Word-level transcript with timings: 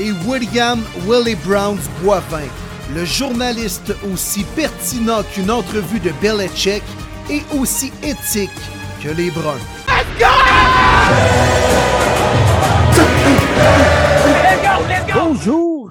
Et 0.00 0.12
William 0.28 0.78
Willie 1.08 1.34
Browns 1.44 1.80
Boivin, 2.00 2.46
le 2.94 3.04
journaliste 3.04 3.92
aussi 4.12 4.44
pertinent 4.54 5.24
qu'une 5.24 5.50
entrevue 5.50 5.98
de 5.98 6.12
Belichick 6.22 6.84
et 7.28 7.40
aussi 7.58 7.92
éthique 8.04 8.50
que 9.02 9.08
les 9.08 9.32
Bruns. 9.32 9.58
Bonjour 15.12 15.90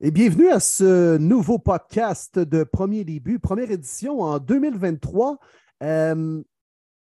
et 0.00 0.12
bienvenue 0.12 0.50
à 0.50 0.60
ce 0.60 1.16
nouveau 1.16 1.58
podcast 1.58 2.38
de 2.38 2.62
Premier 2.62 3.02
Début, 3.02 3.40
première 3.40 3.72
édition 3.72 4.20
en 4.20 4.38
2023. 4.38 5.38
Euh, 5.82 6.40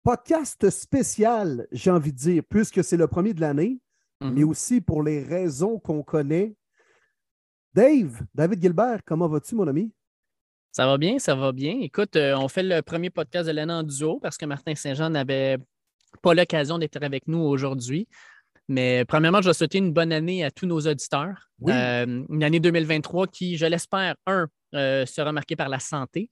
podcast 0.02 0.70
spécial, 0.70 1.66
j'ai 1.72 1.90
envie 1.90 2.14
de 2.14 2.18
dire, 2.18 2.42
puisque 2.48 2.82
c'est 2.82 2.96
le 2.96 3.06
premier 3.06 3.34
de 3.34 3.42
l'année, 3.42 3.80
Mhm. 4.20 4.32
mais 4.34 4.44
aussi 4.44 4.80
pour 4.80 5.02
les 5.02 5.22
raisons 5.22 5.78
qu'on 5.78 6.02
connaît. 6.02 6.54
Dave, 7.74 8.22
David 8.34 8.62
Gilbert, 8.62 9.00
comment 9.04 9.28
vas-tu, 9.28 9.54
mon 9.54 9.68
ami? 9.68 9.92
Ça 10.72 10.86
va 10.86 10.96
bien, 10.98 11.18
ça 11.18 11.34
va 11.34 11.52
bien. 11.52 11.78
Écoute, 11.80 12.16
euh, 12.16 12.36
on 12.36 12.48
fait 12.48 12.62
le 12.62 12.80
premier 12.82 13.10
podcast 13.10 13.46
de 13.46 13.52
l'année 13.52 13.72
en 13.72 13.82
duo 13.82 14.18
parce 14.20 14.36
que 14.36 14.46
Martin 14.46 14.74
Saint-Jean 14.74 15.10
n'avait 15.10 15.58
pas 16.22 16.34
l'occasion 16.34 16.78
d'être 16.78 17.02
avec 17.02 17.28
nous 17.28 17.38
aujourd'hui. 17.38 18.08
Mais 18.68 19.04
premièrement, 19.04 19.40
je 19.40 19.48
vais 19.48 19.54
souhaiter 19.54 19.78
une 19.78 19.92
bonne 19.92 20.12
année 20.12 20.44
à 20.44 20.50
tous 20.50 20.66
nos 20.66 20.80
auditeurs. 20.80 21.48
Oui. 21.60 21.72
Euh, 21.72 22.24
une 22.28 22.42
année 22.42 22.60
2023 22.60 23.28
qui, 23.28 23.56
je 23.56 23.66
l'espère, 23.66 24.16
un, 24.26 24.48
euh, 24.74 25.06
sera 25.06 25.32
marquée 25.32 25.56
par 25.56 25.68
la 25.68 25.78
santé 25.78 26.30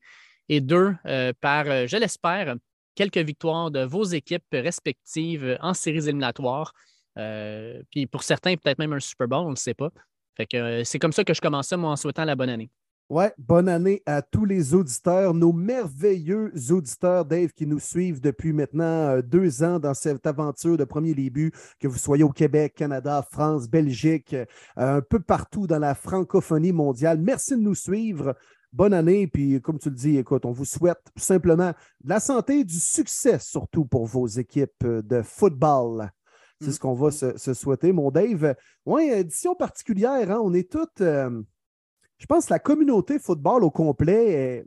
et 0.48 0.60
deux, 0.60 0.94
euh, 1.06 1.32
par, 1.40 1.64
je 1.64 1.96
l'espère, 1.96 2.56
quelques 2.94 3.18
victoires 3.18 3.70
de 3.70 3.84
vos 3.84 4.04
équipes 4.04 4.44
respectives 4.52 5.58
en 5.60 5.74
séries 5.74 6.08
éliminatoires. 6.08 6.72
Euh, 7.18 7.82
puis 7.90 8.06
pour 8.06 8.22
certains, 8.22 8.56
peut-être 8.56 8.78
même 8.78 8.92
un 8.92 9.00
Super 9.00 9.28
Bowl, 9.28 9.46
on 9.46 9.50
ne 9.50 9.56
sait 9.56 9.74
pas. 9.74 9.90
Fait 10.36 10.46
que 10.46 10.56
euh, 10.56 10.84
c'est 10.84 10.98
comme 10.98 11.12
ça 11.12 11.24
que 11.24 11.34
je 11.34 11.40
commence 11.40 11.68
ça, 11.68 11.76
moi, 11.76 11.90
en 11.90 11.96
souhaitant 11.96 12.24
la 12.24 12.34
bonne 12.34 12.50
année. 12.50 12.70
Ouais, 13.10 13.32
bonne 13.36 13.68
année 13.68 14.02
à 14.06 14.22
tous 14.22 14.46
les 14.46 14.72
auditeurs, 14.72 15.34
nos 15.34 15.52
merveilleux 15.52 16.50
auditeurs, 16.70 17.26
Dave, 17.26 17.52
qui 17.52 17.66
nous 17.66 17.78
suivent 17.78 18.20
depuis 18.20 18.54
maintenant 18.54 18.84
euh, 18.84 19.22
deux 19.22 19.62
ans 19.62 19.78
dans 19.78 19.92
cette 19.92 20.26
aventure 20.26 20.78
de 20.78 20.84
premier 20.84 21.14
début, 21.14 21.52
que 21.78 21.86
vous 21.86 21.98
soyez 21.98 22.24
au 22.24 22.30
Québec, 22.30 22.74
Canada, 22.74 23.24
France, 23.30 23.68
Belgique, 23.68 24.34
un 24.76 25.02
peu 25.02 25.20
partout 25.20 25.66
dans 25.66 25.78
la 25.78 25.94
francophonie 25.94 26.72
mondiale. 26.72 27.20
Merci 27.20 27.52
de 27.56 27.60
nous 27.60 27.74
suivre. 27.74 28.34
Bonne 28.72 28.94
année, 28.94 29.28
puis 29.28 29.60
comme 29.60 29.78
tu 29.78 29.90
le 29.90 29.94
dis, 29.94 30.16
écoute, 30.16 30.46
on 30.46 30.50
vous 30.50 30.64
souhaite 30.64 31.04
simplement 31.14 31.72
de 32.02 32.08
la 32.08 32.18
santé, 32.18 32.64
du 32.64 32.80
succès 32.80 33.38
surtout 33.38 33.84
pour 33.84 34.06
vos 34.06 34.26
équipes 34.26 34.84
de 34.84 35.22
football. 35.22 36.10
C'est 36.60 36.70
Mm. 36.70 36.72
ce 36.72 36.78
qu'on 36.80 36.94
va 36.94 37.10
se, 37.10 37.36
se 37.36 37.54
souhaiter, 37.54 37.92
mon 37.92 38.10
Dave. 38.10 38.54
Oui, 38.86 39.10
édition 39.10 39.54
particulière, 39.54 40.30
hein, 40.30 40.40
on 40.42 40.52
est 40.54 40.70
toutes. 40.70 41.00
euh, 41.00 41.42
je 42.18 42.26
pense 42.26 42.46
que 42.46 42.52
la 42.54 42.58
communauté 42.60 43.18
football 43.18 43.64
au 43.64 43.70
complet 43.70 44.30
est, 44.30 44.66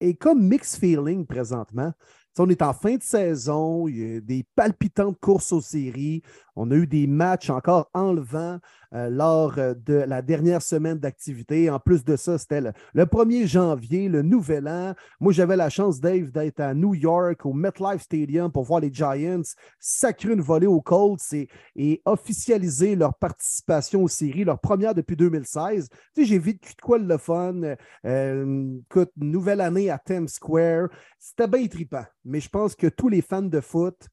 est 0.00 0.14
comme 0.14 0.42
mixed 0.46 0.78
feeling 0.78 1.26
présentement. 1.26 1.92
On 2.38 2.48
est 2.48 2.62
en 2.62 2.72
fin 2.72 2.96
de 2.96 3.02
saison, 3.02 3.86
il 3.86 3.96
y 3.96 4.16
a 4.16 4.20
des 4.20 4.44
palpitantes 4.56 5.18
courses 5.20 5.52
aux 5.52 5.60
séries. 5.60 6.20
On 6.56 6.70
a 6.72 6.74
eu 6.74 6.86
des 6.86 7.06
matchs 7.06 7.48
encore 7.48 7.88
enlevants 7.94 8.58
euh, 8.94 9.10
lors 9.10 9.58
euh, 9.58 9.74
de 9.74 9.94
la 9.94 10.22
dernière 10.22 10.62
semaine 10.62 10.98
d'activité. 10.98 11.68
En 11.68 11.80
plus 11.80 12.04
de 12.04 12.16
ça, 12.16 12.38
c'était 12.38 12.60
le, 12.60 12.72
le 12.92 13.04
1er 13.04 13.46
janvier, 13.46 14.08
le 14.08 14.22
nouvel 14.22 14.68
an. 14.68 14.94
Moi, 15.20 15.32
j'avais 15.32 15.56
la 15.56 15.68
chance, 15.68 16.00
Dave, 16.00 16.30
d'être 16.30 16.60
à 16.60 16.74
New 16.74 16.94
York, 16.94 17.44
au 17.44 17.52
MetLife 17.52 18.02
Stadium 18.02 18.52
pour 18.52 18.64
voir 18.64 18.80
les 18.80 18.92
Giants 18.92 19.42
sacrer 19.80 20.32
une 20.32 20.40
volée 20.40 20.66
aux 20.66 20.80
Colts 20.80 21.32
et, 21.76 22.02
officialiser 22.04 22.96
leur 22.96 23.14
participation 23.14 24.02
aux 24.04 24.08
séries, 24.08 24.44
leur 24.44 24.60
première 24.60 24.94
depuis 24.94 25.16
2016. 25.16 25.88
Tu 25.88 25.96
sais, 26.14 26.24
j'ai 26.24 26.38
vécu 26.38 26.74
de 26.74 26.80
quoi 26.80 26.98
le 26.98 27.18
fun. 27.18 27.60
Euh, 28.04 28.78
écoute, 28.90 29.10
nouvelle 29.16 29.60
année 29.60 29.90
à 29.90 29.98
Times 29.98 30.28
Square. 30.28 30.88
C'était 31.18 31.48
bien 31.48 31.66
trippant. 31.66 32.04
Mais 32.24 32.40
je 32.40 32.48
pense 32.48 32.74
que 32.74 32.86
tous 32.86 33.08
les 33.08 33.22
fans 33.22 33.42
de 33.42 33.60
foot, 33.60 34.08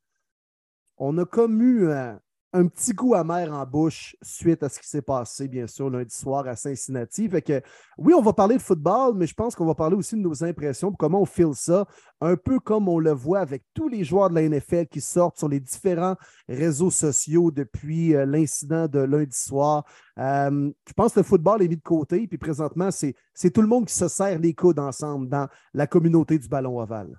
on 0.97 1.18
a 1.18 1.25
comme 1.25 1.62
eu 1.62 1.90
un 2.53 2.67
petit 2.67 2.91
goût 2.91 3.16
amer 3.16 3.51
en 3.51 3.66
bouche 3.66 4.16
suite 4.22 4.62
à 4.63 4.69
ce 4.69 4.79
qui 4.79 4.88
s'est 4.88 5.01
passé, 5.01 5.47
bien 5.47 5.67
sûr, 5.67 5.89
lundi 5.89 6.13
soir 6.13 6.45
à 6.47 6.56
Cincinnati. 6.56 7.29
Fait 7.29 7.41
que 7.41 7.62
oui, 7.97 8.13
on 8.13 8.22
va 8.22 8.34
parler 8.34 8.57
de 8.57 8.62
football, 8.62 9.13
mais 9.16 9.25
je 9.25 9.34
pense 9.34 9.56
qu'on 9.56 9.66
va 9.66 9.75
parler 9.75 9.95
aussi 9.95 10.16
de 10.16 10.22
nos 10.22 10.44
impressions, 10.44 10.91
comment 10.91 11.22
on 11.22 11.25
file 11.25 11.53
ça, 11.53 11.85
un 12.19 12.35
peu 12.35 12.59
comme 12.59 12.90
on 12.90 13.00
le 13.00 13.11
voit 13.11 13.40
avec 13.40 13.63
tous 13.73 13.88
les 13.88 14.03
joueurs 14.03 14.29
de 14.29 14.35
la 14.35 14.47
NFL 14.50 14.88
qui 14.88 15.00
sortent 15.00 15.38
sur 15.38 15.47
les 15.47 15.59
différents 15.61 16.16
réseaux 16.50 16.91
sociaux 16.91 17.51
depuis 17.51 18.16
euh, 18.16 18.25
l'incident 18.25 18.88
de 18.88 19.00
lundi 19.00 19.38
soir. 19.38 19.85
Euh, 20.17 20.72
je 20.88 20.94
pense 20.94 21.13
que 21.13 21.22
le 21.22 21.25
football 21.25 21.61
est 21.61 21.69
mis 21.69 21.78
de 21.78 21.81
côté, 21.81 22.28
puis 22.28 22.38
présentement, 22.38 22.90
c'est 22.91 23.51
tout 23.51 23.61
le 23.61 23.67
monde 23.67 23.85
qui 23.85 23.94
se 23.94 24.09
serre 24.09 24.40
les 24.40 24.53
coudes 24.53 24.79
ensemble 24.79 25.29
dans 25.29 25.47
la 25.73 25.88
communauté 25.88 26.38
du 26.38 26.50
ballon 26.50 26.79
ovale. 26.79 27.17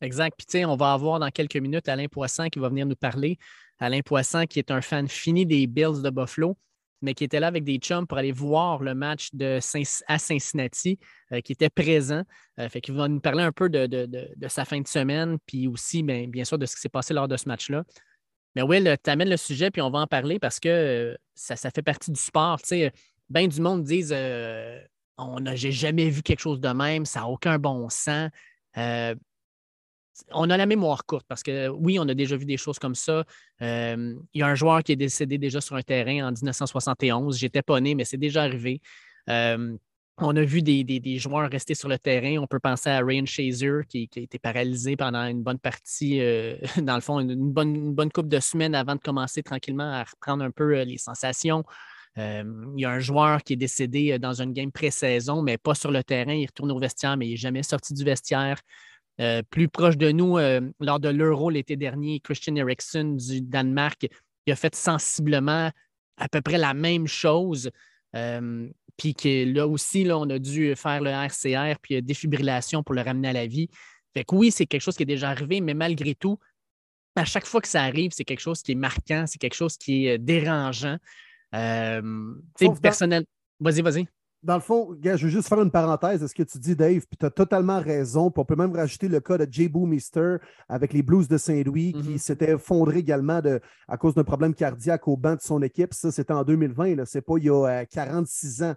Exact. 0.00 0.34
Puis, 0.36 0.46
tu 0.46 0.52
sais, 0.52 0.64
on 0.64 0.76
va 0.76 0.92
avoir 0.92 1.18
dans 1.18 1.30
quelques 1.30 1.56
minutes 1.56 1.88
Alain 1.88 2.06
Poisson 2.08 2.48
qui 2.48 2.58
va 2.58 2.68
venir 2.68 2.86
nous 2.86 2.96
parler. 2.96 3.38
Alain 3.78 4.00
Poisson, 4.00 4.44
qui 4.48 4.58
est 4.58 4.70
un 4.70 4.80
fan 4.80 5.08
fini 5.08 5.46
des 5.46 5.66
Bills 5.66 6.02
de 6.02 6.10
Buffalo, 6.10 6.56
mais 7.02 7.14
qui 7.14 7.24
était 7.24 7.40
là 7.40 7.46
avec 7.46 7.64
des 7.64 7.76
chums 7.78 8.06
pour 8.06 8.18
aller 8.18 8.32
voir 8.32 8.82
le 8.82 8.94
match 8.94 9.28
de 9.32 9.58
à 10.06 10.18
Cincinnati, 10.18 10.98
euh, 11.32 11.40
qui 11.40 11.52
était 11.52 11.70
présent. 11.70 12.22
Euh, 12.58 12.68
fait 12.68 12.80
qu'il 12.80 12.94
va 12.94 13.08
nous 13.08 13.20
parler 13.20 13.42
un 13.42 13.52
peu 13.52 13.68
de, 13.70 13.86
de- 13.86 14.06
de- 14.06 14.48
sa 14.48 14.64
fin 14.64 14.80
de 14.80 14.88
semaine, 14.88 15.38
puis 15.46 15.66
aussi, 15.66 16.02
bien, 16.02 16.28
bien 16.28 16.44
sûr, 16.44 16.58
de 16.58 16.66
ce 16.66 16.74
qui 16.74 16.80
s'est 16.82 16.88
passé 16.90 17.14
lors 17.14 17.28
de 17.28 17.36
ce 17.36 17.48
match-là. 17.48 17.84
Mais 18.54 18.62
Will, 18.62 18.96
tu 19.02 19.10
amènes 19.10 19.30
le 19.30 19.36
sujet, 19.36 19.70
puis 19.70 19.80
on 19.80 19.90
va 19.90 20.00
en 20.00 20.06
parler 20.06 20.38
parce 20.38 20.58
que 20.60 20.68
euh, 20.68 21.16
ça, 21.34 21.56
ça 21.56 21.70
fait 21.70 21.82
partie 21.82 22.10
du 22.10 22.20
sport. 22.20 22.60
Tu 22.60 22.68
sais, 22.68 22.92
bien 23.28 23.46
du 23.48 23.60
monde 23.60 23.84
disent 23.84 24.12
euh, 24.14 24.78
on 25.16 25.44
a, 25.46 25.54
j'ai 25.54 25.72
jamais 25.72 26.10
vu 26.10 26.22
quelque 26.22 26.40
chose 26.40 26.60
de 26.60 26.68
même, 26.70 27.06
ça 27.06 27.20
n'a 27.20 27.28
aucun 27.28 27.58
bon 27.58 27.88
sens. 27.88 28.28
On 30.32 30.50
a 30.50 30.56
la 30.56 30.66
mémoire 30.66 31.04
courte 31.04 31.26
parce 31.28 31.42
que 31.42 31.68
oui, 31.68 31.98
on 31.98 32.08
a 32.08 32.14
déjà 32.14 32.36
vu 32.36 32.44
des 32.44 32.56
choses 32.56 32.78
comme 32.78 32.94
ça. 32.94 33.24
Euh, 33.62 34.14
il 34.34 34.40
y 34.40 34.42
a 34.42 34.46
un 34.46 34.54
joueur 34.54 34.82
qui 34.82 34.92
est 34.92 34.96
décédé 34.96 35.38
déjà 35.38 35.60
sur 35.60 35.76
un 35.76 35.82
terrain 35.82 36.28
en 36.28 36.32
1971. 36.32 37.38
J'étais 37.38 37.62
pas 37.62 37.80
né, 37.80 37.94
mais 37.94 38.04
c'est 38.04 38.16
déjà 38.18 38.42
arrivé. 38.42 38.80
Euh, 39.28 39.76
on 40.18 40.36
a 40.36 40.42
vu 40.42 40.60
des, 40.62 41.18
joueurs 41.18 41.50
rester 41.50 41.74
sur 41.74 41.88
le 41.88 41.98
terrain. 41.98 42.36
On 42.42 42.46
peut 42.46 42.60
penser 42.60 42.90
à 42.90 43.00
Ryan 43.00 43.24
Shazer 43.24 43.86
qui, 43.88 44.08
a 44.16 44.20
été 44.20 44.38
paralysé 44.38 44.96
pendant 44.96 45.24
une 45.24 45.42
bonne 45.42 45.58
partie, 45.58 46.20
euh, 46.20 46.56
dans 46.82 46.94
le 46.94 47.00
fond, 47.00 47.20
une, 47.20 47.52
bonne, 47.52 48.12
couple 48.12 48.28
de 48.28 48.40
semaines 48.40 48.74
avant 48.74 48.96
de 48.96 49.00
commencer 49.00 49.42
tranquillement 49.42 49.90
à 49.90 50.04
reprendre 50.04 50.44
un 50.44 50.50
peu 50.50 50.82
les 50.82 50.98
sensations. 50.98 51.64
Il 52.16 52.74
y 52.76 52.84
a 52.84 52.90
un 52.90 52.98
joueur 52.98 53.42
qui 53.42 53.54
est 53.54 53.56
décédé 53.56 54.18
dans 54.18 54.42
une 54.42 54.52
game 54.52 54.70
pré-saison, 54.70 55.40
mais 55.40 55.56
pas 55.56 55.74
sur 55.74 55.90
le 55.90 56.04
terrain. 56.04 56.34
Il 56.34 56.44
retourne 56.44 56.70
au 56.72 56.78
vestiaire, 56.78 57.16
mais 57.16 57.26
il 57.26 57.30
n'est 57.30 57.36
jamais 57.36 57.62
sorti 57.62 57.94
du 57.94 58.04
vestiaire. 58.04 58.58
Euh, 59.20 59.42
plus 59.50 59.68
proche 59.68 59.98
de 59.98 60.10
nous, 60.12 60.38
euh, 60.38 60.60
lors 60.80 60.98
de 60.98 61.10
l'Euro 61.10 61.50
l'été 61.50 61.76
dernier, 61.76 62.20
Christian 62.20 62.56
Eriksen 62.56 63.16
du 63.16 63.42
Danemark 63.42 64.06
il 64.46 64.52
a 64.52 64.56
fait 64.56 64.74
sensiblement 64.74 65.70
à 66.16 66.28
peu 66.28 66.40
près 66.40 66.56
la 66.56 66.72
même 66.72 67.06
chose. 67.06 67.70
Euh, 68.16 68.68
puis 68.96 69.14
que 69.14 69.44
là 69.52 69.66
aussi, 69.66 70.04
là, 70.04 70.18
on 70.18 70.28
a 70.30 70.38
dû 70.38 70.74
faire 70.74 71.00
le 71.02 71.10
RCR 71.10 71.78
puis 71.80 72.02
défibrillation 72.02 72.82
pour 72.82 72.94
le 72.94 73.02
ramener 73.02 73.28
à 73.28 73.32
la 73.32 73.46
vie. 73.46 73.68
Fait 74.14 74.24
que 74.24 74.34
oui, 74.34 74.50
c'est 74.50 74.66
quelque 74.66 74.80
chose 74.80 74.96
qui 74.96 75.02
est 75.02 75.06
déjà 75.06 75.30
arrivé, 75.30 75.60
mais 75.60 75.74
malgré 75.74 76.14
tout, 76.14 76.38
à 77.14 77.24
chaque 77.24 77.46
fois 77.46 77.60
que 77.60 77.68
ça 77.68 77.82
arrive, 77.82 78.12
c'est 78.12 78.24
quelque 78.24 78.40
chose 78.40 78.62
qui 78.62 78.72
est 78.72 78.76
marquant, 78.76 79.24
c'est 79.26 79.38
quelque 79.38 79.54
chose 79.54 79.76
qui 79.76 80.06
est 80.06 80.18
dérangeant. 80.18 80.96
Personnel. 82.82 83.24
Vas-y, 83.60 83.82
vas-y. 83.82 84.06
Dans 84.42 84.54
le 84.54 84.60
fond, 84.60 84.96
je 85.02 85.10
veux 85.10 85.28
juste 85.28 85.48
faire 85.48 85.60
une 85.60 85.70
parenthèse 85.70 86.22
à 86.22 86.28
ce 86.28 86.34
que 86.34 86.42
tu 86.42 86.58
dis, 86.58 86.74
Dave, 86.74 87.00
puis 87.06 87.18
tu 87.18 87.26
as 87.26 87.30
totalement 87.30 87.78
raison. 87.78 88.30
Puis 88.30 88.40
on 88.40 88.44
peut 88.46 88.56
même 88.56 88.74
rajouter 88.74 89.06
le 89.08 89.20
cas 89.20 89.36
de 89.36 89.46
Jay 89.52 89.68
Boomister 89.68 90.36
avec 90.66 90.94
les 90.94 91.02
Blues 91.02 91.28
de 91.28 91.36
Saint-Louis 91.36 91.92
qui 91.92 92.10
Mhm. 92.12 92.18
s'était 92.18 92.52
effondré 92.52 93.00
également 93.00 93.42
de, 93.42 93.60
à 93.86 93.98
cause 93.98 94.14
d'un 94.14 94.24
problème 94.24 94.54
cardiaque 94.54 95.06
au 95.08 95.16
banc 95.18 95.34
de 95.34 95.42
son 95.42 95.60
équipe. 95.60 95.92
Ça, 95.92 96.10
c'était 96.10 96.32
en 96.32 96.42
2020, 96.44 96.94
là. 96.96 97.04
c'est 97.04 97.20
pas 97.20 97.34
il 97.36 97.44
y 97.44 97.50
a 97.50 97.66
euh, 97.66 97.84
46 97.84 98.62
ans. 98.62 98.74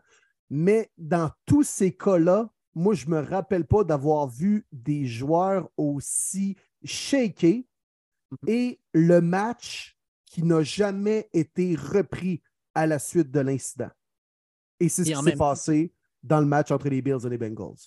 Mais 0.49 0.91
dans 0.97 1.31
tous 1.45 1.63
ces 1.63 1.93
cas-là, 1.95 2.49
moi, 2.75 2.93
je 2.93 3.07
me 3.07 3.19
rappelle 3.21 3.65
pas 3.65 3.83
d'avoir 3.85 4.27
vu 4.27 4.65
des 4.73 5.05
joueurs 5.05 5.69
aussi 5.77 6.57
shakés 6.83 7.67
et 8.47 8.81
le 8.93 9.21
match 9.21 9.95
qui 10.25 10.43
n'a 10.43 10.61
jamais 10.63 11.29
été 11.33 11.75
repris 11.75 12.41
à 12.75 12.85
la 12.87 12.99
suite 12.99 13.31
de 13.31 13.39
l'incident. 13.39 13.89
Et 14.83 14.89
c'est 14.89 15.05
ce 15.05 15.11
qui 15.11 15.23
s'est 15.23 15.37
passé 15.37 15.91
dans 16.21 16.41
le 16.41 16.45
match 16.45 16.71
entre 16.71 16.89
les 16.89 17.01
Bills 17.01 17.25
et 17.25 17.29
les 17.29 17.37
Bengals. 17.37 17.77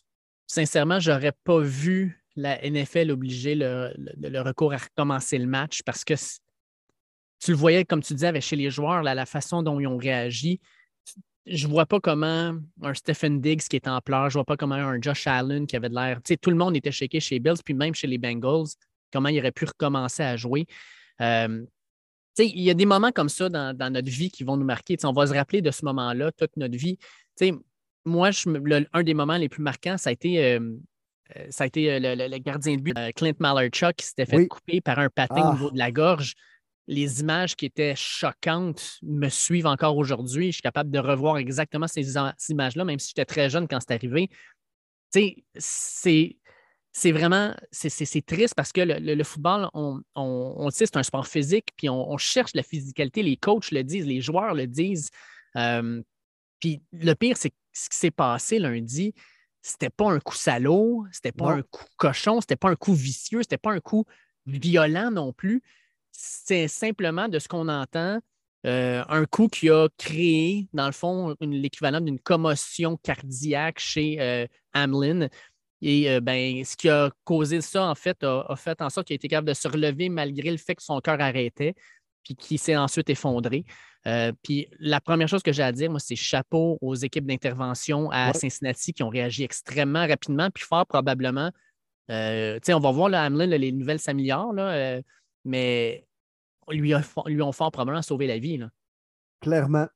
Sincèrement, 0.46 0.98
je 0.98 1.10
n'aurais 1.10 1.32
pas 1.44 1.60
vu 1.60 2.24
la 2.36 2.58
NFL 2.68 3.10
obliger 3.10 3.54
le, 3.54 4.40
recours 4.40 4.72
à 4.72 4.78
recommencer 4.78 5.36
le 5.36 5.46
match 5.46 5.82
parce 5.82 6.04
que 6.04 6.14
tu 6.14 7.50
le 7.50 7.56
voyais, 7.56 7.84
comme 7.84 8.02
tu 8.02 8.14
disais, 8.14 8.28
avec 8.28 8.42
chez 8.42 8.56
les 8.56 8.70
joueurs, 8.70 9.02
la 9.02 9.26
façon 9.26 9.62
dont 9.62 9.78
ils 9.78 9.86
ont 9.86 9.98
réagi. 9.98 10.58
Je 11.44 11.66
ne 11.66 11.72
vois 11.72 11.84
pas 11.84 12.00
comment 12.00 12.56
un 12.82 12.94
Stephen 12.94 13.40
Diggs 13.42 13.60
qui 13.60 13.76
est 13.76 13.88
en 13.88 14.00
pleurs, 14.00 14.30
je 14.30 14.36
ne 14.36 14.40
vois 14.40 14.44
pas 14.44 14.56
comment 14.56 14.74
un 14.74 15.00
Josh 15.00 15.26
Allen 15.26 15.66
qui 15.66 15.76
avait 15.76 15.90
de 15.90 15.94
l'air. 15.94 16.20
Tout 16.22 16.50
le 16.50 16.56
monde 16.56 16.76
était 16.76 16.90
shaké 16.90 17.20
chez 17.20 17.38
Bills, 17.38 17.62
puis 17.62 17.74
même 17.74 17.94
chez 17.94 18.06
les 18.06 18.18
Bengals, 18.18 18.68
comment 19.12 19.28
il 19.28 19.38
aurait 19.38 19.52
pu 19.52 19.66
recommencer 19.66 20.22
à 20.22 20.36
jouer. 20.36 20.66
Euh, 21.20 21.64
il 22.38 22.60
y 22.60 22.70
a 22.70 22.74
des 22.74 22.86
moments 22.86 23.12
comme 23.12 23.28
ça 23.28 23.48
dans, 23.48 23.92
notre 23.92 24.10
vie 24.10 24.30
qui 24.30 24.44
vont 24.44 24.56
nous 24.56 24.64
marquer. 24.64 24.96
on 25.04 25.12
va 25.12 25.26
se 25.26 25.32
rappeler 25.32 25.62
de 25.62 25.70
ce 25.70 25.84
moment-là 25.84 26.32
toute 26.32 26.56
notre 26.56 26.76
vie. 26.76 26.98
moi, 28.04 28.30
un 28.92 29.02
des 29.02 29.14
moments 29.14 29.36
les 29.36 29.48
plus 29.48 29.62
marquants, 29.62 29.98
ça 29.98 30.10
a 30.10 30.12
été 30.12 30.44
euh, 30.44 30.60
euh, 31.36 31.46
ça 31.50 31.64
a 31.64 31.66
été 31.66 31.92
euh, 31.92 31.98
le, 31.98 32.38
gardien 32.38 32.76
de 32.76 32.80
but, 32.80 32.96
Clint 33.16 33.34
Malarchuk, 33.40 33.96
qui 33.96 34.06
s'était 34.06 34.26
fait 34.26 34.46
couper 34.46 34.80
par 34.80 34.98
un 34.98 35.08
patin 35.08 35.42
au 35.42 35.48
ah. 35.48 35.52
niveau 35.52 35.70
de 35.70 35.78
la 35.78 35.90
gorge. 35.90 36.34
Les 36.88 37.20
images 37.20 37.56
qui 37.56 37.66
étaient 37.66 37.94
choquantes 37.96 38.98
me 39.02 39.28
suivent 39.28 39.66
encore 39.66 39.96
aujourd'hui. 39.96 40.46
Je 40.48 40.56
suis 40.56 40.62
capable 40.62 40.90
de 40.90 41.00
revoir 41.00 41.36
exactement 41.38 41.88
ces, 41.88 42.14
images-là, 42.48 42.84
même 42.84 43.00
si 43.00 43.08
j'étais 43.08 43.24
très 43.24 43.50
jeune 43.50 43.66
quand 43.66 43.80
c'est 43.80 43.94
arrivé. 43.94 44.30
c'est 45.56 46.36
c'est 46.98 47.12
vraiment 47.12 47.54
c'est 47.70 48.24
triste 48.24 48.54
parce 48.54 48.72
que 48.72 48.80
le, 48.80 49.24
football, 49.24 49.68
on, 49.74 50.00
on, 50.14 50.70
sait 50.70 50.86
c'est 50.86 50.96
un 50.96 51.02
sport 51.02 51.26
physique, 51.26 51.68
puis 51.76 51.90
on, 51.90 52.16
cherche 52.16 52.52
la 52.54 52.62
physicalité. 52.62 53.22
Les 53.22 53.36
coachs 53.36 53.70
le 53.70 53.84
disent, 53.84 54.06
les 54.06 54.22
joueurs 54.22 54.54
le 54.54 54.66
disent. 54.66 55.10
puis 55.54 56.82
le 56.92 57.12
pire, 57.14 57.36
c'est 57.36 57.52
ce 57.74 57.90
qui 57.90 57.96
s'est 57.98 58.10
passé 58.10 58.58
lundi 58.58 59.12
c'était 59.66 59.90
pas 59.90 60.10
un 60.12 60.20
coup 60.20 60.36
salaud, 60.36 61.06
c'était 61.10 61.32
pas 61.32 61.50
un 61.50 61.62
coup 61.62 61.84
cochon, 61.96 62.40
c'était 62.40 62.56
pas 62.56 62.70
un 62.70 62.76
coup 62.76 62.94
vicieux, 62.94 63.42
c'était 63.42 63.58
pas 63.58 63.72
un 63.72 63.80
coup 63.80 64.04
violent 64.46 65.10
non 65.10 65.32
plus. 65.32 65.60
C'est 66.12 66.68
simplement 66.68 67.28
de 67.28 67.40
ce 67.40 67.48
qu'on 67.48 67.68
entend, 67.68 68.20
euh, 68.64 69.04
un 69.08 69.24
coup 69.26 69.48
qui 69.48 69.68
a 69.68 69.88
créé, 69.98 70.68
dans 70.72 70.86
le 70.86 70.92
fond, 70.92 71.34
l'équivalent 71.40 72.00
d'une 72.00 72.20
commotion 72.20 72.96
cardiaque 72.96 73.80
chez 73.80 74.20
euh, 74.20 74.46
Hamlin. 74.72 75.28
Et 75.82 76.10
euh, 76.10 76.20
ben, 76.20 76.64
ce 76.64 76.76
qui 76.76 76.88
a 76.88 77.10
causé 77.24 77.60
ça, 77.60 77.84
en 77.84 77.94
fait, 77.94 78.22
a, 78.24 78.54
fait 78.56 78.80
en 78.80 78.90
sorte 78.90 79.06
qu'il 79.06 79.14
a 79.14 79.16
été 79.16 79.28
capable 79.28 79.48
de 79.48 79.54
se 79.54 79.68
relever 79.68 80.08
malgré 80.08 80.50
le 80.50 80.56
fait 80.56 80.74
que 80.74 80.82
son 80.82 81.00
cœur 81.00 81.20
arrêtait, 81.20 81.74
puis 82.24 82.34
qu'il 82.34 82.58
s'est 82.58 82.76
ensuite 82.76 83.10
effondré. 83.10 83.64
Euh, 84.06 84.32
puis 84.42 84.68
la 84.78 85.00
première 85.00 85.28
chose 85.28 85.42
que 85.42 85.52
j'ai 85.52 85.62
à 85.62 85.72
dire, 85.72 85.90
moi, 85.90 86.00
c'est 86.00 86.16
chapeau 86.16 86.78
aux 86.80 86.94
équipes 86.94 87.26
d'intervention 87.26 88.10
à 88.10 88.32
Cincinnati 88.32 88.92
qui 88.92 89.02
ont 89.02 89.08
réagi 89.08 89.42
extrêmement 89.42 90.06
rapidement, 90.06 90.48
puis 90.50 90.64
fort 90.64 90.86
probablement. 90.86 91.50
Euh, 92.10 92.58
on 92.68 92.78
va 92.78 92.90
voir, 92.92 93.08
le 93.08 93.16
Hamlin, 93.16 93.46
les 93.46 93.72
nouvelles 93.72 93.98
s'améliorent, 93.98 94.54
euh, 94.58 95.00
mais 95.44 96.06
lui, 96.68 96.94
lui 97.26 97.42
ont 97.42 97.52
fort 97.52 97.72
probablement 97.72 98.02
sauvé 98.02 98.28
la 98.28 98.38
vie. 98.38 98.60
Clairement, 99.40 99.88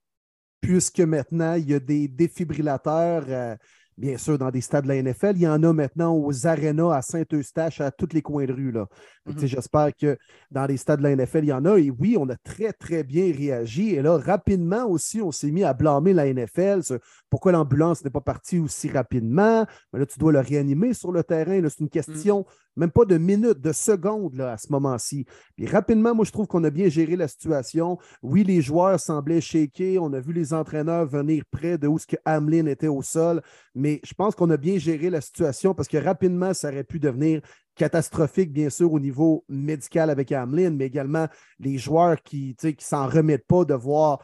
puisque 0.61 1.01
maintenant, 1.01 1.55
il 1.55 1.71
y 1.71 1.75
a 1.75 1.81
des 1.81 2.09
défibrillateurs 2.09 3.57
bien 4.01 4.17
sûr, 4.17 4.39
dans 4.39 4.51
des 4.51 4.63
stades 4.63 4.85
de 4.85 4.89
la 4.89 5.03
NFL. 5.03 5.33
Il 5.37 5.43
y 5.43 5.49
en 5.49 5.63
a 5.63 5.73
maintenant 5.75 6.17
aux 6.17 6.47
arénas 6.47 6.97
à 6.97 7.03
Saint-Eustache, 7.03 7.83
à 7.83 7.91
tous 7.91 8.09
les 8.15 8.23
coins 8.23 8.47
de 8.47 8.53
rue. 8.53 8.73
Là. 8.73 8.87
Mhm. 9.27 9.47
J'espère 9.47 9.91
que 9.95 10.17
dans 10.51 10.65
les 10.65 10.79
stades 10.79 11.01
de 11.01 11.05
la 11.05 11.15
NFL, 11.15 11.45
il 11.45 11.49
y 11.49 11.53
en 11.53 11.65
a. 11.67 11.79
Et 11.79 11.91
oui, 11.91 12.17
on 12.19 12.29
a 12.31 12.37
très, 12.37 12.73
très 12.73 13.05
bien 13.05 13.31
réagi. 13.31 13.91
Et 13.91 14.03
là, 14.03 14.17
rapidement 14.17 14.87
aussi, 14.87 15.21
on 15.21 15.31
s'est 15.31 15.51
mis 15.51 15.65
à 15.65 15.75
blâmer 15.75 16.15
la 16.15 16.33
NFL. 16.33 16.81
Pourquoi 17.29 17.53
l'ambulance 17.53 18.03
n'est 18.03 18.11
pas 18.11 18.23
partie 18.23 18.59
aussi 18.59 18.91
rapidement? 18.91 19.67
Mais 19.93 19.99
là, 19.99 20.07
tu 20.07 20.19
dois 20.19 20.33
le 20.33 20.41
réanimer 20.41 20.95
sur 20.95 21.13
le 21.13 21.23
terrain. 21.23 21.61
C'est 21.69 21.81
une 21.81 21.91
question, 21.91 22.39
mhm. 22.39 22.45
Même 22.77 22.91
pas 22.91 23.05
de 23.05 23.19
minutes, 23.19 23.61
de 23.61 23.73
secondes 23.73 24.35
là, 24.35 24.53
à 24.53 24.57
ce 24.59 24.71
moment-ci. 24.71 25.27
Puis 25.57 25.67
rapidement, 25.67 26.15
moi, 26.15 26.25
je 26.25 26.33
trouve 26.33 26.47
qu'on 26.47 26.65
a 26.65 26.71
bien 26.71 26.89
géré 26.89 27.17
la 27.17 27.29
situation. 27.29 27.99
Oui, 28.23 28.45
les 28.45 28.63
joueurs 28.63 28.99
semblaient 28.99 29.41
shakés. 29.41 29.99
On 29.99 30.13
a 30.13 30.21
vu 30.21 30.33
les 30.33 30.55
entraîneurs 30.55 31.07
venir 31.07 31.45
près 31.51 31.79
de 31.79 31.89
où 31.89 31.99
ce 31.99 32.07
que 32.07 32.17
Hamlin 32.25 32.67
était 32.67 32.89
au 32.89 33.03
sol. 33.03 33.43
Mais 33.75 34.01
je 34.05 34.15
pense 34.15 34.35
qu'on 34.35 34.51
a 34.51 34.57
bien 34.57 34.79
géré 34.79 35.11
la 35.11 35.21
situation 35.21 35.75
parce 35.75 35.89
que 35.89 35.99
rapidement, 35.99 36.55
ça 36.55 36.69
aurait 36.69 36.85
pu 36.85 36.99
devenir 36.99 37.43
catastrophique, 37.75 38.53
bien 38.53 38.71
sûr, 38.71 38.93
au 38.93 39.01
niveau 39.01 39.45
médical 39.49 40.11
avec 40.11 40.33
Hamlin, 40.33 40.71
mais 40.71 40.87
également 40.87 41.29
les 41.59 41.79
joueurs 41.79 42.23
qui 42.23 42.57
ne 42.63 42.73
s'en 42.79 43.07
remettent 43.07 43.47
pas 43.47 43.65
de 43.65 43.75
voir 43.75 44.19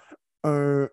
un, 0.44 0.88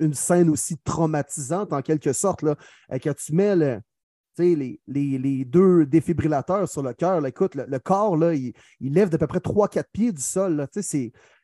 une 0.00 0.14
scène 0.14 0.50
aussi 0.50 0.76
traumatisante, 0.78 1.72
en 1.72 1.82
quelque 1.82 2.12
sorte, 2.12 2.42
là, 2.42 2.56
quand 3.02 3.14
tu 3.14 3.34
mets 3.34 3.80
les, 4.38 4.80
les, 4.86 5.44
deux 5.44 5.86
défibrillateurs 5.86 6.68
sur 6.68 6.82
le 6.82 6.92
cœur, 6.92 7.24
écoute, 7.26 7.54
le, 7.54 7.78
corps, 7.78 8.16
là, 8.16 8.34
il, 8.34 8.52
lève 8.80 9.08
d'à 9.08 9.18
peu 9.18 9.26
près 9.26 9.38
3-4 9.38 9.84
pieds 9.92 10.12
du 10.12 10.22
sol. 10.22 10.66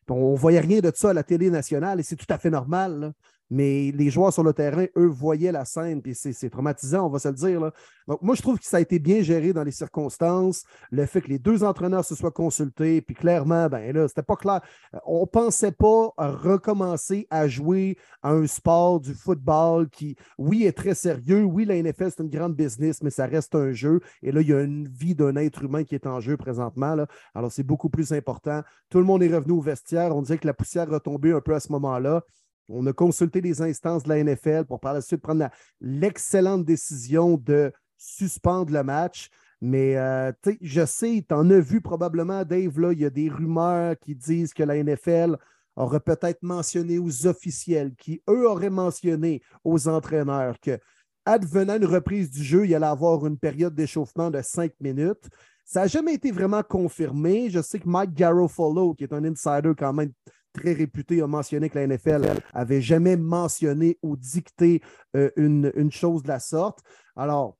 on 0.09 0.33
ne 0.33 0.37
voyait 0.37 0.61
rien 0.61 0.81
de 0.81 0.93
ça 0.95 1.11
à 1.11 1.13
la 1.13 1.23
télé 1.23 1.51
nationale 1.51 2.01
et 2.01 2.03
c'est 2.03 2.17
tout 2.17 2.27
à 2.29 2.39
fait 2.39 2.51
normal. 2.51 3.13
Mais 3.51 3.93
les 3.93 4.11
joueurs 4.11 4.33
sur 4.33 4.45
le 4.45 4.53
terrain, 4.53 4.87
eux, 4.97 5.07
voyaient 5.07 5.53
la 5.53 5.65
scène, 5.65 6.01
puis 6.01 6.15
c'est 6.15 6.51
traumatisant, 6.51 7.07
on 7.07 7.11
va 7.11 7.19
se 7.19 7.29
le 7.29 7.35
dire. 7.35 7.61
Donc, 8.07 8.23
moi, 8.23 8.35
je 8.35 8.43
trouve 8.43 8.59
que 8.59 8.65
ça 8.65 8.77
a 8.77 8.81
été 8.81 8.99
bien 8.99 9.23
géré 9.23 9.53
dans 9.53 9.65
les 9.65 9.73
circonstances. 9.73 10.65
Le 10.91 11.05
fait 11.07 11.21
que 11.21 11.29
les 11.29 11.39
deux 11.39 11.65
entraîneurs 11.65 12.05
se 12.05 12.15
soient 12.15 12.31
consultés, 12.31 13.01
puis 13.03 13.15
clairement, 13.15 13.69
ben 13.69 13.93
là, 13.95 14.09
c'était 14.09 14.23
pas 14.23 14.37
clair. 14.37 14.61
On 15.05 15.27
pensait 15.27 15.73
pas 15.73 16.13
recommencer 16.17 17.27
à 17.31 17.49
jouer 17.49 17.97
à 18.23 18.31
un 18.31 18.47
sport 18.47 19.01
du 19.01 19.15
football 19.15 19.89
qui, 19.89 20.17
oui, 20.39 20.65
est 20.65 20.73
très 20.73 20.95
sérieux. 20.95 21.43
Oui, 21.43 21.65
la 21.65 21.81
NFL, 21.83 22.11
c'est 22.11 22.23
une 22.23 22.31
grande 22.31 22.55
business, 22.55 23.03
mais 23.03 23.11
ça 23.11 23.27
reste 23.27 23.55
un 23.55 23.73
jeu. 23.73 24.01
Et 24.23 24.33
là, 24.33 24.41
il 24.41 24.49
y 24.49 24.55
a 24.55 24.61
une 24.61 24.89
vie 24.89 25.15
d'un 25.15 25.37
être 25.37 25.63
humain 25.63 25.85
qui 25.85 25.95
est 25.95 26.07
en 26.07 26.21
jeu 26.21 26.37
présentement. 26.37 26.95
Là. 26.95 27.07
Alors, 27.35 27.51
c'est 27.51 27.63
beaucoup 27.63 27.91
plus 27.91 28.13
important. 28.13 28.63
Tout 28.89 28.99
le 28.99 29.05
monde 29.05 29.23
est 29.23 29.35
revenu 29.35 29.53
au 29.53 29.61
vestiaire. 29.61 30.17
On 30.17 30.23
disait 30.23 30.39
que 30.39 30.47
la 30.47 30.55
poussière 30.55 30.89
retombait 30.89 31.33
un 31.33 31.41
peu 31.41 31.55
à 31.55 31.61
ce 31.61 31.73
moment-là. 31.73 32.23
On 32.71 32.87
a 32.87 32.93
consulté 32.93 33.41
les 33.41 33.63
instances 33.63 34.05
de 34.05 34.09
la 34.09 34.23
NFL 34.23 34.65
pour 34.65 34.81
par 34.81 34.95
la 34.95 35.01
suite 35.01 35.21
prendre 35.21 35.49
l'excellente 35.81 36.65
décision 36.65 37.37
de 37.37 37.73
suspendre 37.97 38.73
le 38.73 38.83
match. 38.83 39.29
Mais 39.61 39.97
euh, 39.97 40.33
je 40.61 40.87
sais, 40.87 41.25
tu 41.29 41.35
en 41.35 41.51
as 41.51 41.61
vu 41.61 41.81
probablement, 41.81 42.45
Dave, 42.45 42.73
il 42.93 43.01
y 43.01 43.05
a 43.05 43.11
des 43.11 43.29
rumeurs 43.29 43.95
qui 43.99 44.15
disent 44.15 44.55
que 44.55 44.63
la 44.63 44.83
NFL 44.83 45.37
aurait 45.77 46.01
peut-être 46.01 46.43
mentionné 46.43 46.99
aux 46.99 47.27
officiels, 47.27 47.95
qui 47.97 48.23
eux 48.29 48.49
auraient 48.49 48.71
mentionné 48.71 49.43
aux 49.65 49.89
entraîneurs 49.89 50.59
que, 50.61 50.79
advenant 51.27 51.77
une 51.77 51.85
reprise 51.85 52.31
du 52.31 52.43
jeu, 52.43 52.67
il 52.67 52.75
allait 52.75 52.87
avoir 52.87 53.27
une 53.27 53.39
période 53.39 53.75
d'échauffement 53.75 54.31
de 54.31 54.41
cinq 54.43 54.73
minutes. 54.81 55.29
Ça 55.65 55.83
n'a 55.83 55.87
jamais 55.87 56.15
été 56.15 56.33
vraiment 56.33 56.63
confirmé. 56.63 57.51
Je 57.51 57.61
sais 57.61 57.79
que 57.79 57.89
Mike 57.89 58.15
Garofalo, 58.15 58.95
qui 58.95 59.05
est 59.05 59.13
un 59.13 59.25
insider 59.25 59.73
quand 59.79 59.93
même 59.93 60.13
très 60.53 60.73
réputé 60.73 61.23
a 61.23 61.27
mentionné 61.27 61.69
que 61.69 61.79
la 61.79 61.87
NFL 61.87 62.41
avait 62.53 62.81
jamais 62.81 63.17
mentionné 63.17 63.99
ou 64.03 64.17
dicté 64.17 64.83
euh, 65.17 65.31
une, 65.37 65.91
chose 65.91 66.23
de 66.23 66.29
la 66.29 66.41
sorte. 66.41 66.81
Alors, 67.17 67.57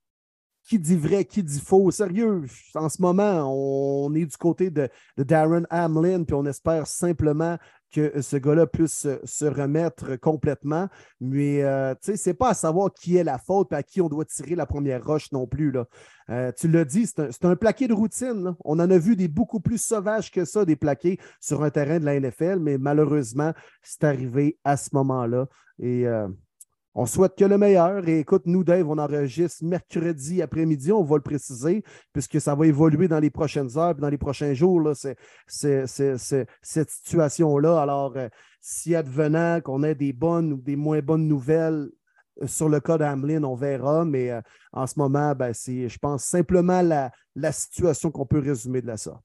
qui 0.63 0.79
dit 0.79 0.97
vrai, 0.97 1.25
qui 1.25 1.43
dit 1.43 1.61
faux? 1.61 1.91
Sérieux, 1.91 2.45
en 2.75 2.89
ce 2.89 3.01
moment, 3.03 3.51
on 3.53 4.15
est 4.15 4.27
du 4.27 4.37
côté 4.37 4.71
de, 4.71 4.89
de 5.17 5.23
Darren 5.23 5.65
Hamlin, 5.71 6.25
puis 6.25 6.35
on 6.35 6.47
espère 6.47 6.87
simplement 6.87 7.57
que 7.91 8.21
ce 8.21 8.37
gars-là 8.37 8.67
puisse 8.67 9.07
se, 9.25 9.45
remettre 9.45 10.17
complètement. 10.17 10.89
Mais 11.21 11.63
euh, 11.63 11.95
tu 11.95 12.13
sais, 12.13 12.17
c'est 12.17 12.35
pas 12.35 12.51
à 12.51 12.55
savoir 12.55 12.93
qui 12.93 13.17
est 13.17 13.25
la 13.25 13.39
faute 13.39 13.73
et 13.73 13.77
à 13.77 13.83
qui 13.83 14.01
on 14.01 14.09
doit 14.09 14.25
tirer 14.25 14.55
la 14.55 14.67
première 14.67 15.05
roche 15.05 15.33
non 15.33 15.47
plus. 15.47 15.73
Euh, 16.31 16.53
tu 16.57 16.69
l'as 16.69 16.85
dit, 16.85 17.07
c'est 17.07 17.45
un, 17.45 17.57
plaqué 17.57 17.89
de 17.89 17.95
routine. 17.95 18.55
On 18.65 18.79
en 18.79 18.91
a 18.91 18.99
vu 18.99 19.17
des 19.17 19.29
beaucoup 19.29 19.61
plus 19.61 19.81
sauvages 19.83 20.31
que 20.31 20.45
ça, 20.45 20.65
des 20.65 20.77
plaqués 20.77 21.19
sur 21.41 21.63
un 21.63 21.71
terrain 21.71 21.99
de 21.99 22.05
la 22.05 22.19
NFL, 22.19 22.59
mais 22.61 22.79
malheureusement, 22.79 23.53
c'est 23.83 24.05
arrivé 24.05 24.59
à 24.65 24.77
ce 24.77 24.91
moment-là. 24.93 25.47
Et 25.79 26.07
euh, 26.07 26.29
on 26.95 27.07
souhaite 27.07 27.37
que 27.37 27.45
le 27.45 27.57
meilleur. 27.57 28.07
Et 28.09 28.21
écoute, 28.21 28.43
nous, 28.47 28.65
Dave, 28.65 28.89
on 28.89 28.99
enregistre 28.99 29.65
mercredi 29.65 30.43
après-midi, 30.43 30.93
on 30.93 31.05
va 31.05 31.17
le 31.17 31.23
préciser, 31.23 31.85
puisque 32.13 32.41
ça 32.41 32.55
va 32.55 32.67
évoluer 32.67 33.09
dans 33.09 33.21
les 33.21 33.31
prochaines 33.31 33.79
heures, 33.79 33.95
dans 33.95 34.09
les 34.09 34.19
prochains 34.19 34.55
jours, 34.55 34.81
là, 34.81 34.95
cette 35.47 36.91
situation-là. 36.91 37.81
Alors, 37.81 38.17
euh, 38.17 38.29
si 38.61 38.95
advenant 38.95 39.61
qu'on 39.61 39.83
ait 39.83 39.95
des 39.95 40.13
bonnes 40.13 40.53
ou 40.53 40.61
des 40.61 40.77
moins 40.77 41.01
bonnes 41.01 41.27
nouvelles 41.27 41.91
euh, 42.43 42.47
sur 42.47 42.69
le 42.69 42.81
cas 42.81 42.99
d'Hamlin, 42.99 43.45
on 43.45 43.55
verra. 43.55 44.05
Mais 44.05 44.31
euh, 44.31 44.41
en 44.73 44.87
ce 44.87 44.99
moment, 44.99 45.35
ben, 45.35 45.53
c'est, 45.53 45.89
je 45.89 45.99
pense, 45.99 46.25
simplement 46.25 46.83
la, 46.83 47.13
situation 47.53 48.11
qu'on 48.11 48.27
peut 48.27 48.41
résumer 48.41 48.83
de 48.83 48.87
la 48.89 48.97
sorte. 48.97 49.25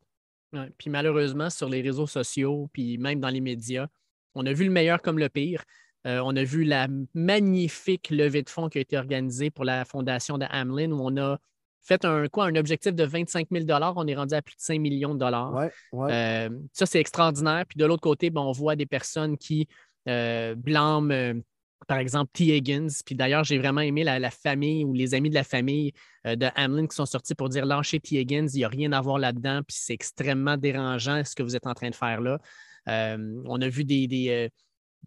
puis 0.77 0.89
malheureusement, 0.89 1.49
sur 1.49 1.67
les 1.67 1.81
réseaux 1.81 2.07
sociaux, 2.07 2.69
puis 2.71 2.97
même 2.97 3.19
dans 3.19 3.29
les 3.29 3.41
médias, 3.41 3.87
on 4.35 4.45
a 4.45 4.53
vu 4.53 4.65
le 4.65 4.71
meilleur 4.71 5.01
comme 5.01 5.17
le 5.17 5.29
pire. 5.29 5.63
Euh, 6.05 6.21
on 6.23 6.35
a 6.35 6.43
vu 6.43 6.63
la 6.63 6.87
magnifique 7.13 8.09
levée 8.09 8.43
de 8.43 8.49
fonds 8.49 8.69
qui 8.69 8.77
a 8.77 8.81
été 8.81 8.97
organisée 8.97 9.49
pour 9.49 9.65
la 9.65 9.85
fondation 9.85 10.37
de 10.37 10.45
Hamlin, 10.51 10.91
où 10.91 10.99
on 11.01 11.17
a 11.17 11.39
fait 11.81 12.05
un, 12.05 12.27
quoi, 12.27 12.45
un 12.45 12.55
objectif 12.55 12.93
de 12.93 13.03
25 13.03 13.47
000 13.51 13.65
On 13.95 14.07
est 14.07 14.15
rendu 14.15 14.33
à 14.35 14.41
plus 14.41 14.55
de 14.55 14.61
5 14.61 14.79
millions 14.79 15.13
de 15.13 15.19
dollars. 15.19 15.69
Euh, 15.93 16.49
ça, 16.73 16.85
c'est 16.85 16.99
extraordinaire. 16.99 17.65
Puis 17.67 17.77
de 17.77 17.85
l'autre 17.85 18.01
côté, 18.01 18.29
ben, 18.29 18.41
on 18.41 18.51
voit 18.51 18.75
des 18.75 18.85
personnes 18.85 19.37
qui 19.37 19.67
euh, 20.07 20.55
blâment 20.55 21.41
par 21.87 21.99
exemple, 21.99 22.31
T. 22.33 22.55
Higgins. 22.55 22.87
Puis 23.05 23.13
d'ailleurs, 23.13 23.43
j'ai 23.43 23.59
vraiment 23.59 23.81
aimé 23.81 24.03
la, 24.03 24.31
famille 24.31 24.83
ou 24.83 24.93
les 24.93 25.13
amis 25.13 25.29
de 25.29 25.35
la 25.35 25.43
famille 25.43 25.93
de 26.23 26.47
Hamlin 26.55 26.87
qui 26.87 26.95
sont 26.95 27.05
sortis 27.05 27.35
pour 27.35 27.49
dire 27.49 27.63
lâchez 27.63 27.99
T. 27.99 28.19
Higgins, 28.19 28.47
il 28.47 28.57
n'y 28.57 28.63
a 28.63 28.69
rien 28.69 28.91
à 28.91 29.01
voir 29.01 29.19
là-dedans, 29.19 29.61
puis 29.61 29.77
c'est 29.79 29.93
extrêmement 29.93 30.57
dérangeant 30.57 31.23
ce 31.23 31.35
que 31.35 31.43
vous 31.43 31.55
êtes 31.55 31.67
en 31.67 31.75
train 31.75 31.91
de 31.91 31.95
faire 31.95 32.21
là. 32.21 32.39
On 32.87 33.61
a 33.61 33.67
vu 33.67 33.83
des, 33.83 34.07
des, 34.07 34.49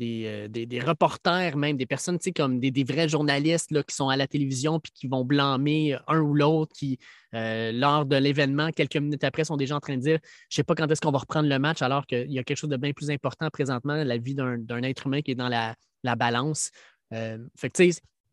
euh, 0.00 0.48
des, 0.48 0.80
reporters, 0.80 1.56
même 1.56 1.76
des 1.76 1.86
personnes 1.86 2.18
comme 2.34 2.60
des, 2.60 2.84
vrais 2.84 3.08
journalistes 3.08 3.70
là, 3.70 3.82
qui 3.82 3.94
sont 3.94 4.08
à 4.08 4.16
la 4.16 4.26
télévision 4.26 4.80
puis 4.80 4.92
qui 4.92 5.08
vont 5.08 5.24
blâmer 5.24 5.96
un 6.06 6.20
ou 6.20 6.34
l'autre, 6.34 6.72
qui, 6.76 6.98
lors 7.32 8.06
de 8.06 8.16
l'événement, 8.16 8.70
quelques 8.70 8.96
minutes 8.96 9.24
après, 9.24 9.44
sont 9.44 9.56
déjà 9.56 9.76
en 9.76 9.80
train 9.80 9.96
de 9.96 10.02
dire 10.02 10.18
Je 10.48 10.54
ne 10.54 10.56
sais 10.56 10.64
pas 10.64 10.74
quand 10.74 10.90
est-ce 10.90 11.00
qu'on 11.00 11.10
va 11.10 11.18
reprendre 11.18 11.48
le 11.48 11.58
match, 11.58 11.82
alors 11.82 12.06
qu'il 12.06 12.30
y 12.30 12.38
a 12.38 12.44
quelque 12.44 12.56
chose 12.56 12.70
de 12.70 12.76
bien 12.76 12.92
plus 12.92 13.10
important 13.10 13.48
présentement, 13.50 13.94
la 14.04 14.16
vie 14.16 14.34
d'un 14.34 14.82
être 14.82 15.06
humain 15.06 15.20
qui 15.22 15.32
est 15.32 15.36
dans 15.36 15.48
la, 15.48 15.74
la 16.02 16.16
balance. 16.16 16.70
Euh, 17.12 17.38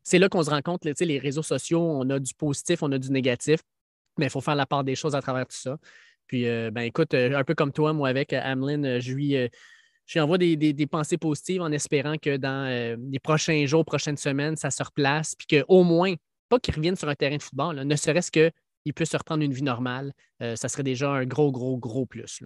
c'est 0.03 0.19
là 0.19 0.29
qu'on 0.29 0.43
se 0.43 0.49
rend 0.49 0.61
compte, 0.61 0.85
les 0.85 1.19
réseaux 1.19 1.43
sociaux, 1.43 1.81
on 1.81 2.09
a 2.09 2.19
du 2.19 2.33
positif, 2.33 2.83
on 2.83 2.91
a 2.91 2.97
du 2.97 3.11
négatif, 3.11 3.61
mais 4.17 4.27
il 4.27 4.29
faut 4.29 4.41
faire 4.41 4.55
la 4.55 4.65
part 4.65 4.83
des 4.83 4.95
choses 4.95 5.15
à 5.15 5.21
travers 5.21 5.47
tout 5.47 5.57
ça. 5.57 5.77
Puis, 6.27 6.47
euh, 6.47 6.71
ben, 6.71 6.81
écoute, 6.81 7.13
euh, 7.13 7.37
un 7.37 7.43
peu 7.43 7.55
comme 7.55 7.71
toi, 7.71 7.93
moi, 7.93 8.09
avec 8.09 8.33
Hamlin, 8.33 8.99
je 8.99 9.13
lui, 9.13 9.35
je 10.05 10.19
envoie 10.19 10.37
des, 10.37 10.55
des, 10.55 10.87
pensées 10.87 11.17
positives 11.17 11.61
en 11.61 11.71
espérant 11.71 12.17
que 12.17 12.37
dans 12.37 12.97
les 13.09 13.19
prochains 13.19 13.65
jours, 13.65 13.83
prochaines 13.85 14.17
semaines, 14.17 14.55
ça 14.55 14.69
se 14.69 14.83
replace, 14.83 15.35
puis 15.35 15.59
qu'au 15.59 15.83
moins, 15.83 16.13
pas 16.49 16.59
qu'il 16.59 16.75
revienne 16.75 16.95
sur 16.95 17.09
un 17.09 17.15
terrain 17.15 17.37
de 17.37 17.41
football, 17.41 17.81
ne 17.83 17.95
serait-ce 17.95 18.31
qu'il 18.31 18.93
puisse 18.93 19.09
se 19.09 19.17
reprendre 19.17 19.43
une 19.43 19.53
vie 19.53 19.63
normale, 19.63 20.13
ça 20.39 20.69
serait 20.69 20.83
déjà 20.83 21.09
un 21.09 21.25
gros, 21.25 21.51
gros, 21.51 21.77
gros 21.77 22.05
plus 22.05 22.43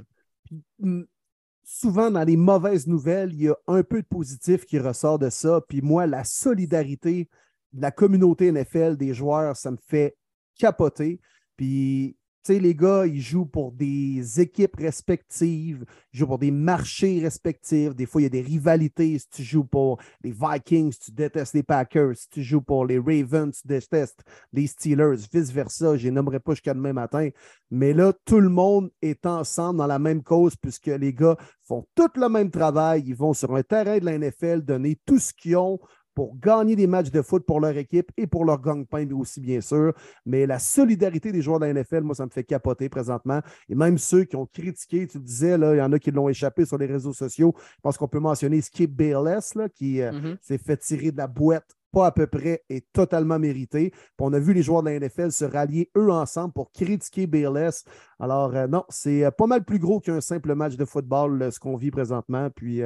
souvent 1.71 2.09
dans 2.09 2.23
les 2.23 2.35
mauvaises 2.35 2.87
nouvelles, 2.87 3.31
il 3.33 3.43
y 3.43 3.49
a 3.49 3.55
un 3.67 3.83
peu 3.83 4.01
de 4.01 4.07
positif 4.07 4.65
qui 4.65 4.79
ressort 4.79 5.19
de 5.19 5.29
ça. 5.29 5.61
Puis 5.69 5.81
moi, 5.81 6.07
la 6.07 6.23
solidarité 6.23 7.29
de 7.73 7.81
la 7.81 7.91
communauté 7.91 8.51
NFL, 8.51 8.97
des 8.97 9.13
joueurs, 9.13 9.55
ça 9.55 9.69
me 9.69 9.77
fait 9.87 10.17
capoter. 10.57 11.21
Puis 11.55 12.17
sais, 12.53 12.59
les 12.59 12.73
gars, 12.73 13.05
ils 13.05 13.21
jouent 13.21 13.45
pour 13.45 13.71
des 13.71 14.39
équipes 14.39 14.75
respectives, 14.77 15.85
ils 16.13 16.19
jouent 16.19 16.27
pour 16.27 16.39
des 16.39 16.51
marchés 16.51 17.19
respectifs. 17.21 17.95
Des 17.95 18.05
fois, 18.05 18.21
il 18.21 18.23
y 18.23 18.27
a 18.27 18.29
des 18.29 18.41
rivalités. 18.41 19.19
Si 19.19 19.29
tu 19.29 19.43
joues 19.43 19.63
pour 19.63 19.99
les 20.23 20.31
Vikings, 20.31 20.93
tu 20.97 21.11
détestes 21.11 21.53
les 21.53 21.63
Packers. 21.63 22.15
Si 22.15 22.29
tu 22.29 22.43
joues 22.43 22.61
pour 22.61 22.85
les 22.85 22.97
Ravens, 22.97 23.55
tu 23.55 23.67
détestes 23.67 24.23
les 24.51 24.67
Steelers. 24.67 25.17
Vice-versa, 25.31 25.97
je 25.97 26.05
les 26.05 26.11
nommerai 26.11 26.39
pas 26.39 26.53
jusqu'à 26.53 26.73
demain 26.73 26.93
matin. 26.93 27.29
Mais 27.71 27.93
là, 27.93 28.13
tout 28.25 28.39
le 28.39 28.49
monde 28.49 28.89
est 29.01 29.25
ensemble 29.25 29.77
dans 29.77 29.87
la 29.87 29.99
même 29.99 30.23
cause 30.23 30.55
puisque 30.55 30.87
les 30.87 31.13
gars 31.13 31.37
font 31.61 31.85
tout 31.93 32.09
le 32.15 32.29
même 32.29 32.49
travail. 32.49 33.03
Ils 33.05 33.15
vont 33.15 33.33
sur 33.33 33.55
un 33.55 33.63
terrain 33.63 33.99
de 33.99 34.05
la 34.05 34.17
NFL 34.17 34.61
donner 34.61 34.99
tout 35.05 35.19
ce 35.19 35.33
qu'ils 35.33 35.57
ont 35.57 35.79
pour 36.19 36.37
gagner 36.37 36.75
des 36.75 36.85
matchs 36.85 37.11
de 37.11 37.21
foot 37.21 37.45
pour 37.45 37.61
leur 37.61 37.77
équipe 37.77 38.11
et 38.17 38.27
pour 38.27 38.43
leur 38.43 38.59
gang-pain 38.59 39.09
aussi, 39.11 39.39
bien 39.39 39.61
sûr. 39.61 39.93
Mais 40.25 40.45
la 40.45 40.59
solidarité 40.59 41.31
des 41.31 41.41
joueurs 41.41 41.61
de 41.61 41.65
la 41.65 41.73
NFL, 41.73 42.01
moi, 42.01 42.13
ça 42.13 42.25
me 42.25 42.29
fait 42.29 42.43
capoter 42.43 42.89
présentement. 42.89 43.39
Et 43.69 43.75
même 43.75 43.97
ceux 43.97 44.25
qui 44.25 44.35
ont 44.35 44.45
critiqué, 44.45 45.07
tu 45.07 45.17
le 45.17 45.23
disais, 45.23 45.57
là, 45.57 45.75
il 45.75 45.77
y 45.77 45.81
en 45.81 45.93
a 45.93 45.97
qui 45.97 46.11
l'ont 46.11 46.27
échappé 46.27 46.65
sur 46.65 46.77
les 46.77 46.87
réseaux 46.87 47.13
sociaux. 47.13 47.53
Je 47.57 47.81
pense 47.83 47.97
qu'on 47.97 48.09
peut 48.09 48.19
mentionner 48.19 48.59
Skip 48.59 48.93
Bayless, 48.93 49.55
là, 49.55 49.69
qui 49.69 50.01
euh, 50.01 50.11
mm-hmm. 50.11 50.37
s'est 50.41 50.57
fait 50.57 50.75
tirer 50.75 51.13
de 51.13 51.17
la 51.17 51.27
boîte 51.27 51.77
pas 51.93 52.07
à 52.07 52.11
peu 52.11 52.27
près 52.27 52.65
et 52.67 52.81
totalement 52.81 53.39
mérité. 53.39 53.91
Puis 53.91 54.01
on 54.19 54.33
a 54.33 54.39
vu 54.39 54.53
les 54.53 54.61
joueurs 54.61 54.83
de 54.83 54.89
la 54.89 54.99
NFL 54.99 55.31
se 55.31 55.45
rallier 55.45 55.89
eux 55.95 56.11
ensemble 56.11 56.51
pour 56.51 56.73
critiquer 56.73 57.27
Bayless. 57.27 57.85
Alors, 58.19 58.53
euh, 58.57 58.67
non, 58.67 58.83
c'est 58.89 59.23
euh, 59.23 59.31
pas 59.31 59.47
mal 59.47 59.63
plus 59.63 59.79
gros 59.79 60.01
qu'un 60.01 60.19
simple 60.19 60.53
match 60.53 60.75
de 60.75 60.83
football, 60.83 61.49
ce 61.49 61.61
qu'on 61.61 61.77
vit 61.77 61.91
présentement. 61.91 62.49
Puis, 62.53 62.83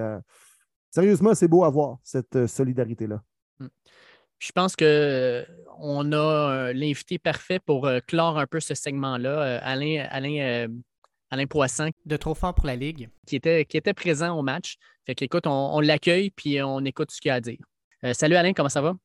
sérieusement, 0.94 1.34
c'est 1.34 1.48
beau 1.48 1.64
à 1.64 1.70
voir, 1.70 1.98
cette 2.04 2.36
euh, 2.36 2.48
solidarité-là. 2.48 3.22
Hmm. 3.60 3.68
Je 4.38 4.52
pense 4.52 4.76
qu'on 4.76 4.86
euh, 4.86 5.44
a 6.12 6.52
euh, 6.52 6.74
l'invité 6.74 7.18
parfait 7.18 7.60
pour 7.60 7.90
clore 8.08 8.38
un 8.38 8.46
peu 8.46 8.60
ce 8.60 8.76
segment-là. 8.76 9.60
Alain, 9.60 10.06
Alain, 10.10 10.68
Alain 11.30 11.46
Poisson. 11.46 11.90
De 12.06 12.18
Trop 12.18 12.36
fort 12.36 12.54
pour 12.54 12.68
la 12.68 12.76
Ligue. 12.76 13.10
Qui 13.26 13.38
était, 13.38 13.64
qui 13.64 13.78
était 13.78 13.94
présent 13.94 14.38
au 14.38 14.42
match. 14.42 14.76
Fait 15.06 15.16
qu'écoute, 15.16 15.48
on, 15.48 15.80
l'accueille 15.80 16.30
puis 16.30 16.62
on 16.62 16.84
écoute 16.84 17.12
ce 17.12 17.22
qu'il 17.22 17.32
a 17.32 17.36
à 17.36 17.40
dire. 17.40 17.60
salut 18.12 18.36
Alain, 18.36 18.52
comment 18.52 18.68
ça 18.68 18.82
va? 18.82 18.96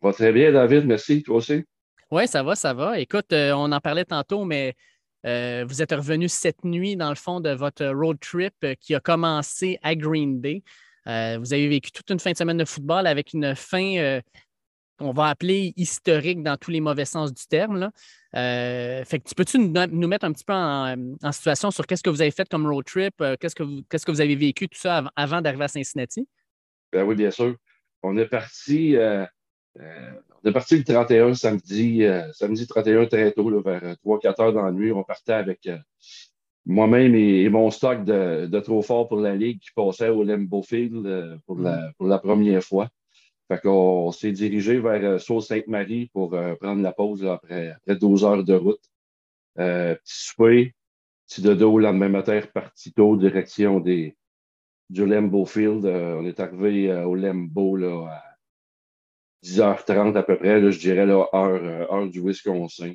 Va 0.00 0.12
très 0.12 0.32
bien, 0.32 0.52
David. 0.52 0.86
Merci. 0.86 1.24
Toi 1.24 1.36
aussi? 1.36 1.64
Oui, 2.12 2.28
ça 2.28 2.44
va, 2.44 2.54
ça 2.54 2.74
va. 2.74 3.00
Écoute, 3.00 3.32
on 3.32 3.72
en 3.72 3.80
parlait 3.80 4.04
tantôt, 4.04 4.44
mais 4.44 4.76
vous 5.24 5.82
êtes 5.82 5.92
revenu 5.92 6.28
cette 6.28 6.62
nuit, 6.64 6.94
dans 6.94 7.08
le 7.08 7.16
fond, 7.16 7.40
de 7.40 7.50
votre 7.50 7.84
road 7.86 8.20
trip 8.20 8.54
qui 8.78 8.94
a 8.94 9.00
commencé 9.00 9.80
à 9.82 9.96
Green 9.96 10.40
Bay. 10.40 10.62
Euh, 11.08 11.38
vous 11.38 11.52
avez 11.52 11.68
vécu 11.68 11.92
toute 11.92 12.10
une 12.10 12.18
fin 12.18 12.32
de 12.32 12.36
semaine 12.36 12.56
de 12.56 12.64
football 12.64 13.06
avec 13.06 13.32
une 13.32 13.54
fin 13.54 13.96
euh, 13.96 14.20
qu'on 14.98 15.12
va 15.12 15.28
appeler 15.28 15.72
historique 15.76 16.42
dans 16.42 16.56
tous 16.56 16.70
les 16.70 16.80
mauvais 16.80 17.04
sens 17.04 17.32
du 17.32 17.46
terme. 17.46 17.90
Euh, 18.36 19.04
fait 19.04 19.20
que 19.20 19.28
tu 19.28 19.34
peux-tu 19.34 19.58
nous, 19.58 20.08
mettre 20.08 20.24
un 20.24 20.32
petit 20.32 20.44
peu 20.44 20.54
en, 20.54 20.96
situation 21.32 21.70
sur 21.70 21.86
qu'est-ce 21.86 22.02
que 22.02 22.10
vous 22.10 22.22
avez 22.22 22.30
fait 22.30 22.48
comme 22.48 22.66
road 22.66 22.84
trip, 22.84 23.14
qu'est-ce 23.40 23.54
que 23.54 23.62
vous, 23.62 23.82
qu'est-ce 23.88 24.06
que 24.06 24.12
vous 24.12 24.20
avez 24.20 24.36
vécu, 24.36 24.68
tout 24.68 24.78
ça 24.78 25.04
avant, 25.16 25.40
d'arriver 25.40 25.64
à 25.64 25.68
Cincinnati? 25.68 26.26
Ben 26.92 27.04
oui, 27.04 27.14
bien 27.14 27.30
sûr. 27.30 27.56
On 28.02 28.16
est 28.16 28.26
parti, 28.26 28.96
on 28.98 30.48
est 30.48 30.52
parti 30.52 30.76
le 30.76 30.84
31 30.84 31.34
samedi, 31.34 32.04
samedi 32.32 32.66
31 32.66 33.06
très 33.06 33.32
tôt, 33.32 33.62
vers 33.62 33.96
3-4 34.04 34.42
heures 34.42 34.52
dans 34.52 34.62
la 34.62 34.72
nuit. 34.72 34.92
On 34.92 35.02
partait 35.02 35.32
avec 35.32 35.68
moi-même 36.66 37.14
et, 37.14 37.48
mon 37.48 37.70
stock 37.70 38.04
de, 38.04 38.60
trop 38.60 38.82
fort 38.82 39.08
pour 39.08 39.18
la 39.18 39.34
Ligue 39.34 39.60
qui 39.60 39.70
passait 39.74 40.08
au 40.08 40.24
Lambeau 40.24 40.62
Field 40.62 41.06
euh, 41.06 41.36
pour, 41.46 41.58
la, 41.58 41.76
mm. 41.76 41.92
pour 41.98 42.06
la 42.06 42.18
première 42.18 42.62
fois. 42.62 42.88
Fait 43.48 43.60
qu'on 43.60 44.10
s'est 44.12 44.32
dirigé 44.32 44.78
vers 44.78 45.04
euh, 45.04 45.18
Sault-Sainte-Marie 45.18 46.06
pour 46.12 46.34
euh, 46.34 46.54
prendre 46.54 46.82
la 46.82 46.92
pause 46.92 47.24
après, 47.26 47.72
après 47.72 47.96
12 47.96 48.24
heures 48.24 48.44
de 48.44 48.54
route. 48.54 48.80
petit 49.56 49.98
souper, 50.04 50.74
petit 51.28 51.42
dodo 51.42 51.78
le 51.78 51.84
lendemain 51.84 52.08
matin, 52.08 52.40
reparti 52.40 52.92
tôt, 52.92 53.16
direction 53.16 53.80
des, 53.80 54.16
du 54.88 55.04
Lambeau 55.04 55.44
Field. 55.44 55.84
on 55.84 56.24
est 56.24 56.40
arrivé 56.40 56.92
au 57.04 57.14
Lambeau 57.14 57.76
là, 57.76 58.08
à 58.08 58.22
10h30 59.44 60.16
à 60.16 60.22
peu 60.22 60.38
près, 60.38 60.60
là, 60.60 60.70
je 60.70 60.78
dirais 60.78 61.04
là, 61.04 61.28
heure, 61.34 61.92
heure 61.92 62.08
du 62.08 62.20
Wisconsin. 62.20 62.94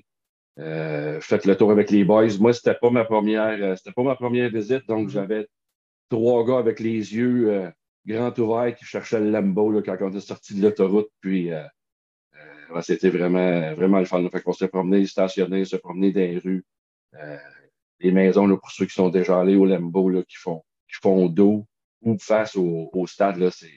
Euh, 0.57 1.21
faites 1.21 1.45
le 1.45 1.55
tour 1.55 1.71
avec 1.71 1.89
les 1.89 2.03
boys. 2.03 2.37
Moi, 2.39 2.53
c'était 2.53 2.75
pas 2.75 2.89
ma 2.89 3.05
première, 3.05 3.61
euh, 3.61 3.75
c'était 3.75 3.93
pas 3.93 4.03
ma 4.03 4.15
première 4.15 4.49
visite, 4.49 4.85
donc 4.87 5.07
mm-hmm. 5.07 5.11
j'avais 5.11 5.47
trois 6.09 6.45
gars 6.45 6.57
avec 6.57 6.79
les 6.79 7.15
yeux 7.15 7.49
euh, 7.49 7.69
grands 8.05 8.33
ouverts 8.39 8.75
qui 8.75 8.83
cherchaient 8.83 9.19
le 9.19 9.29
Lambo 9.29 9.71
là, 9.71 9.81
quand 9.81 9.97
on 10.01 10.11
est 10.11 10.19
sorti 10.19 10.55
de 10.55 10.63
l'autoroute. 10.63 11.09
Puis 11.21 11.51
c'était 12.81 13.09
vraiment, 13.09 13.73
vraiment 13.75 13.99
le 13.99 14.05
fun. 14.05 14.27
Fait 14.29 14.41
qu'on 14.41 14.53
s'est 14.53 14.67
promené, 14.67 15.05
stationné, 15.05 15.65
se 15.65 15.77
promené 15.77 16.11
dans 16.11 16.19
les 16.19 16.39
rues. 16.39 16.65
les 17.99 18.11
maisons, 18.11 18.47
là, 18.47 18.57
pour 18.57 18.71
ceux 18.71 18.85
qui 18.85 18.93
sont 18.93 19.09
déjà 19.09 19.39
allés 19.39 19.55
au 19.55 19.65
Lambo, 19.65 20.09
là, 20.09 20.23
qui 20.23 20.37
font, 20.37 20.63
qui 20.87 20.97
font 21.01 21.27
dos 21.27 21.65
ou 22.01 22.17
face 22.17 22.55
au, 22.55 23.05
stade, 23.07 23.37
là, 23.37 23.51
c'est, 23.51 23.71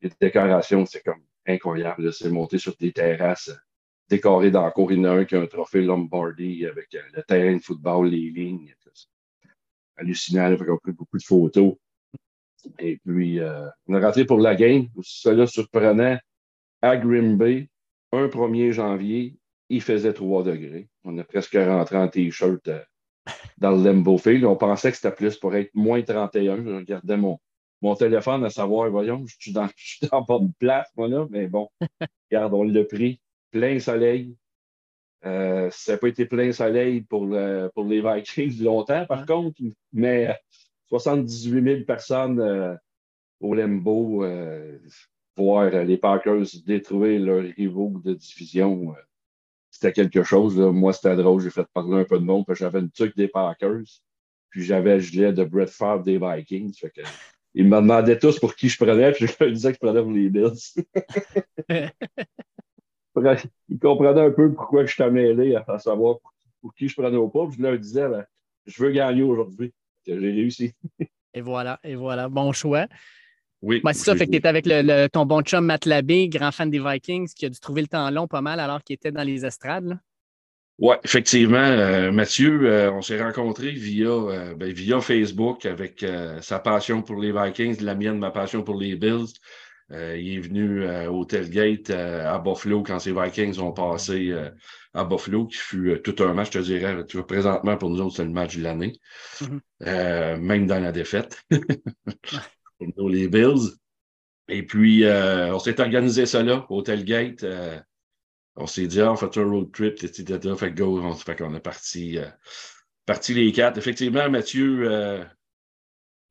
les 0.00 0.10
décorations, 0.20 0.84
c'est 0.86 1.02
comme 1.02 1.22
incroyable. 1.46 2.12
C'est 2.12 2.30
monté 2.30 2.58
sur 2.58 2.76
des 2.76 2.92
terrasses 2.92 3.50
décoré 4.12 4.50
dans 4.50 4.64
la 4.64 4.70
cour. 4.70 4.90
Un 4.90 5.24
qui 5.24 5.34
a 5.34 5.40
un 5.40 5.46
trophée 5.46 5.82
Lombardi 5.82 6.66
avec 6.66 6.94
euh, 6.94 7.00
le 7.14 7.22
terrain 7.22 7.56
de 7.56 7.62
football, 7.62 8.08
les 8.08 8.30
lignes. 8.30 8.74
Hallucinant, 9.96 10.50
il 10.50 10.62
on 10.68 10.74
a 10.74 10.78
pris 10.78 10.92
beaucoup 10.92 11.18
de 11.18 11.22
photos. 11.22 11.74
Et 12.78 12.98
puis, 13.04 13.40
euh, 13.40 13.68
on 13.86 13.94
a 13.94 14.00
rentré 14.00 14.24
pour 14.24 14.38
la 14.38 14.54
game. 14.54 14.86
Cela 15.02 15.46
surprenant, 15.46 16.18
à 16.82 16.96
Grim 16.96 17.36
Bay, 17.36 17.68
un 18.12 18.26
1er 18.26 18.72
janvier, 18.72 19.36
il 19.68 19.80
faisait 19.80 20.12
3 20.12 20.44
degrés. 20.44 20.88
On 21.04 21.16
est 21.18 21.24
presque 21.24 21.56
rentré 21.56 21.96
en 21.96 22.08
T-shirt 22.08 22.68
euh, 22.68 22.82
dans 23.58 23.70
le 23.70 23.82
Limbo 23.82 24.18
Field. 24.18 24.44
On 24.44 24.56
pensait 24.56 24.90
que 24.90 24.96
c'était 24.96 25.14
plus 25.14 25.36
pour 25.38 25.54
être 25.54 25.70
moins 25.74 26.02
31. 26.02 26.64
Je 26.64 26.70
regardais 26.70 27.16
mon, 27.16 27.38
téléphone 27.96 28.44
à 28.44 28.50
savoir, 28.50 28.90
voyons, 28.90 29.24
je 29.26 29.36
suis 29.38 29.52
dans, 29.52 29.68
je 29.76 29.96
suis 29.96 30.08
place, 30.58 30.88
moi, 30.96 31.08
là, 31.08 31.26
mais 31.30 31.46
bon, 31.46 31.68
regarde, 32.30 32.54
on 32.54 32.64
l'a 32.64 32.84
pris 32.84 33.21
plein 33.52 33.78
soleil. 33.78 34.34
Euh, 35.24 35.70
ça 35.70 35.92
n'a 35.92 35.98
pas 35.98 36.08
été 36.08 36.26
plein 36.26 36.50
soleil 36.50 37.02
pour, 37.02 37.28
pour 37.74 37.84
les 37.84 38.02
Vikings 38.02 38.62
longtemps, 38.64 39.06
par 39.06 39.24
contre, 39.24 39.60
mais 39.92 40.36
78 40.88 41.58
euh, 41.58 41.74
000 41.76 41.84
personnes 41.84 42.40
euh, 42.40 42.74
au 43.40 43.54
Lembo 43.54 44.24
voir 45.34 45.70
les 45.70 45.96
Packers 45.96 46.44
détruire 46.66 47.20
leurs 47.20 47.54
rivaux 47.56 48.00
de 48.04 48.12
division. 48.12 48.94
c'était 49.70 49.92
quelque 49.92 50.22
chose. 50.22 50.58
Moi, 50.58 50.92
c'était 50.92 51.16
drôle. 51.16 51.40
J'ai 51.40 51.48
fait 51.48 51.66
parler 51.72 52.00
un 52.00 52.04
peu 52.04 52.18
de 52.18 52.24
monde. 52.24 52.44
J'avais 52.50 52.80
une 52.80 52.90
truc 52.90 53.16
des 53.16 53.28
Packers. 53.28 53.84
Puis 54.50 54.62
j'avais 54.62 54.96
le 54.96 55.00
gilet 55.00 55.32
de 55.32 55.44
Brett 55.44 55.70
Favre 55.70 56.02
des 56.02 56.18
Vikings. 56.18 56.74
Fait 56.74 56.90
que, 56.90 57.00
ils 57.54 57.66
me 57.66 57.76
demandaient 57.76 58.18
tous 58.18 58.38
pour 58.38 58.54
qui 58.54 58.68
je 58.68 58.76
prenais. 58.76 59.12
Puis 59.12 59.26
je 59.26 59.32
leur 59.40 59.50
disais 59.50 59.70
que 59.70 59.78
je 59.80 59.86
prenais 59.86 60.02
pour 60.02 60.12
les 60.12 60.28
Bills. 60.28 60.84
ils 63.68 63.78
comprenaient 63.78 64.20
un 64.20 64.30
peu 64.30 64.52
pourquoi 64.52 64.86
je 64.86 64.96
t'ai 64.96 65.10
mêlé 65.10 65.56
à, 65.56 65.78
savoir 65.78 66.18
pour, 66.60 66.74
qui 66.74 66.88
je 66.88 66.94
prenais 66.94 67.16
au 67.16 67.28
pas. 67.28 67.48
je 67.56 67.62
leur 67.62 67.78
disais, 67.78 68.08
ben, 68.08 68.24
je 68.66 68.82
veux 68.82 68.90
gagner 68.90 69.22
aujourd'hui. 69.22 69.72
J'ai 70.06 70.14
réussi. 70.14 70.72
et 71.34 71.40
voilà, 71.40 71.78
et 71.84 71.94
voilà. 71.94 72.28
Bon 72.28 72.52
choix. 72.52 72.86
Oui. 73.60 73.80
Ben, 73.84 73.92
c'est 73.92 74.04
ça, 74.04 74.16
fait 74.16 74.26
que 74.26 74.32
tu 74.32 74.38
étais 74.38 74.48
avec 74.48 74.66
le, 74.66 75.06
ton 75.06 75.24
bon 75.24 75.42
chum 75.42 75.64
Matt 75.64 75.86
Labé, 75.86 76.28
grand 76.28 76.50
fan 76.50 76.68
des 76.68 76.80
Vikings, 76.80 77.28
qui 77.28 77.46
a 77.46 77.48
dû 77.48 77.60
trouver 77.60 77.82
le 77.82 77.88
temps 77.88 78.10
long 78.10 78.26
pas 78.26 78.40
mal 78.40 78.58
alors 78.58 78.82
qu'il 78.82 78.94
était 78.94 79.12
dans 79.12 79.22
les 79.22 79.46
estrades. 79.46 79.98
Oui, 80.78 80.96
effectivement. 81.04 81.58
Euh, 81.58 82.10
Mathieu, 82.10 82.60
euh, 82.64 82.90
on 82.90 83.02
s'est 83.02 83.22
rencontrés 83.22 83.70
via, 83.70 84.08
euh, 84.08 84.54
ben, 84.54 84.72
via 84.72 85.00
Facebook 85.00 85.64
avec 85.64 86.04
sa 86.40 86.58
passion 86.58 87.02
pour 87.02 87.20
les 87.20 87.32
Vikings, 87.32 87.80
la 87.82 87.94
mienne, 87.94 88.18
ma 88.18 88.32
passion 88.32 88.64
pour 88.64 88.76
les 88.76 88.96
Bills. 88.96 89.32
Il 89.92 90.36
est 90.36 90.40
venu 90.40 90.86
au 91.08 91.24
Tailgate 91.24 91.90
à 91.90 92.38
Buffalo 92.38 92.82
quand 92.82 92.98
ces 92.98 93.12
Vikings 93.12 93.58
ont 93.60 93.72
passé 93.72 94.34
à 94.94 95.04
Buffalo, 95.04 95.46
qui 95.46 95.56
fut 95.56 96.00
tout 96.02 96.16
un 96.22 96.32
match, 96.32 96.48
je 96.52 96.58
te 96.58 96.64
dirais. 96.64 97.04
Tu 97.06 97.16
vois, 97.18 97.26
présentement, 97.26 97.76
pour 97.76 97.90
nous 97.90 98.00
autres, 98.00 98.16
c'est 98.16 98.24
le 98.24 98.30
match 98.30 98.56
de 98.56 98.62
l'année, 98.62 98.98
mm-hmm. 99.40 100.36
même 100.38 100.66
dans 100.66 100.80
la 100.80 100.92
défaite. 100.92 101.42
pour 101.50 102.88
nous, 102.96 103.08
les 103.08 103.28
Bills. 103.28 103.70
Et 104.48 104.62
puis, 104.62 105.04
on 105.06 105.58
s'est 105.58 105.80
organisé 105.80 106.26
ça 106.26 106.42
là, 106.42 106.66
au 106.68 106.82
Tailgate 106.82 107.44
on 108.56 108.66
s'est 108.66 108.86
dit, 108.86 109.00
ah, 109.00 109.12
on 109.12 109.16
fait 109.16 109.36
un 109.38 109.44
road 109.44 109.70
trip, 109.72 110.02
etc. 110.02 110.38
Fait 110.56 110.72
go, 110.72 111.00
on, 111.00 111.14
fait 111.14 111.36
qu'on 111.36 111.54
est 111.54 111.60
parti, 111.60 112.18
euh, 112.18 112.28
parti 113.06 113.34
les 113.34 113.52
quatre. 113.52 113.78
Effectivement, 113.78 114.28
Mathieu, 114.28 115.24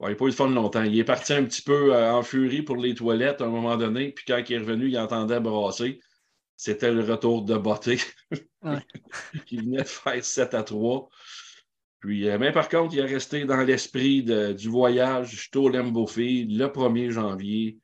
euh, 0.02 0.08
il 0.08 0.12
n'a 0.12 0.16
pas 0.16 0.26
eu 0.26 0.30
de 0.30 0.36
fun 0.36 0.50
longtemps. 0.50 0.84
Il 0.84 0.98
est 0.98 1.04
parti 1.04 1.34
un 1.34 1.44
petit 1.44 1.62
peu 1.62 1.94
euh, 1.94 2.12
en 2.12 2.24
furie 2.24 2.62
pour 2.62 2.78
les 2.78 2.96
toilettes 2.96 3.42
à 3.42 3.46
un 3.46 3.50
moment 3.50 3.78
donné, 3.78 4.12
puis 4.12 4.26
quand 4.28 4.42
il 4.48 4.54
est 4.54 4.60
revenu, 4.60 4.88
il 4.90 4.98
entendait 4.98 5.40
brasser. 5.40 6.00
C'était 6.58 6.92
le 6.92 7.02
retour 7.02 7.44
de 7.44 7.58
Botté, 7.58 7.98
qui 9.46 9.58
venait 9.58 9.82
de 9.82 9.88
faire 9.88 10.24
7 10.24 10.54
à 10.54 10.64
3. 10.64 11.10
Puis, 12.00 12.26
mais 12.38 12.52
par 12.52 12.70
contre, 12.70 12.94
il 12.94 13.00
est 13.00 13.06
resté 13.06 13.46
dans 13.46 13.62
l'esprit 13.62 14.24
du 14.24 14.70
voyage. 14.70 15.32
Je 15.32 15.42
suis 15.42 15.50
au 15.56 15.70
Lembofield 15.70 16.52
le 16.52 16.66
1er 16.68 17.10
janvier 17.12 17.80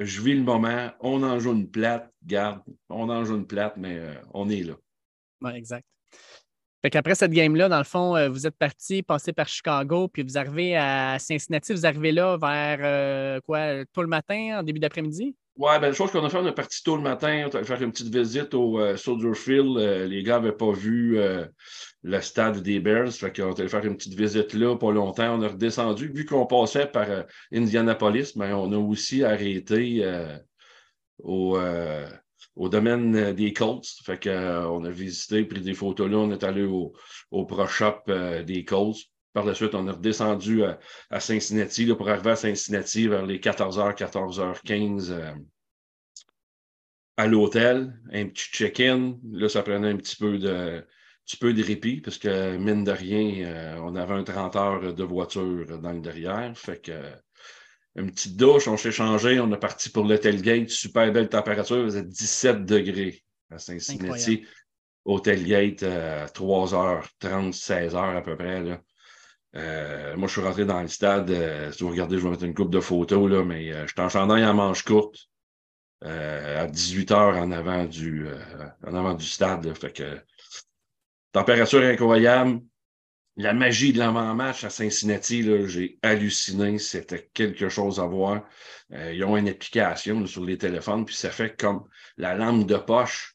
je 0.00 0.20
vis 0.20 0.34
le 0.34 0.42
moment, 0.42 0.90
on 1.00 1.22
en 1.22 1.38
joue 1.38 1.52
une 1.52 1.70
plate, 1.70 2.12
garde, 2.22 2.62
on 2.88 3.08
en 3.08 3.24
joue 3.24 3.36
une 3.36 3.46
plate, 3.46 3.76
mais 3.76 3.98
euh, 3.98 4.14
on 4.32 4.48
est 4.48 4.62
là. 4.62 4.74
Exact. 5.54 5.86
Fait 6.84 6.90
qu'après 6.90 7.14
cette 7.14 7.30
game-là, 7.30 7.70
dans 7.70 7.78
le 7.78 7.84
fond, 7.84 8.14
euh, 8.14 8.28
vous 8.28 8.46
êtes 8.46 8.58
parti, 8.58 9.02
passé 9.02 9.32
par 9.32 9.48
Chicago, 9.48 10.06
puis 10.06 10.22
vous 10.22 10.36
arrivez 10.36 10.76
à 10.76 11.18
Cincinnati, 11.18 11.72
vous 11.72 11.86
arrivez 11.86 12.12
là 12.12 12.36
vers 12.36 12.78
euh, 12.82 13.40
quoi, 13.40 13.86
tôt 13.86 14.02
le 14.02 14.08
matin, 14.08 14.58
en 14.58 14.62
début 14.62 14.80
d'après-midi? 14.80 15.34
Oui, 15.56 15.70
ben, 15.80 15.88
la 15.88 15.92
chose 15.94 16.10
qu'on 16.10 16.22
a 16.22 16.28
fait, 16.28 16.36
on 16.36 16.46
est 16.46 16.52
parti 16.52 16.82
tôt 16.82 16.96
le 16.96 17.02
matin, 17.02 17.48
on 17.50 17.56
a 17.56 17.64
fait 17.64 17.82
une 17.82 17.90
petite 17.90 18.14
visite 18.14 18.52
au 18.52 18.78
euh, 18.78 18.98
Soldier 18.98 19.32
Field. 19.32 19.78
Euh, 19.78 20.06
les 20.06 20.22
gars 20.22 20.34
n'avaient 20.38 20.52
pas 20.52 20.72
vu 20.72 21.18
le 22.02 22.20
stade 22.20 22.60
des 22.60 22.80
Bears, 22.80 23.12
fait 23.12 23.34
qu'on 23.34 23.54
a 23.54 23.66
faire 23.66 23.86
une 23.86 23.96
petite 23.96 24.12
visite 24.12 24.52
là, 24.52 24.76
pas 24.76 24.92
longtemps. 24.92 25.38
On 25.38 25.42
a 25.42 25.48
redescendu. 25.48 26.12
Vu 26.12 26.26
qu'on 26.26 26.44
passait 26.44 26.84
par 26.84 27.06
Indianapolis, 27.50 28.36
mais 28.36 28.50
ben, 28.50 28.56
on 28.56 28.70
a 28.72 28.76
aussi 28.76 29.24
arrêté 29.24 30.06
au, 31.22 31.56
au 32.56 32.68
domaine 32.68 33.32
des 33.32 33.52
Colts. 33.52 33.86
Fait 34.04 34.22
qu'on 34.22 34.84
a 34.84 34.90
visité, 34.90 35.44
pris 35.44 35.60
des 35.60 35.74
photos 35.74 36.10
là. 36.10 36.18
On 36.18 36.30
est 36.30 36.44
allé 36.44 36.64
au, 36.64 36.92
au 37.30 37.44
Pro 37.44 37.66
Shop 37.66 38.02
des 38.46 38.64
Colts. 38.64 38.98
Par 39.32 39.44
la 39.44 39.54
suite, 39.54 39.74
on 39.74 39.88
est 39.88 39.90
redescendu 39.90 40.62
à, 41.10 41.20
Cincinnati 41.20 41.86
pour 41.86 42.08
arriver 42.08 42.30
à 42.30 42.36
Cincinnati 42.36 43.08
vers 43.08 43.26
les 43.26 43.40
14h, 43.40 43.96
14h15 43.96 45.34
à 47.16 47.26
l'hôtel. 47.26 47.98
Un 48.12 48.26
petit 48.28 48.48
check-in. 48.50 49.18
Là, 49.32 49.48
ça 49.48 49.62
prenait 49.62 49.90
un 49.90 49.96
petit 49.96 50.16
peu 50.16 50.38
de, 50.38 50.84
de 51.42 51.62
répit 51.62 52.00
parce 52.00 52.18
que, 52.18 52.56
mine 52.56 52.84
de 52.84 52.92
rien, 52.92 53.46
euh, 53.46 53.78
on 53.82 53.94
avait 53.96 54.14
un 54.14 54.24
30 54.24 54.56
heures 54.56 54.94
de 54.94 55.04
voiture 55.04 55.78
dans 55.80 55.92
le 55.92 56.00
derrière. 56.00 56.56
Fait 56.56 56.80
que 56.80 56.92
une 57.96 58.10
petite 58.10 58.36
douche, 58.36 58.66
on 58.68 58.76
s'est 58.76 58.92
changé, 58.92 59.38
on 59.40 59.52
est 59.52 59.58
parti 59.58 59.88
pour 59.88 60.04
le 60.04 60.18
tailgate, 60.18 60.68
super 60.68 61.12
belle 61.12 61.28
température, 61.28 61.78
il 61.78 61.84
faisait 61.84 62.02
17 62.02 62.64
degrés 62.64 63.22
à 63.50 63.58
Cincinnati. 63.58 64.44
Au 65.04 65.20
tailgate, 65.20 65.82
3h30, 65.82 67.52
16h 67.52 68.16
à 68.16 68.22
peu 68.22 68.36
près. 68.36 68.62
Là. 68.62 68.80
Euh, 69.56 70.16
moi, 70.16 70.26
je 70.26 70.32
suis 70.32 70.40
rentré 70.40 70.64
dans 70.64 70.80
le 70.80 70.88
stade. 70.88 71.30
Euh, 71.30 71.70
si 71.70 71.84
vous 71.84 71.90
regardez, 71.90 72.18
je 72.18 72.24
vais 72.24 72.30
mettre 72.30 72.44
une 72.44 72.54
coupe 72.54 72.72
de 72.72 72.80
photos, 72.80 73.30
là, 73.30 73.44
mais 73.44 73.72
euh, 73.72 73.86
je 73.86 73.92
suis 73.92 74.00
en 74.00 74.08
chandail 74.08 74.44
en 74.44 74.54
manche 74.54 74.82
courte 74.82 75.28
à 76.00 76.66
18 76.66 77.12
heures 77.12 77.36
en 77.38 77.50
avant 77.50 77.86
du, 77.86 78.26
en 78.86 78.94
avant 78.94 79.14
du 79.14 79.24
stade. 79.24 79.72
fait 79.74 79.90
que 79.90 80.18
température 81.32 81.82
incroyable. 81.82 82.60
La 83.36 83.52
magie 83.52 83.92
de 83.92 83.98
l'avant-match 83.98 84.62
à 84.64 84.70
Cincinnati, 84.70 85.42
j'ai 85.66 85.98
halluciné. 86.02 86.78
C'était 86.78 87.30
quelque 87.34 87.68
chose 87.68 87.98
à 87.98 88.06
voir. 88.06 88.46
ils 88.90 89.24
ont 89.24 89.36
une 89.36 89.48
application 89.48 90.24
sur 90.26 90.44
les 90.44 90.56
téléphones, 90.56 91.04
puis 91.04 91.16
ça 91.16 91.30
fait 91.30 91.56
comme 91.58 91.84
la 92.16 92.34
lampe 92.34 92.66
de 92.66 92.76
poche 92.76 93.34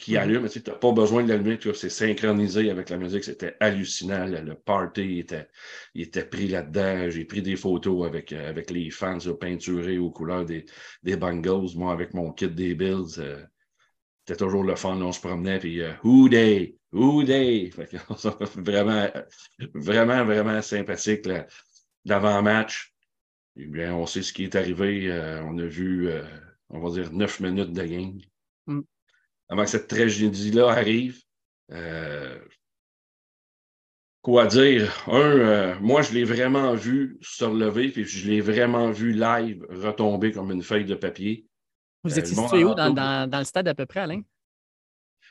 qui 0.00 0.12
mhm. 0.12 0.18
allume. 0.18 0.48
Tu 0.48 0.62
n'as 0.66 0.74
pas 0.74 0.92
besoin 0.92 1.22
de 1.22 1.28
l'allumer, 1.28 1.58
c'est 1.74 1.90
synchronisé 1.90 2.70
avec 2.70 2.88
la 2.88 2.96
musique. 2.96 3.24
C'était 3.24 3.56
hallucinant. 3.60 4.26
Le, 4.26 4.54
party 4.54 5.18
était, 5.20 5.48
il 5.94 6.02
était 6.02 6.24
pris 6.24 6.48
là-dedans. 6.48 7.10
J'ai 7.10 7.24
pris 7.24 7.42
des 7.42 7.56
photos 7.56 8.06
avec, 8.06 8.32
euh, 8.32 8.48
avec 8.48 8.70
les 8.70 8.90
fans 8.90 9.18
peinturés 9.38 9.98
aux 9.98 10.10
couleurs 10.10 10.46
des, 10.46 10.64
des 11.02 11.16
Bengals. 11.16 11.76
Moi, 11.76 11.92
avec 11.92 12.14
mon 12.14 12.32
kit 12.32 12.48
des 12.48 12.74
Bills, 12.74 13.18
euh, 13.18 13.44
c'était 14.26 14.38
toujours 14.44 14.64
le 14.64 14.76
fun. 14.76 15.00
on 15.00 15.12
se 15.12 15.20
promenait, 15.20 15.58
puis 15.58 15.82
euh, 15.82 15.92
Who 16.02 16.28
Day? 16.28 16.79
Who 16.92 17.22
Day? 17.24 17.70
vraiment, 18.56 19.08
vraiment, 19.74 20.24
vraiment 20.24 20.62
sympathique 20.62 21.28
l'avant-match. 22.04 22.94
Eh 23.56 23.66
bien, 23.66 23.94
on 23.94 24.06
sait 24.06 24.22
ce 24.22 24.32
qui 24.32 24.44
est 24.44 24.56
arrivé. 24.56 25.10
on 25.44 25.58
a 25.58 25.66
vu, 25.66 26.10
on 26.68 26.80
va 26.80 26.90
dire, 26.90 27.12
neuf 27.12 27.40
minutes 27.40 27.72
de 27.72 27.84
game. 27.84 28.18
Mm 28.66 28.82
avant 29.50 29.64
que 29.64 29.70
cette 29.70 29.88
tragédie-là 29.88 30.70
arrive. 30.70 31.20
Euh, 31.72 32.38
quoi 34.22 34.46
dire? 34.46 35.04
Un, 35.08 35.18
euh, 35.18 35.74
moi, 35.80 36.02
je 36.02 36.12
l'ai 36.12 36.24
vraiment 36.24 36.74
vu 36.74 37.18
se 37.20 37.44
relever, 37.44 37.90
puis 37.90 38.04
je 38.04 38.30
l'ai 38.30 38.40
vraiment 38.40 38.90
vu 38.90 39.12
live 39.12 39.66
retomber 39.68 40.32
comme 40.32 40.52
une 40.52 40.62
feuille 40.62 40.84
de 40.84 40.94
papier. 40.94 41.46
Vous 42.04 42.18
étiez 42.18 42.38
euh, 42.38 42.42
situé 42.42 42.64
où 42.64 42.74
dans, 42.74 43.28
le 43.30 43.44
stade 43.44 43.68
à 43.68 43.74
peu 43.74 43.86
près, 43.86 44.00
Alain? 44.00 44.22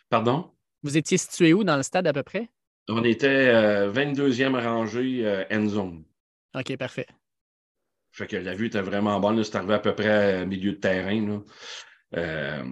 Pardon? 0.10 0.52
Vous 0.84 0.98
étiez 0.98 1.18
situé 1.18 1.54
où 1.54 1.64
dans 1.64 1.78
le 1.78 1.84
stade 1.84 2.08
à 2.08 2.14
peu 2.14 2.24
près? 2.24 2.50
On 2.88 3.04
était 3.04 3.52
22e 3.92 4.60
rangée 4.60 5.46
end 5.52 5.68
zone. 5.68 6.04
OK, 6.56 6.76
parfait. 6.78 7.06
Fait 8.12 8.26
que 8.26 8.38
la 8.38 8.56
vue 8.56 8.68
était 8.68 8.82
vraiment 8.82 9.20
bonne. 9.20 9.44
C'est 9.44 9.56
arrivé 9.56 9.76
à 9.76 9.80
peu 9.80 9.94
près 9.94 10.42
au 10.42 10.48
milieu 10.48 10.72
de 10.72 10.78
terrain. 10.78 11.42
Là. 12.16 12.64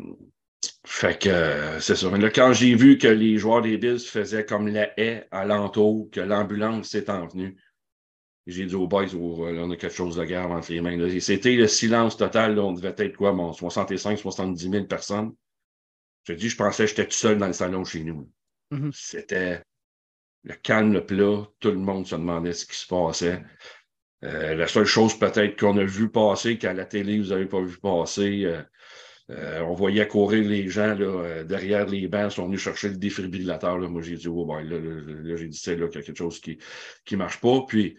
Fait 0.86 1.22
que 1.22 1.30
euh, 1.30 1.80
c'est 1.80 1.96
ça. 1.96 2.10
Là, 2.10 2.30
quand 2.30 2.54
j'ai 2.54 2.74
vu 2.74 2.98
que 2.98 3.08
les 3.08 3.38
joueurs 3.38 3.62
des 3.62 3.78
Bills 3.78 4.00
faisaient 4.00 4.46
comme 4.46 4.68
la 4.68 4.98
haie 5.00 5.28
à 5.32 5.46
l'entour, 5.46 6.10
que 6.12 6.22
l'ambulance 6.22 6.88
s'est 6.88 7.10
envenue, 7.10 7.58
j'ai 8.48 8.66
dit 8.66 8.76
aux 8.76 8.88
boys, 8.88 9.14
oh, 9.14 9.46
on 9.46 9.72
a 9.72 9.76
quelque 9.76 9.94
chose 9.94 10.16
de 10.16 10.24
grave 10.24 10.52
entre 10.52 10.72
les 10.72 10.80
mains. 10.80 11.20
C'était 11.20 11.56
le 11.56 11.68
silence 11.68 12.16
total. 12.16 12.58
on 12.58 12.72
devait 12.72 12.96
être 12.98 13.18
quoi, 13.18 13.34
mon 13.34 13.52
65, 13.52 14.18
70 14.18 14.72
000 14.72 14.86
personnes. 14.86 15.34
Je 16.28 16.34
dis, 16.34 16.50
je 16.50 16.58
pensais 16.58 16.84
que 16.84 16.90
j'étais 16.90 17.06
tout 17.06 17.12
seul 17.12 17.38
dans 17.38 17.48
le 17.48 17.54
salon 17.54 17.86
chez 17.86 18.04
nous. 18.04 18.30
Mm-hmm. 18.72 18.92
C'était 18.94 19.62
le 20.44 20.56
calme, 20.56 20.92
le 20.92 21.06
plat. 21.06 21.46
Tout 21.60 21.72
le 21.72 21.78
monde 21.78 22.06
se 22.06 22.16
demandait 22.16 22.52
ce 22.52 22.66
qui 22.66 22.76
se 22.76 22.86
passait. 22.86 23.44
Euh, 24.24 24.56
la 24.56 24.68
seule 24.68 24.86
chose 24.86 25.18
peut-être 25.18 25.58
qu'on 25.58 25.78
a 25.78 25.86
vu 25.86 26.10
passer, 26.10 26.58
qu'à 26.58 26.74
la 26.74 26.86
télé, 26.86 27.20
vous 27.20 27.30
n'avez 27.30 27.46
pas 27.46 27.62
vu 27.62 27.78
passer, 27.78 28.44
euh, 28.44 28.62
euh, 29.30 29.62
on 29.62 29.74
voyait 29.74 30.08
courir 30.08 30.44
les 30.48 30.68
gens 30.68 30.96
là, 30.96 31.44
derrière 31.44 31.86
les 31.86 32.08
bancs, 32.10 32.34
sont 32.34 32.48
venus 32.48 32.62
chercher 32.62 32.90
le 32.90 32.98
défibrillateur. 32.98 33.78
Là. 33.78 33.88
Moi, 33.88 34.02
j'ai 34.02 34.16
dit, 34.16 34.28
oh, 34.28 34.46
ben, 34.46 34.62
là, 34.62 34.80
là, 34.80 35.36
j'ai 35.38 35.48
dit, 35.48 35.58
c'est 35.58 35.78
là 35.78 35.88
quelque 35.88 36.16
chose 36.16 36.42
qui 36.42 36.58
ne 37.12 37.18
marche 37.18 37.40
pas. 37.40 37.62
Puis, 37.68 37.96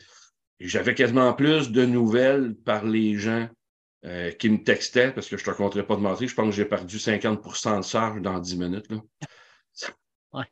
j'avais 0.60 0.94
quasiment 0.94 1.32
plus 1.32 1.70
de 1.70 1.86
nouvelles 1.86 2.56
par 2.56 2.84
les 2.84 3.14
gens 3.14 3.48
euh, 4.04 4.30
qui 4.32 4.50
me 4.50 4.62
textaient, 4.62 5.12
parce 5.12 5.28
que 5.28 5.36
je 5.36 5.42
ne 5.42 5.44
te 5.46 5.50
raconterai 5.50 5.86
pas 5.86 5.96
de 5.96 6.00
mentir. 6.00 6.28
Je 6.28 6.34
pense 6.34 6.50
que 6.50 6.56
j'ai 6.56 6.64
perdu 6.64 6.98
50% 6.98 7.78
de 7.78 7.84
charge 7.84 8.20
dans 8.22 8.38
10 8.38 8.56
minutes. 8.56 8.90
Là. 8.90 8.98
Ouais. 10.32 10.44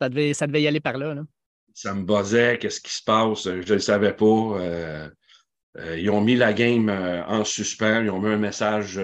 Ça 0.00 0.08
devait, 0.08 0.32
ça 0.32 0.46
devait 0.46 0.62
y 0.62 0.68
aller 0.68 0.80
par 0.80 0.96
là. 0.96 1.12
là. 1.12 1.24
Ça 1.74 1.92
me 1.92 2.04
buzzait, 2.04 2.58
qu'est-ce 2.58 2.80
qui 2.80 2.94
se 2.94 3.02
passe? 3.02 3.44
Je 3.44 3.50
ne 3.50 3.74
le 3.74 3.78
savais 3.78 4.12
pas. 4.12 5.10
ils 5.96 6.10
ont 6.10 6.20
mis 6.20 6.36
la 6.36 6.52
game 6.52 6.88
en 6.88 7.44
suspens. 7.44 8.02
Ils 8.02 8.10
ont 8.10 8.20
mis 8.20 8.28
un 8.28 8.38
message 8.38 9.00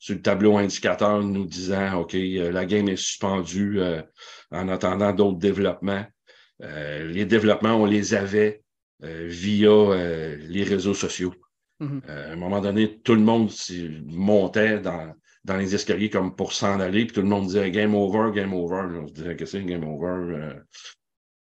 sur 0.00 0.14
le 0.14 0.22
tableau 0.22 0.56
indicateur 0.56 1.22
nous 1.22 1.44
disant 1.44 2.00
OK, 2.00 2.14
euh, 2.14 2.50
la 2.50 2.64
game 2.64 2.88
est 2.88 2.96
suspendue 2.96 3.80
euh, 3.80 4.02
en 4.50 4.68
attendant 4.68 5.12
d'autres 5.12 5.38
développements. 5.38 6.04
Euh, 6.62 7.04
les 7.04 7.26
développements, 7.26 7.74
on 7.74 7.84
les 7.84 8.14
avait 8.14 8.62
via 9.02 9.94
les 10.36 10.62
réseaux 10.62 10.92
sociaux. 10.92 11.34
Mm-hmm. 11.80 12.10
à 12.10 12.32
un 12.32 12.36
moment 12.36 12.60
donné, 12.60 13.00
tout 13.00 13.14
le 13.14 13.22
monde 13.22 13.50
montait 14.06 14.80
dans, 14.80 15.14
les 15.56 15.74
escaliers 15.74 16.10
comme 16.10 16.36
pour 16.36 16.52
s'en 16.52 16.78
aller, 16.78 17.06
puis 17.06 17.14
tout 17.14 17.22
le 17.22 17.28
monde 17.28 17.46
disait 17.46 17.70
game 17.70 17.94
over, 17.94 18.32
game 18.34 18.52
over. 18.52 18.98
On 19.00 19.08
se 19.08 19.14
disait 19.14 19.36
que 19.36 19.46
c'est 19.46 19.62
game 19.64 19.84
over. 19.84 20.56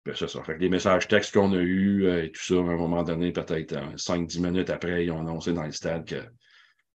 Ben, 0.05 0.15
c'est 0.15 0.29
ça. 0.29 0.43
Fait 0.43 0.55
que 0.55 0.61
les 0.61 0.69
messages 0.69 1.07
textes 1.07 1.33
qu'on 1.33 1.53
a 1.53 1.61
eus 1.61 2.07
et 2.07 2.31
tout 2.31 2.41
ça, 2.41 2.55
à 2.55 2.57
un 2.57 2.77
moment 2.77 3.03
donné, 3.03 3.31
peut-être 3.31 3.75
5-10 3.97 4.41
minutes 4.41 4.69
après, 4.69 5.05
ils 5.05 5.11
ont 5.11 5.19
annoncé 5.19 5.53
dans 5.53 5.63
le 5.63 5.71
stade 5.71 6.05
que 6.05 6.23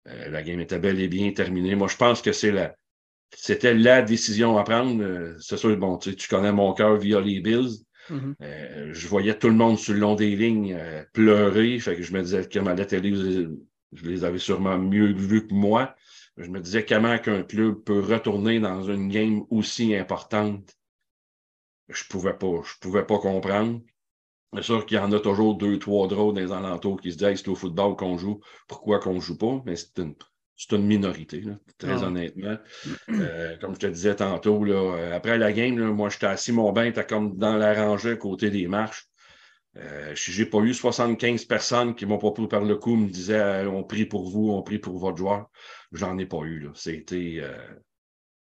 la 0.05 0.43
game 0.43 0.59
était 0.59 0.79
bel 0.79 0.99
et 1.01 1.07
bien 1.07 1.31
terminée. 1.31 1.75
Moi, 1.75 1.87
je 1.87 1.97
pense 1.97 2.21
que 2.21 2.31
c'était 2.31 3.73
la 3.73 4.01
décision 4.03 4.57
à 4.57 4.63
prendre. 4.63 5.35
c'est 5.39 5.57
sûr, 5.57 5.75
bon, 5.75 5.97
tu, 5.97 6.15
tu 6.15 6.27
connais 6.27 6.51
mon 6.51 6.73
cœur 6.73 6.97
via 6.97 7.19
les 7.19 7.41
Bills. 7.41 7.83
Mm-hmm. 8.09 8.91
je 8.91 9.07
voyais 9.07 9.37
tout 9.37 9.47
le 9.47 9.55
monde 9.55 9.77
sur 9.79 9.93
le 9.93 9.99
long 9.99 10.15
des 10.15 10.35
lignes 10.35 10.77
pleurer. 11.13 11.79
Fait 11.79 11.95
que 11.95 12.03
je 12.03 12.13
me 12.13 12.21
disais 12.21 12.47
que 12.47 12.59
ma 12.59 12.75
télé, 12.85 13.13
je 13.93 14.05
les 14.05 14.23
avais 14.23 14.39
sûrement 14.39 14.77
mieux 14.77 15.13
vus 15.13 15.47
que 15.47 15.53
moi. 15.53 15.95
Je 16.37 16.49
me 16.49 16.59
disais 16.59 16.85
comment 16.85 17.17
qu'un 17.19 17.43
club 17.43 17.83
peut 17.83 17.99
retourner 17.99 18.59
dans 18.59 18.83
une 18.83 19.09
game 19.09 19.43
aussi 19.49 19.95
importante. 19.95 20.75
Je 21.89 22.03
pouvais 22.05 22.33
pas, 22.33 22.61
je 22.63 22.73
pouvais 22.79 23.05
pas 23.05 23.19
comprendre. 23.19 23.81
C'est 24.55 24.63
sûr 24.63 24.85
qu'il 24.85 24.97
y 24.97 24.99
en 24.99 25.11
a 25.11 25.19
toujours 25.19 25.55
deux, 25.55 25.79
trois 25.79 26.07
drôles 26.07 26.33
dans 26.33 26.41
les 26.41 26.51
alentours 26.51 27.01
qui 27.01 27.11
se 27.11 27.17
disent 27.17 27.41
c'est 27.41 27.47
au 27.47 27.55
football 27.55 27.95
qu'on 27.95 28.17
joue, 28.17 28.39
pourquoi 28.67 28.99
qu'on 28.99 29.15
ne 29.15 29.19
joue 29.19 29.37
pas? 29.37 29.61
Mais 29.65 29.75
c'est 29.75 29.97
une, 29.97 30.15
une, 30.71 30.85
minorité, 30.85 31.43
très 31.77 32.03
ah 32.03 32.07
honnêtement. 32.07 32.57
Euh, 33.09 33.57
comme 33.59 33.75
je 33.75 33.79
te 33.79 33.87
disais 33.87 34.15
tantôt, 34.15 34.63
là, 34.63 34.75
euh, 34.75 35.15
après 35.15 35.37
la 35.37 35.51
game, 35.51 35.75
moi, 35.91 36.09
j'étais 36.09 36.27
assis 36.27 36.51
mon 36.51 36.71
bain, 36.71 36.85
était 36.85 37.05
comme 37.05 37.37
dans 37.37 37.57
la 37.57 37.73
rangée 37.73 38.11
à 38.11 38.15
côté 38.15 38.49
des 38.49 38.67
marches. 38.67 39.07
Euh, 39.77 40.13
je 40.15 40.41
n'ai 40.41 40.49
pas 40.49 40.59
eu 40.59 40.73
75 40.73 41.45
personnes 41.45 41.95
qui 41.95 42.05
m'ont 42.05 42.19
pas 42.19 42.31
pris 42.31 42.47
par 42.47 42.63
le 42.63 42.75
coup, 42.75 42.95
me 42.95 43.09
disaient 43.09 43.65
on 43.65 43.83
prie 43.83 44.05
pour 44.05 44.29
vous, 44.29 44.51
on 44.51 44.61
prie 44.61 44.79
pour 44.79 44.97
votre 44.99 45.17
joueur. 45.17 45.49
J'en 45.91 46.17
ai 46.17 46.25
pas 46.25 46.41
eu. 46.43 46.67
C'était 46.75 47.41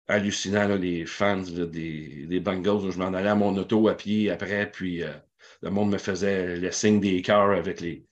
hallucinant, 0.08 0.74
les 0.76 1.06
fans 1.06 1.38
des, 1.38 2.26
des, 2.26 2.40
Bengals. 2.40 2.90
Je 2.90 2.98
m'en 2.98 3.12
allais 3.14 3.28
à 3.28 3.34
mon 3.34 3.56
auto 3.56 3.88
à 3.88 3.94
pied 3.94 4.30
après, 4.30 4.70
puis 4.70 5.02
le 5.62 5.70
monde 5.70 5.90
me 5.90 5.98
faisait 5.98 6.56
le 6.56 6.70
signe 6.72 7.00
des 7.00 7.22
cœurs 7.22 7.52
avec 7.52 7.80
les, 7.80 8.04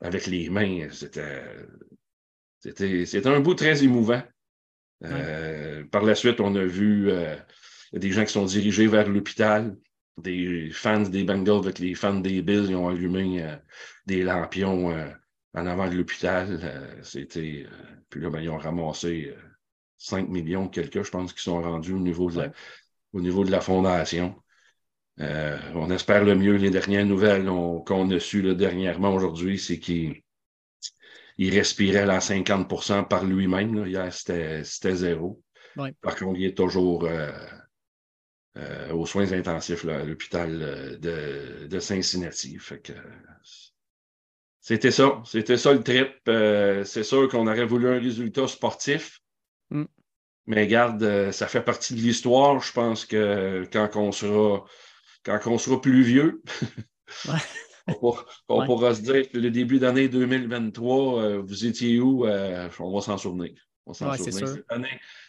avec 0.00 0.26
les 0.26 0.50
mains. 0.50 0.88
C'était, 0.90 1.42
c'était, 2.60 3.26
un 3.26 3.40
bout 3.40 3.54
très 3.54 3.82
émouvant. 3.82 4.22
Euh, 5.04 5.82
par 5.84 6.02
la 6.02 6.14
suite, 6.14 6.40
on 6.40 6.54
a 6.56 6.64
vu 6.64 7.10
euh, 7.10 7.34
des 7.92 8.12
gens 8.12 8.24
qui 8.24 8.32
sont 8.32 8.44
dirigés 8.44 8.86
vers 8.86 9.08
l'hôpital, 9.08 9.76
des 10.18 10.70
fans 10.70 11.00
des 11.00 11.24
Bengals 11.24 11.60
avec 11.60 11.78
les 11.78 11.94
fans 11.94 12.20
des 12.20 12.42
Bills, 12.42 12.66
ils 12.68 12.76
ont 12.76 12.88
allumé 12.88 13.42
euh, 13.42 13.56
des 14.06 14.22
lampions 14.22 14.90
en 15.54 15.66
avant 15.66 15.88
de 15.88 15.96
l'hôpital. 15.96 17.00
c'était, 17.02 17.66
puis 18.10 18.20
là, 18.20 18.28
ben, 18.28 18.40
ils 18.40 18.50
ont 18.50 18.58
ramassé 18.58 19.34
5 19.96 20.28
millions, 20.28 20.68
quelques, 20.68 21.02
je 21.02 21.10
pense, 21.10 21.32
qui 21.32 21.42
sont 21.42 21.62
rendus 21.62 21.94
au 21.94 21.98
niveau 21.98 22.30
de 22.30 22.50
au 23.12 23.20
niveau 23.20 23.44
de 23.44 23.50
la 23.50 23.60
fondation. 23.60 24.36
On 25.18 25.90
espère 25.90 26.24
le 26.24 26.34
mieux. 26.34 26.56
Les 26.56 26.70
dernières 26.70 27.06
nouvelles 27.06 27.46
qu'on 27.46 28.10
a 28.10 28.20
sues 28.20 28.54
dernièrement 28.54 29.14
aujourd'hui, 29.14 29.58
c'est 29.58 29.78
qu'il 31.40 31.54
respirait 31.54 32.08
à 32.10 32.18
50% 32.18 33.08
par 33.08 33.24
lui-même. 33.24 33.86
Hier, 33.86 34.12
c'était 34.12 34.94
zéro. 34.94 35.42
Par 36.02 36.14
contre, 36.16 36.38
il 36.38 36.44
est 36.44 36.56
toujours 36.56 37.04
euh, 37.04 37.32
euh, 38.58 38.92
aux 38.92 39.06
soins 39.06 39.32
intensifs 39.32 39.86
à 39.86 40.04
l'hôpital 40.04 40.98
de, 41.00 41.78
Cincinnati. 41.78 42.58
c'était 44.60 44.90
ça. 44.90 45.22
C'était 45.24 45.56
ça 45.56 45.72
le 45.72 45.82
trip. 45.82 46.10
c'est 46.84 47.04
sûr 47.04 47.26
qu'on 47.28 47.46
aurait 47.46 47.64
voulu 47.64 47.88
un 47.88 48.00
résultat 48.00 48.46
sportif. 48.46 49.20
Mm. 49.70 49.84
Mais 50.46 50.66
garde, 50.66 51.30
ça 51.30 51.46
fait 51.46 51.62
partie 51.62 51.94
de 51.94 52.00
l'histoire. 52.00 52.60
Je 52.60 52.72
pense 52.72 53.06
que 53.06 53.66
quand 53.72 53.96
on 53.96 54.12
sera 54.12 54.64
quand 55.22 55.38
on 55.46 55.58
sera 55.58 55.80
plus 55.80 56.02
vieux, 56.02 56.42
on, 58.48 58.66
pourra, 58.66 58.94
se 58.94 59.02
dire 59.02 59.28
que 59.30 59.38
le 59.38 59.50
début 59.50 59.78
d'année 59.78 60.08
2023, 60.08 61.22
euh, 61.22 61.42
vous 61.42 61.66
étiez 61.66 62.00
où? 62.00 62.26
Euh, 62.26 62.68
on 62.78 62.92
va 62.92 63.00
s'en 63.00 63.18
souvenir. 63.18 63.52
On 63.86 63.92
s'en 63.92 64.14
souvenir 64.14 64.62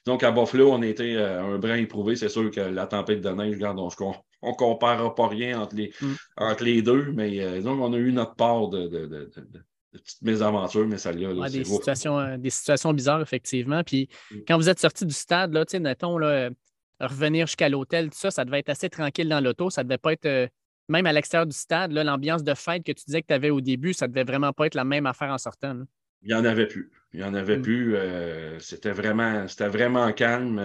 Donc, 0.06 0.24
à 0.24 0.32
Buffalo, 0.32 0.72
on 0.72 0.82
était 0.82 1.16
euh, 1.16 1.56
un 1.56 1.58
brin 1.58 1.78
éprouvé. 1.78 2.16
C'est 2.16 2.30
sûr 2.30 2.52
que 2.52 2.62
la 2.62 2.86
tempête 2.86 3.22
de 3.22 3.30
neige, 3.30 3.56
regarde, 3.56 3.80
on 3.80 4.50
ne 4.50 4.54
comparera 4.54 5.14
pas 5.16 5.28
rien 5.28 5.60
entre 5.60 5.76
les, 5.76 5.94
mm. 6.02 6.14
entre 6.38 6.64
les 6.64 6.82
deux, 6.82 7.12
mais 7.14 7.62
donc, 7.62 7.80
on 7.80 7.94
a 7.94 7.98
eu 7.98 8.12
notre 8.12 8.36
part 8.36 8.70
de, 8.70 8.88
de, 8.88 9.06
de, 9.06 9.32
petites 9.92 10.22
mésaventures, 10.22 10.88
mais 10.88 10.98
ça 10.98 11.12
là, 11.12 11.50
des, 11.50 11.64
situations, 11.64 12.38
des 12.38 12.50
situations 12.50 12.94
bizarres, 12.94 13.22
effectivement. 13.22 13.84
Puis 13.84 14.10
mm. 14.32 14.38
quand 14.48 14.58
vous 14.58 14.70
êtes 14.70 14.80
sorti 14.80 15.06
du 15.06 15.14
stade, 15.14 15.54
là, 15.54 15.66
là, 16.20 16.50
revenir 17.08 17.48
jusqu'à 17.48 17.70
l'hôtel, 17.70 18.10
tout 18.10 18.18
ça, 18.18 18.32
ça 18.32 18.46
devait 18.46 18.60
être 18.60 18.70
assez 18.70 18.90
tranquille 18.90 19.28
dans 19.28 19.42
l'auto. 19.42 19.70
Ça 19.70 19.84
devait 19.84 19.98
pas 19.98 20.14
être, 20.14 20.26
euh, 20.26 20.48
même 20.91 21.06
à 21.06 21.13
l'extérieur 21.13 21.47
du 21.47 21.56
stade, 21.56 21.91
l'ambiance 21.93 22.43
de 22.43 22.54
fête 22.54 22.84
que 22.84 22.91
tu 22.91 23.06
disais 23.06 23.21
que 23.21 23.27
tu 23.27 23.34
avais 23.34 23.49
au 23.49 23.62
début, 23.62 23.93
ça 23.93 24.08
devait 24.08 24.23
vraiment 24.23 24.54
pas 24.54 24.67
être 24.67 24.75
la 24.75 24.84
même 24.84 25.06
affaire 25.06 25.30
en 25.30 25.38
sortant. 25.38 25.82
Il 26.21 26.27
n'y 26.27 26.34
en 26.34 26.45
avait 26.45 26.67
plus. 26.67 26.91
Il 27.13 27.21
n'y 27.21 27.25
en 27.25 27.34
avait 27.34 27.58
mm. 27.58 27.62
plus. 27.62 27.95
Euh, 27.95 28.60
c'était 28.60 28.91
vraiment, 28.91 29.45
vraiment 29.60 30.12
calme. 30.12 30.60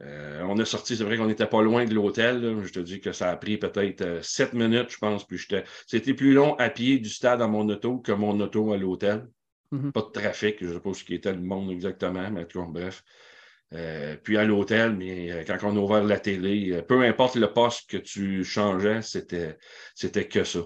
Euh, 0.00 0.42
on 0.42 0.58
est 0.58 0.64
sorti, 0.64 0.96
c'est 0.96 1.04
vrai 1.04 1.16
qu'on 1.16 1.26
n'était 1.26 1.46
pas 1.46 1.62
loin 1.62 1.84
de 1.84 1.94
l'hôtel. 1.94 2.62
Je 2.62 2.72
te 2.72 2.80
dis 2.80 3.00
que 3.00 3.12
ça 3.12 3.30
a 3.30 3.36
pris 3.36 3.56
peut-être 3.56 4.22
sept 4.22 4.52
minutes, 4.52 4.90
je 4.90 4.98
pense. 4.98 5.26
Puis 5.26 5.40
c'était 5.86 6.14
plus 6.14 6.34
long 6.34 6.54
à 6.56 6.70
pied 6.70 6.98
du 6.98 7.08
stade 7.08 7.42
à 7.42 7.48
mon 7.48 7.68
auto 7.68 7.98
que 7.98 8.12
mon 8.12 8.38
auto 8.38 8.72
à 8.72 8.76
l'hôtel. 8.76 9.28
Mm-hmm. 9.72 9.92
Pas 9.92 10.02
de 10.02 10.20
trafic, 10.20 10.56
je 10.60 10.66
ne 10.66 10.74
sais 10.74 10.80
pas 10.80 10.92
ce 10.92 11.04
qui 11.04 11.14
était 11.14 11.32
le 11.32 11.40
monde 11.40 11.70
exactement, 11.70 12.30
mais 12.30 12.46
bref. 12.68 13.02
Euh, 13.74 14.16
puis 14.22 14.36
à 14.36 14.44
l'hôtel, 14.44 14.94
mais 14.96 15.32
euh, 15.32 15.44
quand 15.46 15.56
on 15.62 15.76
a 15.76 15.80
ouvert 15.80 16.04
la 16.04 16.18
télé, 16.18 16.72
euh, 16.72 16.82
peu 16.82 17.02
importe 17.02 17.36
le 17.36 17.52
poste 17.52 17.88
que 17.88 17.96
tu 17.96 18.44
changeais, 18.44 19.00
c'était, 19.00 19.56
c'était 19.94 20.28
que 20.28 20.44
ça. 20.44 20.60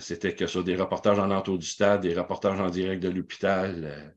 c'était 0.00 0.34
que 0.34 0.46
ça. 0.46 0.62
Des 0.62 0.76
reportages 0.76 1.18
en 1.18 1.30
entour 1.30 1.58
du 1.58 1.66
stade, 1.66 2.02
des 2.02 2.14
reportages 2.14 2.60
en 2.60 2.68
direct 2.68 3.02
de 3.02 3.08
l'hôpital. 3.08 4.14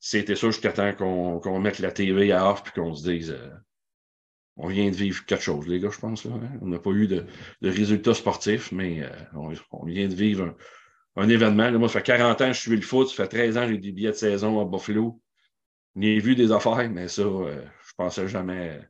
c'était 0.00 0.34
ça 0.34 0.48
jusqu'à 0.48 0.72
temps 0.72 0.92
qu'on, 0.94 1.38
qu'on 1.40 1.60
mette 1.60 1.78
la 1.78 1.92
TV 1.92 2.32
à 2.32 2.50
off 2.50 2.64
puis 2.64 2.72
qu'on 2.72 2.94
se 2.94 3.08
dise 3.08 3.36
on 4.56 4.68
vient 4.68 4.88
de 4.88 4.94
vivre 4.94 5.24
quelque 5.26 5.42
chose, 5.42 5.66
les 5.66 5.80
gars, 5.80 5.90
je 5.90 5.98
pense. 5.98 6.24
Là, 6.24 6.32
hein. 6.34 6.58
On 6.62 6.68
n'a 6.68 6.78
pas 6.78 6.90
eu 6.90 7.08
de, 7.08 7.26
de, 7.60 7.70
résultats 7.70 8.14
sportifs, 8.14 8.70
mais 8.72 9.02
on, 9.34 9.84
vient 9.84 10.08
de 10.08 10.14
vivre 10.14 10.54
un, 11.16 11.28
événement. 11.28 11.70
moi, 11.72 11.88
ça 11.88 12.00
fait 12.00 12.06
40 12.06 12.40
ans 12.40 12.48
que 12.48 12.52
je 12.52 12.60
suis 12.60 12.76
le 12.76 12.82
foot, 12.82 13.08
ça 13.08 13.24
fait 13.24 13.28
13 13.28 13.56
ans 13.56 13.62
que 13.62 13.72
j'ai 13.72 13.78
des 13.78 13.92
billets 13.92 14.10
de 14.10 14.16
saison 14.16 14.60
à 14.60 14.64
Buffalo. 14.64 15.20
J'ai 15.96 16.18
vu 16.18 16.34
des 16.34 16.50
affaires, 16.50 16.90
mais 16.90 17.08
ça, 17.08 17.22
euh, 17.22 17.64
je 17.86 17.92
pensais 17.96 18.28
jamais. 18.28 18.80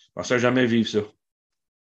Je 0.00 0.12
pensais 0.14 0.38
jamais 0.38 0.66
vivre 0.66 0.88
ça. 0.88 1.00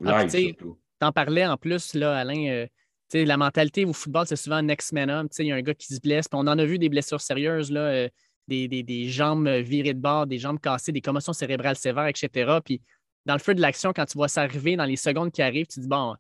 Ah, 0.05 0.25
Live, 0.25 0.55
Tu 0.57 0.75
en 1.01 1.13
parlais 1.13 1.47
en 1.47 1.57
plus, 1.57 1.95
là, 1.95 2.17
Alain. 2.17 2.47
Euh, 2.49 2.67
la 3.13 3.37
mentalité 3.37 3.85
au 3.85 3.93
football, 3.93 4.27
c'est 4.27 4.37
souvent 4.37 4.63
next 4.63 4.93
man 4.93 5.11
up. 5.11 5.33
Il 5.39 5.47
y 5.47 5.53
a 5.53 5.57
un 5.57 5.63
gars 5.63 5.75
qui 5.75 5.93
se 5.93 6.01
blesse. 6.01 6.27
on 6.33 6.47
en 6.47 6.59
a 6.59 6.65
vu 6.65 6.79
des 6.79 6.89
blessures 6.89 7.21
sérieuses, 7.21 7.73
là, 7.73 7.81
euh, 7.81 8.09
des, 8.47 8.69
des, 8.69 9.09
jambes 9.09 9.49
virées 9.49 9.95
de 9.95 10.01
bord, 10.01 10.27
des 10.27 10.39
jambes 10.39 10.61
cassées, 10.61 10.93
des 10.93 11.01
commotions 11.01 11.33
cérébrales 11.33 11.77
sévères, 11.77 12.07
etc. 12.07 12.59
Puis 12.65 12.81
dans 13.27 13.35
le 13.35 13.41
feu 13.41 13.55
de 13.55 13.61
l'action, 13.61 13.93
quand 13.93 14.07
tu 14.07 14.17
vois 14.17 14.29
ça 14.29 14.43
arriver, 14.43 14.77
dans 14.77 14.85
les 14.85 14.97
secondes 14.97 15.33
qui 15.33 15.43
arrivent, 15.43 15.67
tu 15.67 15.81
dis 15.81 15.89
bon, 15.89 16.15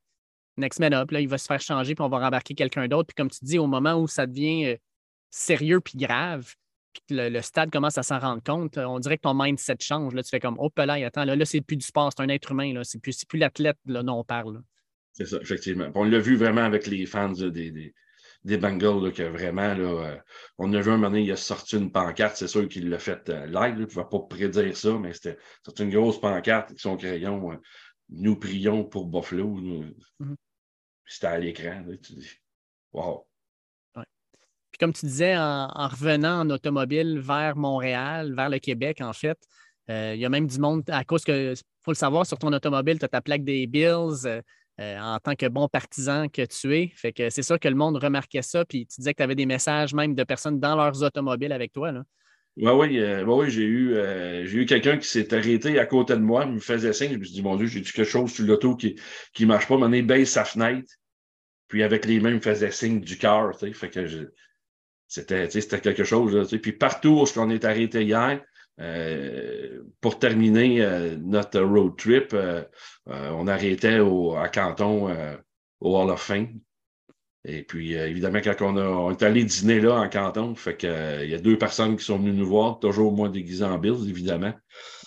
next 0.56 0.80
man 0.80 0.92
up, 0.94 1.10
là, 1.12 1.20
il 1.20 1.28
va 1.28 1.38
se 1.38 1.46
faire 1.46 1.60
changer, 1.60 1.94
puis 1.94 2.04
on 2.04 2.08
va 2.08 2.18
rembarquer 2.18 2.54
quelqu'un 2.54 2.88
d'autre. 2.88 3.06
Puis 3.06 3.14
comme 3.14 3.30
tu 3.30 3.44
dis, 3.44 3.58
au 3.58 3.68
moment 3.68 3.94
où 3.94 4.08
ça 4.08 4.26
devient 4.26 4.76
sérieux 5.30 5.80
puis 5.80 5.96
grave, 5.96 6.54
puis 6.92 7.03
que 7.09 7.14
le, 7.14 7.42
stade 7.42 7.70
commence 7.70 7.98
à 7.98 8.03
s'en 8.03 8.18
rendre 8.18 8.42
compte, 8.42 8.79
on 8.79 8.98
dirait 8.98 9.16
que 9.16 9.22
ton 9.22 9.35
mindset 9.35 9.76
change. 9.81 10.14
Là, 10.14 10.22
tu 10.22 10.31
fais 10.31 10.40
comme 10.40 10.57
Oh, 10.59 10.70
là, 10.76 10.94
attends, 11.07 11.24
là, 11.24 11.37
là 11.37 11.44
c'est 11.44 11.61
plus 11.61 11.76
du 11.76 11.87
sport, 11.87 12.11
c'est 12.16 12.22
un 12.22 12.29
être 12.29 12.50
humain. 12.50 12.72
Là, 12.74 12.85
c'est 12.85 13.00
plus, 13.00 13.24
plus 13.24 13.38
l'athlète 13.38 13.79
dont 13.85 14.20
on 14.20 14.24
parle. 14.24 14.62
C'est 15.12 15.26
ça, 15.26 15.38
effectivement. 15.40 15.90
On 15.94 16.05
l'a 16.05 16.18
vu 16.18 16.37
vraiment 16.37 16.62
avec 16.62 16.87
les 16.87 17.07
fans 17.07 17.33
des, 17.33 17.50
des, 17.50 17.94
des, 18.44 18.57
Bengals, 18.57 19.12
que 19.12 19.22
vraiment, 19.22 19.74
là, 19.74 20.12
euh, 20.12 20.16
on 20.59 20.72
a 20.72 20.81
vu 20.81 20.90
un 20.90 20.96
moment 20.96 21.11
donné, 21.11 21.22
il 21.22 21.33
a 21.33 21.37
sorti 21.37 21.76
une 21.76 21.92
pancarte, 21.92 22.37
c'est 22.37 22.48
sûr 22.48 22.68
qu'il 22.68 22.88
l'a 22.88 22.98
fait 22.98 23.29
euh, 23.29 23.46
live, 23.46 23.74
il 23.76 23.81
ne 23.81 23.87
pouvait 23.87 24.09
pas 24.11 24.20
prédire 24.20 24.76
ça, 24.76 24.98
mais 24.98 25.12
c'était 25.12 25.37
une 25.79 25.90
grosse 25.90 26.20
pancarte 26.20 26.70
avec 26.70 26.81
son 26.81 26.96
crayon. 26.96 27.53
Euh, 27.53 27.57
nous 28.11 28.37
prions 28.37 28.85
pour 28.85 29.07
Buffalo. 29.07 29.61
Mm-hmm. 29.61 30.35
C'était 31.07 31.26
à 31.26 31.38
l'écran. 31.38 31.85
Tu 32.03 32.14
dis 32.14 32.31
Wow, 32.92 33.26
comme 34.80 34.92
tu 34.94 35.04
disais, 35.06 35.36
en, 35.36 35.88
revenant 35.88 36.40
en 36.40 36.50
automobile 36.50 37.20
vers 37.20 37.54
Montréal, 37.56 38.34
vers 38.34 38.48
le 38.48 38.58
Québec, 38.58 39.00
en 39.02 39.12
fait, 39.12 39.38
euh, 39.90 40.14
il 40.14 40.20
y 40.20 40.24
a 40.24 40.28
même 40.30 40.46
du 40.46 40.58
monde, 40.58 40.82
à 40.88 41.04
cause 41.04 41.22
que, 41.22 41.52
il 41.52 41.84
faut 41.84 41.90
le 41.90 41.96
savoir, 41.96 42.24
sur 42.24 42.38
ton 42.38 42.52
automobile, 42.52 42.98
tu 42.98 43.04
as 43.04 43.08
ta 43.08 43.20
plaque 43.20 43.44
des 43.44 43.66
Bills 43.66 44.24
euh, 44.24 44.40
euh, 44.80 44.98
en 44.98 45.18
tant 45.18 45.34
que 45.34 45.46
bon 45.46 45.68
partisan 45.68 46.28
que 46.28 46.42
tu 46.46 46.74
es. 46.76 46.92
Fait 46.96 47.12
que 47.12 47.28
c'est 47.28 47.42
sûr 47.42 47.60
que 47.60 47.68
le 47.68 47.74
monde 47.74 48.02
remarquait 48.02 48.42
ça. 48.42 48.64
Puis 48.64 48.86
tu 48.86 49.00
disais 49.00 49.12
que 49.12 49.18
tu 49.18 49.22
avais 49.22 49.34
des 49.34 49.46
messages 49.46 49.92
même 49.92 50.14
de 50.14 50.24
personnes 50.24 50.58
dans 50.58 50.74
leurs 50.74 51.02
automobiles 51.02 51.52
avec 51.52 51.72
toi. 51.72 51.92
Là. 51.92 52.02
oui, 52.56 53.02
oui, 53.26 53.50
j'ai 53.50 53.64
eu, 53.64 53.96
eu 54.44 54.64
quelqu'un 54.64 54.96
qui 54.96 55.06
s'est 55.06 55.34
arrêté 55.34 55.78
à 55.78 55.84
côté 55.84 56.14
de 56.14 56.20
moi, 56.20 56.46
me 56.46 56.60
faisait 56.60 56.94
signe. 56.94 57.12
Je 57.12 57.18
me 57.18 57.24
suis 57.24 57.34
dit, 57.34 57.42
mon 57.42 57.56
Dieu, 57.56 57.66
j'ai 57.66 57.80
dit 57.80 57.92
quelque 57.92 58.08
chose 58.08 58.32
sur 58.32 58.46
l'auto 58.46 58.76
qui 58.76 58.96
ne 59.40 59.46
marche 59.46 59.68
pas? 59.68 59.76
Mon 59.76 59.90
baisse 59.90 60.30
sa 60.30 60.44
fenêtre. 60.44 60.94
Puis 61.68 61.82
avec 61.82 62.06
les 62.06 62.18
mains, 62.18 62.30
il 62.30 62.36
me 62.36 62.40
faisait 62.40 62.70
signe 62.70 63.00
du 63.00 63.18
cœur. 63.18 63.54
Fait 63.58 63.90
que 63.90 64.30
c'était 65.10 65.80
quelque 65.80 66.04
chose. 66.04 66.34
Là, 66.34 66.58
puis 66.58 66.72
partout 66.72 67.20
où 67.20 67.40
on 67.40 67.50
est 67.50 67.64
arrêté 67.64 68.04
hier, 68.04 68.40
euh, 68.80 69.82
pour 70.00 70.18
terminer 70.18 70.80
euh, 70.80 71.16
notre 71.20 71.60
road 71.60 71.96
trip, 71.98 72.32
euh, 72.32 72.64
on 73.06 73.46
arrêtait 73.46 73.98
au, 73.98 74.36
à 74.36 74.48
Canton 74.48 75.14
au 75.80 75.98
Hall 75.98 76.10
of 76.10 76.22
Fame. 76.22 76.60
Et 77.44 77.62
puis, 77.62 77.94
évidemment, 77.94 78.40
quand 78.44 78.60
on, 78.60 79.10
est 79.10 79.22
allé 79.22 79.44
dîner 79.44 79.80
là 79.80 79.94
en 79.94 80.08
canton, 80.10 80.54
fait 80.54 80.76
que, 80.76 81.24
il 81.24 81.30
y 81.30 81.34
a 81.34 81.38
deux 81.38 81.56
personnes 81.56 81.96
qui 81.96 82.04
sont 82.04 82.18
venues 82.18 82.34
nous 82.34 82.46
voir, 82.46 82.78
toujours 82.80 83.12
moins 83.12 83.30
déguisés 83.30 83.64
en 83.64 83.78
Bills, 83.78 84.08
évidemment. 84.08 84.52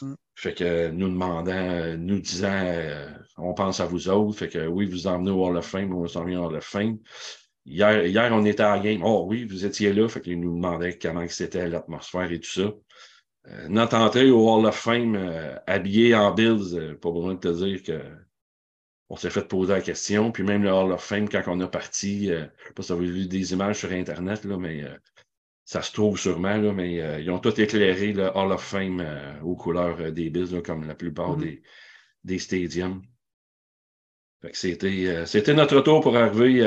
Mm. 0.01 0.13
Fait 0.35 0.53
que 0.55 0.89
nous 0.89 1.09
demandant, 1.09 1.95
nous 1.95 2.19
disant, 2.19 2.75
on 3.37 3.53
pense 3.53 3.79
à 3.79 3.85
vous 3.85 4.09
autres. 4.09 4.39
Fait 4.39 4.49
que 4.49 4.65
oui, 4.65 4.87
vous 4.87 5.05
emmenez 5.05 5.29
au 5.29 5.45
Hall 5.45 5.57
of 5.57 5.65
Fame, 5.65 5.93
on 5.93 6.07
s'en 6.07 6.25
vient 6.25 6.41
au 6.41 6.47
Hall 6.47 6.55
of 6.55 6.65
Fame. 6.65 6.97
Hier, 7.65 8.05
hier, 8.05 8.29
on 8.33 8.45
était 8.45 8.63
à 8.63 8.75
la 8.75 8.83
game. 8.83 9.01
Oh 9.03 9.25
oui, 9.27 9.45
vous 9.45 9.65
étiez 9.65 9.93
là. 9.93 10.07
Fait 10.09 10.21
qu'ils 10.21 10.39
nous 10.39 10.55
demandaient 10.55 10.97
comment 10.97 11.25
c'était 11.29 11.69
l'atmosphère 11.69 12.31
et 12.31 12.39
tout 12.39 12.49
ça. 12.49 12.73
Euh, 13.47 13.67
notre 13.67 13.95
entrée 13.95 14.29
au 14.29 14.49
Hall 14.49 14.65
of 14.65 14.75
Fame 14.75 15.15
euh, 15.15 15.55
habillé 15.67 16.15
en 16.15 16.31
Bills, 16.31 16.75
euh, 16.75 16.95
pas 16.95 17.11
besoin 17.11 17.33
de 17.33 17.39
te 17.39 17.47
dire 17.49 17.83
que 17.83 18.01
on 19.09 19.17
s'est 19.17 19.29
fait 19.29 19.47
poser 19.47 19.73
la 19.73 19.81
question. 19.81 20.31
Puis 20.31 20.43
même 20.43 20.63
le 20.63 20.71
Hall 20.71 20.91
of 20.91 21.03
Fame, 21.03 21.29
quand 21.29 21.43
on 21.47 21.59
a 21.59 21.67
parti, 21.67 22.27
je 22.27 22.33
ne 22.33 22.39
sais 22.39 22.73
pas 22.73 22.83
si 22.83 22.93
vous 22.93 22.99
avez 22.99 23.11
vu 23.11 23.27
des 23.27 23.53
images 23.53 23.79
sur 23.79 23.91
Internet, 23.91 24.43
là, 24.45 24.57
mais 24.57 24.83
ça 25.65 25.81
se 25.81 25.91
trouve 25.91 26.17
sûrement, 26.17 26.57
là, 26.57 26.73
mais 26.73 27.21
ils 27.21 27.29
ont 27.29 27.37
tout 27.37 27.61
éclairé 27.61 28.13
le 28.13 28.35
Hall 28.35 28.51
of 28.51 28.63
Fame 28.63 29.05
aux 29.43 29.55
couleurs 29.55 30.11
des 30.11 30.31
Bills, 30.31 30.63
comme 30.63 30.87
la 30.87 30.95
plupart 30.95 31.37
mm-hmm. 31.37 31.41
des, 31.43 31.61
des 32.23 32.39
stadiums. 32.39 33.03
C'était, 34.53 35.27
c'était 35.27 35.53
notre 35.53 35.81
tour 35.81 36.01
pour 36.01 36.17
arriver 36.17 36.63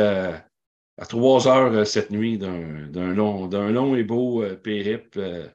à, 0.99 1.07
trois 1.07 1.49
heures 1.49 1.87
cette 1.87 2.11
nuit 2.11 2.39
d'un, 2.39 3.15
long, 3.15 3.49
long 3.49 3.97
et 3.97 4.05
beau 4.05 4.45
périple 4.63 5.51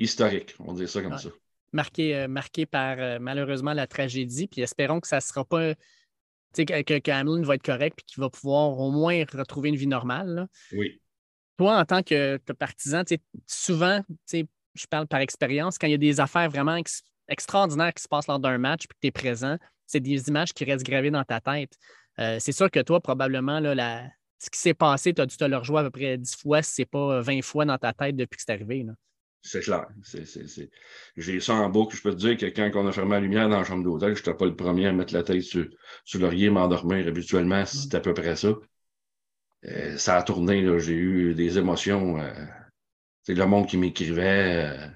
historique, 0.00 0.54
on 0.58 0.72
dit 0.72 0.88
ça 0.88 1.02
comme 1.02 1.18
ça. 1.18 1.28
Marqué, 1.72 2.16
euh, 2.16 2.26
marqué 2.26 2.66
par 2.66 2.96
euh, 2.98 3.18
malheureusement 3.20 3.74
la 3.74 3.86
tragédie, 3.86 4.48
puis 4.48 4.62
espérons 4.62 4.98
que 4.98 5.06
ça 5.06 5.16
ne 5.16 5.20
sera 5.20 5.44
pas. 5.44 5.74
Que, 6.56 6.98
que 6.98 7.10
Hamlin 7.12 7.42
va 7.42 7.54
être 7.54 7.62
correct 7.62 7.94
puis 7.98 8.06
qu'il 8.06 8.20
va 8.20 8.28
pouvoir 8.28 8.76
au 8.76 8.90
moins 8.90 9.24
retrouver 9.32 9.68
une 9.68 9.76
vie 9.76 9.86
normale. 9.86 10.48
Oui. 10.72 11.00
Toi, 11.58 11.78
en 11.78 11.84
tant 11.84 12.02
que, 12.02 12.38
partisan, 12.58 13.04
souvent, 13.46 14.00
je 14.32 14.86
parle 14.88 15.06
par 15.06 15.20
expérience, 15.20 15.78
quand 15.78 15.86
il 15.86 15.92
y 15.92 15.94
a 15.94 15.98
des 15.98 16.18
affaires 16.18 16.50
vraiment 16.50 16.76
extraordinaires 17.28 17.94
qui 17.94 18.02
se 18.02 18.08
passent 18.08 18.26
lors 18.26 18.40
d'un 18.40 18.58
match 18.58 18.88
puis 18.88 18.96
que 18.96 19.00
tu 19.00 19.06
es 19.06 19.10
présent, 19.12 19.58
c'est 19.86 20.00
des 20.00 20.28
images 20.28 20.52
qui 20.52 20.64
restent 20.64 20.84
gravées 20.84 21.12
dans 21.12 21.22
ta 21.22 21.40
tête. 21.40 21.74
Euh, 22.18 22.38
c'est 22.40 22.50
sûr 22.50 22.68
que 22.68 22.80
toi, 22.80 23.00
probablement, 23.00 23.60
là, 23.60 23.76
la, 23.76 24.08
ce 24.40 24.50
qui 24.50 24.58
s'est 24.58 24.74
passé, 24.74 25.12
tu 25.12 25.20
as 25.20 25.26
dû 25.26 25.36
te 25.36 25.44
le 25.44 25.56
rejouer 25.56 25.80
à 25.80 25.82
peu 25.84 25.90
près 25.90 26.16
10 26.16 26.36
fois, 26.36 26.62
si 26.62 26.74
ce 26.74 26.82
n'est 26.82 26.86
pas 26.86 27.20
20 27.20 27.42
fois 27.42 27.64
dans 27.66 27.78
ta 27.78 27.92
tête 27.92 28.16
depuis 28.16 28.36
que 28.36 28.42
c'est 28.44 28.52
arrivé. 28.52 28.82
Là. 28.82 28.94
C'est 29.42 29.60
clair. 29.60 29.86
J'ai 31.16 31.40
ça 31.40 31.54
en 31.54 31.68
boucle. 31.68 31.96
Je 31.96 32.02
peux 32.02 32.10
te 32.10 32.16
dire 32.16 32.36
que 32.36 32.46
quand 32.46 32.70
on 32.74 32.86
a 32.86 32.92
fermé 32.92 33.12
la 33.12 33.20
lumière 33.20 33.48
dans 33.48 33.58
la 33.58 33.64
chambre 33.64 33.84
d'hôtel, 33.84 34.14
je 34.14 34.20
n'étais 34.20 34.34
pas 34.34 34.46
le 34.46 34.56
premier 34.56 34.86
à 34.86 34.92
mettre 34.92 35.14
la 35.14 35.22
tête 35.22 35.42
sur, 35.42 35.66
sur 36.04 36.20
l'oreiller, 36.20 36.50
m'endormir. 36.50 37.06
Habituellement, 37.06 37.64
c'était 37.64 37.98
à 37.98 38.00
peu 38.00 38.14
près 38.14 38.36
ça. 38.36 38.54
Euh, 39.66 39.96
ça 39.96 40.16
a 40.16 40.22
tourné. 40.22 40.66
J'ai 40.78 40.94
eu 40.94 41.34
des 41.34 41.58
émotions. 41.58 42.18
c'est 43.22 43.32
euh, 43.32 43.36
le 43.36 43.46
monde 43.46 43.66
qui 43.66 43.78
m'écrivait. 43.78 44.90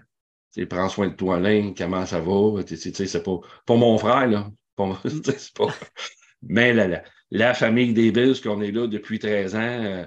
Euh, 0.57 0.67
prends 0.67 0.89
soin 0.89 1.09
de 1.09 1.15
toi, 1.15 1.37
Alain, 1.37 1.73
comment 1.77 2.05
ça 2.07 2.21
va? 2.21 2.63
C'est 2.67 3.23
pas, 3.23 3.77
mon 3.77 3.99
frère, 3.99 4.27
là. 4.27 4.51
Pas. 4.77 5.01
Mais 6.43 6.75
la, 6.75 7.03
la, 7.31 7.55
famille 7.55 7.93
des 7.93 8.11
Bills, 8.13 8.41
qu'on 8.41 8.61
est 8.61 8.73
là 8.73 8.87
depuis 8.87 9.19
13 9.19 9.57
ans, 9.57 10.07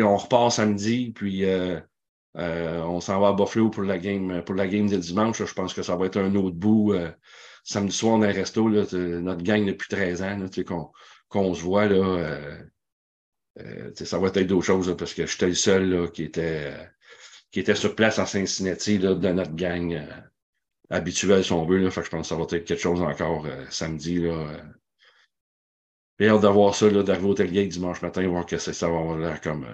on 0.00 0.16
repart 0.16 0.52
samedi, 0.52 1.12
puis 1.14 1.44
euh, 1.44 1.80
on 2.36 3.00
s'en 3.00 3.20
va 3.20 3.28
à 3.28 3.32
Buffalo 3.32 3.68
pour 3.68 3.82
la 3.82 3.98
game, 3.98 4.42
pour 4.44 4.54
la 4.54 4.66
game 4.66 4.88
de 4.88 4.96
dimanche. 4.96 5.44
je 5.44 5.52
pense 5.52 5.74
que 5.74 5.82
ça 5.82 5.96
va 5.96 6.06
être 6.06 6.18
un 6.18 6.34
autre 6.34 6.56
bout. 6.56 6.94
Euh, 6.94 7.10
samedi 7.64 7.94
soir, 7.94 8.20
a 8.22 8.26
un 8.26 8.32
resto, 8.32 8.68
là, 8.68 8.84
notre 8.92 9.42
gang 9.42 9.66
depuis 9.66 9.88
13 9.88 10.22
ans, 10.22 10.38
qu'on 11.28 11.54
se 11.54 11.62
voit. 11.62 11.86
Là, 11.86 12.58
euh, 13.58 13.90
ça 13.94 14.18
va 14.18 14.28
être 14.28 14.46
d'autres 14.46 14.64
choses 14.64 14.94
parce 14.96 15.12
que 15.14 15.26
j'étais 15.26 15.48
le 15.48 15.54
seul 15.54 16.10
qui, 16.12 16.24
était, 16.24 16.72
qui 17.50 17.60
était 17.60 17.74
sur 17.74 17.94
place 17.94 18.18
en 18.18 18.26
Cincinnati 18.26 18.98
de 18.98 19.14
notre 19.14 19.54
gang 19.54 20.02
habituelle, 20.88 21.44
si 21.44 21.52
on 21.52 21.66
veut. 21.66 21.78
Là, 21.78 21.90
fait 21.90 22.02
je 22.02 22.10
pense 22.10 22.22
que 22.22 22.28
ça 22.28 22.36
va 22.36 22.44
être 22.44 22.64
quelque 22.64 22.80
chose 22.80 23.02
encore 23.02 23.46
samedi. 23.68 24.20
Là, 24.20 24.56
J'ai 26.18 26.28
hâte 26.28 26.42
d'avoir 26.42 26.74
ça, 26.74 26.88
d'arriver 26.88 27.28
au 27.28 27.34
Tellier 27.34 27.66
dimanche 27.66 28.02
matin, 28.02 28.26
voir 28.28 28.46
que 28.46 28.58
ça 28.58 28.88
va 28.88 28.98
avoir 28.98 29.18
l'air 29.18 29.40
comme 29.40 29.66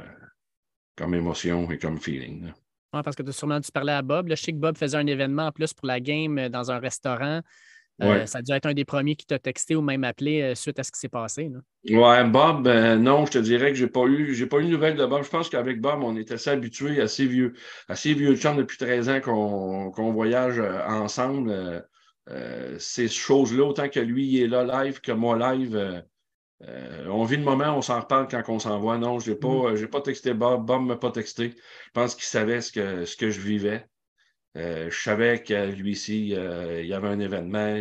comme 0.98 1.14
émotion 1.14 1.70
et 1.70 1.78
comme 1.78 1.98
feeling. 1.98 2.52
Oui, 2.92 3.00
parce 3.04 3.14
que 3.14 3.22
tu 3.22 3.28
as 3.28 3.32
sûrement 3.32 3.60
dû 3.60 3.70
parler 3.70 3.92
à 3.92 4.02
Bob. 4.02 4.28
je 4.30 4.34
sais 4.34 4.52
que 4.52 4.56
Bob 4.56 4.76
faisait 4.76 4.96
un 4.96 5.06
événement 5.06 5.46
en 5.46 5.52
plus 5.52 5.72
pour 5.72 5.86
la 5.86 6.00
game 6.00 6.38
euh, 6.38 6.48
dans 6.48 6.70
un 6.70 6.78
restaurant. 6.78 7.40
Euh, 8.00 8.26
ça 8.26 8.38
a 8.38 8.42
dû 8.42 8.52
être 8.52 8.66
un 8.66 8.74
des 8.74 8.84
premiers 8.84 9.16
qui 9.16 9.26
t'a 9.26 9.40
texté 9.40 9.74
ou 9.74 9.82
même 9.82 10.04
appelé 10.04 10.40
euh, 10.40 10.54
suite 10.54 10.78
à 10.78 10.84
ce 10.84 10.92
qui 10.92 11.00
s'est 11.00 11.08
passé. 11.08 11.50
Oui, 11.90 12.24
Bob, 12.30 12.68
non, 12.68 13.26
je 13.26 13.32
te 13.32 13.38
dirais 13.38 13.70
que 13.70 13.74
je 13.74 13.84
n'ai 13.84 13.90
pas 13.90 14.04
eu 14.04 14.34
j'ai 14.34 14.46
pas 14.46 14.60
eu 14.60 14.66
de 14.66 14.70
nouvelles 14.70 14.96
de 14.96 15.04
Bob. 15.04 15.24
Je 15.24 15.28
pense 15.28 15.48
qu'avec 15.48 15.80
Bob, 15.80 16.04
on 16.04 16.16
est 16.16 16.30
assez 16.30 16.50
habitués, 16.50 17.00
assez 17.00 17.26
vieux, 17.26 17.54
assez 17.88 18.14
vieux 18.14 18.34
de 18.34 18.56
depuis 18.56 18.78
13 18.78 19.08
ans 19.08 19.20
qu'on 19.20 20.12
voyage 20.12 20.60
ensemble. 20.86 21.84
ces 22.78 23.08
choses-là, 23.08 23.64
autant 23.64 23.88
que 23.88 23.98
lui 23.98 24.40
est 24.40 24.46
là 24.46 24.84
live 24.84 25.00
que 25.00 25.10
moi 25.10 25.36
live, 25.36 26.04
euh, 26.66 27.06
on 27.08 27.24
vit 27.24 27.36
le 27.36 27.44
moment, 27.44 27.76
on 27.76 27.82
s'en 27.82 28.00
reparle 28.00 28.26
quand 28.28 28.42
on 28.48 28.58
s'envoie. 28.58 28.98
Non, 28.98 29.18
je 29.18 29.30
n'ai 29.30 29.36
pas, 29.36 29.72
mm. 29.72 29.86
pas 29.88 30.00
texté 30.00 30.34
Bob. 30.34 30.66
Bob 30.66 30.82
ne 30.82 30.86
m'a 30.88 30.96
pas 30.96 31.10
texté. 31.10 31.54
Je 31.56 31.90
pense 31.92 32.14
qu'il 32.14 32.24
savait 32.24 32.60
ce 32.60 32.72
que, 32.72 33.04
ce 33.04 33.16
que 33.16 33.30
je 33.30 33.40
vivais. 33.40 33.86
Euh, 34.56 34.90
je 34.90 35.00
savais 35.00 35.42
que 35.42 35.70
lui 35.70 35.92
ici, 35.92 36.34
euh, 36.34 36.80
il 36.82 36.88
y 36.88 36.94
avait 36.94 37.08
un 37.08 37.20
événement. 37.20 37.76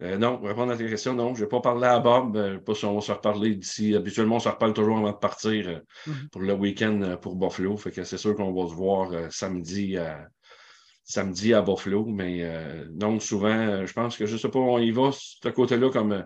non, 0.00 0.38
pour 0.38 0.48
répondre 0.48 0.72
à 0.72 0.76
ta 0.76 0.84
question, 0.84 1.12
non, 1.12 1.34
je 1.34 1.42
n'ai 1.42 1.48
pas 1.48 1.60
parlé 1.60 1.86
à 1.86 1.98
Bob. 1.98 2.58
pas 2.64 2.74
si 2.74 2.86
on 2.86 2.94
va 2.94 3.00
se 3.02 3.12
reparler 3.12 3.54
d'ici. 3.54 3.94
Habituellement, 3.94 4.36
on 4.36 4.40
se 4.40 4.48
reparle 4.48 4.72
toujours 4.72 4.96
avant 4.98 5.12
de 5.12 5.16
partir 5.16 5.82
mm-hmm. 6.06 6.28
pour 6.30 6.40
le 6.40 6.54
week-end 6.54 7.18
pour 7.20 7.36
Buffalo. 7.36 7.76
Fait 7.76 7.90
que 7.90 8.04
c'est 8.04 8.18
sûr 8.18 8.34
qu'on 8.34 8.52
va 8.52 8.68
se 8.68 8.74
voir 8.74 9.30
samedi 9.30 9.98
à, 9.98 10.26
samedi 11.04 11.52
à 11.52 11.60
Buffalo. 11.60 12.06
Mais 12.06 12.50
non, 12.92 13.20
souvent, 13.20 13.84
je 13.84 13.92
pense 13.92 14.16
que 14.16 14.24
je 14.24 14.32
ne 14.34 14.38
sais 14.38 14.48
pas, 14.48 14.58
on 14.58 14.78
y 14.78 14.90
va, 14.90 15.10
ce 15.12 15.50
côté-là, 15.50 15.90
comme 15.90 16.24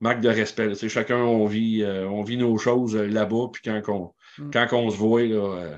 marque 0.00 0.20
de 0.20 0.28
respect. 0.28 0.74
chacun, 0.88 1.18
on 1.18 1.46
vit, 1.46 1.82
euh, 1.82 2.08
on 2.08 2.22
vit 2.22 2.36
nos 2.36 2.56
choses 2.58 2.96
euh, 2.96 3.06
là-bas, 3.06 3.48
puis 3.52 3.62
quand, 3.62 3.80
on, 3.88 4.14
mm. 4.42 4.50
quand 4.50 4.68
on 4.72 4.90
se 4.90 4.96
voit 4.96 5.22
là, 5.22 5.36
euh, 5.36 5.76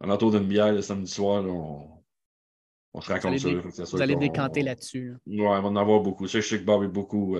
en 0.00 0.10
entour 0.10 0.30
d'une 0.30 0.46
bière 0.46 0.72
le 0.72 0.82
samedi 0.82 1.10
soir, 1.10 1.44
on, 1.44 1.88
on, 2.92 3.00
se 3.00 3.10
raconte 3.10 3.38
ça. 3.38 3.48
vous 3.84 4.02
allez 4.02 4.16
décanter 4.16 4.62
là-dessus. 4.62 5.14
Oui, 5.26 5.40
on 5.40 5.48
va 5.48 5.68
en 5.68 5.76
avoir 5.76 6.00
beaucoup. 6.00 6.28
Ça, 6.28 6.40
je 6.40 6.46
sais 6.46 6.58
que 6.58 6.64
Bob 6.64 6.84
est 6.84 6.88
beaucoup, 6.88 7.38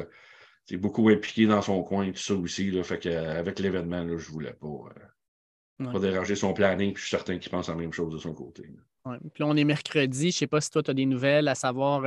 beaucoup 0.72 1.08
impliqué 1.10 1.46
dans 1.46 1.62
son 1.62 1.82
coin 1.82 2.06
et 2.06 2.12
tout 2.12 2.22
ça 2.22 2.34
aussi. 2.34 2.70
Là, 2.70 2.82
fait 2.82 2.98
qu'avec 2.98 3.58
l'événement, 3.58 4.06
je 4.08 4.14
ne 4.14 4.32
voulais 4.32 4.54
pas, 4.54 5.92
pas 5.92 5.98
déranger 5.98 6.36
son 6.36 6.54
planning, 6.54 6.94
puis 6.94 7.02
je 7.02 7.08
suis 7.08 7.16
certain 7.16 7.38
qu'il 7.38 7.50
pense 7.50 7.68
la 7.68 7.74
même 7.74 7.92
chose 7.92 8.12
de 8.12 8.18
son 8.18 8.32
côté. 8.32 8.62
Puis 9.04 9.40
là, 9.40 9.46
on 9.46 9.56
est 9.56 9.64
mercredi. 9.64 10.30
Je 10.30 10.36
ne 10.36 10.38
sais 10.38 10.46
pas 10.46 10.62
si 10.62 10.70
toi, 10.70 10.82
tu 10.82 10.90
as 10.90 10.94
des 10.94 11.06
nouvelles 11.06 11.48
à 11.48 11.54
savoir 11.54 12.04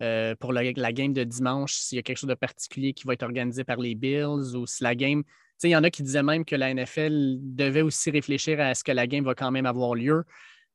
euh, 0.00 0.34
pour 0.36 0.52
la, 0.52 0.72
game 0.72 1.12
de 1.12 1.24
dimanche, 1.24 1.74
s'il 1.74 1.96
y 1.96 1.98
a 1.98 2.02
quelque 2.02 2.18
chose 2.18 2.28
de 2.28 2.34
particulier 2.34 2.92
qui 2.92 3.04
va 3.06 3.14
être 3.14 3.22
organisé 3.22 3.64
par 3.64 3.78
les 3.78 3.94
Bills 3.94 4.54
ou 4.54 4.66
si 4.66 4.82
la 4.82 4.94
game. 4.94 5.22
Il 5.64 5.70
y 5.70 5.76
en 5.76 5.82
a 5.82 5.90
qui 5.90 6.04
disaient 6.04 6.22
même 6.22 6.44
que 6.44 6.54
la 6.54 6.72
NFL 6.72 7.38
devait 7.40 7.82
aussi 7.82 8.10
réfléchir 8.10 8.60
à 8.60 8.74
ce 8.74 8.84
que 8.84 8.92
la 8.92 9.08
game 9.08 9.24
va 9.24 9.34
quand 9.34 9.50
même 9.50 9.66
avoir 9.66 9.94
lieu. 9.96 10.22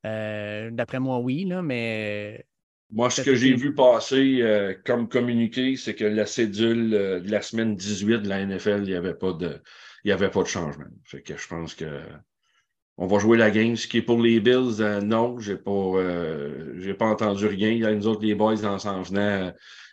Euh, 0.06 0.70
d'après 0.72 1.00
moi, 1.00 1.20
oui, 1.20 1.46
là, 1.46 1.62
mais. 1.62 2.46
Moi, 2.92 3.10
ce 3.10 3.22
que 3.22 3.34
j'ai 3.34 3.56
vu 3.56 3.74
passer 3.74 4.42
euh, 4.42 4.76
comme 4.86 5.08
communiqué, 5.08 5.78
c'est 5.78 5.96
que 5.96 6.04
la 6.04 6.26
cédule 6.26 6.92
de 6.92 7.32
la 7.32 7.42
semaine 7.42 7.76
18 7.76 8.20
de 8.20 8.30
la 8.30 8.46
NFL, 8.46 8.82
il 8.84 8.90
n'y 8.90 8.94
avait, 8.94 9.16
pas 9.16 9.32
de, 9.34 9.62
avait 10.06 10.30
pas 10.30 10.44
de 10.44 10.48
changement. 10.48 10.86
Fait 11.06 11.22
que 11.22 11.38
je 11.38 11.48
pense 11.48 11.74
que 11.74 12.02
on 12.98 13.08
va 13.08 13.20
jouer 13.20 13.38
la 13.38 13.52
game. 13.52 13.76
Ce 13.76 13.88
qui 13.88 13.98
est 13.98 14.02
pour 14.02 14.22
les 14.22 14.40
Bills, 14.40 14.82
euh, 14.82 15.02
non, 15.02 15.40
j'ai 15.40 15.58
pas, 15.58 15.72
euh, 15.72 16.94
pas 16.96 17.06
entendu 17.06 17.48
rien. 17.48 17.70
Il 17.70 17.80
y 17.80 17.86
a 17.86 17.94
nous 17.94 18.08
autres, 18.08 18.24
les 18.24 18.36
boys, 18.36 18.66
en 18.66 18.80
s'en 18.80 19.02
venant, 19.02 19.52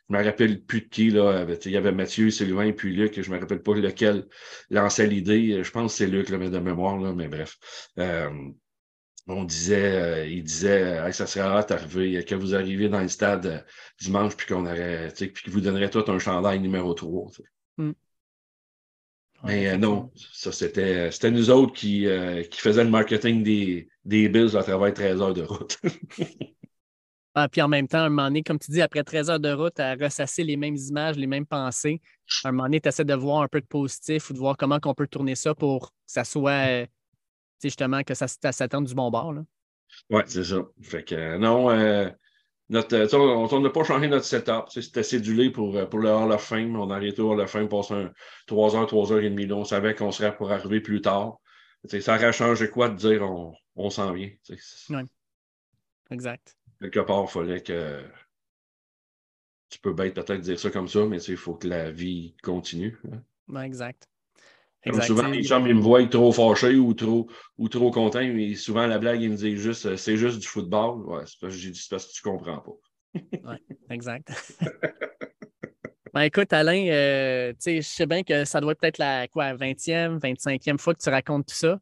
je 0.09 0.17
me 0.17 0.25
rappelle 0.25 0.63
plus 0.63 0.83
de 0.83 0.89
qui, 0.89 1.11
là. 1.11 1.47
Il 1.65 1.71
y 1.71 1.77
avait 1.77 1.93
Mathieu, 1.93 2.31
Sylvain, 2.31 2.73
puis 2.73 2.95
Luc, 2.95 3.21
je 3.21 3.31
me 3.31 3.39
rappelle 3.39 3.63
pas 3.63 3.75
lequel 3.75 4.27
lançait 4.71 5.07
l'idée. 5.07 5.63
Je 5.63 5.71
pense 5.71 5.93
que 5.93 5.99
c'est 5.99 6.07
Luc, 6.07 6.29
là, 6.29 6.39
mais 6.39 6.51
de 6.51 6.59
mémoire, 6.59 6.99
là, 6.99 7.13
mais 7.15 7.29
bref. 7.29 7.59
Euh, 7.99 8.29
on 9.29 9.45
disait, 9.45 10.29
il 10.33 10.43
disait, 10.43 11.13
ça 11.13 11.27
serait 11.27 11.47
rare 11.47 11.65
d'arriver, 11.65 12.25
que 12.25 12.35
vous 12.35 12.55
arriviez 12.55 12.89
dans 12.89 13.01
le 13.01 13.09
stade 13.09 13.65
dimanche, 14.01 14.37
puis 14.37 14.47
qu'on 14.47 14.67
aurait, 14.67 15.13
puis 15.17 15.33
qu'il 15.33 15.53
vous 15.53 15.61
donnerait 15.61 15.91
tout 15.91 16.05
un 16.09 16.19
chandail 16.19 16.59
numéro 16.59 16.95
3. 16.95 17.31
Mais 19.45 19.69
euh, 19.69 19.77
non, 19.77 20.11
ça, 20.15 20.53
c'était, 20.53 21.11
c'était 21.11 21.31
nous 21.31 21.51
autres 21.51 21.73
qui, 21.73 22.07
euh, 22.07 22.43
qui 22.43 22.61
faisaient 22.61 22.85
le 22.85 22.91
marketing 22.91 23.43
des, 23.43 23.89
des 24.05 24.29
Bills 24.29 24.57
à 24.57 24.63
travers 24.63 24.93
13 24.93 25.23
heures 25.23 25.35
de 25.35 25.43
route. 25.43 25.79
ah, 27.35 27.49
puis 27.49 27.63
en 27.63 27.69
même 27.69 27.89
temps, 27.89 28.01
un 28.01 28.11
moment 28.11 28.25
donné, 28.25 28.43
comme 28.43 28.59
tu 28.59 28.71
dis, 28.71 28.83
après 28.83 29.03
13 29.03 29.31
heures 29.31 29.41
de 29.41 29.53
route, 29.53 29.81
à 29.81 29.95
ressasser 29.95 30.45
les 30.45 30.57
mêmes 30.57 30.77
images, 30.77 31.17
les 31.17 31.27
mêmes 31.27 31.47
pensées, 31.47 32.03
un 32.45 32.53
moment 32.53 32.65
donné, 32.65 32.81
tu 32.81 32.89
essaies 32.89 33.05
de 33.05 33.15
voir 33.15 33.43
un 33.43 33.49
peu 33.49 33.61
de 33.61 33.67
positif 33.67 34.29
ou 34.29 34.35
de 34.35 34.39
voir 34.39 34.57
comment 34.57 34.79
on 34.85 34.95
peut 34.95 35.07
tourner 35.07 35.35
ça 35.35 35.55
pour 35.55 35.91
que 35.91 35.97
ça 36.07 36.25
soit, 36.25 36.69
euh, 36.69 36.87
justement, 37.63 38.03
que 38.03 38.15
ça, 38.15 38.27
ça 38.29 38.69
du 38.69 38.95
bon 38.95 39.11
bord. 39.11 39.35
Oui, 40.11 40.23
c'est 40.27 40.45
ça. 40.45 40.63
Fait 40.83 41.03
que 41.03 41.39
non, 41.39 41.71
notre, 42.71 43.17
on 43.17 43.61
n'a 43.61 43.71
pas 43.71 43.85
changé 43.85 44.07
notre 44.07 44.25
setup. 44.25 44.67
C'était 44.69 45.03
cédulé 45.03 45.51
pour, 45.51 45.89
pour 45.89 45.99
le 45.99 46.09
Hall 46.09 46.31
of 46.31 46.43
Fame. 46.43 46.77
On 46.77 46.91
a 46.91 46.97
arrêté 46.97 47.21
au 47.21 47.33
Hall 47.33 47.41
of 47.41 47.51
Fame, 47.51 47.69
passé 47.69 47.95
un, 47.95 48.13
3 48.47 48.77
heures, 48.77 48.87
3 48.87 49.13
heures 49.13 49.21
et 49.21 49.29
demie. 49.31 49.51
on 49.53 49.65
savait 49.65 49.95
qu'on 49.95 50.13
serait 50.13 50.37
pour 50.37 50.53
arriver 50.53 50.81
plus 50.81 51.01
tard. 51.01 51.39
ça 51.85 52.15
aurait 52.15 52.33
changé 52.33 52.71
quoi 52.71 52.89
de 52.89 52.95
dire 52.95 53.23
on, 53.23 53.53
on 53.75 53.91
s'en 53.91 54.13
vient. 54.13 54.31
Oui. 54.91 55.03
Exact. 56.11 56.57
Quelque 56.81 57.01
part, 57.01 57.25
il 57.25 57.31
fallait 57.31 57.63
que. 57.63 58.05
Tu 59.69 59.79
peux 59.81 59.95
peut-être 59.95 60.33
dire 60.35 60.59
ça 60.59 60.71
comme 60.71 60.89
ça, 60.89 61.05
mais 61.07 61.23
il 61.23 61.37
faut 61.37 61.55
que 61.55 61.69
la 61.69 61.91
vie 61.91 62.35
continue. 62.43 62.99
Hein. 63.13 63.63
exact. 63.63 64.09
Souvent, 65.03 65.29
les 65.29 65.43
gens 65.43 65.65
ils 65.65 65.75
me 65.75 65.81
voient 65.81 66.07
trop 66.07 66.33
fâché 66.33 66.77
ou 66.77 66.95
trop, 66.95 67.29
ou 67.59 67.69
trop 67.69 67.91
content, 67.91 68.21
mais 68.21 68.55
souvent, 68.55 68.87
la 68.87 68.99
blague, 68.99 69.23
ils 69.23 69.31
me 69.31 69.37
disent 69.37 69.61
juste 69.61 69.87
euh, 69.87 69.97
c'est 69.97 70.17
juste 70.17 70.39
du 70.39 70.47
football. 70.47 71.03
Ouais, 71.07 71.23
c'est 71.27 71.39
parce, 71.41 71.57
que 71.57 71.89
parce 71.91 72.07
que 72.07 72.13
tu 72.13 72.23
comprends 72.23 72.59
pas. 72.59 72.73
oui, 73.33 73.57
exact. 73.91 74.33
ben, 76.15 76.23
écoute, 76.23 76.53
Alain, 76.53 76.87
euh, 76.89 77.53
je 77.65 77.81
sais 77.81 78.07
bien 78.07 78.23
que 78.23 78.45
ça 78.45 78.61
doit 78.61 78.73
être 78.73 78.81
peut-être 78.81 78.99
la 78.99 79.29
quoi, 79.29 79.55
20e, 79.55 80.19
25e 80.19 80.79
fois 80.79 80.95
que 80.95 81.03
tu 81.03 81.11
racontes 81.11 81.47
tout 81.47 81.55
ça. 81.55 81.79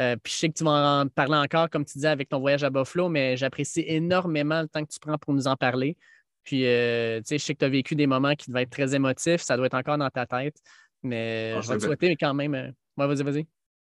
Euh, 0.00 0.16
puis 0.16 0.32
je 0.32 0.38
sais 0.38 0.48
que 0.48 0.54
tu 0.54 0.64
vas 0.64 1.02
en 1.02 1.08
parler 1.08 1.36
encore, 1.36 1.70
comme 1.70 1.84
tu 1.84 1.94
disais, 1.94 2.08
avec 2.08 2.28
ton 2.28 2.40
voyage 2.40 2.64
à 2.64 2.70
Buffalo, 2.70 3.08
mais 3.08 3.36
j'apprécie 3.36 3.84
énormément 3.86 4.60
le 4.60 4.68
temps 4.68 4.84
que 4.84 4.90
tu 4.90 4.98
prends 4.98 5.18
pour 5.18 5.34
nous 5.34 5.46
en 5.46 5.56
parler. 5.56 5.96
Puis, 6.42 6.66
euh, 6.66 7.20
tu 7.20 7.28
sais, 7.28 7.38
je 7.38 7.44
sais 7.44 7.54
que 7.54 7.60
tu 7.60 7.64
as 7.64 7.70
vécu 7.70 7.94
des 7.94 8.06
moments 8.06 8.34
qui 8.34 8.50
devaient 8.50 8.62
être 8.62 8.70
très 8.70 8.94
émotifs. 8.94 9.40
Ça 9.40 9.56
doit 9.56 9.66
être 9.66 9.74
encore 9.74 9.96
dans 9.96 10.10
ta 10.10 10.26
tête. 10.26 10.56
Mais 11.04 11.54
ah, 11.56 11.60
je 11.60 11.68
vais 11.68 11.78
te 11.78 11.84
souhaiter, 11.84 12.08
mais 12.08 12.16
quand 12.16 12.34
même. 12.34 12.54
Euh, 12.54 12.70
vas-y, 12.96 13.22
vas-y. 13.22 13.46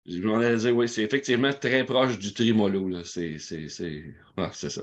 Je 0.06 0.22
voulais 0.22 0.56
dire, 0.56 0.74
oui, 0.74 0.88
c'est 0.88 1.02
effectivement 1.02 1.52
très 1.52 1.84
proche 1.84 2.18
du 2.18 2.32
trimolo. 2.32 3.04
C'est 3.04 3.36
ah, 4.36 4.50
ça. 4.52 4.82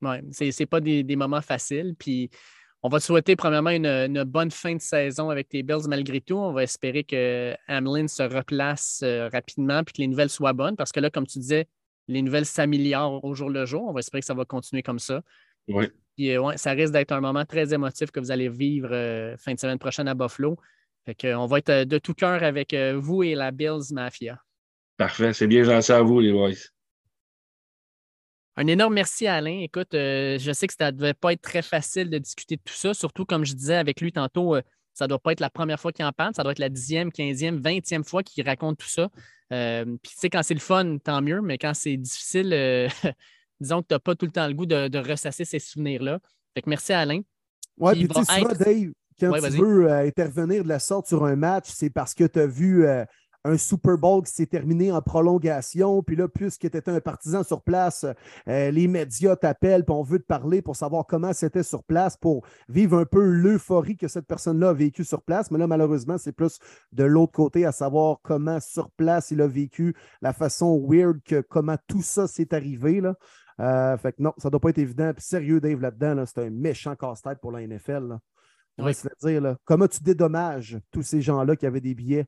Oui, 0.00 0.16
c'est 0.30 0.66
pas 0.66 0.80
des, 0.80 1.02
des, 1.02 1.16
moments 1.16 1.42
faciles. 1.42 1.96
Puis, 1.98 2.30
on 2.82 2.88
va 2.88 3.00
te 3.00 3.04
souhaiter 3.04 3.34
premièrement 3.34 3.70
une, 3.70 4.22
bonne 4.24 4.52
fin 4.52 4.76
de 4.76 4.80
saison 4.80 5.30
avec 5.30 5.48
tes 5.48 5.62
Bills 5.64 5.88
malgré 5.88 6.20
tout. 6.20 6.36
On 6.36 6.52
va 6.52 6.62
espérer 6.62 7.02
que 7.02 7.54
Hamlin 7.66 8.06
se 8.06 8.22
replace 8.22 9.00
euh, 9.02 9.28
rapidement 9.28 9.80
et 9.80 9.84
que 9.84 9.98
les 9.98 10.06
nouvelles 10.06 10.30
soient 10.30 10.52
bonnes 10.52 10.76
parce 10.76 10.92
que 10.92 11.00
là, 11.00 11.10
comme 11.10 11.26
tu 11.26 11.40
disais, 11.40 11.66
les 12.06 12.22
nouvelles 12.22 12.46
s'améliorent 12.46 13.24
au 13.24 13.34
jour 13.34 13.50
le 13.50 13.66
jour. 13.66 13.82
On 13.88 13.92
va 13.92 13.98
espérer 13.98 14.20
que 14.20 14.26
ça 14.26 14.34
va 14.34 14.44
continuer 14.44 14.82
comme 14.82 15.00
ça. 15.00 15.22
Oui. 15.66 15.88
Euh, 16.20 16.52
ça 16.56 16.72
risque 16.72 16.92
d'être 16.92 17.12
un 17.12 17.20
moment 17.20 17.44
très 17.44 17.74
émotif 17.74 18.10
que 18.10 18.20
vous 18.20 18.30
allez 18.30 18.48
vivre 18.48 18.90
euh, 18.92 19.36
fin 19.36 19.54
de 19.54 19.58
semaine 19.58 19.78
prochaine 19.78 20.08
à 20.08 20.14
Buffalo. 20.14 20.56
Fait 21.08 21.34
on 21.34 21.46
va 21.46 21.58
être 21.58 21.84
de 21.84 21.98
tout 21.98 22.12
cœur 22.12 22.42
avec 22.42 22.74
vous 22.74 23.22
et 23.22 23.34
la 23.34 23.50
Bills 23.50 23.92
Mafia. 23.92 24.38
Parfait. 24.98 25.32
C'est 25.32 25.46
bien 25.46 25.62
gentil 25.62 25.92
à 25.92 26.02
vous, 26.02 26.20
les 26.20 26.32
boys. 26.32 26.50
Un 28.56 28.66
énorme 28.66 28.94
merci 28.94 29.28
à 29.28 29.36
Alain. 29.36 29.60
Écoute, 29.60 29.94
euh, 29.94 30.36
je 30.36 30.50
sais 30.50 30.66
que 30.66 30.74
ça 30.76 30.90
ne 30.90 30.96
devait 30.96 31.14
pas 31.14 31.32
être 31.32 31.40
très 31.40 31.62
facile 31.62 32.10
de 32.10 32.18
discuter 32.18 32.56
de 32.56 32.62
tout 32.64 32.74
ça, 32.74 32.92
surtout 32.92 33.24
comme 33.24 33.44
je 33.44 33.52
disais 33.52 33.76
avec 33.76 34.00
lui 34.00 34.10
tantôt, 34.10 34.56
euh, 34.56 34.62
ça 34.94 35.04
ne 35.04 35.10
doit 35.10 35.20
pas 35.20 35.30
être 35.30 35.38
la 35.38 35.48
première 35.48 35.78
fois 35.78 35.92
qu'il 35.92 36.04
en 36.04 36.10
parle, 36.10 36.34
ça 36.34 36.42
doit 36.42 36.50
être 36.50 36.58
la 36.58 36.68
dixième, 36.68 37.12
quinzième, 37.12 37.58
vingtième 37.60 38.02
fois 38.02 38.24
qu'il 38.24 38.44
raconte 38.44 38.78
tout 38.78 38.88
ça. 38.88 39.10
Euh, 39.52 39.84
puis 39.84 40.10
tu 40.10 40.18
sais, 40.18 40.28
quand 40.28 40.42
c'est 40.42 40.54
le 40.54 40.60
fun, 40.60 40.98
tant 40.98 41.22
mieux, 41.22 41.40
mais 41.40 41.56
quand 41.56 41.72
c'est 41.72 41.96
difficile, 41.96 42.50
disons 43.60 43.80
que 43.82 43.86
tu 43.86 43.94
n'as 43.94 44.00
pas 44.00 44.16
tout 44.16 44.26
le 44.26 44.32
temps 44.32 44.48
le 44.48 44.54
goût 44.54 44.66
de, 44.66 44.98
ressasser 44.98 45.44
ces 45.44 45.60
souvenirs-là. 45.60 46.18
Fait 46.54 46.62
que 46.62 46.68
merci 46.68 46.92
à 46.92 46.98
Alain. 46.98 47.20
Oui, 47.76 47.94
puis 47.94 48.08
tu 48.08 48.24
sais, 48.24 48.42
Dave, 48.58 48.92
quand 49.20 49.32
tu 49.32 49.50
veux 49.50 49.90
intervenir 49.90 50.62
de 50.62 50.68
la 50.68 50.78
sorte 50.78 51.06
sur 51.06 51.24
un 51.24 51.36
match, 51.36 51.66
c'est 51.68 51.90
parce 51.90 52.14
que 52.14 52.24
tu 52.24 52.40
as 52.40 52.46
vu 52.46 52.86
un 53.44 53.56
Super 53.56 53.96
Bowl 53.96 54.22
qui 54.24 54.32
s'est 54.32 54.46
terminé 54.46 54.92
en 54.92 55.00
prolongation. 55.00 56.02
Puis 56.02 56.16
là, 56.16 56.28
puisque 56.28 56.70
tu 56.70 56.76
étais 56.76 56.90
un 56.90 57.00
partisan 57.00 57.42
sur 57.42 57.62
place, 57.62 58.04
euh, 58.48 58.70
les 58.70 58.88
médias 58.88 59.36
t'appellent, 59.36 59.84
puis 59.84 59.94
on 59.94 60.02
veut 60.02 60.18
te 60.18 60.26
parler 60.26 60.62
pour 60.62 60.76
savoir 60.76 61.06
comment 61.06 61.32
c'était 61.32 61.62
sur 61.62 61.84
place, 61.84 62.16
pour 62.16 62.44
vivre 62.68 62.98
un 62.98 63.04
peu 63.04 63.24
l'euphorie 63.24 63.96
que 63.96 64.08
cette 64.08 64.26
personne-là 64.26 64.70
a 64.70 64.72
vécue 64.72 65.04
sur 65.04 65.22
place. 65.22 65.50
Mais 65.50 65.58
là, 65.58 65.66
malheureusement, 65.66 66.18
c'est 66.18 66.32
plus 66.32 66.58
de 66.92 67.04
l'autre 67.04 67.32
côté, 67.32 67.64
à 67.64 67.72
savoir 67.72 68.18
comment 68.22 68.60
sur 68.60 68.90
place 68.90 69.30
il 69.30 69.40
a 69.40 69.46
vécu, 69.46 69.94
la 70.20 70.32
façon 70.32 70.84
weird 70.86 71.20
que 71.24 71.40
comment 71.40 71.76
tout 71.86 72.02
ça 72.02 72.26
s'est 72.26 72.54
arrivé. 72.54 73.00
Là. 73.00 73.14
Euh, 73.60 73.96
fait 73.96 74.12
que 74.12 74.22
non, 74.22 74.32
ça 74.38 74.48
ne 74.48 74.50
doit 74.50 74.60
pas 74.60 74.70
être 74.70 74.78
évident. 74.78 75.12
Puis 75.14 75.24
sérieux, 75.24 75.60
Dave, 75.60 75.80
là-dedans, 75.80 76.24
c'est 76.26 76.44
un 76.44 76.50
méchant 76.50 76.94
casse-tête 76.96 77.38
pour 77.40 77.52
la 77.52 77.66
NFL. 77.66 78.18
Là. 78.78 79.56
Comment 79.64 79.88
tu 79.88 80.02
dédommages 80.02 80.78
tous 80.90 81.02
ces 81.02 81.20
gens-là 81.20 81.56
qui 81.56 81.66
avaient 81.66 81.80
des 81.80 81.94
billets? 81.94 82.26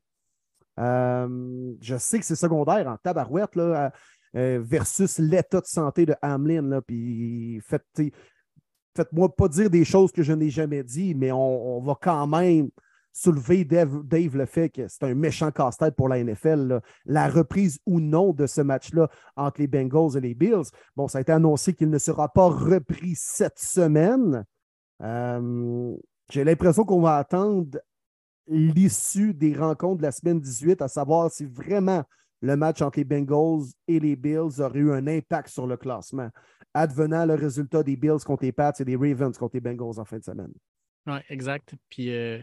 Euh, 0.78 1.74
je 1.80 1.96
sais 1.96 2.18
que 2.18 2.24
c'est 2.24 2.36
secondaire 2.36 2.86
en 2.88 2.96
tabarouette 2.96 3.54
là, 3.56 3.92
euh, 4.36 4.60
versus 4.62 5.18
l'état 5.18 5.60
de 5.60 5.66
santé 5.66 6.06
de 6.06 6.14
Hamlin. 6.22 6.62
Là, 6.62 6.80
puis 6.80 7.60
faites, 7.66 7.84
faites-moi 8.96 9.34
pas 9.34 9.48
dire 9.48 9.70
des 9.70 9.84
choses 9.84 10.12
que 10.12 10.22
je 10.22 10.32
n'ai 10.32 10.50
jamais 10.50 10.82
dit, 10.82 11.14
mais 11.14 11.32
on, 11.32 11.80
va 11.82 11.96
quand 12.00 12.26
même 12.26 12.70
soulever 13.12 13.64
Dave, 13.64 14.02
le 14.08 14.46
fait 14.46 14.70
que 14.70 14.86
c'est 14.86 15.02
un 15.04 15.14
méchant 15.14 15.50
casse-tête 15.50 15.96
pour 15.96 16.08
la 16.08 16.22
NFL. 16.22 16.80
La 17.04 17.28
reprise 17.28 17.80
ou 17.86 18.00
non 18.00 18.32
de 18.32 18.46
ce 18.46 18.60
match-là 18.60 19.10
entre 19.36 19.60
les 19.60 19.66
Bengals 19.66 20.16
et 20.16 20.20
les 20.20 20.34
Bills. 20.34 20.70
Bon, 20.96 21.08
ça 21.08 21.18
a 21.18 21.20
été 21.20 21.32
annoncé 21.32 21.74
qu'il 21.74 21.90
ne 21.90 21.98
sera 21.98 22.28
pas 22.28 22.48
repris 22.48 23.14
cette 23.16 23.58
semaine. 23.58 24.44
Euh, 25.02 25.96
j'ai 26.30 26.44
l'impression 26.44 26.84
qu'on 26.84 27.00
va 27.00 27.16
attendre 27.16 27.78
l'issue 28.46 29.34
des 29.34 29.54
rencontres 29.54 29.98
de 29.98 30.02
la 30.02 30.12
semaine 30.12 30.40
18, 30.40 30.82
à 30.82 30.88
savoir 30.88 31.30
si 31.30 31.44
vraiment 31.44 32.04
le 32.42 32.56
match 32.56 32.80
entre 32.82 32.98
les 32.98 33.04
Bengals 33.04 33.66
et 33.86 34.00
les 34.00 34.16
Bills 34.16 34.60
aurait 34.60 34.78
eu 34.78 34.92
un 34.92 35.06
impact 35.06 35.48
sur 35.48 35.66
le 35.66 35.76
classement, 35.76 36.30
advenant 36.74 37.26
le 37.26 37.34
résultat 37.34 37.82
des 37.82 37.96
Bills 37.96 38.24
contre 38.24 38.44
les 38.44 38.52
Pats 38.52 38.72
et 38.78 38.84
des 38.84 38.96
Ravens 38.96 39.36
contre 39.36 39.56
les 39.56 39.60
Bengals 39.60 39.98
en 40.00 40.04
fin 40.04 40.18
de 40.18 40.24
semaine. 40.24 40.52
Oui, 41.06 41.18
exact. 41.28 41.74
Puis 41.90 42.12
euh, 42.12 42.40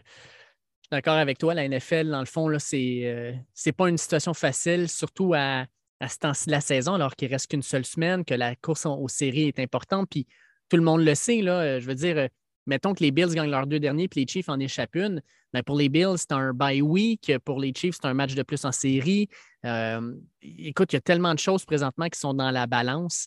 d'accord 0.90 1.14
avec 1.14 1.38
toi, 1.38 1.54
la 1.54 1.68
NFL, 1.68 2.10
dans 2.10 2.20
le 2.20 2.26
fond, 2.26 2.48
ce 2.58 2.76
n'est 2.76 3.06
euh, 3.06 3.72
pas 3.76 3.88
une 3.88 3.98
situation 3.98 4.34
facile, 4.34 4.88
surtout 4.88 5.34
à, 5.34 5.66
à 6.00 6.08
ce 6.08 6.18
temps-ci 6.18 6.46
de 6.46 6.52
la 6.52 6.60
saison, 6.60 6.94
alors 6.94 7.16
qu'il 7.16 7.28
ne 7.28 7.34
reste 7.34 7.50
qu'une 7.50 7.62
seule 7.62 7.84
semaine, 7.84 8.24
que 8.24 8.34
la 8.34 8.54
course 8.56 8.86
aux 8.86 9.08
séries 9.08 9.48
est 9.48 9.58
importante. 9.58 10.08
Puis 10.10 10.26
tout 10.68 10.76
le 10.76 10.82
monde 10.82 11.02
le 11.02 11.14
sait, 11.14 11.42
là, 11.42 11.60
euh, 11.60 11.80
je 11.80 11.86
veux 11.86 11.94
dire, 11.94 12.28
mettons 12.68 12.94
que 12.94 13.02
les 13.02 13.10
Bills 13.10 13.34
gagnent 13.34 13.50
leurs 13.50 13.66
deux 13.66 13.80
derniers 13.80 14.06
puis 14.06 14.20
les 14.20 14.26
Chiefs 14.28 14.48
en 14.48 14.60
échappent 14.60 14.94
une, 14.94 15.22
mais 15.52 15.62
pour 15.62 15.76
les 15.76 15.88
Bills, 15.88 16.18
c'est 16.18 16.32
un 16.32 16.52
bye 16.52 16.82
week. 16.82 17.32
Pour 17.44 17.58
les 17.58 17.72
Chiefs, 17.74 17.96
c'est 18.00 18.06
un 18.06 18.14
match 18.14 18.34
de 18.34 18.42
plus 18.42 18.64
en 18.64 18.72
série. 18.72 19.28
Euh, 19.64 20.14
écoute, 20.42 20.92
il 20.92 20.96
y 20.96 20.98
a 20.98 21.00
tellement 21.00 21.34
de 21.34 21.38
choses 21.38 21.64
présentement 21.64 22.08
qui 22.08 22.18
sont 22.20 22.34
dans 22.34 22.50
la 22.50 22.66
balance. 22.66 23.26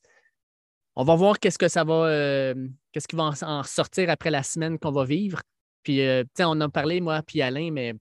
On 0.96 1.04
va 1.04 1.16
voir 1.16 1.40
qu'est-ce 1.40 1.58
que 1.58 1.68
ça 1.68 1.84
va, 1.84 2.06
euh, 2.06 2.54
qu'est-ce 2.92 3.08
qui 3.08 3.16
va 3.16 3.32
en, 3.42 3.64
sortir 3.64 4.10
après 4.10 4.30
la 4.30 4.44
semaine 4.44 4.78
qu'on 4.78 4.92
va 4.92 5.04
vivre. 5.04 5.42
Puis, 5.84 6.02
euh, 6.02 6.24
on 6.40 6.62
a 6.62 6.70
parlé, 6.70 7.02
moi, 7.02 7.24
puis 7.24 7.42
Alain, 7.42 7.72
mais 7.72 7.96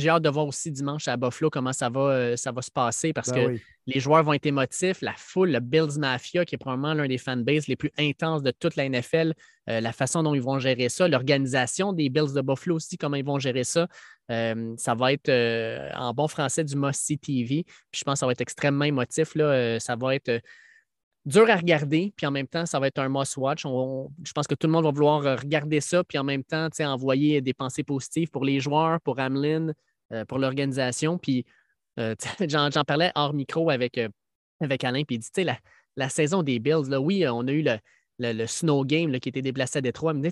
j'ai 0.00 0.08
hâte 0.08 0.22
de 0.22 0.28
voir 0.28 0.46
aussi 0.46 0.70
dimanche 0.70 1.08
à 1.08 1.16
Buffalo 1.16 1.50
comment 1.50 1.72
ça 1.72 1.88
va, 1.88 2.00
euh, 2.00 2.36
ça 2.36 2.52
va 2.52 2.62
se 2.62 2.70
passer 2.70 3.12
parce 3.12 3.30
ben 3.30 3.56
que 3.56 3.62
les 3.86 4.00
joueurs 4.00 4.22
vont 4.22 4.32
être 4.32 4.46
émotifs. 4.46 5.00
La 5.00 5.14
foule, 5.16 5.50
le 5.50 5.60
Bills 5.60 5.98
Mafia, 5.98 6.44
qui 6.44 6.54
est 6.54 6.58
probablement 6.58 6.94
l'un 6.94 7.06
des 7.06 7.18
fanbases 7.18 7.66
les 7.68 7.76
plus 7.76 7.92
intenses 7.98 8.42
de 8.42 8.50
toute 8.50 8.76
la 8.76 8.88
NFL, 8.88 9.34
euh, 9.68 9.80
la 9.80 9.92
façon 9.92 10.22
dont 10.22 10.34
ils 10.34 10.42
vont 10.42 10.58
gérer 10.58 10.88
ça, 10.88 11.08
l'organisation 11.08 11.92
des 11.92 12.08
Bills 12.08 12.32
de 12.34 12.40
Buffalo 12.40 12.76
aussi, 12.76 12.96
comment 12.96 13.16
ils 13.16 13.24
vont 13.24 13.38
gérer 13.38 13.64
ça. 13.64 13.86
Euh, 14.30 14.74
ça 14.76 14.94
va 14.94 15.12
être 15.12 15.30
en 15.96 16.12
bon 16.12 16.28
français 16.28 16.64
du 16.64 16.76
Must 16.76 17.20
TV. 17.20 17.64
Puis 17.64 18.00
je 18.00 18.04
pense 18.04 18.14
que 18.14 18.18
ça 18.20 18.26
va 18.26 18.32
être 18.32 18.40
extrêmement 18.40 18.84
émotif. 18.84 19.34
Là. 19.34 19.78
ça 19.78 19.94
va 19.96 20.14
être 20.14 20.40
dur 21.26 21.50
à 21.50 21.56
regarder, 21.56 22.12
puis 22.16 22.24
en 22.24 22.30
même 22.30 22.46
temps, 22.46 22.66
ça 22.66 22.78
va 22.78 22.86
être 22.86 22.98
un 22.98 23.08
must-watch. 23.08 23.62
je 23.62 24.32
pense 24.32 24.46
que 24.46 24.54
tout 24.54 24.68
le 24.68 24.72
monde 24.72 24.84
va 24.84 24.92
vouloir 24.92 25.22
regarder 25.22 25.80
ça, 25.80 26.04
puis 26.04 26.18
en 26.18 26.24
même 26.24 26.44
temps, 26.44 26.68
envoyer 26.80 27.40
des 27.40 27.52
pensées 27.52 27.82
positives 27.82 28.30
pour 28.30 28.44
les 28.44 28.60
joueurs, 28.60 29.00
pour 29.00 29.18
Hamlin, 29.18 29.72
pour 30.28 30.38
l'organisation. 30.38 31.18
Puis 31.18 31.44
euh, 31.98 32.14
j'en, 32.48 32.70
parlais 32.84 33.12
hors 33.14 33.34
micro 33.34 33.70
avec, 33.70 33.98
euh, 33.98 34.08
avec 34.60 34.84
Alain, 34.84 35.02
puis 35.04 35.16
il 35.16 35.18
dit, 35.18 35.30
tu 35.32 35.42
sais, 35.42 35.58
la, 35.96 36.08
saison 36.08 36.42
des 36.42 36.58
Bills, 36.58 36.88
là, 36.88 37.00
oui, 37.00 37.26
on 37.28 37.46
a 37.46 37.52
eu 37.52 37.64
le, 38.18 38.46
Snow 38.46 38.84
Game 38.84 39.18
qui 39.18 39.28
a 39.28 39.30
été 39.30 39.42
déplacé 39.42 39.78
à 39.78 39.80
Détroit, 39.80 40.14
mais 40.14 40.30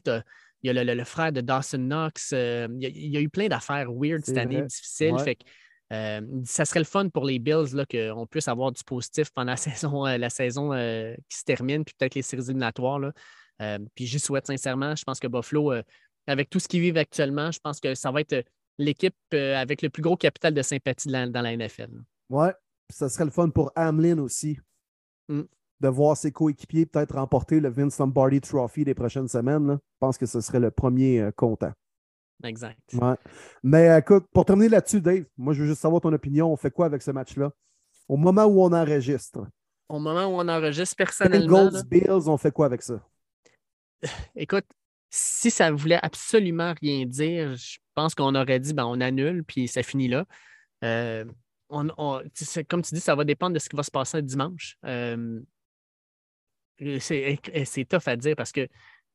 il 0.62 0.72
y 0.72 0.78
a 0.78 0.84
le, 0.84 1.04
frère 1.04 1.32
de 1.32 1.40
Dawson 1.40 1.78
Knox. 1.78 2.32
il, 2.32 2.78
y 2.80 3.16
a, 3.16 3.20
eu 3.20 3.28
plein 3.28 3.48
d'affaires 3.48 3.90
weird 3.92 4.24
cette 4.24 4.38
année, 4.38 4.62
difficiles. 4.62 5.18
Fait 5.18 5.38
ça 5.90 6.64
serait 6.64 6.80
le 6.80 6.86
fun 6.86 7.08
pour 7.08 7.24
les 7.24 7.38
Bills 7.38 7.84
qu'on 7.90 8.26
puisse 8.26 8.48
avoir 8.48 8.72
du 8.72 8.82
positif 8.84 9.30
pendant 9.34 9.52
la 9.52 9.56
saison, 9.56 10.04
la 10.04 10.30
saison 10.30 10.70
qui 11.28 11.38
se 11.38 11.44
termine, 11.44 11.84
puis 11.84 11.94
peut-être 11.98 12.14
les 12.14 12.22
séries 12.22 12.44
éliminatoires. 12.44 12.98
Là. 12.98 13.12
puis 13.94 14.06
j'y 14.06 14.18
souhaite 14.18 14.46
sincèrement. 14.46 14.94
Je 14.96 15.04
pense 15.04 15.20
que 15.20 15.28
Buffalo, 15.28 15.72
avec 16.26 16.50
tout 16.50 16.58
ce 16.58 16.68
qu'ils 16.68 16.80
vivent 16.80 16.98
actuellement, 16.98 17.50
je 17.50 17.58
pense 17.60 17.80
que 17.80 17.94
ça 17.94 18.10
va 18.10 18.20
être 18.20 18.44
l'équipe 18.78 19.14
euh, 19.32 19.56
avec 19.56 19.82
le 19.82 19.90
plus 19.90 20.02
gros 20.02 20.16
capital 20.16 20.54
de 20.54 20.62
sympathie 20.62 21.08
dans, 21.08 21.42
la 21.42 21.56
NFL. 21.56 21.90
Ouais, 22.30 22.52
ça 22.90 23.08
serait 23.08 23.24
le 23.24 23.30
fun 23.30 23.50
pour 23.50 23.72
Hamlin 23.76 24.18
aussi. 24.18 24.58
Mm. 25.28 25.42
De 25.80 25.88
voir 25.88 26.16
ses 26.16 26.32
coéquipiers 26.32 26.86
peut-être 26.86 27.16
remporter 27.16 27.60
le 27.60 27.68
Vince 27.68 27.98
Lombardi 27.98 28.40
Trophy 28.40 28.84
des 28.84 28.94
prochaines 28.94 29.28
semaines. 29.28 29.72
Je 29.72 29.98
pense 29.98 30.16
que 30.16 30.26
ce 30.26 30.40
serait 30.40 30.60
le 30.60 30.70
premier 30.70 31.20
euh, 31.20 31.30
content. 31.32 31.72
Exact. 32.42 32.78
Ouais. 32.94 33.14
Mais 33.62 33.98
écoute, 33.98 34.26
pour 34.32 34.44
terminer 34.44 34.68
là-dessus, 34.68 35.00
Dave, 35.00 35.24
moi 35.36 35.52
je 35.52 35.62
veux 35.62 35.68
juste 35.68 35.80
savoir 35.80 36.00
ton 36.00 36.12
opinion. 36.12 36.52
On 36.52 36.56
fait 36.56 36.70
quoi 36.70 36.86
avec 36.86 37.02
ce 37.02 37.10
match-là? 37.10 37.52
Au 38.08 38.16
moment 38.16 38.44
où 38.44 38.62
on 38.62 38.72
enregistre. 38.72 39.46
Au 39.88 39.98
moment 39.98 40.26
où 40.26 40.40
on 40.40 40.48
enregistre 40.48 40.96
personnellement. 40.96 41.66
Bengals, 41.66 41.84
Bills, 41.84 42.28
on 42.28 42.36
fait 42.36 42.52
quoi 42.52 42.66
avec 42.66 42.82
ça? 42.82 43.00
écoute, 44.36 44.66
si 45.10 45.50
ça 45.50 45.70
voulait 45.70 46.00
absolument 46.02 46.74
rien 46.80 47.06
dire, 47.06 47.54
je 47.54 47.78
pense 47.94 48.14
qu'on 48.14 48.34
aurait 48.34 48.60
dit 48.60 48.74
ben, 48.74 48.84
on 48.84 49.00
annule, 49.00 49.44
puis 49.44 49.68
ça 49.68 49.82
finit 49.82 50.08
là. 50.08 50.26
Euh, 50.82 51.24
comme 51.68 52.82
tu 52.82 52.94
dis, 52.94 53.00
ça 53.00 53.14
va 53.14 53.24
dépendre 53.24 53.54
de 53.54 53.58
ce 53.58 53.68
qui 53.68 53.76
va 53.76 53.82
se 53.82 53.90
passer 53.90 54.22
dimanche. 54.22 54.76
Euh, 54.84 55.40
c'est 56.98 57.88
tough 57.88 58.06
à 58.06 58.16
dire 58.16 58.36
parce 58.36 58.52
que 58.52 58.68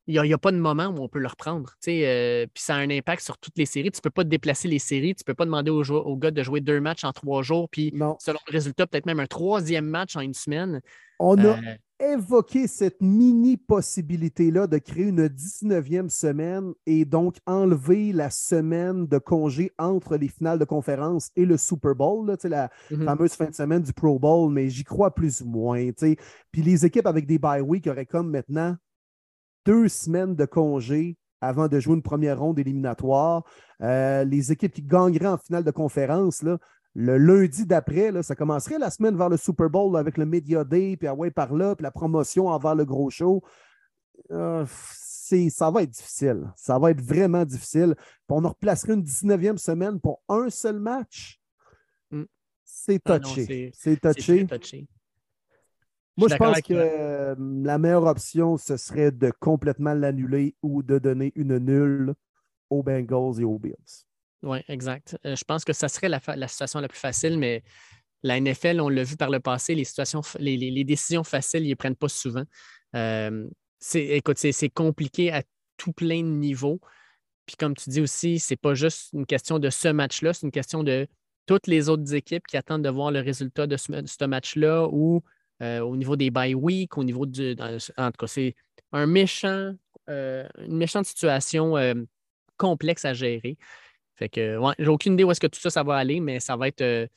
il 0.09 0.19
n'y 0.19 0.33
a, 0.33 0.37
pas 0.39 0.51
de 0.51 0.57
moment 0.57 0.87
où 0.87 1.03
on 1.03 1.07
peut 1.07 1.19
le 1.19 1.27
reprendre. 1.27 1.75
Euh, 1.87 2.47
puis 2.51 2.63
ça 2.63 2.75
a 2.75 2.77
un 2.79 2.89
impact 2.89 3.21
sur 3.21 3.37
toutes 3.37 3.57
les 3.59 3.67
séries. 3.67 3.91
Tu 3.91 3.99
ne 3.99 4.01
peux 4.01 4.09
pas 4.09 4.23
te 4.23 4.29
déplacer 4.29 4.67
les 4.67 4.79
séries. 4.79 5.13
Tu 5.13 5.21
ne 5.21 5.25
peux 5.25 5.35
pas 5.35 5.45
demander 5.45 5.69
aux, 5.69 5.87
aux, 5.91 6.17
gars 6.17 6.31
de 6.31 6.41
jouer 6.41 6.61
deux 6.61 6.81
matchs 6.81 7.03
en 7.03 7.13
trois 7.13 7.43
jours. 7.43 7.69
Puis 7.69 7.93
selon 8.19 8.39
le 8.47 8.51
résultat, 8.51 8.87
peut-être 8.87 9.05
même 9.05 9.19
un 9.19 9.27
troisième 9.27 9.85
match 9.85 10.15
en 10.15 10.21
une 10.21 10.33
semaine. 10.33 10.81
On 11.19 11.37
a 11.37 11.49
euh, 11.49 12.13
évoqué 12.13 12.65
cette 12.65 13.01
mini 13.01 13.57
possibilité-là 13.57 14.65
de 14.65 14.79
créer 14.79 15.09
une 15.09 15.27
19e 15.27 16.09
semaine 16.09 16.73
et 16.87 17.05
donc 17.05 17.35
enlever 17.45 18.11
la 18.11 18.31
semaine 18.31 19.05
de 19.05 19.19
congé 19.19 19.71
entre 19.77 20.17
les 20.17 20.29
finales 20.29 20.57
de 20.57 20.65
conférence 20.65 21.29
et 21.35 21.45
le 21.45 21.57
Super 21.57 21.93
Bowl, 21.93 22.25
là, 22.25 22.35
la 22.45 22.69
mm-hmm. 22.89 23.05
fameuse 23.05 23.33
fin 23.33 23.49
de 23.49 23.55
semaine 23.55 23.83
du 23.83 23.93
Pro 23.93 24.17
Bowl, 24.17 24.51
mais 24.51 24.69
j'y 24.69 24.83
crois 24.83 25.13
plus 25.13 25.41
ou 25.41 25.45
moins. 25.45 25.89
Puis 26.51 26.61
les 26.63 26.83
équipes 26.83 27.05
avec 27.05 27.27
des 27.27 27.37
bye 27.37 27.61
week 27.61 27.85
auraient 27.85 28.07
comme 28.07 28.31
maintenant 28.31 28.75
deux 29.65 29.87
semaines 29.87 30.35
de 30.35 30.45
congé 30.45 31.17
avant 31.41 31.67
de 31.67 31.79
jouer 31.79 31.95
une 31.95 32.01
première 32.01 32.39
ronde 32.39 32.59
éliminatoire. 32.59 33.43
Euh, 33.81 34.23
les 34.23 34.51
équipes 34.51 34.73
qui 34.73 34.81
gagneraient 34.81 35.27
en 35.27 35.37
finale 35.37 35.63
de 35.63 35.71
conférence, 35.71 36.43
là, 36.43 36.57
le 36.95 37.17
lundi 37.17 37.65
d'après, 37.65 38.23
ça 38.23 38.35
commencerait 38.35 38.79
la 38.79 38.89
semaine 38.89 39.15
vers 39.15 39.29
le 39.29 39.37
Super 39.37 39.69
Bowl 39.69 39.95
avec 39.95 40.17
le 40.17 40.25
Media 40.25 40.63
Day, 40.63 40.97
puis 40.97 41.07
ouais, 41.09 41.31
par 41.31 41.53
là, 41.53 41.75
puis 41.75 41.83
la 41.83 41.91
promotion 41.91 42.47
envers 42.47 42.75
le 42.75 42.83
gros 42.83 43.09
show. 43.09 43.43
Euh, 44.31 44.65
ça 45.49 45.69
va 45.69 45.83
être 45.83 45.91
difficile. 45.91 46.51
Ça 46.55 46.79
va 46.79 46.91
être 46.91 47.01
vraiment 47.01 47.45
difficile. 47.45 47.95
Puis 47.95 48.13
on 48.29 48.43
en 48.43 48.49
replacerait 48.49 48.93
une 48.93 49.03
19e 49.03 49.57
semaine 49.57 49.99
pour 49.99 50.21
un 50.27 50.49
seul 50.49 50.79
match. 50.79 51.39
Mm. 52.11 52.23
C'est 52.63 53.01
ah 53.05 53.19
touché. 53.19 53.71
c'est 53.73 53.99
touché. 54.01 54.47
Moi, 56.19 56.27
je, 56.29 56.35
pense 56.35 56.61
que 56.61 56.73
euh, 56.73 57.35
la 57.37 57.77
meilleure 57.77 58.03
option, 58.03 58.57
ce 58.57 58.75
serait 58.75 59.11
de 59.11 59.31
complètement 59.39 59.93
l'annuler 59.93 60.53
ou 60.61 60.83
de 60.83 60.99
donner 60.99 61.31
une 61.35 61.57
nulle 61.59 62.13
aux 62.69 62.83
Bengals 62.83 63.39
et 63.39 63.45
aux 63.45 63.57
Bills. 63.57 64.05
Oui, 64.43 64.59
exact. 64.67 65.17
Euh, 65.25 65.37
je 65.37 65.43
pense 65.45 65.63
que 65.63 65.71
ça 65.71 65.87
serait 65.87 66.09
la, 66.09 66.19
situation 66.47 66.81
la 66.81 66.89
plus 66.89 66.99
facile, 66.99 67.37
mais 67.39 67.63
la 68.23 68.39
NFL, 68.39 68.81
on 68.81 68.89
l'a 68.89 69.03
vu 69.03 69.15
par 69.15 69.29
le 69.29 69.39
passé, 69.39 69.75
les, 69.75 69.85
situations, 69.85 70.21
les, 70.39 70.83
décisions 70.83 71.23
faciles, 71.23 71.61
ils 71.61 71.67
ne 71.67 71.69
les 71.69 71.75
prennent 71.77 71.95
pas 71.95 72.09
souvent. 72.09 72.43
Euh, 72.95 73.47
écoute, 73.93 74.37
c'est 74.37 74.69
compliqué 74.69 75.31
à 75.31 75.41
tout 75.77 75.93
plein 75.93 76.21
de 76.21 76.27
niveaux. 76.27 76.81
Puis 77.45 77.55
comme 77.55 77.75
tu 77.75 77.89
dis 77.89 78.01
aussi, 78.01 78.39
ce 78.39 78.53
n'est 78.53 78.57
pas 78.57 78.73
juste 78.73 79.13
une 79.13 79.25
question 79.25 79.57
de 79.57 79.69
ce 79.69 79.87
match-là, 79.87 80.33
c'est 80.33 80.45
une 80.45 80.51
question 80.51 80.83
de 80.83 81.07
toutes 81.45 81.67
les 81.67 81.87
autres 81.87 82.13
équipes 82.13 82.45
qui 82.45 82.57
attendent 82.57 82.83
de 82.83 82.89
voir 82.89 83.09
le 83.09 83.21
résultat 83.21 83.67
de 83.67 83.77
ce 83.77 84.25
match-là 84.25 84.87
ou 84.91 85.23
euh, 85.61 85.79
au 85.79 85.95
niveau 85.95 86.15
des 86.15 86.29
bye 86.29 86.53
week, 86.53 86.97
au 86.97 87.03
niveau 87.03 87.25
du. 87.25 87.55
en 87.97 88.11
tout 88.11 88.17
cas, 88.17 88.27
c'est 88.27 88.55
un 88.91 89.05
méchant, 89.05 89.73
euh, 90.09 90.47
une 90.65 90.77
méchante 90.77 91.05
situation 91.05 91.77
euh, 91.77 91.93
complexe 92.57 93.05
à 93.05 93.13
gérer. 93.13 93.57
Fait 94.15 94.29
que, 94.29 94.57
ouais, 94.57 94.73
j'ai 94.79 94.87
aucune 94.87 95.13
idée 95.13 95.23
où 95.23 95.31
est-ce 95.31 95.39
que 95.39 95.47
tout 95.47 95.59
ça, 95.59 95.69
ça 95.69 95.83
va 95.83 95.95
aller, 95.95 96.19
mais 96.19 96.39
ça 96.39 96.55
va 96.55 96.67
être. 96.67 97.09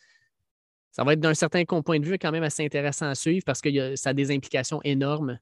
ça 0.90 1.04
va 1.04 1.14
être 1.14 1.20
d'un 1.20 1.34
certain 1.34 1.64
point 1.64 1.98
de 2.00 2.04
vue 2.06 2.18
quand 2.18 2.32
même 2.32 2.42
assez 2.42 2.64
intéressant 2.64 3.06
à 3.06 3.14
suivre 3.14 3.44
parce 3.44 3.60
que 3.60 3.96
ça 3.96 4.10
a 4.10 4.14
des 4.14 4.30
implications 4.30 4.80
énormes, 4.84 5.38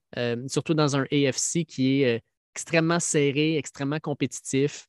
surtout 0.47 0.75
dans 0.75 0.97
un 0.97 1.03
AFC 1.13 1.65
qui 1.67 2.03
est 2.03 2.23
extrêmement 2.55 3.01
serré, 3.01 3.57
extrêmement 3.57 4.01
compétitif 4.01 4.87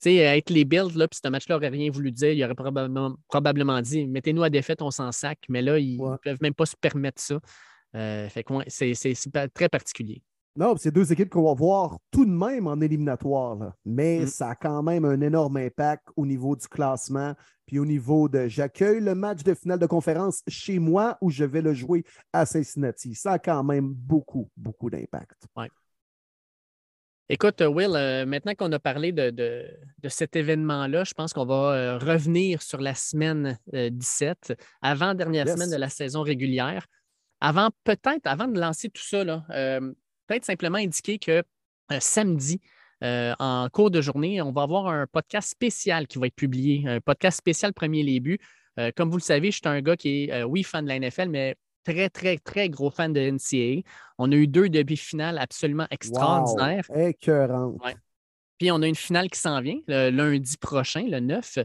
sais, 0.00 0.16
être 0.16 0.50
les 0.50 0.64
Bills, 0.64 0.96
là, 0.96 1.08
puis 1.08 1.20
ce 1.22 1.28
match-là 1.28 1.56
n'aurait 1.56 1.68
rien 1.68 1.90
voulu 1.90 2.10
dire, 2.12 2.32
il 2.32 2.44
aurait 2.44 2.54
probablement, 2.54 3.16
probablement 3.28 3.80
dit 3.80 4.06
mettez-nous 4.06 4.42
à 4.42 4.50
défaite, 4.50 4.82
on 4.82 4.90
s'en 4.90 5.12
sac. 5.12 5.38
Mais 5.48 5.62
là, 5.62 5.78
ils 5.78 6.00
ne 6.00 6.16
peuvent 6.16 6.40
même 6.40 6.54
pas 6.54 6.66
se 6.66 6.76
permettre 6.76 7.20
ça. 7.20 7.38
Euh, 7.96 8.28
fait 8.28 8.44
que 8.44 8.52
c'est 8.68 9.52
très 9.52 9.68
particulier. 9.68 10.22
Non, 10.56 10.74
c'est 10.76 10.90
deux 10.90 11.12
équipes 11.12 11.30
qu'on 11.30 11.44
va 11.44 11.54
voir 11.54 11.98
tout 12.10 12.24
de 12.24 12.30
même 12.30 12.66
en 12.66 12.80
éliminatoire, 12.80 13.72
mais 13.84 14.20
mm. 14.20 14.26
ça 14.26 14.50
a 14.50 14.54
quand 14.56 14.82
même 14.82 15.04
un 15.04 15.20
énorme 15.20 15.56
impact 15.58 16.08
au 16.16 16.26
niveau 16.26 16.56
du 16.56 16.66
classement, 16.66 17.34
puis 17.66 17.78
au 17.78 17.86
niveau 17.86 18.28
de 18.28 18.48
j'accueille 18.48 19.00
le 19.00 19.14
match 19.14 19.44
de 19.44 19.54
finale 19.54 19.78
de 19.78 19.86
conférence 19.86 20.42
chez 20.48 20.80
moi 20.80 21.16
ou 21.20 21.30
je 21.30 21.44
vais 21.44 21.62
le 21.62 21.72
jouer 21.72 22.04
à 22.32 22.46
Cincinnati. 22.46 23.14
Ça 23.14 23.32
a 23.32 23.38
quand 23.38 23.62
même 23.62 23.92
beaucoup, 23.92 24.50
beaucoup 24.56 24.90
d'impact. 24.90 25.46
Ouais. 25.56 25.70
Écoute, 27.32 27.60
Will, 27.60 27.92
euh, 27.94 28.26
maintenant 28.26 28.56
qu'on 28.56 28.72
a 28.72 28.80
parlé 28.80 29.12
de, 29.12 29.64
cet 30.08 30.34
événement-là, 30.34 31.04
je 31.04 31.14
pense 31.14 31.32
qu'on 31.32 31.46
va 31.46 31.74
euh, 31.74 31.96
revenir 31.96 32.60
sur 32.60 32.80
la 32.80 32.96
semaine 32.96 33.56
17, 33.72 34.48
euh, 34.50 34.54
avant-dernière 34.82 35.46
semaine 35.46 35.70
de 35.70 35.76
la 35.76 35.88
saison 35.88 36.22
régulière. 36.22 36.88
Avant, 37.40 37.70
peut-être, 37.84 38.26
avant 38.26 38.48
de 38.48 38.58
lancer 38.58 38.90
tout 38.90 39.04
ça, 39.04 39.24
peut-être 40.26 40.44
simplement 40.44 40.78
indiquer 40.78 41.20
que 41.20 41.44
samedi, 42.00 42.60
en 43.00 43.68
cours 43.72 43.92
de 43.92 44.00
journée, 44.00 44.42
on 44.42 44.50
va 44.50 44.62
avoir 44.62 44.88
un 44.88 45.06
podcast 45.06 45.50
spécial 45.50 46.08
qui 46.08 46.18
va 46.18 46.26
être 46.26 46.34
publié, 46.34 46.82
un 46.88 47.00
podcast 47.00 47.38
spécial 47.38 47.72
Premier 47.72 48.18
Buts. 48.18 48.40
comme 48.96 49.08
vous 49.08 49.18
le 49.18 49.22
savez, 49.22 49.52
je 49.52 49.58
suis 49.58 49.68
un 49.68 49.80
gars 49.80 49.96
qui 49.96 50.24
est, 50.24 50.42
oui, 50.42 50.64
fan 50.64 50.84
de 50.84 50.88
la 50.88 50.98
NFL, 50.98 51.28
mais 51.28 51.56
très, 51.84 52.08
très, 52.08 52.38
très 52.38 52.68
gros 52.68 52.90
fan 52.90 53.12
de 53.12 53.20
NCAA. 53.20 53.82
On 54.18 54.30
a 54.32 54.34
eu 54.34 54.46
deux 54.46 54.68
demi-finales 54.68 55.38
absolument 55.38 55.86
extraordinaires. 55.90 56.84
Wow, 56.88 56.96
Puis 58.58 58.70
on 58.70 58.82
a 58.82 58.86
une 58.86 58.94
finale 58.94 59.30
qui 59.30 59.38
s'en 59.38 59.60
vient 59.60 59.78
le 59.86 60.10
lundi 60.10 60.56
prochain, 60.56 61.04
le 61.08 61.20
9. 61.20 61.58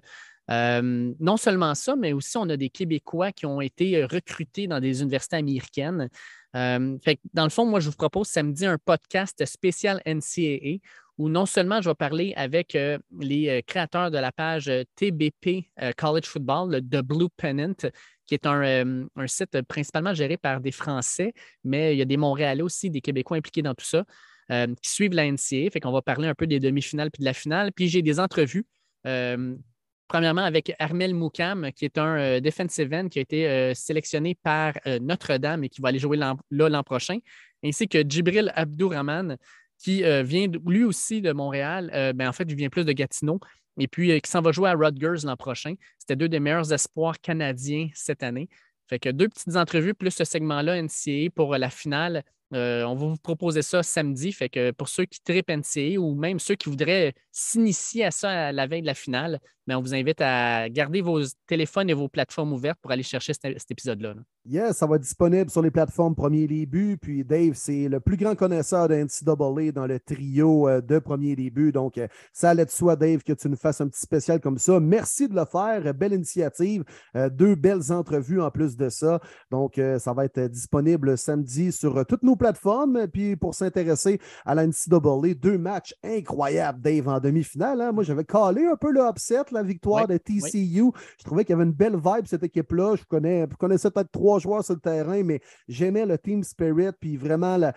Euh, 0.52 1.14
non 1.20 1.38
seulement 1.38 1.74
ça, 1.74 1.96
mais 1.96 2.14
aussi 2.14 2.38
on 2.38 2.48
a 2.50 2.58
des 2.58 2.70
Québécois 2.70 3.32
qui 3.32 3.46
ont 3.46 3.62
été 3.62 3.98
euh, 3.98 4.08
recrutés 4.08 4.68
dans 4.68 4.80
des 4.80 5.02
universités 5.02 5.38
américaines. 5.38 6.10
Euh, 6.56 6.98
fait 7.04 7.20
dans 7.34 7.44
le 7.44 7.50
fond, 7.50 7.66
moi, 7.66 7.80
je 7.80 7.90
vous 7.90 7.96
propose 7.96 8.28
samedi 8.28 8.66
un 8.66 8.78
podcast 8.78 9.44
spécial 9.46 10.02
NCAA 10.06 10.78
où 11.18 11.30
non 11.30 11.46
seulement 11.46 11.82
je 11.82 11.90
vais 11.90 11.96
parler 11.96 12.34
avec 12.36 12.78
les 13.22 13.64
créateurs 13.66 14.12
de 14.12 14.18
la 14.18 14.34
page 14.34 14.70
TBP 14.98 15.66
College 15.96 16.26
Football, 16.26 16.74
le 16.74 16.82
The 16.82 17.02
Blue 17.02 17.30
Pennant, 17.38 17.90
qui 18.28 18.34
est 18.34 18.46
un, 18.46 19.08
site 19.28 19.62
principalement 19.64 20.14
géré 20.14 20.38
par 20.38 20.62
des 20.62 20.72
Français, 20.72 21.34
mais 21.64 21.96
il 21.96 21.98
y 21.98 22.02
a 22.02 22.06
des 22.06 22.18
Montréalais 22.18 22.62
aussi, 22.62 22.90
des 22.90 23.02
Québécois 23.02 23.38
impliqués 23.38 23.62
dans 23.62 23.74
tout 23.74 23.86
ça, 23.86 24.06
qui 24.50 24.90
suivent 24.90 25.14
la 25.14 25.30
NCA. 25.30 25.70
Fait 25.72 25.80
qu'on 25.80 25.92
va 25.92 26.02
parler 26.02 26.28
un 26.28 26.36
peu 26.36 26.48
des 26.48 26.60
demi-finales 26.60 27.12
puis 27.12 27.22
de 27.22 27.26
la 27.26 27.34
finale. 27.34 27.72
Puis 27.72 27.88
j'ai 27.88 28.02
des 28.02 28.20
entrevues. 28.20 28.66
premièrement, 30.08 30.44
avec 30.44 30.74
Armel 30.80 31.14
Moukam, 31.16 31.72
qui 31.74 31.86
est 31.86 31.98
un 31.98 32.40
defensive 32.42 32.94
end 32.94 33.08
qui 33.10 33.20
a 33.20 33.22
été 33.22 33.74
sélectionné 33.74 34.36
par 34.36 34.74
Notre-Dame 35.02 35.64
et 35.64 35.70
qui 35.70 35.82
va 35.82 35.90
aller 35.90 36.00
jouer 36.00 36.18
là 36.18 36.36
l'an 36.52 36.84
prochain, 36.84 37.18
ainsi 37.64 37.88
que 37.88 38.04
Djibril 38.08 38.52
Abdourahman, 38.56 39.38
qui 39.78 40.04
vient 40.24 40.48
lui 40.66 40.84
aussi 40.84 41.22
de 41.22 41.32
Montréal. 41.32 41.90
Ben, 42.16 42.28
en 42.28 42.32
fait, 42.32 42.46
il 42.48 42.56
vient 42.56 42.70
plus 42.70 42.86
de 42.86 42.92
Gatineau, 42.92 43.40
et 43.80 43.88
puis 43.88 44.12
euh, 44.12 44.20
qui 44.20 44.30
s'en 44.30 44.42
va 44.42 44.52
jouer 44.52 44.70
à 44.70 44.74
Rutgers 44.74 45.26
l'an 45.26 45.36
prochain. 45.36 45.76
C'était 45.98 46.16
deux 46.16 46.30
des 46.30 46.40
meilleurs 46.40 46.72
espoirs 46.72 47.20
canadiens 47.20 47.90
cette 47.94 48.24
année. 48.24 48.50
Fait 48.88 49.00
que 49.00 49.10
deux 49.10 49.28
petites 49.28 49.56
entrevues 49.56 49.94
plus 49.94 50.12
ce 50.12 50.24
segment-là 50.24 50.82
NCA 50.82 51.30
pour 51.34 51.58
la 51.58 51.70
finale. 51.70 52.24
Euh, 52.54 52.84
on 52.84 52.94
va 52.94 53.08
vous 53.08 53.18
proposer 53.18 53.64
ça 53.64 53.82
samedi. 53.82 54.32
Fait 54.32 54.50
que 54.50 54.72
pour 54.72 54.88
ceux 54.88 55.06
qui 55.06 55.20
tripent 55.22 55.50
NCA 55.50 56.00
ou 56.00 56.14
même 56.14 56.40
ceux 56.40 56.56
qui 56.56 56.70
voudraient 56.70 57.14
s'initier 57.32 58.06
à 58.06 58.12
ça 58.12 58.48
à 58.48 58.52
la 58.52 58.68
veille 58.68 58.82
de 58.82 58.88
la 58.88 58.94
finale, 58.94 59.40
mais 59.66 59.74
on 59.74 59.82
vous 59.82 59.96
invite 59.96 60.22
à 60.22 60.70
garder 60.70 61.02
vos 61.02 61.20
téléphones 61.48 61.90
et 61.90 61.94
vos 61.94 62.08
plateformes 62.08 62.54
ouvertes 62.54 62.80
pour 62.80 62.92
aller 62.92 63.04
chercher 63.04 63.34
cet, 63.34 63.72
épisode-là. 63.72 64.14
Yes, 64.48 64.78
ça 64.78 64.86
va 64.86 64.98
être 64.98 65.02
disponible 65.02 65.50
sur 65.50 65.64
les 65.64 65.72
plateformes 65.72 66.14
Premier 66.14 66.46
Début. 66.46 66.98
Puis 66.98 67.24
Dave, 67.24 67.54
c'est 67.56 67.90
le 67.90 68.00
plus 68.00 68.16
grand 68.16 68.36
connaisseur 68.36 68.88
de 68.88 68.94
NCAA 68.94 69.72
dans 69.72 69.88
le 69.88 70.00
trio 70.00 70.70
euh, 70.70 70.82
de 70.82 71.00
Premier 71.00 71.36
Début. 71.36 71.72
Donc, 71.72 71.98
euh, 71.98 72.08
ça 72.32 72.52
allait 72.52 72.66
de 72.66 72.70
soi, 72.70 72.96
Dave, 72.96 73.24
que 73.24 73.34
tu 73.34 73.50
nous 73.50 73.56
fasses 73.56 73.82
un 73.82 73.88
petit 73.88 74.02
spécial 74.02 74.40
comme 74.40 74.60
ça. 74.60 74.80
Merci 74.80 75.28
de 75.28 75.34
le 75.34 75.46
faire. 75.46 75.92
Belle 75.96 76.14
initiative. 76.14 76.84
Euh, 77.16 77.28
deux 77.28 77.56
belles 77.56 77.92
entrevues 77.92 78.40
en 78.40 78.52
plus 78.52 78.78
de 78.78 78.88
ça. 78.90 79.20
Donc, 79.50 79.82
ça 79.98 80.14
va 80.14 80.26
être 80.26 80.40
disponible 80.42 81.18
samedi 81.18 81.72
sur 81.72 82.06
toutes 82.06 82.22
nos 82.22 82.36
plateformes. 82.36 83.08
Puis, 83.08 83.36
pour 83.36 83.56
s'intéresser 83.56 84.20
à 84.46 84.54
la 84.54 84.68
NCAA, 84.68 85.34
deux 85.42 85.58
matchs 85.58 85.96
incroyables, 86.04 86.82
Dave, 86.82 87.08
en 87.08 87.20
demi-finale. 87.20 87.82
Hein. 87.82 87.92
Moi, 87.94 88.04
j'avais 88.04 88.26
calé 88.26 88.68
un 88.68 88.76
peu 88.76 88.92
le 88.92 89.02
upset 89.02 89.42
la 89.52 89.64
victoire 89.64 90.08
de 90.08 90.18
TCU. 90.18 90.92
Je 91.18 91.24
trouvais 91.24 91.46
qu'il 91.46 91.54
y 91.54 91.56
avait 91.56 91.66
une 91.66 91.72
belle 91.72 91.96
vibe, 91.96 92.28
cette 92.28 92.44
équipe-là. 92.44 92.96
Je, 92.96 93.04
connais, 93.06 93.48
connaissais 93.58 93.90
peut-être 93.90 94.12
trois 94.12 94.35
joueurs 94.40 94.64
sur 94.64 94.76
le 94.76 94.80
terrain, 94.80 95.24
mais 95.24 95.42
j'aimais 95.68 96.06
le 96.06 96.18
team 96.18 96.44
spirit, 96.44 96.92
puis 97.00 97.18
vraiment 97.18 97.58
le, 97.58 97.72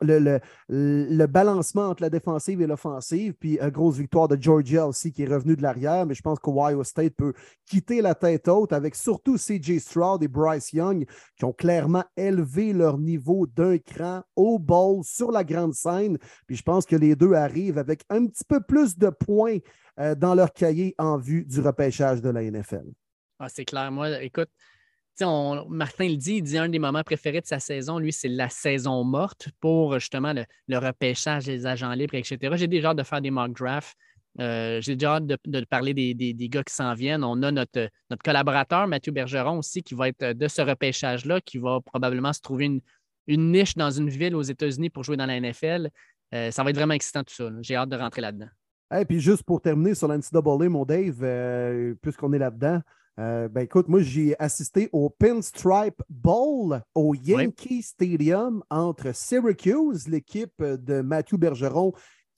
le, 0.00 1.26
balancement 1.26 1.88
entre 1.88 2.02
la 2.02 2.10
défensive 2.10 2.60
et 2.60 2.66
l'offensive. 2.66 3.34
Puis 3.34 3.58
une 3.60 3.70
grosse 3.70 3.96
victoire 3.96 4.28
de 4.28 4.40
Georgia 4.40 4.86
aussi 4.86 5.12
qui 5.12 5.22
est 5.22 5.32
revenu 5.32 5.56
de 5.56 5.62
l'arrière. 5.62 6.06
Mais 6.06 6.14
je 6.14 6.22
pense 6.22 6.38
qu'Ohio 6.38 6.84
State 6.84 7.14
peut 7.16 7.32
quitter 7.66 8.02
la 8.02 8.14
tête 8.14 8.48
haute 8.48 8.72
avec 8.72 8.94
surtout 8.94 9.36
CJ 9.36 9.78
Stroud 9.78 10.22
et 10.22 10.28
Bryce 10.28 10.72
Young 10.72 11.06
qui 11.36 11.44
ont 11.44 11.52
clairement 11.52 12.04
élevé 12.16 12.72
leur 12.72 12.98
niveau 12.98 13.46
d'un 13.46 13.78
cran 13.78 14.22
au 14.36 14.58
bowl 14.58 15.04
sur 15.04 15.30
la 15.30 15.44
grande 15.44 15.74
scène. 15.74 16.18
Puis 16.46 16.56
je 16.56 16.62
pense 16.62 16.86
que 16.86 16.96
les 16.96 17.16
deux 17.16 17.34
arrivent 17.34 17.78
avec 17.78 18.02
un 18.10 18.26
petit 18.26 18.44
peu 18.44 18.60
plus 18.60 18.96
de 18.98 19.10
points 19.10 19.58
euh, 20.00 20.14
dans 20.14 20.34
leur 20.34 20.52
cahier 20.52 20.94
en 20.98 21.18
vue 21.18 21.44
du 21.44 21.60
repêchage 21.60 22.22
de 22.22 22.30
la 22.30 22.42
NFL. 22.42 22.86
Ah, 23.38 23.48
c'est 23.48 23.64
clair. 23.64 23.90
Moi, 23.90 24.22
écoute, 24.22 24.50
Martin 25.20 26.08
le 26.08 26.16
dit, 26.16 26.36
il 26.36 26.42
dit 26.42 26.58
un 26.58 26.68
des 26.68 26.78
moments 26.78 27.02
préférés 27.02 27.40
de 27.40 27.46
sa 27.46 27.60
saison, 27.60 27.98
lui, 27.98 28.12
c'est 28.12 28.28
la 28.28 28.48
saison 28.48 29.04
morte 29.04 29.48
pour 29.60 29.98
justement 29.98 30.32
le, 30.32 30.78
repêchage 30.78 31.44
des 31.44 31.66
agents 31.66 31.92
libres, 31.92 32.14
etc. 32.14 32.38
J'ai 32.54 32.66
déjà 32.66 32.90
hâte 32.90 32.98
de 32.98 33.02
faire 33.02 33.20
des 33.20 33.30
mock 33.30 33.56
drafts. 33.56 33.96
Euh, 34.40 34.80
j'ai 34.80 34.96
déjà 34.96 35.16
hâte 35.16 35.26
de, 35.26 35.64
parler 35.64 35.92
des, 35.92 36.48
gars 36.48 36.64
qui 36.64 36.74
s'en 36.74 36.94
viennent. 36.94 37.24
On 37.24 37.42
a 37.42 37.50
notre, 37.50 37.88
notre 38.10 38.22
collaborateur, 38.22 38.86
Mathieu 38.86 39.12
Bergeron, 39.12 39.58
aussi, 39.58 39.82
qui 39.82 39.94
va 39.94 40.08
être 40.08 40.32
de 40.32 40.48
ce 40.48 40.62
repêchage-là, 40.62 41.40
qui 41.40 41.58
va 41.58 41.80
probablement 41.80 42.32
se 42.32 42.40
trouver 42.40 42.64
une, 42.64 42.80
niche 43.28 43.74
dans 43.76 43.90
une 43.90 44.08
ville 44.08 44.34
aux 44.34 44.42
États-Unis 44.42 44.90
pour 44.90 45.04
jouer 45.04 45.16
dans 45.16 45.26
la 45.26 45.38
NFL. 45.38 45.90
Euh, 46.34 46.50
ça 46.50 46.64
va 46.64 46.70
être 46.70 46.76
vraiment 46.76 46.94
excitant 46.94 47.22
tout 47.22 47.34
ça. 47.34 47.50
J'ai 47.60 47.76
hâte 47.76 47.90
de 47.90 47.96
rentrer 47.96 48.22
là-dedans. 48.22 48.48
Et 48.98 49.04
puis 49.04 49.20
juste 49.20 49.42
pour 49.42 49.60
terminer 49.60 49.94
sur 49.94 50.08
l'NCAA, 50.08 50.68
mon 50.68 50.84
Dave, 50.84 51.18
euh, 51.22 51.94
puisqu'on 52.02 52.32
est 52.32 52.38
là-dedans, 52.38 52.80
euh, 53.18 53.48
ben 53.48 53.62
écoute, 53.62 53.88
moi, 53.88 54.00
j'ai 54.00 54.38
assisté 54.38 54.88
au 54.92 55.10
Pinstripe 55.10 56.02
Bowl 56.08 56.82
au 56.94 57.14
Yankee 57.14 57.82
Stadium 57.82 58.64
entre 58.70 59.14
Syracuse, 59.14 60.08
l'équipe 60.08 60.62
de 60.62 61.02
Mathieu 61.02 61.36
Bergeron, 61.36 61.92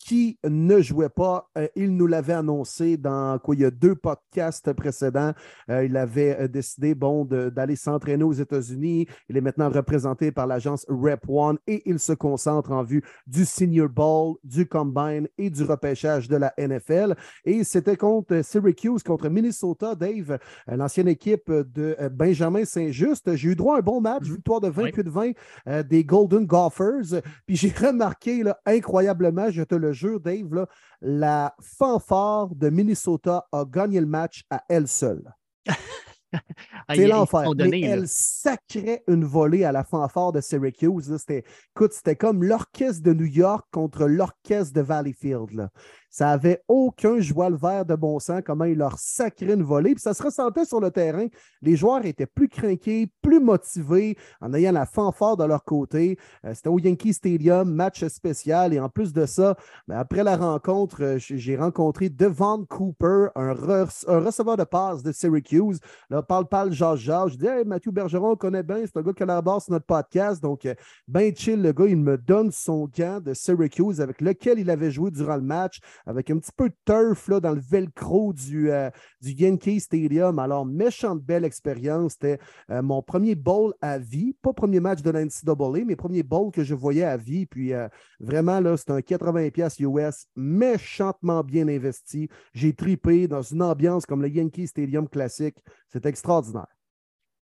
qui 0.05 0.39
ne 0.45 0.83
jouait 0.83 1.09
pas. 1.09 1.49
Euh, 1.57 1.67
il 1.75 1.97
nous 1.97 2.07
l'avait 2.07 2.35
annoncé 2.35 2.99
dans 2.99 3.39
quoi, 3.39 3.55
il 3.55 3.63
y 3.63 3.65
a 3.65 3.71
deux 3.71 3.95
podcasts 3.95 4.71
précédents. 4.75 5.33
Euh, 5.71 5.87
il 5.87 5.97
avait 5.97 6.39
euh, 6.39 6.47
décidé 6.47 6.95
bon, 6.95 7.25
d'aller 7.25 7.75
s'entraîner 7.75 8.23
aux 8.23 8.35
États-Unis. 8.35 9.07
Il 9.31 9.37
est 9.39 9.41
maintenant 9.41 9.71
représenté 9.71 10.31
par 10.31 10.47
l'agence 10.47 10.85
Rep 10.89 11.25
One 11.27 11.57
et 11.67 11.83
il 11.89 11.99
se 11.99 12.13
concentre 12.13 12.71
en 12.73 12.83
vue 12.83 13.03
du 13.27 13.47
Senior 13.47 13.89
Bowl, 13.89 14.37
du 14.45 14.67
Combine 14.67 15.27
et 15.39 15.49
du 15.49 15.63
repêchage 15.63 16.29
de 16.29 16.37
la 16.37 16.53
NFL. 16.59 17.17
Et 17.47 17.65
c'était 17.65 17.97
contre 17.97 18.43
Syracuse, 18.45 19.03
contre 19.03 19.31
Minnesota, 19.31 19.95
Dave, 19.95 20.39
l'ancienne 20.67 21.09
équipe 21.09 21.51
de 21.51 21.97
Benjamin 22.13 22.67
Saint-Just. 22.67 23.35
J'ai 23.37 23.49
eu 23.49 23.57
droit 23.57 23.77
à 23.77 23.79
un 23.79 23.83
bon 23.83 24.03
match, 24.03 24.25
mm-hmm. 24.25 24.35
victoire 24.35 24.61
de 24.61 24.71
28-20 24.71 25.85
des 25.85 26.05
Golden 26.05 26.45
Golfers. 26.45 27.23
Puis 27.47 27.57
j'ai 27.57 27.71
remarqué 27.71 28.43
là, 28.43 28.59
incroyablement, 28.67 29.51
je 29.51 29.63
te 29.63 29.75
le 29.75 29.93
jeu, 29.95 30.18
Dave, 30.18 30.66
la 31.01 31.55
fanfare 31.61 32.55
de 32.55 32.68
Minnesota 32.68 33.47
a 33.53 33.64
gagné 33.64 34.01
le 34.01 34.07
match 34.07 34.45
à 34.51 34.62
elle 34.68 34.88
seule. 34.88 35.32
C'est 36.95 37.07
l'enfer. 37.07 37.45
elle 37.59 38.09
sacrait 38.09 39.03
une 39.07 39.24
volée 39.24 39.64
à 39.64 39.72
la 39.72 39.84
fanfare 39.84 40.32
de 40.32 40.40
Syracuse. 40.40 41.16
C'était, 41.16 41.45
écoute, 41.74 41.92
c'était 41.92 42.16
comme 42.16 42.42
l'orchestre 42.42 43.03
de 43.03 43.12
New 43.12 43.26
York 43.26 43.66
contre 43.70 44.07
l'orchestre 44.07 44.72
de 44.74 44.80
Valleyfield. 44.80 45.53
Là. 45.53 45.70
Ça 46.15 46.27
n'avait 46.27 46.62
aucun 46.69 47.19
joie 47.19 47.51
le 47.51 47.57
vert 47.57 47.85
de 47.85 47.97
bon 47.97 48.21
sens, 48.21 48.41
comment 48.47 48.67
ils 48.67 48.79
leur 48.79 49.01
sacraient 49.01 49.55
une 49.55 49.65
volée. 49.65 49.97
Puis 49.97 50.03
ça 50.03 50.15
se 50.15 50.23
ressentait 50.23 50.65
sur 50.65 50.79
le 50.79 50.93
terrain. 50.93 51.27
Les 51.61 51.75
joueurs 51.75 52.07
étaient 52.07 52.25
plus 52.25 52.49
craqués, 52.49 53.11
plus 53.21 53.41
motivés, 53.41 54.17
en 54.41 54.55
ayant 54.55 54.71
la 54.71 54.87
fanfare 54.87 55.37
de 55.37 55.43
leur 55.43 55.65
côté. 55.65 56.17
Euh, 56.45 56.55
c'était 56.55 56.69
au 56.69 56.79
Yankee 56.79 57.12
Stadium, 57.12 57.69
match 57.69 58.07
spécial. 58.07 58.73
Et 58.73 58.79
en 58.79 58.89
plus 58.89 59.12
de 59.12 59.27
ça, 59.27 59.57
ben, 59.89 59.99
après 59.99 60.23
la 60.23 60.37
rencontre, 60.37 61.03
euh, 61.03 61.17
j'ai 61.19 61.57
rencontré 61.57 62.11
Devon 62.11 62.65
Cooper, 62.65 63.31
un, 63.35 63.53
receveur 63.53 64.57
de 64.57 64.62
passe 64.62 65.03
de 65.03 65.11
Syracuse. 65.11 65.81
Là, 66.11 66.23
parle, 66.23 66.47
parle, 66.47 66.71
Georges 66.71 67.01
Georges. 67.01 67.33
Je 67.33 67.39
dis, 67.39 67.67
Mathieu 67.67 67.91
Bergeron, 67.91 68.31
on 68.31 68.37
connaît 68.37 68.62
bien, 68.62 68.85
c'est 68.85 68.97
un 68.97 69.03
gars 69.03 69.12
qui 69.12 69.25
base 69.25 69.65
sur 69.65 69.73
notre 69.73 69.87
podcast. 69.87 70.41
Donc, 70.41 70.65
euh, 70.65 70.75
ben 71.09 71.35
chill, 71.35 71.61
le 71.61 71.73
gars, 71.73 71.87
il 71.87 71.97
me 71.97 72.17
donne 72.17 72.53
son 72.53 72.87
gant 72.87 73.19
de 73.19 73.35
Syracuse 73.35 74.01
avec 74.01 74.21
lequel 74.21 74.61
il 74.61 74.71
avait 74.71 74.93
joué 74.93 75.11
durant 75.11 75.35
le 75.35 75.43
match 75.43 75.81
avec 76.07 76.31
un 76.31 76.39
petit 76.39 76.53
peu 76.57 76.69
de 76.69 76.77
turf 76.85 77.29
là, 77.29 77.41
dans 77.41 77.53
le 77.53 77.61
velcro 77.61 78.33
du, 78.33 78.71
euh, 78.71 78.91
du 79.21 79.33
Yankee 79.33 79.81
Stadium. 79.81 80.39
Alors, 80.39 80.67
méchante 80.67 81.23
belle 81.23 81.45
expérience. 81.45 82.13
C'était 82.13 82.39
euh, 82.71 82.83
mon 82.83 83.03
premier 83.03 83.35
bowl 83.35 83.75
à 83.81 83.99
vie, 83.99 84.35
pas 84.43 84.53
premier 84.53 84.81
match 84.81 85.03
de 85.03 85.11
l'NCAA, 85.11 85.85
mais 85.85 85.97
premier 85.97 86.23
bowl 86.23 86.53
que 86.53 86.65
je 86.65 86.75
voyais 86.75 87.05
à 87.05 87.17
vie. 87.17 87.47
Puis 87.47 87.73
euh, 87.73 87.89
vraiment, 88.21 88.61
là, 88.61 88.77
c'est 88.77 88.91
un 88.91 89.01
80$ 89.01 89.83
US 89.83 90.27
méchantement 90.37 91.43
bien 91.43 91.69
investi. 91.69 92.29
J'ai 92.53 92.75
tripé 92.75 93.29
dans 93.29 93.43
une 93.43 93.63
ambiance 93.63 94.07
comme 94.07 94.23
le 94.23 94.29
Yankee 94.29 94.67
Stadium 94.67 95.09
classique. 95.09 95.57
C'est 95.89 96.07
extraordinaire. 96.07 96.67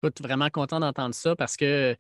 Écoute, 0.03 0.23
vraiment 0.23 0.49
content 0.49 0.79
d'entendre 0.79 1.15
ça 1.15 1.35
parce 1.35 1.57
que 1.57 1.97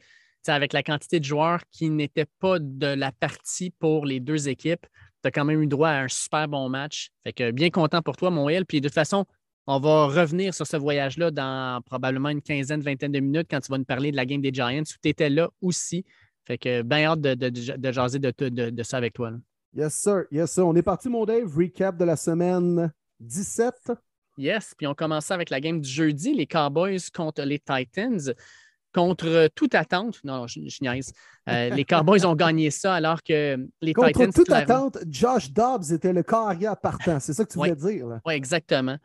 avec 0.46 0.72
la 0.72 0.82
quantité 0.82 1.20
de 1.20 1.24
joueurs 1.24 1.62
qui 1.70 1.90
n'étaient 1.90 2.28
pas 2.38 2.58
de 2.58 2.86
la 2.86 3.12
partie 3.12 3.70
pour 3.70 4.06
les 4.06 4.20
deux 4.20 4.48
équipes, 4.48 4.86
tu 5.22 5.28
as 5.28 5.30
quand 5.30 5.44
même 5.44 5.62
eu 5.62 5.66
droit 5.66 5.88
à 5.88 6.02
un 6.02 6.08
super 6.08 6.48
bon 6.48 6.68
match. 6.68 7.10
Fait 7.24 7.32
que 7.32 7.50
bien 7.50 7.70
content 7.70 8.02
pour 8.02 8.16
toi, 8.16 8.30
Montréal. 8.30 8.64
Puis 8.66 8.80
de 8.80 8.88
toute 8.88 8.94
façon, 8.94 9.24
on 9.66 9.78
va 9.78 10.06
revenir 10.06 10.54
sur 10.54 10.66
ce 10.66 10.76
voyage-là 10.76 11.30
dans 11.30 11.82
probablement 11.82 12.30
une 12.30 12.40
quinzaine, 12.40 12.80
vingtaine 12.80 13.12
de 13.12 13.20
minutes 13.20 13.48
quand 13.50 13.60
tu 13.60 13.70
vas 13.70 13.78
nous 13.78 13.84
parler 13.84 14.10
de 14.10 14.16
la 14.16 14.24
game 14.24 14.40
des 14.40 14.52
Giants 14.52 14.80
où 14.80 14.84
tu 15.02 15.08
étais 15.08 15.28
là 15.28 15.50
aussi. 15.60 16.04
Fait 16.46 16.56
que 16.56 16.80
bien 16.80 17.04
hâte 17.04 17.20
de, 17.20 17.34
de, 17.34 17.92
jaser 17.92 18.18
de, 18.18 18.32
de, 18.48 18.82
ça 18.82 18.96
avec 18.96 19.12
toi. 19.12 19.32
Yes, 19.74 19.94
sir. 19.94 20.24
Yes, 20.30 20.52
sir. 20.52 20.66
On 20.66 20.74
est 20.74 20.82
parti, 20.82 21.10
mon 21.10 21.26
Dave. 21.26 21.54
Recap 21.54 21.98
de 21.98 22.04
la 22.04 22.16
semaine 22.16 22.90
17. 23.20 23.92
Yes, 24.38 24.72
puis 24.76 24.86
on 24.86 24.94
commençait 24.94 25.34
avec 25.34 25.50
la 25.50 25.60
game 25.60 25.80
du 25.80 25.90
jeudi, 25.90 26.32
les 26.32 26.46
Cowboys 26.46 27.10
contre 27.12 27.42
les 27.42 27.58
Titans 27.58 28.32
contre 28.92 29.48
toute 29.54 29.74
attente, 29.74 30.20
non, 30.24 30.46
je, 30.46 30.60
niaise. 30.80 31.12
Euh, 31.48 31.70
les 31.70 31.84
Cowboys 31.84 32.24
ont 32.24 32.34
gagné 32.34 32.70
ça 32.70 32.94
alors 32.94 33.22
que 33.22 33.56
les 33.80 33.92
contre 33.92 34.08
Titans. 34.08 34.26
Contre 34.26 34.36
toute 34.36 34.52
attente, 34.52 34.98
Josh 35.08 35.50
Dobbs 35.52 35.92
était 35.92 36.12
le 36.12 36.22
carrière 36.22 36.76
partant. 36.76 37.20
C'est 37.20 37.32
ça 37.32 37.44
que 37.44 37.52
tu 37.52 37.58
voulais 37.58 37.76
dire. 37.76 38.06
Oui, 38.24 38.34
exactement. 38.34 38.96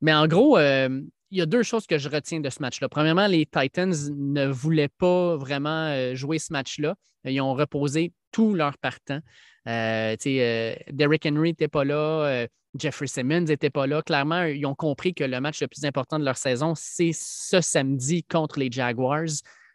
Mais 0.00 0.12
en 0.12 0.26
gros, 0.26 0.58
euh, 0.58 1.00
il 1.30 1.38
y 1.38 1.42
a 1.42 1.46
deux 1.46 1.62
choses 1.62 1.86
que 1.86 1.98
je 1.98 2.08
retiens 2.08 2.40
de 2.40 2.50
ce 2.50 2.60
match-là. 2.60 2.88
Premièrement, 2.88 3.26
les 3.26 3.46
Titans 3.46 3.94
ne 4.14 4.46
voulaient 4.46 4.88
pas 4.88 5.36
vraiment 5.36 5.86
euh, 5.88 6.14
jouer 6.14 6.38
ce 6.38 6.52
match-là. 6.52 6.94
Ils 7.24 7.40
ont 7.40 7.54
reposé 7.54 8.12
tous 8.32 8.54
leurs 8.54 8.76
partants. 8.78 9.20
Derrick 9.64 11.26
Henry 11.26 11.50
n'était 11.50 11.68
pas 11.68 11.84
là. 11.84 12.46
Jeffrey 12.78 13.06
Simmons 13.06 13.42
n'était 13.42 13.70
pas 13.70 13.86
là. 13.86 14.02
Clairement, 14.02 14.44
ils 14.44 14.64
ont 14.66 14.74
compris 14.74 15.14
que 15.14 15.24
le 15.24 15.40
match 15.40 15.60
le 15.60 15.68
plus 15.68 15.84
important 15.84 16.18
de 16.18 16.24
leur 16.24 16.36
saison, 16.36 16.74
c'est 16.74 17.12
ce 17.12 17.60
samedi 17.60 18.22
contre 18.24 18.58
les 18.58 18.70
Jaguars. 18.70 19.28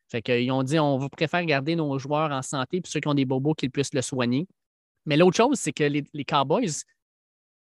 Fait 0.09 0.21
qu'ils 0.21 0.51
ont 0.51 0.63
dit 0.63 0.79
on 0.79 1.07
préfère 1.09 1.43
garder 1.45 1.75
nos 1.75 1.97
joueurs 1.99 2.31
en 2.31 2.41
santé, 2.41 2.81
puis 2.81 2.91
ceux 2.91 2.99
qui 2.99 3.07
ont 3.07 3.13
des 3.13 3.25
bobos 3.25 3.53
qu'ils 3.53 3.71
puissent 3.71 3.93
le 3.93 4.01
soigner. 4.01 4.47
Mais 5.05 5.17
l'autre 5.17 5.37
chose, 5.37 5.59
c'est 5.59 5.73
que 5.73 5.83
les, 5.83 6.25
Cowboys, 6.25 6.83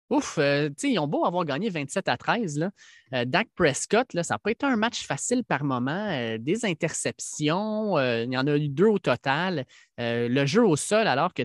ouf, 0.09 0.37
euh, 0.37 0.69
ils 0.83 0.99
ont 0.99 1.07
beau 1.07 1.25
avoir 1.25 1.45
gagné 1.45 1.69
27 1.69 2.07
à 2.09 2.17
13. 2.17 2.57
Là. 2.57 2.71
Euh, 3.13 3.25
Dak 3.25 3.47
Prescott, 3.55 4.13
là, 4.13 4.23
ça 4.23 4.35
n'a 4.35 4.39
pas 4.39 4.51
été 4.51 4.65
un 4.65 4.75
match 4.75 5.05
facile 5.05 5.43
par 5.43 5.63
moment. 5.63 6.09
Euh, 6.09 6.37
des 6.39 6.65
interceptions, 6.65 7.97
il 7.99 8.31
y 8.31 8.37
en 8.37 8.47
a 8.47 8.57
eu 8.57 8.69
deux 8.69 8.87
au 8.87 8.99
total. 8.99 9.65
le 9.97 10.45
jeu 10.45 10.65
au 10.65 10.75
sol, 10.75 11.07
alors 11.07 11.33
que 11.33 11.43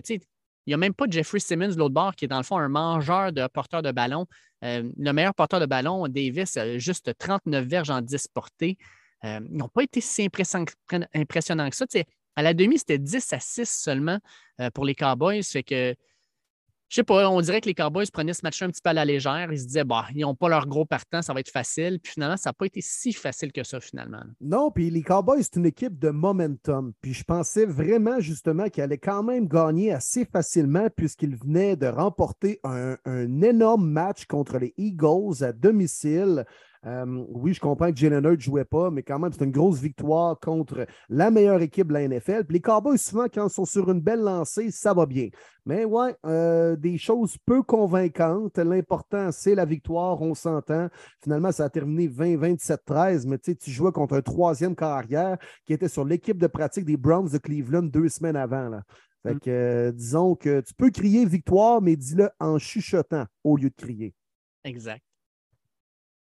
il 0.67 0.71
n'y 0.71 0.73
a 0.73 0.77
même 0.77 0.93
pas 0.93 1.05
Jeffrey 1.09 1.39
Simmons 1.39 1.69
de 1.69 1.77
l'autre 1.77 1.93
bord 1.93 2.13
qui 2.13 2.25
est 2.25 2.27
dans 2.27 2.37
le 2.37 2.43
fond 2.43 2.57
un 2.57 2.67
mangeur 2.67 3.31
de 3.31 3.47
porteurs 3.47 3.81
de 3.81 3.91
ballon. 3.91 4.27
Euh, 4.65 4.91
le 4.97 5.11
meilleur 5.13 5.33
porteur 5.33 5.61
de 5.61 5.65
ballon, 5.65 6.07
Davis, 6.09 6.59
juste 6.75 7.17
39 7.17 7.65
verges 7.65 7.89
en 7.89 8.01
10 8.01 8.27
portées. 8.27 8.77
Euh, 9.23 9.39
ils 9.49 9.57
n'ont 9.57 9.69
pas 9.69 9.83
été 9.83 10.01
si 10.01 10.25
impressionnants 10.25 11.69
que 11.69 11.75
ça. 11.75 11.85
à 12.35 12.41
la 12.41 12.53
demi, 12.53 12.77
c'était 12.77 12.97
10 12.97 13.31
à 13.31 13.39
6 13.39 13.65
seulement 13.65 14.19
euh, 14.59 14.69
pour 14.71 14.83
les 14.83 14.93
Cowboys. 14.93 15.41
Fait 15.41 15.63
que 15.63 15.95
je 16.89 16.95
sais 16.95 17.03
pas, 17.03 17.29
on 17.29 17.41
dirait 17.41 17.59
que 17.59 17.67
les 17.67 17.73
Cowboys 17.73 18.05
prenaient 18.11 18.33
ce 18.33 18.41
match 18.43 18.61
un 18.61 18.69
petit 18.69 18.81
peu 18.81 18.89
à 18.89 18.93
la 18.93 19.03
légère. 19.03 19.51
Ils 19.51 19.59
se 19.59 19.65
disaient, 19.65 19.83
bah, 19.83 20.05
ils 20.15 20.21
n'ont 20.21 20.35
pas 20.35 20.47
leur 20.47 20.67
gros 20.67 20.85
partant, 20.85 21.21
ça 21.21 21.33
va 21.33 21.41
être 21.41 21.51
facile. 21.51 21.99
Puis 22.01 22.13
finalement, 22.13 22.37
ça 22.37 22.49
n'a 22.49 22.53
pas 22.53 22.65
été 22.65 22.79
si 22.81 23.11
facile 23.11 23.51
que 23.51 23.63
ça, 23.63 23.79
finalement. 23.79 24.21
Non, 24.39 24.71
puis 24.71 24.89
les 24.89 25.03
Cowboys, 25.03 25.43
c'est 25.43 25.57
une 25.57 25.65
équipe 25.65 25.99
de 25.99 26.09
momentum. 26.09 26.93
Puis 27.01 27.13
je 27.13 27.23
pensais 27.25 27.65
vraiment, 27.65 28.19
justement, 28.19 28.69
qu'ils 28.69 28.83
allaient 28.83 28.97
quand 28.97 29.23
même 29.23 29.47
gagner 29.47 29.91
assez 29.91 30.23
facilement 30.25 30.87
puisqu'ils 30.95 31.35
venaient 31.35 31.75
de 31.75 31.87
remporter 31.87 32.59
un, 32.63 32.95
un 33.05 33.41
énorme 33.41 33.89
match 33.89 34.25
contre 34.25 34.57
les 34.57 34.73
Eagles 34.77 35.43
à 35.43 35.51
domicile. 35.51 36.45
Euh, 36.85 37.25
oui, 37.29 37.53
je 37.53 37.59
comprends 37.59 37.91
que 37.91 37.97
Jalen 37.97 38.23
Hurts 38.23 38.37
ne 38.37 38.39
jouait 38.39 38.65
pas, 38.65 38.91
mais 38.91 39.03
quand 39.03 39.19
même, 39.19 39.31
c'est 39.31 39.43
une 39.43 39.51
grosse 39.51 39.79
victoire 39.79 40.39
contre 40.39 40.85
la 41.09 41.31
meilleure 41.31 41.61
équipe 41.61 41.87
de 41.87 41.93
la 41.93 42.07
NFL. 42.07 42.45
Puis 42.45 42.55
les 42.55 42.61
Cowboys, 42.61 42.97
souvent, 42.97 43.25
quand 43.33 43.47
ils 43.47 43.53
sont 43.53 43.65
sur 43.65 43.89
une 43.91 44.01
belle 44.01 44.21
lancée, 44.21 44.71
ça 44.71 44.93
va 44.93 45.05
bien. 45.05 45.29
Mais 45.65 45.83
ouais, 45.85 46.15
euh, 46.25 46.75
des 46.75 46.97
choses 46.97 47.37
peu 47.45 47.61
convaincantes. 47.63 48.57
L'important, 48.57 49.31
c'est 49.31 49.55
la 49.55 49.65
victoire, 49.65 50.21
on 50.21 50.33
s'entend. 50.33 50.87
Finalement, 51.21 51.51
ça 51.51 51.65
a 51.65 51.69
terminé 51.69 52.07
20-27-13, 52.07 53.27
mais 53.27 53.37
tu 53.37 53.71
jouais 53.71 53.91
contre 53.91 54.15
un 54.15 54.21
troisième 54.21 54.75
carrière 54.75 55.37
qui 55.65 55.73
était 55.73 55.89
sur 55.89 56.05
l'équipe 56.05 56.37
de 56.37 56.47
pratique 56.47 56.85
des 56.85 56.97
Browns 56.97 57.29
de 57.29 57.37
Cleveland 57.37 57.83
deux 57.83 58.09
semaines 58.09 58.35
avant. 58.37 58.79
Fait 59.23 59.33
Mm. 59.33 59.39
que, 59.39 59.49
euh, 59.49 59.91
disons 59.91 60.35
que 60.35 60.61
tu 60.61 60.73
peux 60.73 60.89
crier 60.89 61.25
victoire, 61.25 61.81
mais 61.81 61.95
dis-le 61.95 62.29
en 62.39 62.57
chuchotant 62.59 63.25
au 63.43 63.57
lieu 63.57 63.69
de 63.69 63.75
crier. 63.75 64.13
Exact. 64.63 65.01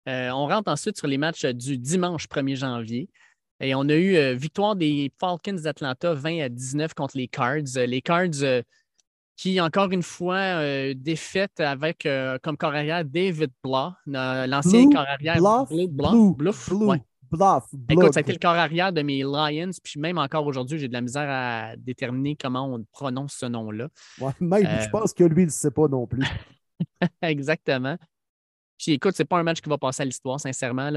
Euh, 0.08 0.30
on 0.30 0.46
rentre 0.46 0.70
ensuite 0.70 0.96
sur 0.98 1.06
les 1.06 1.18
matchs 1.18 1.44
du 1.46 1.78
dimanche 1.78 2.26
1er 2.28 2.56
janvier. 2.56 3.08
Et 3.60 3.74
on 3.74 3.88
a 3.88 3.94
eu 3.94 4.16
euh, 4.16 4.34
victoire 4.34 4.76
des 4.76 5.12
Falcons 5.18 5.54
d'Atlanta 5.62 6.12
20 6.12 6.40
à 6.40 6.48
19 6.48 6.92
contre 6.94 7.16
les 7.16 7.28
Cards. 7.28 7.76
Euh, 7.76 7.86
Les 7.86 8.02
Cards 8.02 8.42
euh, 8.42 8.62
qui, 9.36 9.60
encore 9.60 9.90
une 9.92 10.02
fois, 10.02 10.36
euh, 10.36 10.94
défaite 10.96 11.58
avec 11.60 12.06
euh, 12.06 12.38
comme 12.42 12.56
corps 12.56 12.74
arrière 12.74 13.04
David 13.04 13.50
Blah, 13.62 13.96
euh, 14.08 14.46
l'ancien 14.46 14.90
corps 14.90 15.06
arrière. 15.08 15.36
Bluff, 15.36 15.88
Blah, 15.90 16.10
Blue, 16.10 16.34
Bluff, 16.34 16.68
Blue, 16.70 16.86
ouais. 16.86 17.02
bluff, 17.30 17.64
Écoute, 17.90 18.12
ça 18.14 18.18
a 18.18 18.20
été 18.20 18.32
le 18.32 18.38
corps 18.38 18.50
arrière 18.52 18.92
de 18.92 19.02
mes 19.02 19.22
Lions, 19.22 19.70
puis 19.82 19.98
même 19.98 20.18
encore 20.18 20.46
aujourd'hui, 20.46 20.78
j'ai 20.78 20.88
de 20.88 20.92
la 20.92 21.00
misère 21.00 21.26
à 21.28 21.76
déterminer 21.76 22.36
comment 22.36 22.72
on 22.72 22.84
prononce 22.92 23.34
ce 23.34 23.46
nom-là. 23.46 23.88
Ouais, 24.20 24.32
même, 24.40 24.66
Euh, 24.66 24.80
je 24.80 24.88
pense 24.90 25.12
que 25.12 25.24
lui, 25.24 25.42
il 25.42 25.46
ne 25.46 25.50
sait 25.50 25.70
pas 25.72 25.88
non 25.88 26.06
plus. 26.06 26.22
Exactement. 27.22 27.96
Puis 28.84 28.92
écoute, 28.92 29.14
c'est 29.16 29.24
pas 29.24 29.38
un 29.38 29.42
match 29.42 29.62
qui 29.62 29.70
va 29.70 29.78
passer 29.78 30.02
à 30.02 30.04
l'histoire, 30.04 30.38
sincèrement. 30.38 30.90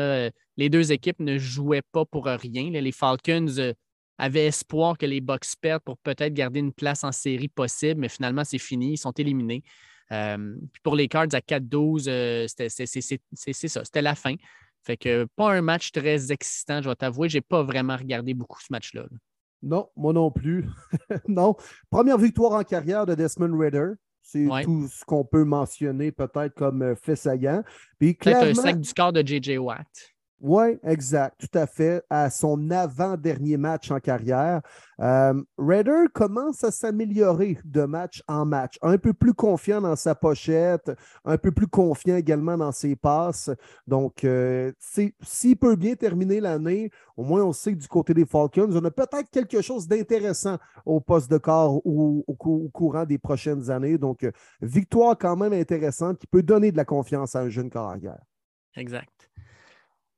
Les 0.58 0.70
deux 0.70 0.92
équipes 0.92 1.22
ne 1.22 1.38
jouaient 1.38 1.84
pas 1.94 2.04
pour 2.04 2.26
rien. 2.26 2.70
Les 2.70 2.92
Falcons 2.92 3.48
euh, 3.60 3.72
avaient 4.18 4.48
espoir 4.48 4.98
que 4.98 5.06
les 5.06 5.22
Bucks 5.22 5.46
perdent 5.62 5.84
pour 5.84 5.98
peut-être 6.00 6.34
garder 6.34 6.60
une 6.60 6.74
place 6.74 7.06
en 7.06 7.14
série 7.14 7.48
possible, 7.48 8.02
mais 8.02 8.10
finalement, 8.10 8.44
c'est 8.44 8.58
fini. 8.58 8.94
Ils 8.94 8.98
sont 8.98 9.14
éliminés. 9.14 9.64
Euh, 10.12 10.56
pour 10.84 10.98
les 10.98 11.08
Cards 11.08 11.34
à 11.34 11.40
4-12, 11.40 12.08
euh, 12.10 12.46
c'est 12.50 13.68
ça, 13.70 13.86
c'était 13.86 14.02
la 14.02 14.16
fin. 14.16 14.36
Fait 14.84 14.98
que 14.98 15.26
pas 15.38 15.54
un 15.54 15.62
match 15.62 15.94
très 15.94 16.30
excitant, 16.30 16.82
je 16.82 16.90
vais 16.90 16.96
t'avouer. 16.96 17.30
J'ai 17.30 17.42
pas 17.42 17.64
vraiment 17.64 17.96
regardé 17.96 18.34
beaucoup 18.34 18.60
ce 18.60 18.68
match-là. 18.70 19.04
là. 19.04 19.18
Non, 19.64 19.90
moi 19.96 20.12
non 20.12 20.30
plus. 20.30 20.66
non. 21.30 21.56
Première 21.90 22.18
victoire 22.18 22.52
en 22.52 22.64
carrière 22.64 23.06
de 23.06 23.16
Desmond 23.16 23.58
Ritter. 23.58 23.94
C'est 24.30 24.45
Ouais. 24.45 24.61
tout 24.65 24.89
ce 24.89 25.05
qu'on 25.05 25.23
peut 25.23 25.45
mentionner 25.45 26.11
peut-être 26.11 26.53
comme 26.53 26.82
euh, 26.82 26.95
fait 26.95 27.15
saillant. 27.15 27.63
Puis 27.97 28.17
un 28.25 28.53
sac 28.53 28.82
du 28.82 28.93
corps 28.93 29.13
de 29.13 29.25
J.J. 29.25 29.57
Watt. 29.57 29.88
Oui, 30.40 30.78
exact, 30.84 31.36
tout 31.40 31.58
à 31.58 31.66
fait. 31.66 32.04
À 32.12 32.30
son 32.30 32.70
avant-dernier 32.70 33.58
match 33.58 33.90
en 33.90 34.00
carrière, 34.00 34.62
euh, 35.02 35.34
commence 36.14 36.64
à 36.64 36.70
s'améliorer 36.70 37.58
de 37.66 37.84
match 37.86 38.22
en 38.28 38.46
match. 38.46 38.78
Un 38.84 39.00
peu 39.00 39.14
plus 39.14 39.34
confiant 39.34 39.82
dans 39.82 39.96
sa 39.96 40.14
pochette, 40.14 40.92
un 41.26 41.40
peu 41.40 41.52
plus 41.52 41.66
confiant 41.66 42.18
également 42.18 42.56
dans 42.56 42.72
ses 42.72 42.96
passes. 42.96 43.50
Donc, 43.88 44.24
euh, 44.24 44.72
s'il 44.80 45.58
peut 45.58 45.76
bien 45.76 45.96
terminer 45.96 46.40
l'année, 46.40 46.92
au 47.16 47.24
moins 47.24 47.44
on 47.44 47.54
sait 47.54 47.74
que 47.74 47.80
du 47.80 47.88
côté 47.88 48.14
des 48.14 48.26
Falcons, 48.26 48.70
on 48.72 48.86
a 48.86 48.92
peut-être 48.92 49.32
quelque 49.32 49.62
chose 49.62 49.88
d'intéressant 49.88 50.58
au 50.86 51.00
poste 51.02 51.32
de 51.32 51.40
corps 51.40 51.82
ou 51.84 52.24
au 52.28 52.70
courant 52.70 53.06
des 53.06 53.18
prochaines 53.18 53.72
années. 53.72 53.98
Donc, 53.98 54.24
euh, 54.24 54.32
victoire 54.62 55.18
quand 55.18 55.36
même 55.36 55.54
intéressante 55.54 56.20
qui 56.20 56.28
peut 56.28 56.44
donner 56.44 56.72
de 56.72 56.78
la 56.78 56.86
confiance 56.86 57.36
à 57.36 57.40
un 57.40 57.50
jeune 57.50 57.72
carrière. 57.72 58.20
Exact. 58.76 59.16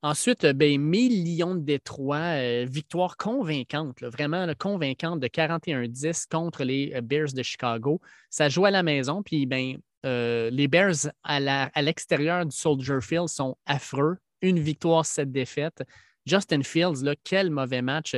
Ensuite, 0.01 0.45
euh, 0.45 0.53
ben, 0.53 0.79
mes 0.79 1.09
Lions 1.09 1.55
de 1.55 1.61
Détroit, 1.61 2.17
euh, 2.17 2.65
victoire 2.69 3.17
convaincante, 3.17 3.99
là, 3.99 4.09
vraiment 4.09 4.45
là, 4.45 4.55
convaincante 4.55 5.19
de 5.19 5.27
41-10 5.27 6.25
contre 6.29 6.63
les 6.63 6.93
euh, 6.95 7.01
Bears 7.01 7.33
de 7.33 7.43
Chicago. 7.43 7.99
Ça 8.29 8.47
joue 8.47 8.65
à 8.65 8.71
la 8.71 8.81
maison, 8.81 9.23
puis 9.23 9.45
ben, 9.45 9.77
euh, 10.05 10.49
les 10.51 10.67
Bears 10.69 11.11
à 11.23 11.81
l'extérieur 11.81 12.45
du 12.45 12.55
Soldier 12.55 13.01
Field 13.01 13.27
sont 13.27 13.57
affreux. 13.65 14.17
Une 14.41 14.59
victoire, 14.59 15.05
sept 15.05 15.31
défaites. 15.31 15.83
Justin 16.25 16.63
Fields, 16.63 17.03
là, 17.03 17.15
quel 17.23 17.51
mauvais 17.51 17.81
match. 17.81 18.15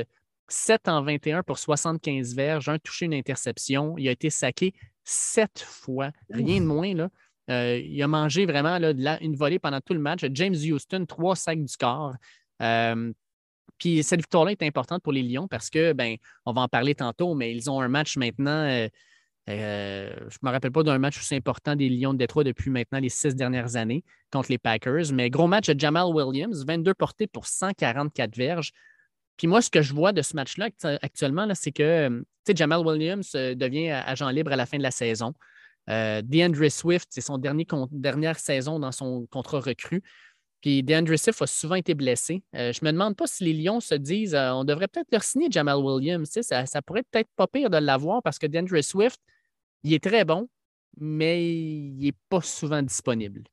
7 0.47 0.89
en 0.89 1.01
21 1.01 1.43
pour 1.43 1.57
75 1.57 2.35
verges, 2.35 2.67
un 2.67 2.77
touché, 2.77 3.05
une 3.05 3.13
interception. 3.13 3.97
Il 3.97 4.07
a 4.07 4.11
été 4.11 4.29
saqué 4.29 4.73
sept 5.03 5.59
fois, 5.59 6.11
rien 6.29 6.59
de 6.59 6.65
moins. 6.65 6.93
Là. 6.93 7.09
Euh, 7.51 7.77
il 7.83 8.01
a 8.01 8.07
mangé 8.07 8.45
vraiment 8.45 8.77
une 8.77 9.35
volée 9.35 9.59
pendant 9.59 9.81
tout 9.81 9.93
le 9.93 9.99
match. 9.99 10.25
James 10.31 10.55
Houston, 10.55 11.05
trois 11.05 11.35
sacs 11.35 11.63
du 11.63 11.77
corps. 11.77 12.13
Euh, 12.61 13.11
puis 13.77 14.03
cette 14.03 14.21
victoire-là 14.21 14.51
est 14.51 14.63
importante 14.63 15.03
pour 15.03 15.11
les 15.11 15.23
Lions 15.23 15.47
parce 15.47 15.69
que, 15.69 15.93
ben, 15.93 16.15
on 16.45 16.53
va 16.53 16.61
en 16.61 16.67
parler 16.67 16.95
tantôt, 16.95 17.35
mais 17.35 17.53
ils 17.53 17.69
ont 17.69 17.81
un 17.81 17.87
match 17.87 18.15
maintenant. 18.17 18.65
euh, 18.65 18.87
je 19.47 20.37
ne 20.41 20.47
me 20.47 20.51
rappelle 20.51 20.71
pas 20.71 20.83
d'un 20.83 20.99
match 20.99 21.17
aussi 21.19 21.35
important 21.35 21.75
des 21.75 21.89
Lions 21.89 22.13
de 22.13 22.19
Détroit 22.19 22.43
depuis 22.43 22.69
maintenant 22.69 22.99
les 22.99 23.09
six 23.09 23.35
dernières 23.35 23.75
années 23.75 24.03
contre 24.31 24.49
les 24.51 24.57
Packers. 24.57 25.11
Mais 25.13 25.29
gros 25.29 25.47
match 25.47 25.67
de 25.67 25.77
Jamal 25.79 26.05
Williams, 26.13 26.63
22 26.65 26.93
portées 26.93 27.27
pour 27.27 27.47
144 27.47 28.35
verges. 28.37 28.71
Puis 29.35 29.47
moi, 29.47 29.61
ce 29.61 29.71
que 29.71 29.81
je 29.81 29.93
vois 29.93 30.13
de 30.13 30.21
ce 30.21 30.35
match-là 30.35 30.67
actu- 30.67 30.99
actuellement, 31.01 31.47
c'est 31.55 31.71
que 31.71 32.23
Jamal 32.55 32.85
Williams 32.85 33.31
devient 33.33 33.89
agent 33.89 34.29
libre 34.29 34.51
à 34.51 34.55
la 34.55 34.67
fin 34.67 34.77
de 34.77 34.83
la 34.83 34.91
saison. 34.91 35.33
Euh, 35.89 36.21
DeAndre 36.21 36.69
Swift, 36.69 37.07
c'est 37.09 37.21
son 37.21 37.37
dernier 37.37 37.65
dernière 37.91 38.39
saison 38.39 38.79
dans 38.79 38.91
son 38.91 39.25
contrat 39.31 39.59
recru. 39.59 40.01
Puis 40.61 40.83
DeAndre 40.83 41.17
Swift 41.17 41.41
a 41.41 41.47
souvent 41.47 41.75
été 41.75 41.95
blessé. 41.95 42.43
Euh, 42.55 42.71
je 42.71 42.85
me 42.85 42.91
demande 42.91 43.15
pas 43.15 43.25
si 43.25 43.43
les 43.43 43.53
Lions 43.53 43.79
se 43.79 43.95
disent 43.95 44.35
euh, 44.35 44.51
on 44.51 44.63
devrait 44.63 44.87
peut-être 44.87 45.11
leur 45.11 45.23
signer 45.23 45.47
Jamal 45.49 45.77
Williams. 45.77 46.29
Ça, 46.41 46.81
pourrait 46.83 47.03
peut-être 47.11 47.29
pas 47.35 47.47
pire 47.47 47.69
de 47.69 47.77
l'avoir 47.77 48.21
parce 48.21 48.37
que 48.37 48.45
DeAndre 48.45 48.83
Swift, 48.83 49.19
il 49.83 49.93
est 49.93 50.03
très 50.03 50.23
bon, 50.23 50.47
mais 50.97 51.51
il 51.51 51.97
n'est 51.97 52.15
pas 52.29 52.41
souvent 52.41 52.81
disponible. 52.83 53.43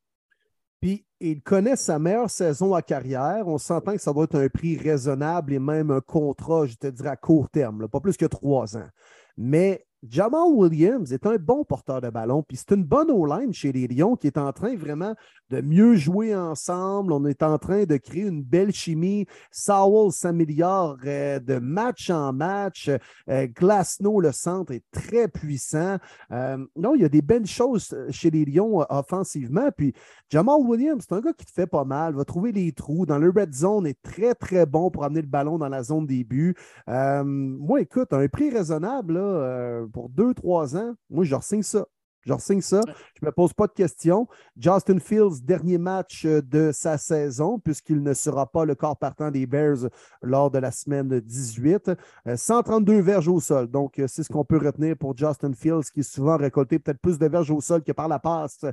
Puis 0.79 1.05
il 1.19 1.41
connaît 1.41 1.75
sa 1.75 1.99
meilleure 1.99 2.29
saison 2.29 2.73
à 2.73 2.81
carrière. 2.81 3.47
On 3.47 3.57
s'entend 3.57 3.93
que 3.93 4.01
ça 4.01 4.13
doit 4.13 4.25
être 4.25 4.39
un 4.39 4.47
prix 4.47 4.77
raisonnable 4.77 5.53
et 5.53 5.59
même 5.59 5.91
un 5.91 5.99
contrat, 5.99 6.67
je 6.67 6.75
te 6.75 6.87
dirais, 6.87 7.09
à 7.09 7.17
court 7.17 7.49
terme, 7.49 7.89
pas 7.89 7.99
plus 7.99 8.15
que 8.15 8.25
trois 8.25 8.77
ans. 8.77 8.87
Mais 9.35 9.85
Jamal 10.07 10.47
Williams 10.53 11.11
est 11.11 11.25
un 11.25 11.35
bon 11.35 11.65
porteur 11.65 11.99
de 11.99 12.09
ballon, 12.09 12.41
puis 12.41 12.57
c'est 12.57 12.73
une 12.73 12.83
bonne 12.83 13.11
O-line 13.11 13.53
chez 13.53 13.71
les 13.71 13.87
Lions 13.87 14.15
qui 14.15 14.27
est 14.27 14.37
en 14.37 14.53
train 14.53 14.75
vraiment 14.75 15.13
de 15.49 15.61
mieux 15.61 15.95
jouer 15.95 16.35
ensemble. 16.35 17.11
On 17.11 17.25
est 17.25 17.43
en 17.43 17.57
train 17.57 17.83
de 17.83 17.97
créer 17.97 18.23
une 18.23 18.43
belle 18.43 18.71
chimie. 18.71 19.25
Sowell 19.51 20.11
s'améliore 20.11 20.97
euh, 21.05 21.39
de 21.39 21.57
match 21.59 22.09
en 22.09 22.31
match. 22.31 22.89
Euh, 23.29 23.47
Glasnow, 23.47 24.21
le 24.21 24.31
centre, 24.31 24.71
est 24.71 24.83
très 24.91 25.27
puissant. 25.27 25.97
Euh, 26.31 26.57
non, 26.75 26.95
il 26.95 27.01
y 27.01 27.05
a 27.05 27.09
des 27.09 27.21
belles 27.21 27.47
choses 27.47 27.95
chez 28.11 28.29
les 28.29 28.45
Lions 28.45 28.81
euh, 28.81 28.85
offensivement. 28.89 29.69
Puis 29.75 29.93
Jamal 30.29 30.61
Williams, 30.61 31.03
c'est 31.07 31.15
un 31.15 31.21
gars 31.21 31.33
qui 31.33 31.45
te 31.45 31.51
fait 31.51 31.67
pas 31.67 31.83
mal, 31.83 32.13
va 32.13 32.23
trouver 32.23 32.51
les 32.51 32.71
trous. 32.71 33.05
Dans 33.05 33.17
le 33.17 33.29
red 33.29 33.53
zone, 33.53 33.87
est 33.87 34.01
très, 34.01 34.35
très 34.35 34.65
bon 34.65 34.91
pour 34.91 35.03
amener 35.03 35.21
le 35.21 35.27
ballon 35.27 35.57
dans 35.57 35.69
la 35.69 35.83
zone 35.83 36.05
des 36.05 36.23
buts. 36.23 36.55
Euh, 36.87 37.23
moi, 37.23 37.81
écoute, 37.81 38.13
un 38.13 38.27
prix 38.27 38.49
raisonnable 38.49 39.15
là, 39.15 39.19
euh, 39.19 39.87
pour 39.89 40.09
deux, 40.09 40.33
trois 40.33 40.75
ans, 40.75 40.93
moi, 41.09 41.23
je 41.23 41.35
signe 41.41 41.63
ça. 41.63 41.85
Je 42.25 42.33
signe 42.37 42.61
ça. 42.61 42.81
Je 42.85 43.25
ne 43.25 43.27
me 43.27 43.31
pose 43.31 43.53
pas 43.53 43.67
de 43.67 43.71
questions. 43.71 44.27
Justin 44.57 44.99
Fields, 44.99 45.41
dernier 45.41 45.77
match 45.77 46.25
euh, 46.25 46.41
de 46.41 46.71
sa 46.73 46.97
saison, 46.97 47.59
puisqu'il 47.59 48.03
ne 48.03 48.13
sera 48.13 48.51
pas 48.51 48.65
le 48.65 48.75
corps 48.75 48.97
partant 48.97 49.31
des 49.31 49.45
Bears 49.45 49.89
lors 50.21 50.51
de 50.51 50.59
la 50.59 50.71
semaine 50.71 51.19
18. 51.19 51.91
Euh, 52.27 52.35
132 52.35 52.99
verges 52.99 53.29
au 53.29 53.39
sol. 53.39 53.67
Donc, 53.67 53.99
euh, 53.99 54.05
c'est 54.07 54.23
ce 54.23 54.29
qu'on 54.29 54.43
peut 54.43 54.57
retenir 54.57 54.97
pour 54.97 55.15
Justin 55.15 55.53
Fields, 55.53 55.89
qui 55.93 56.01
est 56.01 56.03
souvent 56.03 56.37
récolté 56.37 56.77
peut-être 56.77 56.99
plus 56.99 57.17
de 57.17 57.27
verges 57.27 57.51
au 57.51 57.61
sol 57.61 57.83
que 57.83 57.93
par 57.93 58.07
la 58.07 58.19
passe 58.19 58.65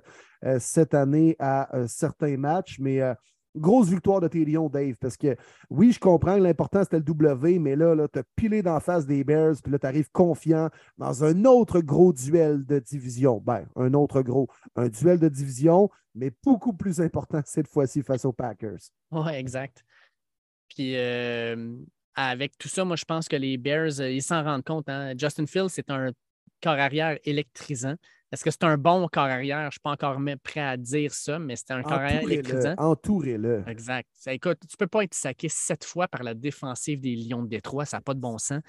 euh, 0.45 0.59
cette 0.61 0.95
année 0.95 1.37
à 1.39 1.75
euh, 1.77 1.87
certains 1.87 2.37
matchs. 2.37 2.79
Mais 2.79 3.01
euh, 3.01 3.15
grosse 3.57 3.89
victoire 3.89 4.21
de 4.21 4.29
tes 4.29 4.45
Lions, 4.45 4.69
Dave, 4.69 4.95
parce 5.01 5.17
que 5.17 5.37
oui, 5.71 5.93
je 5.93 5.99
comprends 5.99 6.37
l'important 6.37 6.83
c'était 6.83 6.99
le 6.99 7.03
W, 7.03 7.59
mais 7.59 7.77
là, 7.77 7.95
là 7.95 8.09
tu 8.09 8.19
as 8.19 8.25
pilé 8.37 8.63
d'en 8.63 8.81
face 8.81 9.07
des 9.07 9.25
Bears, 9.25 9.57
puis 9.63 9.73
là, 9.73 9.79
tu 9.79 9.87
arrives 9.87 10.11
confiant 10.11 10.69
dans 10.99 11.25
un 11.25 11.45
autre 11.45 11.81
gros 11.81 12.13
duel 12.13 12.65
de 12.65 12.79
division. 12.79 13.41
Ben, 13.45 13.67
un 13.77 13.95
autre 13.95 14.23
gros, 14.23 14.49
un 14.77 14.89
duel 14.89 15.19
de 15.19 15.29
division, 15.29 15.91
mais 16.15 16.31
beaucoup 16.45 16.73
plus 16.73 17.01
important 17.01 17.41
cette 17.45 17.69
fois-ci 17.69 18.03
face 18.03 18.25
aux 18.25 18.33
Packers. 18.33 18.91
Oui, 19.11 19.33
exact. 19.33 19.85
Puis 20.69 20.97
euh, 20.97 21.77
avec 22.15 22.57
tout 22.59 22.69
ça, 22.69 22.85
moi, 22.85 22.97
je 22.97 23.05
pense 23.05 23.29
que 23.29 23.37
les 23.37 23.57
Bears, 23.57 24.01
euh, 24.01 24.11
ils 24.11 24.23
s'en 24.23 24.43
rendent 24.43 24.65
compte. 24.65 24.89
hein. 24.89 25.13
Justin 25.17 25.47
Fields, 25.47 25.69
c'est 25.71 25.91
un 25.91 26.13
corps 26.63 26.73
arrière 26.73 27.19
électrisant. 27.25 27.97
Est-ce 28.33 28.45
que 28.45 28.51
c'est 28.51 28.65
un 28.65 28.77
bon 28.77 29.07
corps 29.09 29.25
arrière? 29.25 29.61
Je 29.61 29.67
ne 29.67 29.71
suis 29.71 29.81
pas 29.81 29.91
encore 29.91 30.19
même 30.19 30.39
prêt 30.39 30.61
à 30.61 30.77
dire 30.77 31.15
ça, 31.15 31.39
mais 31.39 31.55
c'est 31.55 31.71
un 31.71 31.83
corps 31.83 31.95
arrière 31.95 32.23
électrisant. 32.23 32.75
Entourez-le. 32.77 33.63
Exact. 33.69 34.09
Ça, 34.13 34.33
écoute, 34.33 34.59
tu 34.61 34.75
ne 34.75 34.77
peux 34.79 34.89
pas 34.89 35.05
être 35.05 35.15
saqué 35.15 35.49
sept 35.49 35.85
fois 35.85 36.09
par 36.09 36.25
la 36.25 36.35
défensive 36.35 37.01
des 37.01 37.15
Lions 37.15 37.43
de 37.43 37.49
Détroit. 37.49 37.85
Ça 37.85 37.99
n'a 37.99 38.01
pas 38.01 38.15
de 38.15 38.21
bon 38.21 38.39
sens. 38.39 38.61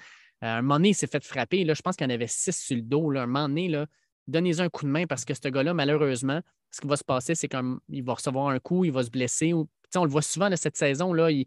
Euh, 0.44 0.46
un 0.46 0.62
moment 0.62 0.76
donné, 0.76 0.90
il 0.90 0.94
s'est 0.94 1.08
fait 1.08 1.24
frapper. 1.24 1.64
Là, 1.64 1.74
je 1.74 1.82
pense 1.82 1.96
qu'il 1.96 2.06
y 2.06 2.10
en 2.10 2.14
avait 2.14 2.28
six 2.28 2.56
sur 2.56 2.76
le 2.76 2.82
dos. 2.82 3.10
Là. 3.10 3.22
Un 3.22 3.26
moment 3.26 3.48
donné, 3.48 3.68
là, 3.68 3.86
donnez-en 4.28 4.64
un 4.64 4.68
coup 4.68 4.84
de 4.84 4.90
main 4.90 5.06
parce 5.06 5.24
que 5.24 5.34
ce 5.34 5.48
gars-là, 5.48 5.74
malheureusement, 5.74 6.40
ce 6.70 6.80
qui 6.80 6.86
va 6.86 6.96
se 6.96 7.04
passer, 7.04 7.34
c'est 7.34 7.48
qu'il 7.48 8.04
va 8.04 8.14
recevoir 8.14 8.48
un 8.48 8.60
coup, 8.60 8.84
il 8.84 8.92
va 8.92 9.02
se 9.02 9.10
blesser. 9.10 9.52
Ou, 9.52 9.68
on 9.96 10.04
le 10.04 10.10
voit 10.10 10.22
souvent 10.22 10.54
cette 10.54 10.76
saison, 10.76 11.12
là, 11.12 11.32
il, 11.32 11.46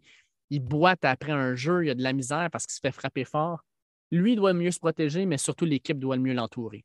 il 0.50 0.60
boite 0.60 1.04
après 1.04 1.32
un 1.32 1.54
jeu, 1.54 1.86
il 1.86 1.90
a 1.90 1.94
de 1.94 2.02
la 2.02 2.12
misère 2.12 2.50
parce 2.52 2.66
qu'il 2.66 2.74
se 2.74 2.80
fait 2.80 2.92
frapper 2.92 3.24
fort. 3.24 3.64
Lui, 4.10 4.36
doit 4.36 4.52
mieux 4.52 4.70
se 4.70 4.78
protéger, 4.78 5.24
mais 5.24 5.38
surtout 5.38 5.64
l'équipe 5.64 5.98
doit 5.98 6.16
le 6.16 6.22
mieux 6.22 6.34
l'entourer. 6.34 6.84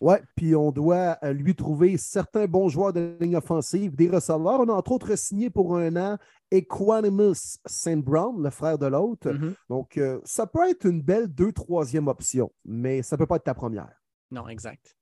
Ouais, 0.00 0.22
puis 0.34 0.56
on 0.56 0.72
doit 0.72 1.18
euh, 1.22 1.32
lui 1.34 1.54
trouver 1.54 1.98
certains 1.98 2.46
bons 2.46 2.70
joueurs 2.70 2.92
de 2.92 3.16
ligne 3.20 3.36
offensive, 3.36 3.94
des 3.94 4.08
receveurs. 4.08 4.60
On 4.60 4.68
a 4.68 4.72
entre 4.72 4.92
autres 4.92 5.14
signé 5.16 5.50
pour 5.50 5.76
un 5.76 5.94
an 5.96 6.18
Equanimus 6.50 7.58
St. 7.66 7.98
Brown, 7.98 8.42
le 8.42 8.50
frère 8.50 8.78
de 8.78 8.86
l'autre. 8.86 9.30
Mhm. 9.30 9.54
Donc, 9.68 9.98
euh, 9.98 10.18
ça 10.24 10.46
peut 10.46 10.68
être 10.68 10.86
une 10.86 11.02
belle 11.02 11.28
deux, 11.28 11.52
troisième 11.52 12.08
option, 12.08 12.50
mais 12.64 13.02
ça 13.02 13.16
ne 13.16 13.18
peut 13.18 13.26
pas 13.26 13.36
être 13.36 13.44
ta 13.44 13.54
première. 13.54 13.92
Non, 14.30 14.48
exact. 14.48 14.96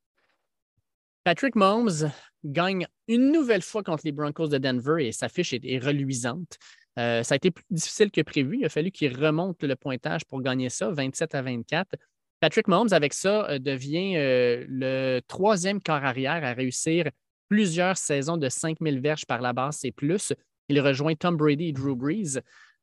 Patrick 1.22 1.54
Mahomes 1.54 2.10
gagne 2.44 2.86
une 3.06 3.30
nouvelle 3.30 3.62
fois 3.62 3.82
contre 3.84 4.02
les 4.04 4.12
Broncos 4.12 4.48
de 4.48 4.58
Denver 4.58 5.06
et 5.06 5.12
sa 5.12 5.28
fiche 5.28 5.52
est, 5.52 5.64
est 5.64 5.78
reluisante. 5.78 6.58
Euh, 6.98 7.22
ça 7.22 7.34
a 7.34 7.36
été 7.36 7.50
plus 7.50 7.64
difficile 7.70 8.10
que 8.10 8.20
prévu. 8.22 8.58
Il 8.58 8.64
a 8.64 8.68
fallu 8.68 8.90
qu'il 8.90 9.16
remonte 9.16 9.62
le 9.62 9.76
pointage 9.76 10.24
pour 10.24 10.42
gagner 10.42 10.68
ça, 10.68 10.90
27 10.90 11.34
à 11.34 11.42
24. 11.42 11.94
Patrick 12.40 12.68
Mahomes, 12.68 12.92
avec 12.92 13.12
ça, 13.14 13.48
euh, 13.50 13.58
devient 13.58 14.16
euh, 14.16 14.64
le 14.68 15.20
troisième 15.26 15.80
corps 15.80 16.04
arrière 16.04 16.44
à 16.44 16.52
réussir 16.52 17.10
plusieurs 17.48 17.96
saisons 17.96 18.36
de 18.36 18.48
5000 18.48 19.00
verges 19.00 19.26
par 19.26 19.40
la 19.40 19.52
base 19.52 19.84
et 19.84 19.92
plus. 19.92 20.32
Il 20.68 20.80
rejoint 20.80 21.14
Tom 21.14 21.36
Brady 21.36 21.68
et 21.68 21.72
Drew 21.72 21.96
Brees. 21.96 22.38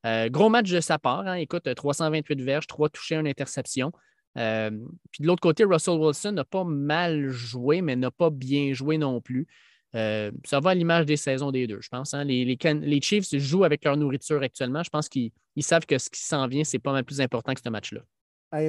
Euh, 0.05 0.29
gros 0.29 0.49
match 0.49 0.69
de 0.71 0.79
sa 0.81 0.99
part. 0.99 1.27
hein. 1.27 1.35
Écoute, 1.35 1.73
328 1.73 2.41
verges, 2.41 2.67
3 2.67 2.89
touchés, 2.89 3.15
1 3.15 3.25
interception. 3.25 3.91
Puis 4.35 5.21
de 5.21 5.27
l'autre 5.27 5.41
côté, 5.41 5.63
Russell 5.63 5.97
Wilson 5.97 6.33
n'a 6.33 6.43
pas 6.43 6.63
mal 6.65 7.29
joué, 7.29 7.81
mais 7.81 7.95
n'a 7.95 8.11
pas 8.11 8.29
bien 8.29 8.73
joué 8.73 8.97
non 8.97 9.21
plus. 9.21 9.47
Ça 9.93 10.59
va 10.59 10.71
à 10.71 10.73
l'image 10.75 11.05
des 11.05 11.15
saisons 11.15 11.51
des 11.51 11.67
deux, 11.67 11.79
je 11.79 11.87
pense. 11.87 12.13
hein. 12.13 12.25
Les, 12.25 12.43
les 12.43 13.01
Chiefs 13.01 13.33
jouent 13.37 13.63
avec 13.63 13.85
leur 13.85 13.95
nourriture 13.95 14.41
actuellement. 14.41 14.83
Je 14.83 14.89
pense 14.89 15.07
qu'ils 15.07 15.31
ils 15.55 15.63
savent 15.63 15.85
que 15.85 15.97
ce 15.97 16.09
qui 16.09 16.19
s'en 16.21 16.47
vient, 16.47 16.63
c'est 16.65 16.79
pas 16.79 16.91
mal 16.91 17.05
plus 17.05 17.21
important 17.21 17.53
que 17.53 17.61
ce 17.63 17.69
match-là. 17.69 18.01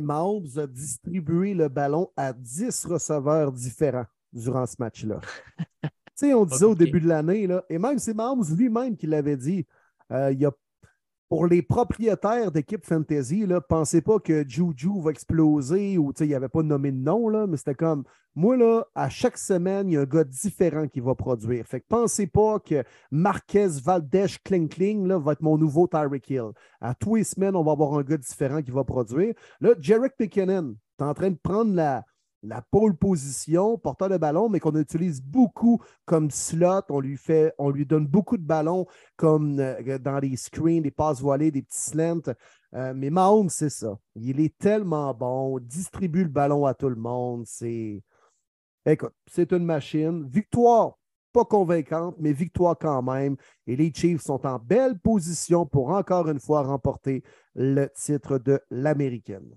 Mahomes 0.02 0.58
a 0.58 0.66
distribué 0.66 1.54
le 1.54 1.68
ballon 1.68 2.10
à 2.16 2.32
10 2.32 2.86
receveurs 2.86 3.52
différents 3.52 4.06
durant 4.32 4.66
ce 4.66 4.76
match-là. 4.78 5.20
tu 5.82 5.88
sais, 6.14 6.34
on 6.34 6.44
disait 6.44 6.64
au 6.64 6.74
début 6.74 7.00
de 7.00 7.08
l'année, 7.08 7.48
et 7.68 7.78
même 7.78 7.98
c'est 7.98 8.14
Mahomes 8.14 8.44
lui-même 8.56 8.96
qui 8.96 9.06
l'avait 9.06 9.36
dit, 9.36 9.66
euh, 10.12 10.32
il 10.32 10.40
y 10.40 10.46
a, 10.46 10.52
pour 11.28 11.46
les 11.46 11.62
propriétaires 11.62 12.52
d'équipes 12.52 12.84
fantasy, 12.84 13.46
là, 13.46 13.60
pensez 13.60 14.00
pas 14.00 14.18
que 14.18 14.44
Juju 14.48 15.00
va 15.02 15.10
exploser 15.10 15.98
ou 15.98 16.12
il 16.20 16.26
n'y 16.26 16.34
avait 16.34 16.48
pas 16.48 16.62
nommé 16.62 16.92
de 16.92 16.98
nom, 16.98 17.28
là, 17.28 17.46
mais 17.46 17.56
c'était 17.56 17.74
comme, 17.74 18.04
moi, 18.36 18.86
à 18.94 19.08
chaque 19.08 19.38
semaine, 19.38 19.88
il 19.88 19.94
y 19.94 19.96
a 19.96 20.02
un 20.02 20.04
gars 20.04 20.22
différent 20.22 20.86
qui 20.86 21.00
va 21.00 21.14
produire. 21.14 21.66
Fait 21.66 21.80
que 21.80 21.86
pensez 21.88 22.26
pas 22.26 22.60
que 22.60 22.84
Marquez 23.10 23.68
Valdez 23.82 24.26
Kling 24.44 24.68
Kling 24.68 25.10
va 25.10 25.32
être 25.32 25.40
mon 25.40 25.56
nouveau 25.56 25.88
Tyreek 25.88 26.28
Hill. 26.28 26.50
À 26.80 26.94
tous 26.94 27.16
les 27.16 27.24
semaines, 27.24 27.56
on 27.56 27.64
va 27.64 27.72
avoir 27.72 27.94
un 27.94 28.02
gars 28.02 28.18
différent 28.18 28.62
qui 28.62 28.70
va 28.70 28.84
produire. 28.84 29.34
Là, 29.60 29.70
Jarek 29.80 30.12
McKinnon, 30.20 30.76
tu 30.98 31.04
es 31.04 31.08
en 31.08 31.14
train 31.14 31.30
de 31.30 31.38
prendre 31.42 31.74
la, 31.74 32.04
la 32.46 32.62
pole 32.62 32.96
position, 32.96 33.78
porteur 33.78 34.08
de 34.08 34.16
ballon, 34.16 34.48
mais 34.48 34.60
qu'on 34.60 34.76
utilise 34.76 35.20
beaucoup 35.20 35.82
comme 36.04 36.30
slot. 36.30 36.82
On 36.88 37.00
lui, 37.00 37.16
fait, 37.16 37.52
on 37.58 37.70
lui 37.70 37.86
donne 37.86 38.06
beaucoup 38.06 38.36
de 38.36 38.46
ballons 38.46 38.86
comme 39.16 39.58
euh, 39.58 39.98
dans 39.98 40.18
les 40.18 40.36
screens, 40.36 40.82
des 40.82 40.90
passes 40.90 41.20
voilées, 41.20 41.50
des 41.50 41.62
petits 41.62 41.90
slants. 41.90 42.34
Euh, 42.74 42.92
mais 42.94 43.10
Mahomes, 43.10 43.48
c'est 43.48 43.70
ça. 43.70 43.98
Il 44.14 44.40
est 44.40 44.56
tellement 44.58 45.12
bon, 45.14 45.58
distribue 45.58 46.24
le 46.24 46.30
ballon 46.30 46.66
à 46.66 46.74
tout 46.74 46.88
le 46.88 46.96
monde. 46.96 47.44
C'est. 47.46 48.02
Écoute, 48.84 49.14
c'est 49.26 49.52
une 49.52 49.64
machine. 49.64 50.28
Victoire 50.28 50.96
pas 51.32 51.44
convaincante, 51.44 52.16
mais 52.18 52.32
victoire 52.32 52.78
quand 52.78 53.02
même. 53.02 53.36
Et 53.66 53.76
les 53.76 53.92
Chiefs 53.92 54.22
sont 54.22 54.46
en 54.46 54.58
belle 54.58 54.98
position 54.98 55.66
pour 55.66 55.90
encore 55.90 56.30
une 56.30 56.40
fois 56.40 56.62
remporter 56.62 57.22
le 57.54 57.88
titre 57.94 58.38
de 58.38 58.58
l'américaine. 58.70 59.54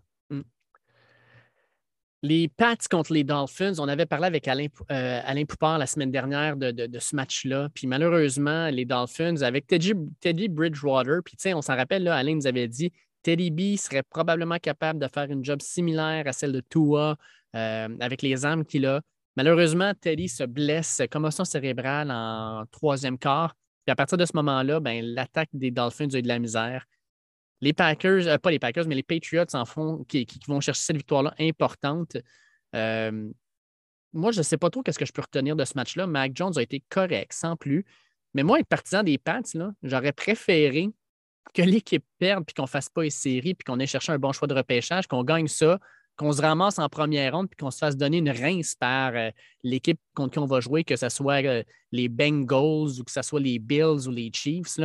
Les 2.21 2.49
Pats 2.49 2.75
contre 2.91 3.13
les 3.13 3.23
Dolphins, 3.23 3.79
on 3.79 3.87
avait 3.87 4.05
parlé 4.05 4.25
avec 4.27 4.47
Alain, 4.49 4.67
euh, 4.91 5.45
Poupard 5.47 5.77
la 5.77 5.87
semaine 5.87 6.11
dernière 6.11 6.57
de, 6.57 6.71
de- 6.71 6.99
ce 6.99 7.15
match-là. 7.15 7.69
Puis 7.73 7.87
malheureusement, 7.87 8.69
les 8.69 8.83
Dolphins, 8.83 9.41
avec 9.41 9.67
Teddy, 9.67 9.93
Teddy 10.19 10.49
Bridgewater, 10.49 11.21
puis 11.23 11.37
tu 11.37 11.43
sais, 11.43 11.53
on 11.53 11.61
s'en 11.61 11.77
rappelle, 11.77 12.03
là, 12.03 12.15
Alain 12.15 12.35
nous 12.35 12.47
avait 12.47 12.67
dit 12.67 12.91
Teddy 13.23 13.51
B 13.51 13.77
serait 13.77 14.03
probablement 14.03 14.57
capable 14.57 14.99
de 14.99 15.07
faire 15.07 15.29
une 15.31 15.45
job 15.45 15.61
similaire 15.61 16.23
à 16.27 16.33
celle 16.33 16.51
de 16.51 16.61
Tua 16.69 17.15
euh, 17.55 17.87
avec 18.01 18.21
les 18.21 18.43
armes 18.45 18.65
qu'il 18.65 18.85
a. 18.85 19.01
Malheureusement, 19.37 19.93
Teddy 19.93 20.27
se 20.27 20.43
blesse, 20.43 21.01
commotion 21.09 21.45
cérébrale 21.45 22.11
en 22.11 22.65
troisième 22.71 23.17
quart. 23.17 23.55
Puis 23.85 23.91
à 23.91 23.95
partir 23.95 24.17
de 24.17 24.25
ce 24.25 24.31
moment-là, 24.35 24.81
ben, 24.81 25.03
l'attaque 25.05 25.49
des 25.53 25.71
Dolphins 25.71 26.09
a 26.13 26.17
eu 26.17 26.21
de 26.21 26.27
la 26.27 26.39
misère. 26.39 26.85
Les 27.61 27.73
Packers, 27.73 28.27
euh, 28.27 28.37
pas 28.37 28.51
les 28.51 28.59
Packers, 28.59 28.87
mais 28.87 28.95
les 28.95 29.03
Patriots 29.03 29.45
en 29.53 29.65
font, 29.65 30.03
qui, 30.05 30.27
vont 30.47 30.61
chercher 30.61 30.81
cette 30.81 30.97
victoire-là 30.97 31.33
importante. 31.39 32.17
Euh, 32.75 33.29
moi, 34.13 34.31
je 34.31 34.39
ne 34.39 34.43
sais 34.43 34.57
pas 34.57 34.69
trop 34.69 34.81
qu'est-ce 34.81 34.99
que 34.99 35.05
je 35.05 35.11
peux 35.11 35.21
retenir 35.21 35.55
de 35.55 35.65
ce 35.65 35.73
match-là. 35.75 36.07
Mac 36.07 36.31
Jones 36.35 36.53
a 36.57 36.61
été 36.61 36.83
correct, 36.89 37.33
sans 37.33 37.55
plus. 37.55 37.85
Mais 38.33 38.43
moi, 38.43 38.59
être 38.59 38.67
partisan 38.67 39.03
des 39.03 39.17
Pats, 39.17 39.41
j'aurais 39.83 40.11
préféré 40.13 40.89
que 41.53 41.61
l'équipe 41.61 42.05
perde 42.19 42.45
puis 42.45 42.53
qu'on 42.53 42.63
ne 42.63 42.67
fasse 42.67 42.89
pas 42.89 43.03
les 43.03 43.09
séries 43.09 43.55
puis 43.55 43.65
qu'on 43.65 43.79
ait 43.79 43.87
cherché 43.87 44.11
un 44.11 44.19
bon 44.19 44.31
choix 44.31 44.47
de 44.47 44.53
repêchage, 44.53 45.07
qu'on 45.07 45.23
gagne 45.23 45.47
ça, 45.47 45.79
qu'on 46.15 46.31
se 46.31 46.41
ramasse 46.41 46.79
en 46.79 46.89
première 46.89 47.33
ronde 47.33 47.49
puis 47.49 47.57
qu'on 47.57 47.71
se 47.71 47.79
fasse 47.79 47.97
donner 47.97 48.17
une 48.17 48.29
rince 48.29 48.75
par 48.75 49.13
euh, 49.15 49.31
l'équipe 49.63 49.99
contre 50.13 50.33
qui 50.33 50.39
on 50.39 50.45
va 50.45 50.59
jouer, 50.59 50.83
que 50.83 50.95
ce 50.95 51.09
soit 51.09 51.41
les 51.91 52.09
Bengals 52.09 52.99
ou 52.99 53.03
que 53.03 53.11
ce 53.11 53.21
soit 53.21 53.39
les 53.39 53.57
Bills 53.57 54.07
ou 54.07 54.11
les 54.11 54.29
Chiefs. 54.33 54.79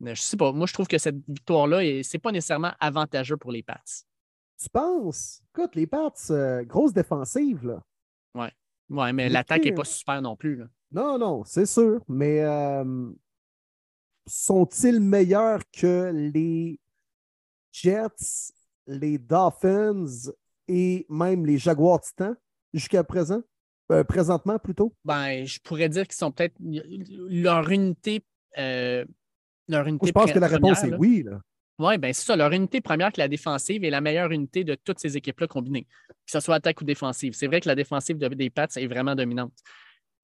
Mais 0.00 0.14
Je 0.14 0.22
sais 0.22 0.36
pas. 0.36 0.50
Moi, 0.52 0.66
je 0.66 0.72
trouve 0.72 0.88
que 0.88 0.98
cette 0.98 1.16
victoire-là, 1.28 1.80
ce 2.02 2.16
n'est 2.16 2.20
pas 2.20 2.32
nécessairement 2.32 2.72
avantageux 2.80 3.36
pour 3.36 3.52
les 3.52 3.62
Pats. 3.62 3.80
Tu 4.60 4.68
penses? 4.70 5.42
Écoute, 5.54 5.74
les 5.74 5.86
Pats, 5.86 6.12
euh, 6.30 6.64
grosse 6.64 6.92
défensive, 6.92 7.66
là. 7.66 7.82
Oui, 8.34 9.12
mais 9.12 9.26
Ok. 9.26 9.32
l'attaque 9.32 9.64
n'est 9.64 9.72
pas 9.72 9.84
super 9.84 10.20
non 10.20 10.36
plus. 10.36 10.56
là. 10.56 10.66
Non, 10.90 11.16
non, 11.18 11.44
c'est 11.44 11.66
sûr. 11.66 12.02
Mais 12.08 12.40
euh, 12.40 13.10
sont-ils 14.26 15.00
meilleurs 15.00 15.62
que 15.72 16.10
les 16.12 16.80
Jets, 17.72 18.52
les 18.86 19.18
Dolphins 19.18 20.06
et 20.68 21.06
même 21.08 21.46
les 21.46 21.58
Jaguars 21.58 22.00
Titans 22.00 22.36
jusqu'à 22.74 23.04
présent? 23.04 23.42
Euh, 23.92 24.04
présentement, 24.04 24.58
plutôt? 24.58 24.94
Ben, 25.04 25.44
je 25.44 25.58
pourrais 25.60 25.88
dire 25.88 26.06
qu'ils 26.06 26.14
sont 26.16 26.30
peut-être 26.32 26.54
leur 26.60 27.68
unité. 27.70 28.24
euh, 28.58 29.04
leur 29.70 29.86
unité 29.86 30.06
Je 30.08 30.12
pense 30.12 30.32
que 30.32 30.38
la 30.38 30.46
réponse 30.48 30.78
première, 30.80 30.94
est 30.96 30.98
oui. 30.98 31.22
Là. 31.24 31.40
Oui, 31.78 31.96
ben 31.98 32.12
c'est 32.12 32.26
ça. 32.26 32.36
Leur 32.36 32.52
unité 32.52 32.80
première, 32.80 33.10
que 33.12 33.20
la 33.20 33.28
défensive, 33.28 33.82
est 33.84 33.90
la 33.90 34.00
meilleure 34.02 34.30
unité 34.32 34.64
de 34.64 34.74
toutes 34.74 34.98
ces 34.98 35.16
équipes-là 35.16 35.46
combinées, 35.46 35.84
que 36.08 36.14
ce 36.32 36.40
soit 36.40 36.56
attaque 36.56 36.80
ou 36.80 36.84
défensive. 36.84 37.32
C'est 37.32 37.46
vrai 37.46 37.60
que 37.60 37.68
la 37.68 37.74
défensive 37.74 38.18
de- 38.18 38.28
des 38.28 38.50
Pats 38.50 38.66
est 38.76 38.86
vraiment 38.86 39.14
dominante. 39.14 39.54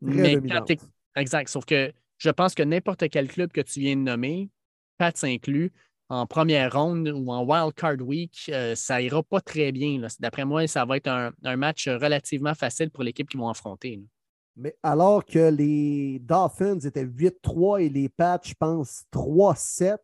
Très 0.03 0.11
Mais 0.15 0.35
quand 0.35 0.41
dominante. 0.41 0.67
t'es- 0.67 0.79
Exact. 1.17 1.49
Sauf 1.49 1.65
que 1.65 1.93
je 2.19 2.31
pense 2.31 2.55
que 2.55 2.63
n'importe 2.63 3.09
quel 3.09 3.29
club 3.29 3.51
que 3.53 3.63
tu 3.63 3.81
viens 3.81 3.97
de 3.97 4.03
nommer, 4.03 4.51
Pats 4.99 5.13
inclus, 5.23 5.73
en 6.09 6.27
première 6.27 6.73
ronde 6.73 7.09
ou 7.09 7.33
en 7.33 7.43
wild 7.45 7.75
card 7.75 7.97
week, 8.01 8.51
euh, 8.51 8.75
ça 8.75 9.01
ira 9.01 9.23
pas 9.23 9.41
très 9.41 9.73
bien. 9.73 10.07
D'après 10.21 10.45
moi, 10.45 10.67
ça 10.67 10.85
va 10.85 10.99
être 10.99 11.09
un, 11.09 11.33
un 11.43 11.57
match 11.57 11.89
relativement 11.89 12.55
facile 12.55 12.91
pour 12.91 13.03
l'équipe 13.03 13.29
qu'ils 13.29 13.41
vont 13.41 13.49
affronter. 13.49 13.97
là. 13.97 14.03
Mais 14.57 14.75
alors 14.83 15.25
que 15.25 15.51
les 15.51 16.19
Dolphins 16.21 16.79
étaient 16.81 17.05
8-3 17.05 17.83
et 17.83 17.89
les 17.91 18.09
Pats, 18.09 18.41
je 18.43 18.55
pense, 18.55 19.05
3-7, 19.13 19.99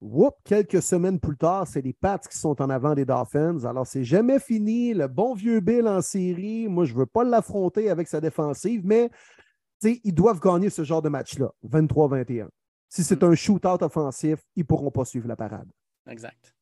whoop, 0.00 0.34
quelques 0.44 0.80
semaines 0.80 1.18
plus 1.18 1.36
tard, 1.36 1.66
c'est 1.66 1.82
les 1.82 1.92
Pats 1.92 2.18
qui 2.18 2.38
sont 2.38 2.62
en 2.62 2.70
avant 2.70 2.94
des 2.94 3.04
Dolphins. 3.04 3.64
Alors, 3.64 3.86
c'est 3.86 4.04
jamais 4.04 4.38
fini. 4.38 4.94
Le 4.94 5.08
bon 5.08 5.34
vieux 5.34 5.60
Bill 5.60 5.88
en 5.88 6.00
série, 6.00 6.68
moi, 6.68 6.84
je 6.84 6.94
ne 6.94 6.98
veux 7.00 7.06
pas 7.06 7.24
l'affronter 7.24 7.90
avec 7.90 8.06
sa 8.06 8.20
défensive, 8.20 8.82
mais 8.84 9.10
ils 9.82 10.14
doivent 10.14 10.40
gagner 10.40 10.70
ce 10.70 10.84
genre 10.84 11.02
de 11.02 11.08
match-là, 11.08 11.52
23-21. 11.68 12.48
Si 12.88 13.02
c'est 13.02 13.22
un 13.24 13.34
shootout 13.34 13.82
offensif, 13.82 14.40
ils 14.54 14.60
ne 14.60 14.64
pourront 14.64 14.90
pas 14.90 15.04
suivre 15.04 15.26
la 15.26 15.36
parade. 15.36 15.68
Exact. 16.08 16.54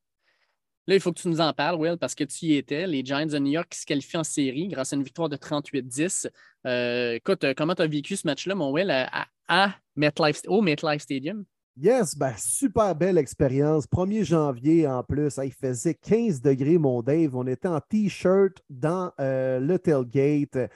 Là, 0.89 0.95
il 0.95 1.01
faut 1.01 1.13
que 1.13 1.21
tu 1.21 1.29
nous 1.29 1.43
en 1.43 1.53
parles, 1.53 1.77
Will, 1.77 1.99
parce 1.99 2.15
que 2.15 2.25
tu 2.25 2.47
y 2.47 2.57
étais. 2.57 2.87
Les 2.87 3.05
Giants 3.05 3.27
de 3.27 3.39
New 3.39 3.53
York 3.53 3.69
qui 3.69 3.79
se 3.79 3.85
qualifient 3.85 4.17
en 4.17 4.25
série 4.25 4.69
grâce 4.69 4.95
à 4.95 4.97
une 4.97 5.03
victoire 5.03 5.29
de 5.29 5.37
38-10. 5.37 6.31
Euh, 6.65 7.13
écoute, 7.13 7.45
euh, 7.45 7.53
comment 7.55 7.75
tu 7.75 7.83
as 7.83 7.87
vécu 7.87 8.17
ce 8.17 8.27
match-là, 8.27 8.55
mon 8.55 8.73
Will, 8.73 8.91
à, 8.91 9.75
MetLife, 9.97 10.41
au 10.47 10.63
MetLife 10.63 11.03
Stadium? 11.03 11.45
Yes, 11.77 12.17
ben, 12.17 12.33
super 12.39 12.95
belle 12.95 13.19
expérience. 13.19 13.87
1er 13.87 14.25
janvier 14.25 14.87
en 14.87 15.03
plus, 15.03 15.39
il 15.45 15.53
faisait 15.53 15.93
15 15.93 16.41
degrés, 16.41 16.79
mon 16.79 17.03
Dave. 17.03 17.37
On 17.37 17.47
était 17.47 17.69
en 17.69 17.83
T-shirt 17.83 18.57
dans 18.71 19.13
euh, 19.21 19.61
le 19.61 19.79
tailgate. 19.79 20.55
Je 20.55 20.59
ne 20.59 20.69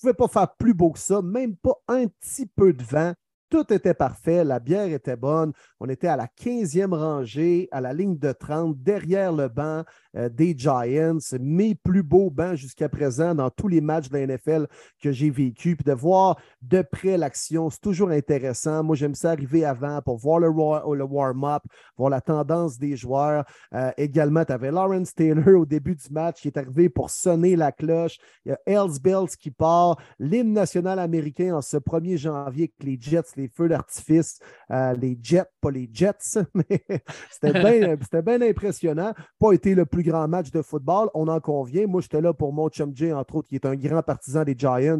pouvais 0.00 0.14
pas 0.14 0.28
faire 0.28 0.54
plus 0.56 0.74
beau 0.74 0.92
que 0.92 1.00
ça, 1.00 1.20
même 1.22 1.56
pas 1.56 1.74
un 1.88 2.06
petit 2.06 2.46
peu 2.46 2.72
de 2.72 2.84
vent. 2.84 3.14
Tout 3.48 3.72
était 3.72 3.94
parfait, 3.94 4.42
la 4.42 4.58
bière 4.58 4.88
était 4.88 5.16
bonne. 5.16 5.52
On 5.78 5.88
était 5.88 6.08
à 6.08 6.16
la 6.16 6.26
15e 6.26 6.92
rangée, 6.92 7.68
à 7.70 7.80
la 7.80 7.92
ligne 7.92 8.18
de 8.18 8.32
30, 8.32 8.76
derrière 8.82 9.32
le 9.32 9.48
banc 9.48 9.84
euh, 10.16 10.28
des 10.28 10.54
Giants. 10.56 11.18
Mes 11.38 11.76
plus 11.76 12.02
beaux 12.02 12.28
bancs 12.28 12.56
jusqu'à 12.56 12.88
présent 12.88 13.36
dans 13.36 13.50
tous 13.50 13.68
les 13.68 13.80
matchs 13.80 14.08
de 14.08 14.18
la 14.18 14.26
NFL 14.26 14.66
que 15.00 15.12
j'ai 15.12 15.30
vécu. 15.30 15.76
Puis 15.76 15.84
de 15.84 15.92
voir 15.92 16.40
de 16.60 16.82
près 16.82 17.16
l'action, 17.16 17.70
c'est 17.70 17.80
toujours 17.80 18.10
intéressant. 18.10 18.82
Moi, 18.82 18.96
j'aime 18.96 19.14
ça 19.14 19.30
arriver 19.30 19.64
avant 19.64 20.02
pour 20.02 20.16
voir 20.16 20.40
le, 20.40 20.48
warm-up, 20.48 21.62
voir 21.96 22.10
la 22.10 22.20
tendance 22.20 22.78
des 22.78 22.96
joueurs. 22.96 23.44
Euh, 23.74 23.92
également, 23.96 24.44
tu 24.44 24.52
avais 24.52 24.72
Lawrence 24.72 25.14
Taylor 25.14 25.60
au 25.60 25.66
début 25.66 25.94
du 25.94 26.10
match 26.10 26.40
qui 26.40 26.48
est 26.48 26.58
arrivé 26.58 26.88
pour 26.88 27.10
sonner 27.10 27.54
la 27.54 27.70
cloche. 27.70 28.18
Il 28.44 28.48
y 28.48 28.52
a 28.52 28.58
Els 28.66 29.00
Bells 29.00 29.36
qui 29.38 29.52
part, 29.52 29.98
l'hymne 30.18 30.52
national 30.52 30.98
américain 30.98 31.54
en 31.54 31.62
ce 31.62 31.76
1er 31.76 32.16
janvier 32.16 32.56
avec 32.56 32.72
les 32.82 32.98
Jets 33.00 33.35
les 33.36 33.48
feux 33.48 33.68
d'artifice, 33.68 34.38
euh, 34.70 34.94
les 34.94 35.18
Jets, 35.20 35.50
pas 35.60 35.70
les 35.70 35.88
Jets, 35.92 36.38
mais 36.54 36.84
c'était 37.30 38.22
bien 38.22 38.42
impressionnant. 38.42 39.12
Pas 39.38 39.52
été 39.52 39.74
le 39.74 39.86
plus 39.86 40.02
grand 40.02 40.26
match 40.28 40.50
de 40.50 40.62
football, 40.62 41.10
on 41.14 41.28
en 41.28 41.40
convient. 41.40 41.86
Moi, 41.86 42.00
j'étais 42.00 42.20
là 42.20 42.32
pour 42.32 42.52
mon 42.52 42.68
chum 42.68 42.94
Jay, 42.94 43.12
entre 43.12 43.36
autres, 43.36 43.48
qui 43.48 43.56
est 43.56 43.66
un 43.66 43.76
grand 43.76 44.02
partisan 44.02 44.44
des 44.44 44.54
Giants. 44.56 44.98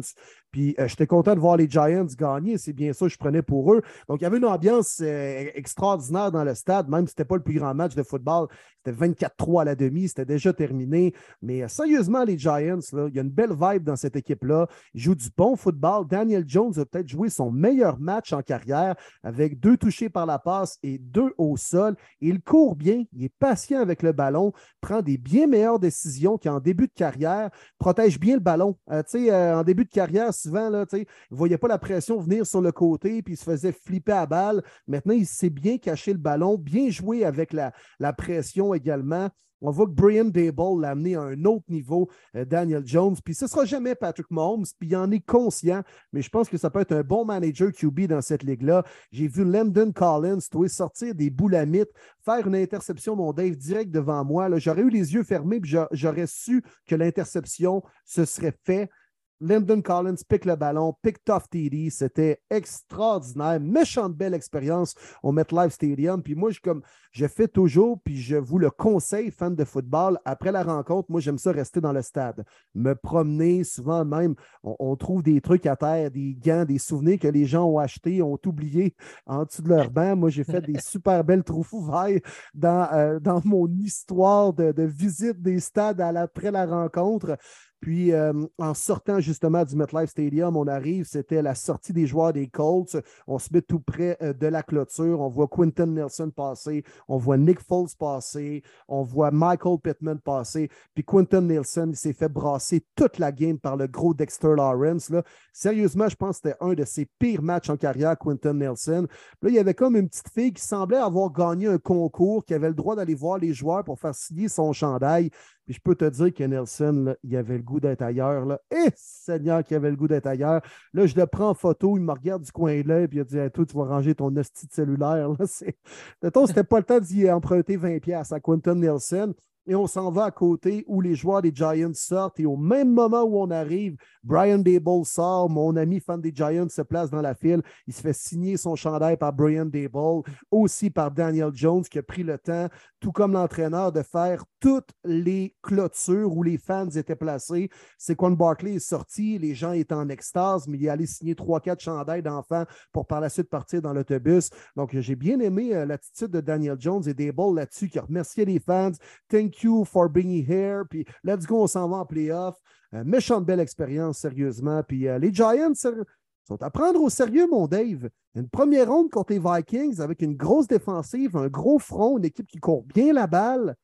Puis 0.51 0.75
euh, 0.79 0.87
j'étais 0.87 1.07
content 1.07 1.35
de 1.35 1.39
voir 1.39 1.57
les 1.57 1.69
Giants 1.69 2.07
gagner. 2.17 2.57
C'est 2.57 2.73
bien 2.73 2.93
ça 2.93 3.05
que 3.05 3.11
je 3.11 3.17
prenais 3.17 3.41
pour 3.41 3.73
eux. 3.73 3.81
Donc, 4.07 4.21
il 4.21 4.23
y 4.23 4.27
avait 4.27 4.37
une 4.37 4.45
ambiance 4.45 4.99
euh, 5.01 5.45
extraordinaire 5.55 6.31
dans 6.31 6.43
le 6.43 6.55
stade, 6.55 6.89
même 6.89 7.05
si 7.07 7.13
ce 7.13 7.13
n'était 7.13 7.27
pas 7.27 7.35
le 7.35 7.43
plus 7.43 7.59
grand 7.59 7.73
match 7.73 7.95
de 7.95 8.03
football. 8.03 8.47
C'était 8.83 8.97
24-3 8.97 9.61
à 9.61 9.65
la 9.65 9.75
demi, 9.75 10.07
c'était 10.07 10.25
déjà 10.25 10.53
terminé. 10.53 11.13
Mais 11.41 11.67
sérieusement, 11.67 12.23
les 12.23 12.37
Giants, 12.37 12.79
là, 12.93 13.07
il 13.09 13.15
y 13.15 13.19
a 13.19 13.21
une 13.21 13.29
belle 13.29 13.53
vibe 13.53 13.83
dans 13.83 13.95
cette 13.95 14.15
équipe-là. 14.15 14.67
Ils 14.93 15.01
jouent 15.01 15.15
du 15.15 15.29
bon 15.35 15.55
football. 15.55 16.07
Daniel 16.07 16.43
Jones 16.47 16.73
a 16.77 16.85
peut-être 16.85 17.07
joué 17.07 17.29
son 17.29 17.51
meilleur 17.51 17.99
match 17.99 18.33
en 18.33 18.41
carrière 18.41 18.95
avec 19.23 19.59
deux 19.59 19.77
touchés 19.77 20.09
par 20.09 20.25
la 20.25 20.39
passe 20.39 20.77
et 20.83 20.97
deux 20.97 21.33
au 21.37 21.57
sol. 21.57 21.95
Il 22.21 22.41
court 22.41 22.75
bien, 22.75 23.03
il 23.13 23.25
est 23.25 23.33
patient 23.39 23.81
avec 23.81 24.03
le 24.03 24.11
ballon, 24.11 24.53
prend 24.81 25.01
des 25.01 25.17
bien 25.17 25.47
meilleures 25.47 25.79
décisions 25.79 26.37
qu'en 26.37 26.59
début 26.59 26.87
de 26.87 26.93
carrière, 26.93 27.49
protège 27.77 28.19
bien 28.19 28.35
le 28.35 28.41
ballon. 28.41 28.77
Euh, 28.91 29.03
euh, 29.15 29.55
en 29.55 29.63
début 29.63 29.85
de 29.85 29.89
carrière, 29.89 30.33
souvent, 30.37 30.85
il 30.93 30.99
ne 30.99 31.05
voyait 31.35 31.57
pas 31.57 31.67
la 31.67 31.77
pression 31.77 32.19
venir 32.19 32.45
sur 32.45 32.61
le 32.61 32.71
côté, 32.71 33.21
puis 33.21 33.33
il 33.33 33.37
se 33.37 33.43
faisait 33.43 33.71
flipper 33.71 34.13
à 34.13 34.25
balle. 34.25 34.63
Maintenant, 34.87 35.13
il 35.13 35.25
sait 35.25 35.49
bien 35.49 35.77
cacher 35.77 36.13
le 36.13 36.19
ballon, 36.19 36.57
bien 36.57 36.89
jouer 36.89 37.25
avec 37.25 37.53
la, 37.53 37.73
pression 38.13 38.73
également. 38.73 39.29
On 39.61 39.71
voit 39.71 39.87
que 39.87 39.91
Brian 39.91 40.25
Dable 40.25 40.81
l'a 40.81 40.91
amené 40.91 41.15
à 41.15 41.21
un 41.21 41.43
autre 41.45 41.65
niveau, 41.67 42.09
euh, 42.35 42.45
Daniel 42.45 42.85
Jones. 42.85 43.15
Puis 43.25 43.33
ce 43.33 43.45
ne 43.45 43.49
sera 43.49 43.65
jamais 43.65 43.95
Patrick 43.95 44.29
Mahomes, 44.29 44.65
puis 44.77 44.89
il 44.89 44.95
en 44.95 45.09
est 45.09 45.25
conscient, 45.25 45.81
mais 46.13 46.21
je 46.21 46.29
pense 46.29 46.47
que 46.47 46.57
ça 46.57 46.69
peut 46.69 46.81
être 46.81 46.91
un 46.91 47.01
bon 47.01 47.25
manager 47.25 47.71
QB 47.71 48.01
dans 48.01 48.21
cette 48.21 48.43
ligue-là. 48.43 48.83
J'ai 49.11 49.27
vu 49.27 49.43
Landon 49.43 49.91
Collins 49.91 50.37
toi, 50.51 50.69
sortir 50.69 51.15
des 51.15 51.31
boulamites, 51.31 51.89
faire 52.23 52.45
une 52.45 52.55
interception, 52.55 53.15
mon 53.15 53.33
Dave, 53.33 53.55
direct 53.55 53.89
devant 53.89 54.23
moi. 54.23 54.47
J'aurais 54.59 54.83
eu 54.83 54.89
les 54.91 55.15
yeux 55.15 55.23
fermés, 55.23 55.59
puis 55.59 55.75
j'aurais 55.91 56.27
su 56.27 56.63
que 56.85 56.93
l'interception 56.93 57.81
se 58.05 58.25
serait 58.25 58.55
faite. 58.63 58.91
Lyndon 59.39 59.81
Collins 59.81 60.15
pique 60.27 60.45
le 60.45 60.55
ballon, 60.55 60.93
pick 61.01 61.23
tough 61.23 61.43
TD. 61.49 61.89
C'était 61.89 62.41
extraordinaire. 62.49 63.59
Méchante 63.59 64.15
belle 64.15 64.33
expérience 64.33 64.95
au 65.21 65.31
MetLife 65.31 65.73
Stadium. 65.73 66.23
Puis 66.23 66.35
moi, 66.35 66.49
je, 66.51 66.59
comme, 66.59 66.81
je 67.11 67.27
fais 67.27 67.47
toujours, 67.47 67.99
puis 68.03 68.17
je 68.17 68.35
vous 68.35 68.59
le 68.59 68.69
conseille, 68.69 69.31
fan 69.31 69.55
de 69.55 69.63
football, 69.63 70.19
après 70.25 70.51
la 70.51 70.63
rencontre, 70.63 71.11
moi, 71.11 71.19
j'aime 71.19 71.37
ça 71.37 71.51
rester 71.51 71.81
dans 71.81 71.93
le 71.93 72.01
stade. 72.01 72.43
Me 72.75 72.93
promener, 72.93 73.63
souvent 73.63 74.05
même, 74.05 74.35
on, 74.63 74.95
trouve 74.95 75.23
des 75.23 75.41
trucs 75.41 75.65
à 75.65 75.75
terre, 75.75 76.11
des 76.11 76.35
gants, 76.35 76.65
des 76.65 76.79
souvenirs 76.79 77.19
que 77.19 77.27
les 77.27 77.45
gens 77.45 77.65
ont 77.65 77.79
achetés, 77.79 78.21
ont 78.21 78.39
oubliés 78.45 78.95
en 79.25 79.45
dessous 79.45 79.61
de 79.61 79.69
leur 79.69 79.91
banc. 79.91 80.15
Moi, 80.15 80.29
j'ai 80.29 80.43
fait 80.43 80.61
des 80.61 80.79
super 80.79 81.23
belles 81.23 81.43
trouvailles 81.43 82.21
dans, 82.53 82.87
euh, 82.93 83.19
dans 83.19 83.41
mon 83.45 83.67
histoire 83.67 84.53
de, 84.53 84.83
visite 84.83 85.41
des 85.41 85.59
stades 85.59 86.01
après 86.01 86.51
la 86.51 86.65
rencontre. 86.65 87.37
Puis, 87.79 88.11
euh, 88.11 88.33
en 88.57 88.73
sortant 88.73 89.19
justement 89.19 89.63
du 89.63 89.75
MetLife 89.75 90.09
Stadium, 90.09 90.57
on 90.57 90.67
arrive, 90.67 91.05
c'était 91.05 91.41
la 91.41 91.55
sortie 91.55 91.93
des 91.93 92.07
joueurs 92.07 92.33
des 92.33 92.47
Colts. 92.47 92.97
On 93.27 93.37
se 93.37 93.49
met 93.53 93.61
tout 93.61 93.79
près 93.79 94.17
euh, 94.21 94.33
de 94.33 94.47
la 94.47 94.63
clôture. 94.63 95.19
On 95.21 95.29
voit 95.29 95.47
Quinton 95.47 95.87
Nelson 95.87 96.31
passer, 96.35 96.83
on 97.07 97.17
voit 97.17 97.37
Nick 97.37 97.59
Foles 97.61 97.89
passer, 97.97 98.63
on 98.87 99.03
voit 99.03 99.31
Michael 99.31 99.77
Pittman 99.81 100.19
passer. 100.19 100.69
Puis 100.95 101.03
Quinton 101.03 101.41
Nelson, 101.41 101.91
s'est 101.93 102.13
fait 102.13 102.29
brasser 102.29 102.83
toute 102.95 103.19
la 103.19 103.31
game 103.31 103.59
par 103.59 103.77
le 103.77 103.87
gros 103.87 104.13
Dexter 104.13 104.55
Lawrence. 104.55 105.09
Là. 105.09 105.23
Sérieusement, 105.53 106.09
je 106.09 106.15
pense 106.15 106.39
que 106.39 106.49
c'était 106.49 106.57
un 106.61 106.73
de 106.73 106.83
ses 106.83 107.05
pires 107.19 107.41
matchs 107.41 107.69
en 107.69 107.77
carrière, 107.77 108.17
Quinton 108.17 108.53
Nelson. 108.53 109.07
là, 109.41 109.49
il 109.49 109.55
y 109.55 109.59
avait 109.59 109.73
comme 109.73 109.95
une 109.95 110.09
petite 110.09 110.29
fille 110.33 110.53
qui 110.53 110.63
semblait 110.63 110.97
avoir 110.97 111.31
gagné 111.31 111.67
un 111.67 111.77
concours, 111.77 112.43
qui 112.45 112.53
avait 112.53 112.69
le 112.69 112.73
droit 112.73 112.95
d'aller 112.95 113.15
voir 113.15 113.37
les 113.37 113.53
joueurs 113.53 113.83
pour 113.83 113.99
faire 113.99 114.15
signer 114.15 114.49
son 114.49 114.73
chandail. 114.73 115.29
Puis 115.67 115.75
je 115.75 115.81
peux 115.81 115.95
te 115.95 116.05
dire 116.05 116.33
que 116.33 116.45
Nelson, 116.45 117.13
il 117.23 117.35
avait 117.35 117.57
le 117.57 117.63
goût 117.63 117.81
d'être 117.81 118.01
ailleurs. 118.01 118.45
Là. 118.45 118.61
Eh, 118.71 118.89
Seigneur, 118.95 119.65
qui 119.65 119.75
avait 119.75 119.89
le 119.89 119.97
goût 119.97 120.07
d'être 120.07 120.25
ailleurs. 120.25 120.61
Là, 120.93 121.05
je 121.05 121.13
le 121.13 121.27
prends 121.27 121.49
en 121.49 121.53
photo, 121.53 121.97
il 121.97 122.03
me 122.03 122.13
regarde 122.13 122.41
du 122.41 122.51
coin 122.53 122.81
de 122.81 122.87
l'œil, 122.87 123.09
puis 123.09 123.17
il 123.17 123.21
a 123.21 123.25
dit 123.25 123.51
Toi, 123.51 123.65
tu 123.65 123.75
vas 123.75 123.83
ranger 123.83 124.15
ton 124.15 124.33
hostie 124.33 124.65
de 124.65 124.71
cellulaire. 124.71 125.27
Là. 125.27 125.45
C'était 126.47 126.63
pas 126.63 126.77
le 126.77 126.85
temps 126.85 127.01
d'y 127.01 127.29
emprunter 127.29 127.77
20$ 127.77 128.33
à 128.33 128.39
Quentin 128.39 128.75
Nelson 128.75 129.33
et 129.67 129.75
on 129.75 129.85
s'en 129.85 130.09
va 130.11 130.25
à 130.25 130.31
côté 130.31 130.85
où 130.87 131.01
les 131.01 131.13
joueurs 131.13 131.41
des 131.41 131.51
Giants 131.53 131.91
sortent. 131.93 132.39
Et 132.39 132.45
au 132.45 132.55
même 132.55 132.91
moment 132.91 133.23
où 133.23 133.37
on 133.37 133.51
arrive, 133.51 133.97
Brian 134.23 134.59
Dable 134.59 135.05
sort. 135.05 135.49
Mon 135.49 135.75
ami 135.75 135.99
fan 135.99 136.21
des 136.21 136.33
Giants 136.33 136.69
se 136.69 136.81
place 136.81 137.09
dans 137.09 137.21
la 137.21 137.35
file. 137.35 137.61
Il 137.85 137.93
se 137.93 138.01
fait 138.01 138.13
signer 138.13 138.57
son 138.57 138.75
chandail 138.75 139.17
par 139.17 139.33
Brian 139.33 139.65
Dable, 139.65 140.23
aussi 140.51 140.89
par 140.89 141.11
Daniel 141.11 141.51
Jones, 141.53 141.83
qui 141.83 141.99
a 141.99 142.03
pris 142.03 142.23
le 142.23 142.37
temps, 142.37 142.67
tout 142.99 143.11
comme 143.11 143.33
l'entraîneur, 143.33 143.91
de 143.91 144.01
faire 144.01 144.45
toutes 144.59 144.89
les 145.03 145.55
clôtures 145.61 146.35
où 146.35 146.43
les 146.43 146.57
fans 146.57 146.89
étaient 146.89 147.15
placés. 147.15 147.69
C'est 147.97 148.15
quand 148.15 148.31
Barkley 148.31 148.75
est 148.75 148.79
sorti, 148.79 149.37
les 149.37 149.53
gens 149.53 149.73
étaient 149.73 149.93
en 149.93 150.09
extase, 150.09 150.67
mais 150.67 150.77
il 150.77 150.85
est 150.85 150.89
allé 150.89 151.05
signer 151.05 151.35
trois, 151.35 151.59
quatre 151.59 151.81
chandails 151.81 152.23
d'enfants 152.23 152.65
pour 152.91 153.05
par 153.05 153.21
la 153.21 153.29
suite 153.29 153.49
partir 153.49 153.81
dans 153.81 153.93
l'autobus. 153.93 154.49
Donc, 154.75 154.97
j'ai 154.97 155.15
bien 155.15 155.39
aimé 155.39 155.75
euh, 155.75 155.85
l'attitude 155.85 156.31
de 156.31 156.41
Daniel 156.41 156.77
Jones 156.79 157.03
et 157.07 157.13
Dable 157.13 157.55
là-dessus, 157.55 157.89
qui 157.89 157.99
a 157.99 158.03
remercié 158.03 158.45
les 158.45 158.59
fans. 158.59 158.91
Thank 159.29 159.56
you 159.63 159.85
for 159.85 160.09
being 160.09 160.45
here. 160.45 160.83
Puis 160.89 161.05
let's 161.23 161.45
go, 161.45 161.63
on 161.63 161.67
s'en 161.67 161.87
va 161.89 161.97
en 161.97 162.05
playoff. 162.05 162.55
Euh, 162.93 163.03
méchante 163.03 163.45
belle 163.45 163.59
expérience, 163.59 164.19
sérieusement. 164.19 164.81
Puis 164.83 165.07
euh, 165.07 165.19
les 165.19 165.33
Giants 165.33 165.73
sont 165.73 166.61
à 166.61 166.69
prendre 166.69 167.01
au 167.01 167.09
sérieux, 167.09 167.47
mon 167.47 167.67
Dave. 167.67 168.09
Une 168.35 168.49
première 168.49 168.89
ronde 168.89 169.09
contre 169.09 169.33
les 169.33 169.39
Vikings 169.39 169.99
avec 169.99 170.21
une 170.21 170.35
grosse 170.35 170.67
défensive, 170.67 171.35
un 171.35 171.47
gros 171.47 171.79
front, 171.79 172.17
une 172.17 172.25
équipe 172.25 172.47
qui 172.47 172.59
court 172.59 172.83
bien 172.83 173.11
la 173.11 173.27
balle. 173.27 173.75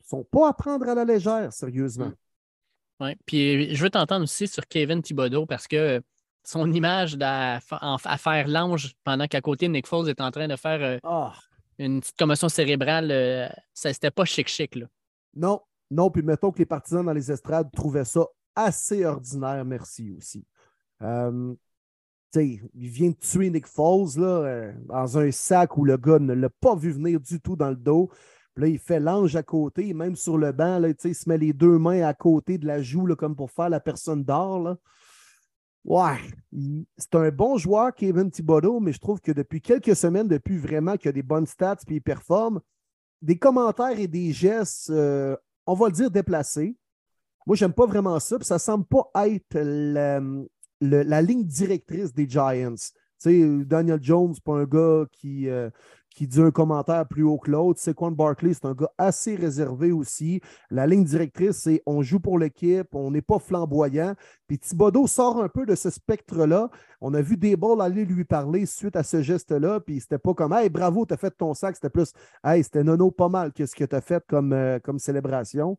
Ils 0.00 0.04
ne 0.04 0.08
sont 0.18 0.24
pas 0.24 0.48
à 0.48 0.52
prendre 0.52 0.88
à 0.88 0.94
la 0.94 1.04
légère, 1.04 1.52
sérieusement. 1.52 2.12
Oui, 3.00 3.14
puis 3.26 3.74
je 3.74 3.82
veux 3.82 3.90
t'entendre 3.90 4.24
aussi 4.24 4.46
sur 4.46 4.66
Kevin 4.66 5.02
Thibodeau 5.02 5.46
parce 5.46 5.66
que 5.66 6.02
son 6.44 6.72
image 6.72 7.16
à, 7.20 7.60
faire 7.60 8.48
l'ange 8.48 8.94
pendant 9.02 9.26
qu'à 9.26 9.40
côté 9.40 9.68
Nick 9.68 9.86
Foles 9.86 10.08
est 10.08 10.20
en 10.20 10.30
train 10.30 10.48
de 10.48 10.56
faire 10.56 10.82
euh, 10.82 10.98
ah. 11.02 11.34
une 11.78 12.00
petite 12.00 12.16
commotion 12.16 12.48
cérébrale, 12.48 13.52
ça 13.74 13.92
c'était 13.92 14.10
pas 14.10 14.24
chic-chic. 14.24 14.78
Non, 15.36 15.60
non, 15.90 16.10
puis 16.10 16.22
mettons 16.22 16.50
que 16.50 16.58
les 16.58 16.66
partisans 16.66 17.04
dans 17.04 17.12
les 17.12 17.30
estrades 17.30 17.70
trouvaient 17.72 18.04
ça 18.04 18.26
assez 18.54 19.04
ordinaire, 19.04 19.64
merci 19.64 20.12
aussi. 20.16 20.44
Euh, 21.02 21.54
il 22.34 22.60
vient 22.74 23.10
de 23.10 23.16
tuer 23.16 23.50
Nick 23.50 23.66
Foles 23.66 24.18
là, 24.18 24.26
euh, 24.26 24.72
dans 24.86 25.18
un 25.18 25.30
sac 25.30 25.76
où 25.76 25.84
le 25.84 25.96
gars 25.96 26.18
ne 26.18 26.34
l'a 26.34 26.50
pas 26.50 26.74
vu 26.74 26.90
venir 26.90 27.20
du 27.20 27.40
tout 27.40 27.56
dans 27.56 27.70
le 27.70 27.76
dos. 27.76 28.10
Puis 28.54 28.62
là, 28.62 28.68
il 28.68 28.78
fait 28.78 29.00
l'ange 29.00 29.36
à 29.36 29.42
côté, 29.42 29.94
même 29.94 30.16
sur 30.16 30.38
le 30.38 30.52
banc, 30.52 30.78
là, 30.78 30.88
il 30.88 31.14
se 31.14 31.28
met 31.28 31.38
les 31.38 31.52
deux 31.52 31.78
mains 31.78 32.02
à 32.02 32.14
côté 32.14 32.58
de 32.58 32.66
la 32.66 32.82
joue 32.82 33.06
là, 33.06 33.14
comme 33.14 33.36
pour 33.36 33.50
faire 33.50 33.68
la 33.68 33.80
personne 33.80 34.24
d'or. 34.24 34.76
Ouais, 35.84 36.18
c'est 36.96 37.14
un 37.14 37.30
bon 37.30 37.58
joueur, 37.58 37.94
Kevin 37.94 38.30
Thibodeau, 38.30 38.80
mais 38.80 38.92
je 38.92 38.98
trouve 38.98 39.20
que 39.20 39.30
depuis 39.30 39.60
quelques 39.60 39.94
semaines, 39.94 40.26
depuis 40.26 40.58
vraiment 40.58 40.96
qu'il 40.96 41.10
a 41.10 41.12
des 41.12 41.22
bonnes 41.22 41.46
stats 41.46 41.76
et 41.88 41.94
il 41.94 42.02
performe, 42.02 42.60
des 43.22 43.38
commentaires 43.38 43.98
et 43.98 44.06
des 44.06 44.32
gestes, 44.32 44.90
euh, 44.90 45.36
on 45.66 45.74
va 45.74 45.86
le 45.86 45.92
dire, 45.92 46.10
déplacés. 46.10 46.76
Moi, 47.46 47.56
j'aime 47.56 47.72
pas 47.72 47.86
vraiment 47.86 48.18
ça, 48.18 48.38
puis 48.38 48.46
ça 48.46 48.58
semble 48.58 48.86
pas 48.86 49.10
être 49.26 49.58
la, 50.80 51.22
ligne 51.22 51.44
directrice 51.44 52.12
des 52.12 52.28
Giants. 52.28 52.74
sais, 53.18 53.48
Daniel 53.64 54.02
Jones, 54.02 54.34
pas 54.44 54.54
un 54.54 54.64
gars 54.64 55.06
qui, 55.12 55.48
euh, 55.48 55.70
qui 56.16 56.26
dit 56.26 56.40
un 56.40 56.50
commentaire 56.50 57.06
plus 57.06 57.22
haut 57.22 57.36
que 57.36 57.50
l'autre. 57.50 57.78
Saquon 57.78 58.10
Barkley, 58.10 58.54
c'est 58.54 58.64
un 58.64 58.72
gars 58.72 58.90
assez 58.96 59.36
réservé 59.36 59.92
aussi. 59.92 60.40
La 60.70 60.86
ligne 60.86 61.04
directrice, 61.04 61.58
c'est 61.58 61.82
on 61.84 62.00
joue 62.00 62.18
pour 62.18 62.38
l'équipe, 62.38 62.88
on 62.94 63.10
n'est 63.10 63.20
pas 63.20 63.38
flamboyant. 63.38 64.14
Puis 64.48 64.58
Thibodeau 64.58 65.06
sort 65.06 65.42
un 65.42 65.50
peu 65.50 65.66
de 65.66 65.74
ce 65.74 65.90
spectre-là. 65.90 66.70
On 67.02 67.12
a 67.12 67.20
vu 67.20 67.36
Dable 67.36 67.82
aller 67.82 68.06
lui 68.06 68.24
parler 68.24 68.64
suite 68.64 68.96
à 68.96 69.02
ce 69.02 69.20
geste-là, 69.20 69.80
puis 69.80 70.00
c'était 70.00 70.18
pas 70.18 70.32
comme 70.32 70.54
Hey, 70.54 70.70
bravo, 70.70 71.04
t'as 71.04 71.18
fait 71.18 71.30
ton 71.36 71.52
sac. 71.52 71.76
C'était 71.76 71.90
plus 71.90 72.14
Hey, 72.42 72.64
c'était 72.64 72.82
nono 72.82 73.10
pas 73.10 73.28
mal 73.28 73.52
que 73.52 73.66
ce 73.66 73.74
que 73.74 73.84
t'as 73.84 74.00
fait 74.00 74.24
comme, 74.26 74.54
euh, 74.54 74.78
célébration. 74.96 75.78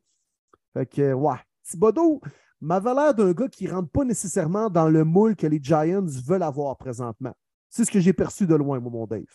Fait 0.74 0.86
que, 0.86 1.14
ouais. 1.14 1.38
Thibodeau 1.64 2.22
m'avait 2.62 2.94
l'air 2.94 3.16
d'un 3.16 3.32
gars 3.32 3.48
qui 3.48 3.68
rentre 3.68 3.90
pas 3.90 4.06
nécessairement 4.06 4.70
dans 4.70 4.88
le 4.88 5.04
moule 5.04 5.36
que 5.36 5.48
les 5.48 5.60
Giants 5.60 6.06
veulent 6.06 6.44
avoir 6.44 6.78
présentement. 6.78 7.34
C'est 7.70 7.86
ce 7.86 7.92
que 7.92 8.00
j'ai 8.00 8.14
perçu 8.14 8.48
de 8.48 8.56
loin, 8.56 8.80
mon 8.80 9.06
Dave. 9.06 9.26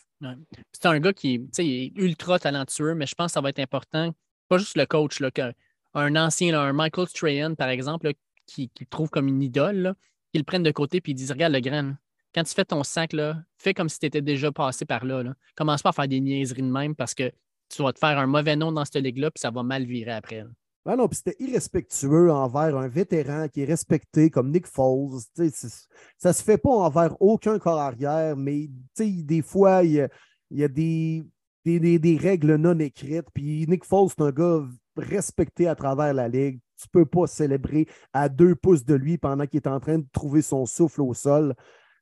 C'est 0.73 0.87
un 0.87 0.99
gars 1.01 1.13
qui 1.13 1.49
est 1.59 1.93
ultra 1.97 2.39
talentueux, 2.39 2.95
mais 2.95 3.07
je 3.07 3.15
pense 3.15 3.27
que 3.27 3.33
ça 3.33 3.41
va 3.41 3.51
être 3.51 3.59
important, 3.59 4.15
pas 4.49 4.59
juste 4.59 4.77
le 4.77 4.87
coach, 4.87 5.21
là, 5.21 5.31
un 5.95 6.17
ancien, 6.17 6.59
un 6.59 6.73
Michael 6.73 7.09
Strahan, 7.09 7.55
par 7.55 7.69
exemple, 7.69 8.13
qui, 8.47 8.69
qui, 8.71 8.85
le 8.85 8.89
trouve 8.89 9.11
comme 9.11 9.29
une 9.29 9.43
idole, 9.43 9.95
qu'il 10.33 10.41
le 10.41 10.45
prenne 10.45 10.63
de 10.63 10.71
côté 10.71 11.03
et 11.05 11.15
dise 11.15 11.31
Regarde 11.31 11.53
le 11.53 11.61
grain, 11.61 11.97
quand 12.35 12.45
tu 12.45 12.55
fais 12.55 12.65
ton 12.65 12.83
sac, 12.83 13.13
là, 13.13 13.43
fais 13.59 13.75
comme 13.75 13.89
si 13.89 13.99
tu 13.99 14.07
étais 14.07 14.23
déjà 14.23 14.51
passé 14.51 14.85
par 14.85 15.05
là, 15.05 15.23
là. 15.23 15.35
Commence 15.55 15.83
pas 15.83 15.91
à 15.91 15.93
faire 15.93 16.09
des 16.09 16.21
niaiseries 16.21 16.63
de 16.63 16.71
même 16.71 16.95
parce 16.95 17.15
que 17.15 17.31
tu 17.69 17.83
vas 17.83 17.93
te 17.93 17.99
faire 17.99 18.19
un 18.19 18.27
mauvais 18.27 18.57
nom 18.57 18.73
dans 18.73 18.85
cette 18.85 18.97
ligue-là 18.97 19.31
puis 19.31 19.41
ça 19.41 19.51
va 19.51 19.63
mal 19.63 19.85
virer 19.85 20.13
après. 20.13 20.45
Ah 20.85 20.97
non, 20.97 21.09
c'était 21.13 21.37
irrespectueux 21.39 22.33
envers 22.33 22.77
un 22.77 22.89
vétéran 22.89 23.47
qui 23.49 23.63
est 23.63 23.67
respecté 23.67 24.31
comme 24.31 24.51
Nick 24.51 24.67
Foles. 24.67 25.21
Ça 26.19 26.33
se 26.33 26.43
fait 26.43 26.59
pas 26.59 26.71
envers 26.71 27.15
aucun 27.21 27.61
corps 27.61 27.79
arrière, 27.79 28.37
mais 28.37 28.69
des 28.99 29.43
fois, 29.43 29.85
il 29.85 30.09
y 30.51 30.65
a, 30.65 30.69
des, 30.69 31.23
des, 31.65 32.17
règles 32.17 32.57
non 32.57 32.81
écrites. 32.81 33.29
Puis 33.33 33.65
Nick 33.69 33.85
Foles, 33.85 34.09
c'est 34.11 34.23
un 34.23 34.33
gars 34.33 34.67
respecté 34.97 35.69
à 35.69 35.77
travers 35.77 36.15
la 36.15 36.27
ligue. 36.27 36.59
Tu 36.77 36.89
peux 36.89 37.07
pas 37.07 37.29
célébrer 37.29 37.87
à 38.13 38.29
deux 38.29 38.57
pouces 38.57 38.85
de 38.85 38.95
lui 38.95 39.19
pendant 39.19 39.47
qu'il 39.47 39.59
est 39.59 39.69
en 39.69 39.79
train 39.79 39.99
de 39.99 40.07
trouver 40.13 40.43
son 40.43 40.67
souffle 40.67 41.03
au 41.03 41.15
sol. 41.15 41.55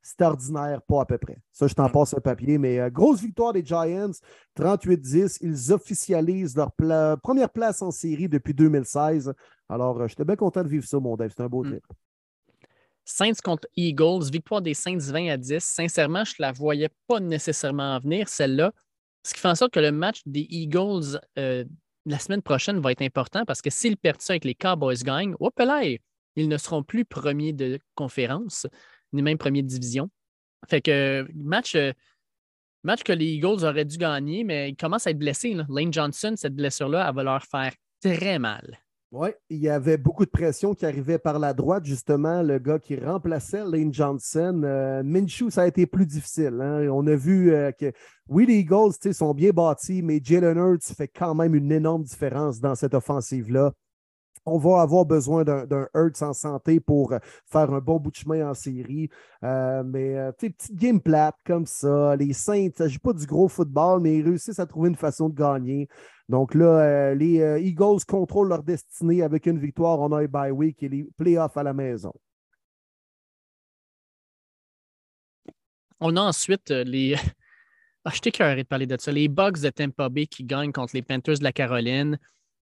C'est 0.03 0.22
ordinaire, 0.22 0.80
pas 0.82 1.03
à 1.03 1.05
peu 1.05 1.18
près. 1.18 1.36
Ça, 1.53 1.66
je 1.66 1.74
t'en 1.74 1.88
mm. 1.88 1.92
passe 1.92 2.14
un 2.14 2.20
papier. 2.20 2.59
Mais 2.59 2.80
euh, 2.80 2.90
grosse 2.90 3.20
victoire 3.20 3.53
des 3.53 3.64
Giants, 3.64 4.12
38-10. 4.59 5.38
Ils 5.42 5.72
officialisent 5.72 6.57
leur 6.57 6.72
première 6.72 7.51
place 7.51 7.82
en 7.82 7.90
série 7.90 8.28
depuis 8.28 8.55
2016. 8.55 9.32
Alors, 9.68 10.01
euh, 10.01 10.09
j'étais 10.09 10.24
bien 10.24 10.36
content 10.36 10.62
de 10.62 10.68
vivre 10.68 10.86
ça, 10.86 10.98
mon 10.98 11.16
Dave. 11.16 11.32
C'est 11.36 11.42
un 11.42 11.48
beau 11.48 11.64
mm. 11.64 11.70
trip. 11.70 11.84
Saints 13.05 13.40
contre 13.42 13.68
Eagles, 13.76 14.30
victoire 14.30 14.62
des 14.62 14.74
Saints 14.74 14.98
20 14.98 15.28
à 15.28 15.36
10. 15.36 15.62
Sincèrement, 15.62 16.24
je 16.24 16.34
ne 16.38 16.42
la 16.46 16.53
voyais 16.53 16.90
pas 17.07 17.20
nécessairement 17.20 17.98
venir, 17.98 18.28
celle-là. 18.28 18.72
Ce 19.24 19.34
qui 19.34 19.40
fait 19.40 19.48
en 19.48 19.55
sorte 19.55 19.72
que 19.72 19.80
le 19.80 19.92
match 19.92 20.22
des 20.24 20.46
Eagles 20.48 21.20
euh, 21.38 21.64
la 22.07 22.18
semaine 22.18 22.42
prochaine 22.42 22.80
va 22.80 22.92
être 22.92 23.03
important 23.03 23.44
parce 23.44 23.62
que 23.62 23.70
s'ils 23.70 23.96
perdent 23.96 24.20
ça 24.20 24.32
avec 24.34 24.44
les 24.44 24.55
Cowboys 24.55 25.03
gagnent, 25.03 25.34
hop 25.40 25.59
là, 25.59 25.82
ils 26.36 26.48
ne 26.48 26.57
seront 26.57 26.82
plus 26.82 27.05
premiers 27.05 27.53
de 27.53 27.78
conférence 27.94 28.66
ni 29.12 29.22
même 29.22 29.38
première 29.38 29.62
division. 29.62 30.11
Fait 30.68 30.80
que 30.80 31.26
match, 31.34 31.74
euh, 31.74 31.92
match 32.84 33.02
que 33.02 33.12
les 33.12 33.26
Eagles 33.26 33.64
auraient 33.64 33.84
dû 33.84 33.96
gagner, 33.96 34.44
mais 34.44 34.70
ils 34.70 34.76
commencent 34.76 35.06
à 35.06 35.11
être 35.11 35.18
blessés. 35.18 35.56
Lane 35.68 35.92
Johnson, 35.92 36.34
cette 36.36 36.54
blessure-là, 36.54 37.06
elle 37.08 37.14
va 37.14 37.22
leur 37.22 37.44
faire 37.44 37.72
très 38.02 38.38
mal. 38.38 38.78
Oui, 39.12 39.30
il 39.48 39.58
y 39.58 39.68
avait 39.68 39.96
beaucoup 39.96 40.24
de 40.24 40.30
pression 40.30 40.72
qui 40.72 40.86
arrivait 40.86 41.18
par 41.18 41.40
la 41.40 41.52
droite, 41.52 41.84
justement, 41.84 42.42
le 42.42 42.61
gars 42.61 42.78
qui 42.78 42.94
remplaçait 42.94 43.64
Lane 43.64 43.92
Johnson. 43.92 44.62
Euh, 44.64 45.02
Minshew, 45.02 45.50
ça 45.50 45.62
a 45.62 45.66
été 45.66 45.84
plus 45.84 46.06
difficile. 46.06 46.61
Hein. 46.61 46.86
On 46.92 47.04
a 47.08 47.16
vu 47.16 47.52
euh, 47.52 47.72
que, 47.72 47.92
oui, 48.28 48.46
les 48.46 48.58
Eagles 48.58 48.92
sont 49.12 49.34
bien 49.34 49.50
bâtis, 49.50 50.02
mais 50.02 50.20
Jalen 50.22 50.56
Hurts 50.56 50.94
fait 50.96 51.08
quand 51.08 51.34
même 51.34 51.56
une 51.56 51.72
énorme 51.72 52.04
différence 52.04 52.61
dans 52.61 52.76
cette 52.76 52.94
offensive-là 52.94 53.72
on 54.51 54.59
va 54.59 54.82
avoir 54.82 55.05
besoin 55.05 55.44
d'un 55.44 55.88
Hurts 55.94 56.22
en 56.22 56.32
santé 56.32 56.80
pour 56.80 57.12
euh, 57.12 57.18
faire 57.46 57.72
un 57.72 57.80
bon 57.80 57.98
bout 57.98 58.11
de 58.11 58.16
chemin 58.16 58.51
en 58.51 58.55
série. 58.55 59.09
Euh, 59.44 59.82
mais 59.84 60.16
euh, 60.16 60.32
tu 60.38 60.46
sais, 60.46 60.53
petite 60.53 60.76
game 60.76 61.01
plate 61.01 61.36
comme 61.46 61.66
ça. 61.66 62.16
Les 62.16 62.32
Saints, 62.32 62.70
ça 62.76 62.84
ne 62.84 62.88
joue 62.88 62.98
pas 62.98 63.12
du 63.12 63.26
gros 63.26 63.48
football, 63.48 64.01
mais 64.01 64.18
ils 64.18 64.24
réussissent 64.24 64.59
à 64.59 64.66
trouver 64.66 64.88
une 64.88 64.96
façon 64.96 65.28
de 65.28 65.34
gagner. 65.34 65.88
Donc 66.28 66.55
là, 66.55 67.14
les 67.14 67.61
Eagles 67.61 68.05
contrôlent 68.07 68.48
leur 68.48 68.62
destinée 68.62 69.22
avec 69.22 69.46
une 69.46 69.59
victoire 69.59 70.01
en 70.01 70.12
un 70.12 70.26
bye 70.26 70.53
week 70.53 70.82
et 70.82 70.88
les 70.88 71.05
playoffs 71.16 71.57
à 71.57 71.62
la 71.62 71.72
maison. 71.72 72.12
On 75.98 76.16
a 76.16 76.20
ensuite 76.20 76.70
les. 76.70 77.16
Ah, 78.07 78.12
je 78.14 78.20
t'ai 78.20 78.30
de 78.30 78.62
parler 78.62 78.86
de 78.86 78.96
ça. 78.98 79.12
Les 79.12 79.28
Bucks 79.28 79.61
de 79.61 79.68
Tampa 79.68 80.09
Bay 80.09 80.26
qui 80.26 80.42
gagnent 80.44 80.72
contre 80.72 80.94
les 80.94 81.03
Panthers 81.03 81.38
de 81.38 81.44
la 81.44 81.53
Caroline. 81.53 82.18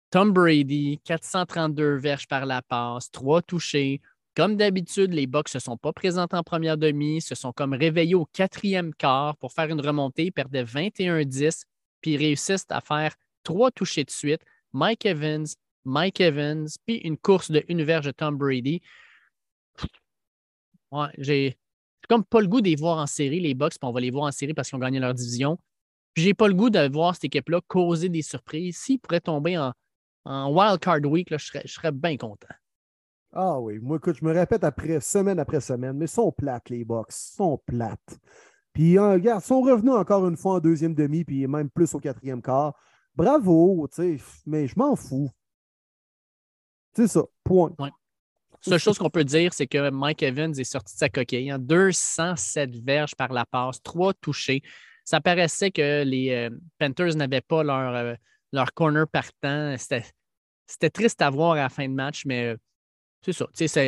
Tom 0.09 0.31
Brady, 0.31 1.01
432 1.03 1.97
verges 1.97 2.27
par 2.27 2.45
la 2.45 2.61
passe, 2.61 3.11
trois 3.11 3.41
touchés. 3.41 4.01
Comme 4.35 4.55
d'habitude, 4.55 5.13
les 5.13 5.27
Bucks 5.27 5.47
ne 5.53 5.59
se 5.59 5.65
sont 5.65 5.77
pas 5.77 5.91
présentés 5.91 6.37
en 6.37 6.43
première 6.43 6.77
demi, 6.77 7.21
se 7.21 7.35
sont 7.35 7.51
comme 7.51 7.73
réveillés 7.73 8.15
au 8.15 8.25
quatrième 8.25 8.93
quart 8.93 9.35
pour 9.37 9.51
faire 9.51 9.69
une 9.69 9.81
remontée. 9.81 10.25
Ils 10.25 10.31
perdaient 10.31 10.63
21-10, 10.63 11.63
puis 12.01 12.15
réussissent 12.15 12.67
à 12.69 12.79
faire 12.79 13.15
trois 13.43 13.71
touchés 13.71 14.05
de 14.05 14.11
suite. 14.11 14.41
Mike 14.71 15.05
Evans, 15.05 15.45
Mike 15.83 16.21
Evans, 16.21 16.67
puis 16.85 16.97
une 16.97 17.17
course 17.17 17.51
de 17.51 17.63
une 17.67 17.83
verge 17.83 18.05
de 18.05 18.11
Tom 18.11 18.37
Brady. 18.37 18.81
J'ai 21.17 21.57
comme 22.07 22.23
pas 22.23 22.39
le 22.39 22.47
goût 22.47 22.61
de 22.61 22.77
voir 22.77 22.99
en 22.99 23.07
série, 23.07 23.41
les 23.41 23.55
Bucks, 23.55 23.73
puis 23.79 23.89
on 23.89 23.91
va 23.91 23.99
les 23.99 24.11
voir 24.11 24.25
en 24.25 24.31
série 24.31 24.53
parce 24.53 24.69
qu'ils 24.69 24.77
ont 24.77 24.79
gagné 24.79 24.99
leur 24.99 25.13
division. 25.13 25.59
J'ai 26.15 26.33
pas 26.33 26.47
le 26.47 26.53
goût 26.53 26.69
de 26.69 26.87
voir 26.87 27.15
cette 27.15 27.25
équipe-là 27.25 27.59
causer 27.67 28.07
des 28.07 28.21
surprises. 28.21 28.77
S'ils 28.77 28.99
pourraient 28.99 29.19
tomber 29.19 29.57
en, 29.57 29.73
en 30.27 30.53
Wild 30.53 30.79
Card 30.79 31.05
Week, 31.05 31.27
je 31.31 31.37
serais, 31.37 31.61
je 31.65 31.73
serais 31.73 31.91
bien 31.91 32.17
content. 32.17 32.53
Ah 33.33 33.59
oui, 33.59 33.79
moi, 33.79 33.97
écoute, 33.97 34.17
je 34.19 34.25
me 34.25 34.33
répète 34.33 34.63
après, 34.63 34.99
semaine 34.99 35.39
après 35.39 35.61
semaine, 35.61 35.97
mais 35.97 36.05
ils 36.05 36.09
sont 36.09 36.31
plates, 36.31 36.69
les 36.69 36.83
box. 36.83 37.31
Ils 37.31 37.35
sont 37.35 37.61
plates. 37.65 38.19
Puis, 38.73 38.97
hein, 38.97 39.13
regarde, 39.13 39.41
ils 39.43 39.47
sont 39.47 39.61
revenus 39.61 39.93
encore 39.93 40.27
une 40.27 40.37
fois 40.37 40.55
en 40.55 40.59
deuxième 40.59 40.93
demi, 40.93 41.23
puis 41.23 41.47
même 41.47 41.69
plus 41.69 41.93
au 41.93 41.99
quatrième 41.99 42.41
quart. 42.41 42.73
Bravo, 43.15 43.87
tu 43.87 44.17
sais, 44.17 44.23
mais 44.45 44.67
je 44.67 44.77
m'en 44.77 44.95
fous. 44.95 45.29
C'est 46.95 47.07
ça, 47.07 47.23
point. 47.43 47.73
Ouais. 47.79 47.89
Seule 48.61 48.79
chose 48.79 48.97
qu'on 48.97 49.09
peut 49.09 49.23
dire, 49.23 49.53
c'est 49.53 49.67
que 49.67 49.89
Mike 49.89 50.23
Evans 50.23 50.53
est 50.57 50.63
sorti 50.63 50.93
de 50.93 50.99
sa 50.99 51.09
coquille. 51.09 51.53
207 51.57 52.69
hein. 52.69 52.81
verges 52.83 53.15
par 53.15 53.31
la 53.31 53.45
passe, 53.45 53.81
trois 53.81 54.13
touchés. 54.13 54.61
Ça 55.03 55.21
paraissait 55.21 55.71
que 55.71 56.03
les 56.03 56.31
euh, 56.31 56.49
Panthers 56.79 57.15
n'avaient 57.15 57.41
pas 57.41 57.63
leur, 57.63 57.95
euh, 57.95 58.15
leur 58.51 58.73
corner 58.73 59.07
partant. 59.07 59.75
C'était 59.77 60.89
triste 60.89 61.21
à 61.21 61.29
voir 61.29 61.53
à 61.53 61.57
la 61.57 61.69
fin 61.69 61.87
de 61.87 61.93
match, 61.93 62.25
mais 62.25 62.47
euh, 62.47 62.57
c'est 63.53 63.67
ça. 63.67 63.81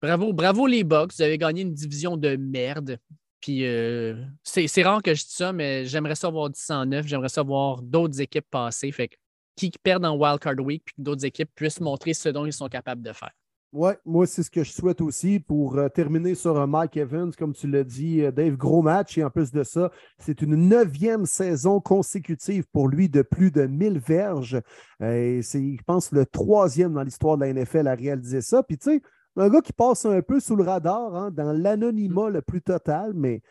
Bravo, 0.00 0.32
bravo 0.32 0.66
les 0.66 0.84
Bucks. 0.84 1.12
Vous 1.16 1.22
avez 1.22 1.38
gagné 1.38 1.62
une 1.62 1.74
division 1.74 2.16
de 2.16 2.36
merde. 2.36 2.98
Puis 3.40 3.64
euh, 3.64 4.24
c'est 4.42 4.82
rare 4.82 5.02
que 5.02 5.14
je 5.14 5.22
dise 5.22 5.32
ça, 5.32 5.52
mais 5.52 5.84
j'aimerais 5.84 6.14
ça 6.16 6.28
voir 6.28 6.50
10 6.50 6.72
J'aimerais 7.04 7.28
ça 7.28 7.42
voir 7.42 7.82
d'autres 7.82 8.20
équipes 8.20 8.46
passer. 8.50 8.90
Fait 8.90 9.10
qui 9.56 9.70
perdent 9.82 10.04
en 10.04 10.16
Wild 10.16 10.38
Card 10.38 10.58
Week, 10.60 10.82
puis 10.84 10.94
que 10.94 11.02
d'autres 11.02 11.24
équipes 11.24 11.50
puissent 11.54 11.80
montrer 11.80 12.14
ce 12.14 12.28
dont 12.28 12.46
ils 12.46 12.52
sont 12.52 12.68
capables 12.68 13.02
de 13.02 13.12
faire. 13.12 13.32
Oui, 13.72 13.92
moi, 14.06 14.26
c'est 14.26 14.42
ce 14.42 14.50
que 14.50 14.64
je 14.64 14.72
souhaite 14.72 15.02
aussi 15.02 15.40
pour 15.40 15.76
euh, 15.76 15.90
terminer 15.90 16.34
sur 16.34 16.58
un 16.58 16.66
Mike 16.66 16.96
Evans, 16.96 17.30
comme 17.36 17.52
tu 17.52 17.68
l'as 17.68 17.84
dit, 17.84 18.22
euh, 18.22 18.30
Dave, 18.30 18.56
gros 18.56 18.80
match. 18.80 19.18
Et 19.18 19.24
en 19.24 19.28
plus 19.28 19.52
de 19.52 19.62
ça, 19.62 19.90
c'est 20.18 20.40
une 20.40 20.56
neuvième 20.56 21.26
saison 21.26 21.78
consécutive 21.78 22.64
pour 22.72 22.88
lui 22.88 23.10
de 23.10 23.20
plus 23.20 23.50
de 23.50 23.66
1000 23.66 23.98
verges. 23.98 24.58
et 25.02 25.42
c'est, 25.42 25.76
je 25.76 25.82
pense, 25.84 26.12
le 26.12 26.24
troisième 26.24 26.94
dans 26.94 27.02
l'histoire 27.02 27.36
de 27.36 27.44
la 27.44 27.52
NFL 27.52 27.88
à 27.88 27.94
réaliser 27.94 28.40
ça. 28.40 28.62
Puis, 28.62 28.78
tu 28.78 28.90
sais, 28.90 29.02
un 29.36 29.50
gars 29.50 29.60
qui 29.60 29.74
passe 29.74 30.06
un 30.06 30.22
peu 30.22 30.40
sous 30.40 30.56
le 30.56 30.64
radar, 30.64 31.14
hein, 31.14 31.30
dans 31.30 31.52
l'anonymat 31.52 32.30
le 32.30 32.40
plus 32.40 32.62
total, 32.62 33.12
mais 33.14 33.42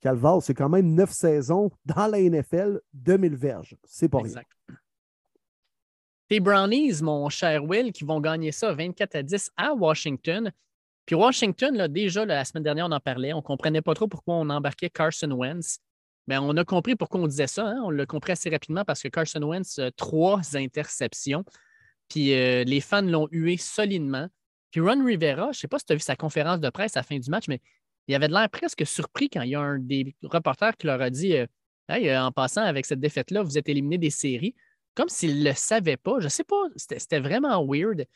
Calvar, 0.00 0.42
c'est 0.42 0.54
quand 0.54 0.68
même 0.70 0.94
neuf 0.94 1.10
saisons 1.10 1.70
dans 1.84 2.06
la 2.06 2.20
NFL, 2.20 2.80
2000 2.94 3.36
verges. 3.36 3.76
C'est 3.84 4.08
pas 4.08 4.20
exact. 4.20 4.50
Tes 6.28 6.40
Brownies, 6.40 7.02
mon 7.02 7.28
cher 7.28 7.64
Will, 7.64 7.92
qui 7.92 8.04
vont 8.04 8.20
gagner 8.20 8.50
ça 8.50 8.72
24 8.72 9.14
à 9.14 9.22
10 9.22 9.50
à 9.56 9.74
Washington. 9.74 10.50
Puis 11.04 11.14
Washington, 11.14 11.76
là, 11.76 11.86
déjà, 11.86 12.26
la 12.26 12.44
semaine 12.44 12.64
dernière, 12.64 12.86
on 12.86 12.92
en 12.92 12.98
parlait. 12.98 13.32
On 13.32 13.36
ne 13.36 13.42
comprenait 13.42 13.82
pas 13.82 13.94
trop 13.94 14.08
pourquoi 14.08 14.34
on 14.34 14.50
embarquait 14.50 14.90
Carson 14.90 15.30
Wentz. 15.30 15.78
Mais 16.26 16.36
on 16.38 16.56
a 16.56 16.64
compris 16.64 16.96
pourquoi 16.96 17.20
on 17.20 17.28
disait 17.28 17.46
ça. 17.46 17.68
Hein. 17.68 17.80
On 17.84 17.90
l'a 17.90 18.06
compris 18.06 18.32
assez 18.32 18.50
rapidement 18.50 18.84
parce 18.84 19.00
que 19.02 19.08
Carson 19.08 19.40
Wentz 19.40 19.80
trois 19.96 20.56
interceptions. 20.56 21.44
Puis 22.08 22.34
euh, 22.34 22.64
les 22.64 22.80
fans 22.80 23.02
l'ont 23.02 23.28
hué 23.30 23.56
solidement. 23.56 24.28
Puis 24.72 24.80
Ron 24.80 25.04
Rivera, 25.04 25.44
je 25.44 25.48
ne 25.48 25.52
sais 25.52 25.68
pas 25.68 25.78
si 25.78 25.84
tu 25.84 25.92
as 25.92 25.96
vu 25.96 26.00
sa 26.00 26.16
conférence 26.16 26.58
de 26.58 26.70
presse 26.70 26.96
à 26.96 27.00
la 27.00 27.04
fin 27.04 27.18
du 27.18 27.30
match, 27.30 27.44
mais 27.46 27.60
il 28.08 28.14
avait 28.16 28.26
l'air 28.26 28.50
presque 28.50 28.84
surpris 28.84 29.30
quand 29.30 29.42
il 29.42 29.50
y 29.50 29.54
a 29.54 29.60
un 29.60 29.78
des 29.78 30.16
reporters 30.24 30.76
qui 30.76 30.88
leur 30.88 31.00
a 31.00 31.10
dit 31.10 31.36
euh, 31.36 31.46
Hey, 31.88 32.08
euh, 32.08 32.20
en 32.20 32.32
passant 32.32 32.62
avec 32.62 32.84
cette 32.84 32.98
défaite-là, 32.98 33.42
vous 33.42 33.56
êtes 33.56 33.68
éliminé 33.68 33.96
des 33.96 34.10
séries 34.10 34.56
comme 34.96 35.08
s'il 35.08 35.40
ne 35.40 35.50
le 35.50 35.54
savait 35.54 35.96
pas. 35.96 36.18
Je 36.18 36.24
ne 36.24 36.30
sais 36.30 36.44
pas, 36.44 36.62
c'était 36.76 37.20
vraiment 37.20 37.64
weird. 37.64 38.06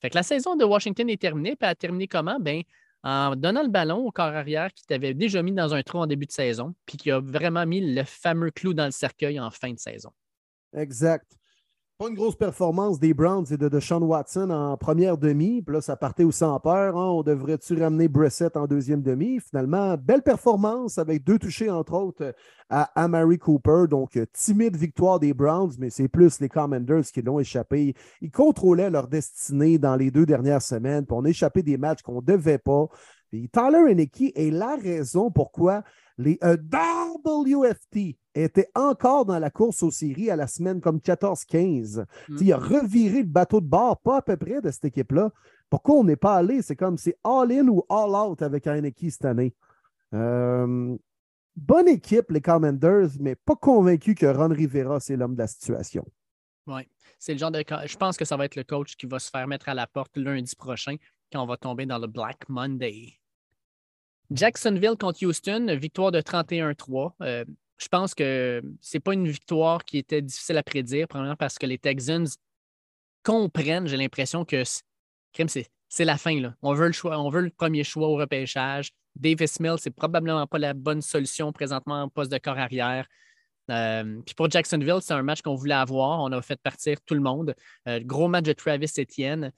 Fait 0.00 0.10
que 0.10 0.16
la 0.16 0.24
saison 0.24 0.56
de 0.56 0.64
Washington 0.64 1.08
est 1.08 1.20
terminée, 1.20 1.50
puis 1.50 1.58
elle 1.62 1.68
a 1.68 1.74
terminé 1.76 2.08
comment? 2.08 2.40
Ben, 2.40 2.62
en 3.04 3.36
donnant 3.36 3.62
le 3.62 3.68
ballon 3.68 3.98
au 3.98 4.10
corps 4.10 4.26
arrière 4.26 4.72
qui 4.72 4.84
t'avait 4.84 5.14
déjà 5.14 5.42
mis 5.42 5.52
dans 5.52 5.74
un 5.74 5.82
trou 5.82 5.98
en 5.98 6.06
début 6.06 6.26
de 6.26 6.32
saison, 6.32 6.74
puis 6.86 6.96
qui 6.96 7.10
a 7.10 7.20
vraiment 7.20 7.66
mis 7.66 7.94
le 7.94 8.04
fameux 8.04 8.50
clou 8.50 8.74
dans 8.74 8.86
le 8.86 8.90
cercueil 8.90 9.38
en 9.38 9.50
fin 9.50 9.72
de 9.72 9.78
saison. 9.78 10.10
Exact 10.74 11.36
une 12.08 12.14
grosse 12.14 12.36
performance 12.36 12.98
des 12.98 13.14
Browns 13.14 13.46
et 13.50 13.56
de, 13.56 13.68
de 13.68 13.80
Sean 13.80 14.00
Watson 14.02 14.50
en 14.50 14.76
première 14.76 15.18
demi. 15.18 15.62
Puis 15.62 15.74
là, 15.74 15.80
ça 15.80 15.96
partait 15.96 16.24
aussi 16.24 16.42
en 16.42 16.58
peur. 16.58 16.96
Hein. 16.96 17.10
On 17.10 17.22
devrait-tu 17.22 17.80
ramener 17.80 18.08
Brissett 18.08 18.56
en 18.56 18.66
deuxième 18.66 19.02
demi? 19.02 19.40
Finalement, 19.40 19.96
belle 19.96 20.22
performance 20.22 20.98
avec 20.98 21.24
deux 21.24 21.38
touchés, 21.38 21.70
entre 21.70 21.94
autres, 21.94 22.34
à 22.70 22.90
Amari 23.00 23.38
Cooper. 23.38 23.84
Donc, 23.88 24.18
timide 24.32 24.76
victoire 24.76 25.20
des 25.20 25.34
Browns, 25.34 25.72
mais 25.78 25.90
c'est 25.90 26.08
plus 26.08 26.40
les 26.40 26.48
Commanders 26.48 27.04
qui 27.12 27.22
l'ont 27.22 27.38
échappé. 27.38 27.94
Ils 28.20 28.30
contrôlaient 28.30 28.90
leur 28.90 29.08
destinée 29.08 29.78
dans 29.78 29.96
les 29.96 30.10
deux 30.10 30.26
dernières 30.26 30.62
semaines. 30.62 31.06
Puis 31.06 31.16
on 31.16 31.24
échappé 31.24 31.62
des 31.62 31.76
matchs 31.76 32.02
qu'on 32.02 32.20
ne 32.20 32.26
devait 32.26 32.58
pas. 32.58 32.86
Puis 33.30 33.48
Tyler 33.48 33.90
Henneke 33.90 34.32
est 34.34 34.50
la 34.50 34.76
raison 34.76 35.30
pourquoi 35.30 35.82
les 36.18 36.38
euh, 36.42 36.56
WFT 37.24 38.16
étaient 38.34 38.68
encore 38.74 39.24
dans 39.24 39.38
la 39.38 39.50
course 39.50 39.82
aux 39.82 39.90
séries 39.90 40.30
à 40.30 40.36
la 40.36 40.46
semaine 40.46 40.80
comme 40.80 40.98
14-15. 40.98 42.04
Mm. 42.28 42.36
Il 42.40 42.52
a 42.52 42.56
reviré 42.56 43.18
le 43.18 43.28
bateau 43.28 43.60
de 43.60 43.66
bord, 43.66 44.00
pas 44.00 44.18
à 44.18 44.22
peu 44.22 44.36
près 44.36 44.60
de 44.60 44.70
cette 44.70 44.86
équipe-là. 44.86 45.30
Pourquoi 45.70 45.96
on 45.96 46.04
n'est 46.04 46.16
pas 46.16 46.36
allé? 46.36 46.62
C'est 46.62 46.76
comme 46.76 46.98
c'est 46.98 47.16
all-in 47.24 47.68
ou 47.68 47.84
all-out 47.88 48.42
avec 48.42 48.66
Heineke 48.66 49.10
cette 49.10 49.24
année. 49.24 49.54
Euh, 50.14 50.96
bonne 51.56 51.88
équipe, 51.88 52.30
les 52.30 52.40
Commanders, 52.40 53.08
mais 53.20 53.34
pas 53.34 53.56
convaincu 53.56 54.14
que 54.14 54.26
Ron 54.26 54.48
Rivera, 54.48 55.00
c'est 55.00 55.16
l'homme 55.16 55.34
de 55.34 55.40
la 55.40 55.46
situation. 55.46 56.04
Oui, 56.66 56.82
c'est 57.18 57.32
le 57.32 57.38
genre 57.38 57.50
de. 57.50 57.64
Je 57.86 57.96
pense 57.96 58.16
que 58.16 58.24
ça 58.24 58.36
va 58.36 58.44
être 58.44 58.56
le 58.56 58.64
coach 58.64 58.96
qui 58.96 59.06
va 59.06 59.18
se 59.18 59.30
faire 59.30 59.48
mettre 59.48 59.68
à 59.68 59.74
la 59.74 59.86
porte 59.86 60.16
lundi 60.16 60.54
prochain 60.54 60.96
quand 61.32 61.42
on 61.42 61.46
va 61.46 61.56
tomber 61.56 61.86
dans 61.86 61.98
le 61.98 62.06
Black 62.06 62.48
Monday. 62.48 63.14
Jacksonville 64.30 64.96
contre 64.98 65.24
Houston, 65.24 65.76
victoire 65.78 66.12
de 66.12 66.20
31-3. 66.20 67.12
Euh, 67.22 67.44
je 67.78 67.88
pense 67.88 68.14
que 68.14 68.62
c'est 68.80 69.00
pas 69.00 69.14
une 69.14 69.26
victoire 69.26 69.84
qui 69.84 69.98
était 69.98 70.22
difficile 70.22 70.56
à 70.56 70.62
prédire, 70.62 71.08
premièrement 71.08 71.36
parce 71.36 71.58
que 71.58 71.66
les 71.66 71.78
Texans 71.78 72.26
comprennent, 73.24 73.86
j'ai 73.86 73.96
l'impression 73.96 74.44
que 74.44 74.62
c'est 75.88 76.04
la 76.04 76.16
fin. 76.16 76.40
Là. 76.40 76.54
On, 76.62 76.74
veut 76.74 76.86
le 76.86 76.92
choix, 76.92 77.18
on 77.18 77.28
veut 77.28 77.42
le 77.42 77.50
premier 77.50 77.84
choix 77.84 78.08
au 78.08 78.16
repêchage. 78.16 78.92
Davis 79.16 79.60
Mills, 79.60 79.78
c'est 79.78 79.90
probablement 79.90 80.46
pas 80.46 80.58
la 80.58 80.74
bonne 80.74 81.02
solution 81.02 81.52
présentement 81.52 82.02
en 82.02 82.08
poste 82.08 82.32
de 82.32 82.38
corps 82.38 82.58
arrière. 82.58 83.06
Euh, 83.70 84.20
puis 84.24 84.34
pour 84.34 84.50
Jacksonville, 84.50 84.98
c'est 85.00 85.14
un 85.14 85.22
match 85.22 85.42
qu'on 85.42 85.54
voulait 85.54 85.74
avoir. 85.74 86.20
On 86.20 86.32
a 86.32 86.42
fait 86.42 86.60
partir 86.60 87.00
tout 87.02 87.14
le 87.14 87.20
monde. 87.20 87.54
Euh, 87.88 88.00
gros 88.02 88.28
match 88.28 88.44
de 88.44 88.52
Travis 88.52 88.92
Etienne. 88.98 89.52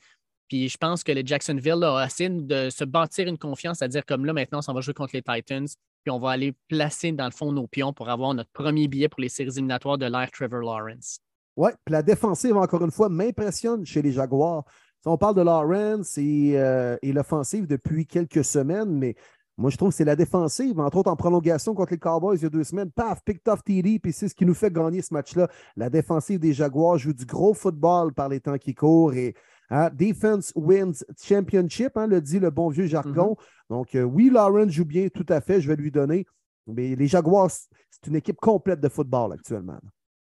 Puis 0.49 0.69
je 0.69 0.77
pense 0.77 1.03
que 1.03 1.13
les 1.13 1.25
Jacksonville 1.25 1.83
a 1.85 2.05
essayé 2.05 2.29
de 2.29 2.71
se 2.71 2.85
bâtir 2.85 3.29
une 3.29 3.39
confiance, 3.39 3.79
c'est-à-dire 3.79 4.05
comme 4.05 4.25
là, 4.25 4.33
maintenant, 4.33 4.61
on 4.67 4.73
va 4.73 4.81
jouer 4.81 4.95
contre 4.95 5.15
les 5.15 5.23
Titans. 5.23 5.67
Puis 6.05 6.11
on 6.11 6.19
va 6.19 6.31
aller 6.31 6.55
placer 6.69 7.13
dans 7.13 7.25
le 7.25 7.31
fond 7.31 7.51
nos 7.51 7.67
pions 7.67 7.95
pour 7.95 8.11
avoir 8.11 8.35
notre 8.35 8.51
premier 8.53 8.89
billet 8.89 9.09
pour 9.09 9.21
les 9.21 9.31
séries 9.31 9.53
éliminatoires 9.53 9.97
de 9.97 10.07
l'ère 10.07 10.31
Trevor 10.31 10.61
Lawrence. 10.61 11.19
Oui, 11.57 11.71
puis 11.85 11.93
la 11.93 12.03
défensive, 12.03 12.57
encore 12.57 12.85
une 12.85 12.91
fois, 12.91 13.09
m'impressionne 13.09 13.87
chez 13.87 14.03
les 14.03 14.13
Jaguars. 14.13 14.65
on 15.07 15.17
parle 15.17 15.37
de 15.37 15.43
Lawrence 15.43 16.19
et, 16.19 16.59
euh, 16.59 16.97
et 17.01 17.13
l'offensive 17.13 17.67
depuis 17.67 18.07
quelques 18.07 18.45
semaines, 18.45 18.91
mais 18.91 19.15
moi, 19.57 19.71
je 19.71 19.77
trouve 19.77 19.91
que 19.91 19.95
c'est 19.95 20.05
la 20.05 20.17
défensive, 20.17 20.81
entre 20.81 20.97
autres 20.97 21.11
en 21.11 21.17
prolongation 21.17 21.75
contre 21.75 21.93
les 21.93 21.99
Cowboys 21.99 22.37
il 22.37 22.43
y 22.43 22.47
a 22.47 22.51
deux 22.51 22.65
semaines. 22.65 22.91
Paf, 22.91 23.23
picked 23.25 23.47
off 23.47 23.63
TD, 23.63 24.01
puis 24.01 24.13
c'est 24.13 24.29
ce 24.29 24.35
qui 24.35 24.45
nous 24.45 24.55
fait 24.55 24.73
gagner 24.73 25.01
ce 25.01 25.15
match-là. 25.15 25.49
La 25.77 25.91
défensive 25.91 26.41
des 26.41 26.53
Jaguars 26.53 26.99
joue 26.99 27.13
du 27.13 27.25
gros 27.25 27.55
football 27.55 28.13
par 28.13 28.29
les 28.29 28.41
temps 28.41 28.59
qui 28.59 28.75
courent 28.75 29.15
et 29.15 29.35
hein, 29.75 29.91
Defense 29.93 30.53
wins 30.55 31.05
championship, 31.23 31.97
hein, 31.97 32.07
le 32.07 32.21
dit 32.21 32.39
le 32.39 32.51
bon 32.51 32.69
vieux 32.69 32.87
jargon. 32.87 33.33
Mm-hmm. 33.33 33.71
Donc, 33.71 33.95
euh, 33.95 34.03
oui, 34.03 34.31
Lawrence 34.31 34.73
joue 34.73 34.85
bien, 34.85 35.09
tout 35.09 35.27
à 35.29 35.41
fait, 35.41 35.61
je 35.61 35.69
vais 35.69 35.77
lui 35.77 35.91
donner. 35.91 36.27
Mais 36.67 36.97
les 36.97 37.07
Jaguars, 37.07 37.51
c'est 37.51 38.07
une 38.07 38.17
équipe 38.17 38.39
complète 38.41 38.81
de 38.81 38.89
football 38.89 39.33
actuellement. 39.33 39.81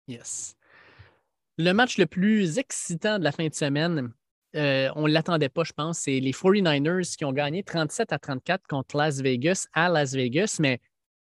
Yes. 0.08 0.54
Le 1.58 1.72
match 1.72 1.96
le 1.98 2.06
plus 2.06 2.58
excitant 2.58 3.18
de 3.18 3.24
la 3.24 3.32
fin 3.32 3.46
de 3.46 3.54
semaine, 3.54 4.12
euh, 4.54 4.90
on 4.94 5.06
ne 5.06 5.12
l'attendait 5.12 5.48
pas, 5.48 5.64
je 5.64 5.72
pense. 5.72 6.00
C'est 6.00 6.20
les 6.20 6.32
49ers 6.32 7.16
qui 7.16 7.24
ont 7.24 7.32
gagné 7.32 7.62
37 7.62 8.12
à 8.12 8.18
34 8.18 8.66
contre 8.66 8.96
Las 8.96 9.20
Vegas 9.20 9.66
à 9.72 9.88
Las 9.88 10.12
Vegas. 10.12 10.58
Mais 10.60 10.80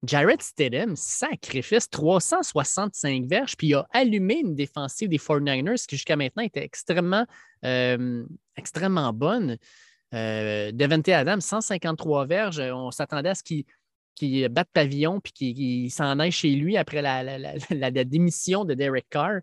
Jared 0.05 0.41
Stidham, 0.41 0.95
sacrifice 0.95 1.91
365 1.91 3.25
verges, 3.27 3.57
puis 3.57 3.69
il 3.69 3.75
a 3.75 3.87
allumé 3.93 4.41
une 4.41 4.55
défensive 4.55 5.09
des 5.09 5.19
49ers 5.19 5.87
qui 5.87 5.97
jusqu'à 5.97 6.17
maintenant 6.17 6.45
était 6.45 6.63
extrêmement, 6.63 7.27
euh, 7.65 8.25
extrêmement 8.57 9.13
bonne. 9.13 9.59
Euh, 10.15 10.71
Devante 10.73 11.09
Adams, 11.09 11.41
153 11.41 12.27
verges. 12.27 12.61
On 12.61 12.91
s'attendait 12.93 13.31
à 13.31 13.35
ce 13.35 13.43
qu'il 13.43 14.49
batte 14.49 14.69
pavillon 14.73 15.21
puis 15.21 15.33
qu'il 15.33 15.91
s'en 15.91 16.19
aille 16.21 16.33
chez 16.33 16.51
lui 16.51 16.77
après 16.77 17.03
la, 17.03 18.05
démission 18.05 18.65
de 18.65 18.75
Derek 18.75 19.07
Carr. 19.11 19.41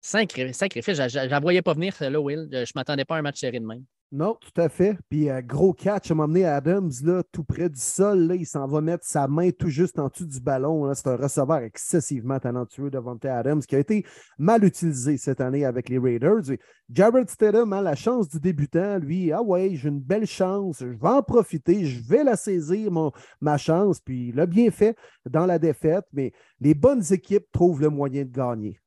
Sacrifice, 0.00 0.96
je 1.08 1.34
ne 1.34 1.40
voyais 1.40 1.62
pas 1.62 1.74
venir, 1.74 1.94
là, 2.00 2.20
Will. 2.20 2.48
Je 2.52 2.58
ne 2.58 2.64
m'attendais 2.74 3.04
pas 3.04 3.16
à 3.16 3.18
un 3.18 3.22
match 3.22 3.40
serré 3.40 3.58
de. 3.58 3.66
Non, 4.14 4.36
tout 4.38 4.60
à 4.60 4.68
fait. 4.68 4.98
Puis, 5.08 5.30
euh, 5.30 5.40
gros 5.40 5.72
catch 5.72 6.10
à 6.10 6.14
m'emmener 6.14 6.44
Adams, 6.44 6.92
là, 7.02 7.22
tout 7.32 7.44
près 7.44 7.70
du 7.70 7.80
sol. 7.80 8.26
Là, 8.26 8.34
il 8.34 8.44
s'en 8.44 8.66
va 8.66 8.82
mettre 8.82 9.06
sa 9.06 9.26
main 9.26 9.50
tout 9.52 9.70
juste 9.70 9.98
en 9.98 10.08
dessous 10.08 10.26
du 10.26 10.38
ballon. 10.38 10.92
C'est 10.92 11.06
un 11.06 11.16
receveur 11.16 11.60
excessivement 11.60 12.38
talentueux 12.38 12.90
devant 12.90 13.16
Adams 13.16 13.62
qui 13.62 13.74
a 13.74 13.78
été 13.78 14.04
mal 14.36 14.64
utilisé 14.64 15.16
cette 15.16 15.40
année 15.40 15.64
avec 15.64 15.88
les 15.88 15.98
Raiders. 15.98 16.42
Jared 16.90 17.30
Stedham 17.30 17.72
a 17.72 17.80
la 17.80 17.94
chance 17.94 18.28
du 18.28 18.38
débutant. 18.38 18.98
Lui, 18.98 19.32
ah 19.32 19.40
ouais, 19.40 19.70
j'ai 19.76 19.88
une 19.88 20.00
belle 20.00 20.26
chance. 20.26 20.80
Je 20.80 20.88
vais 20.88 21.08
en 21.08 21.22
profiter. 21.22 21.86
Je 21.86 22.06
vais 22.06 22.22
la 22.22 22.36
saisir, 22.36 22.90
mon, 22.92 23.12
ma 23.40 23.56
chance. 23.56 23.98
Puis, 23.98 24.28
il 24.28 24.38
a 24.40 24.44
bien 24.44 24.70
fait 24.70 24.94
dans 25.24 25.46
la 25.46 25.58
défaite. 25.58 26.04
Mais 26.12 26.34
les 26.60 26.74
bonnes 26.74 27.02
équipes 27.12 27.46
trouvent 27.50 27.80
le 27.80 27.88
moyen 27.88 28.24
de 28.24 28.30
gagner. 28.30 28.78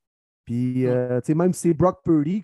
Puis, 0.45 0.85
euh, 0.85 1.19
tu 1.21 1.27
sais, 1.27 1.33
même 1.33 1.51
si 1.51 1.61
c'est 1.61 1.73
Brock 1.73 2.03
Purdy, 2.03 2.43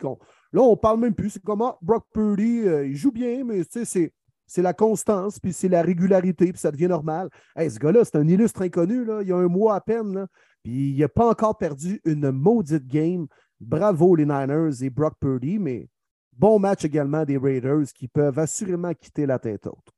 là, 0.53 0.61
on 0.61 0.75
parle 0.77 0.99
même 0.99 1.13
plus. 1.13 1.31
C'est 1.31 1.43
comme 1.43 1.61
ah, 1.61 1.77
Brock 1.81 2.05
Purdy, 2.13 2.61
euh, 2.65 2.85
il 2.85 2.95
joue 2.95 3.11
bien, 3.11 3.43
mais 3.43 3.63
sais, 3.63 4.11
c'est 4.47 4.61
la 4.61 4.73
constance, 4.73 5.39
puis 5.39 5.53
c'est 5.53 5.69
la 5.69 5.81
régularité, 5.81 6.51
puis 6.51 6.59
ça 6.59 6.71
devient 6.71 6.87
normal. 6.87 7.29
Ce 7.57 7.79
gars-là, 7.79 8.03
c'est 8.03 8.17
un 8.17 8.27
illustre 8.27 8.61
inconnu, 8.63 9.05
il 9.21 9.27
y 9.27 9.31
a 9.31 9.37
un 9.37 9.47
mois 9.47 9.75
à 9.75 9.81
peine, 9.81 10.27
puis 10.61 10.91
il 10.91 10.99
n'a 10.99 11.07
pas 11.07 11.29
encore 11.29 11.57
perdu 11.57 12.01
une 12.03 12.31
maudite 12.31 12.85
game. 12.85 13.27
Bravo 13.61 14.15
les 14.15 14.25
Niners 14.25 14.83
et 14.83 14.89
Brock 14.89 15.13
Purdy, 15.19 15.59
mais 15.59 15.87
bon 16.33 16.59
match 16.59 16.83
également 16.83 17.23
des 17.23 17.37
Raiders 17.37 17.93
qui 17.95 18.07
peuvent 18.07 18.39
assurément 18.39 18.93
quitter 18.93 19.25
la 19.25 19.39
tête 19.39 19.67
haute. 19.67 19.93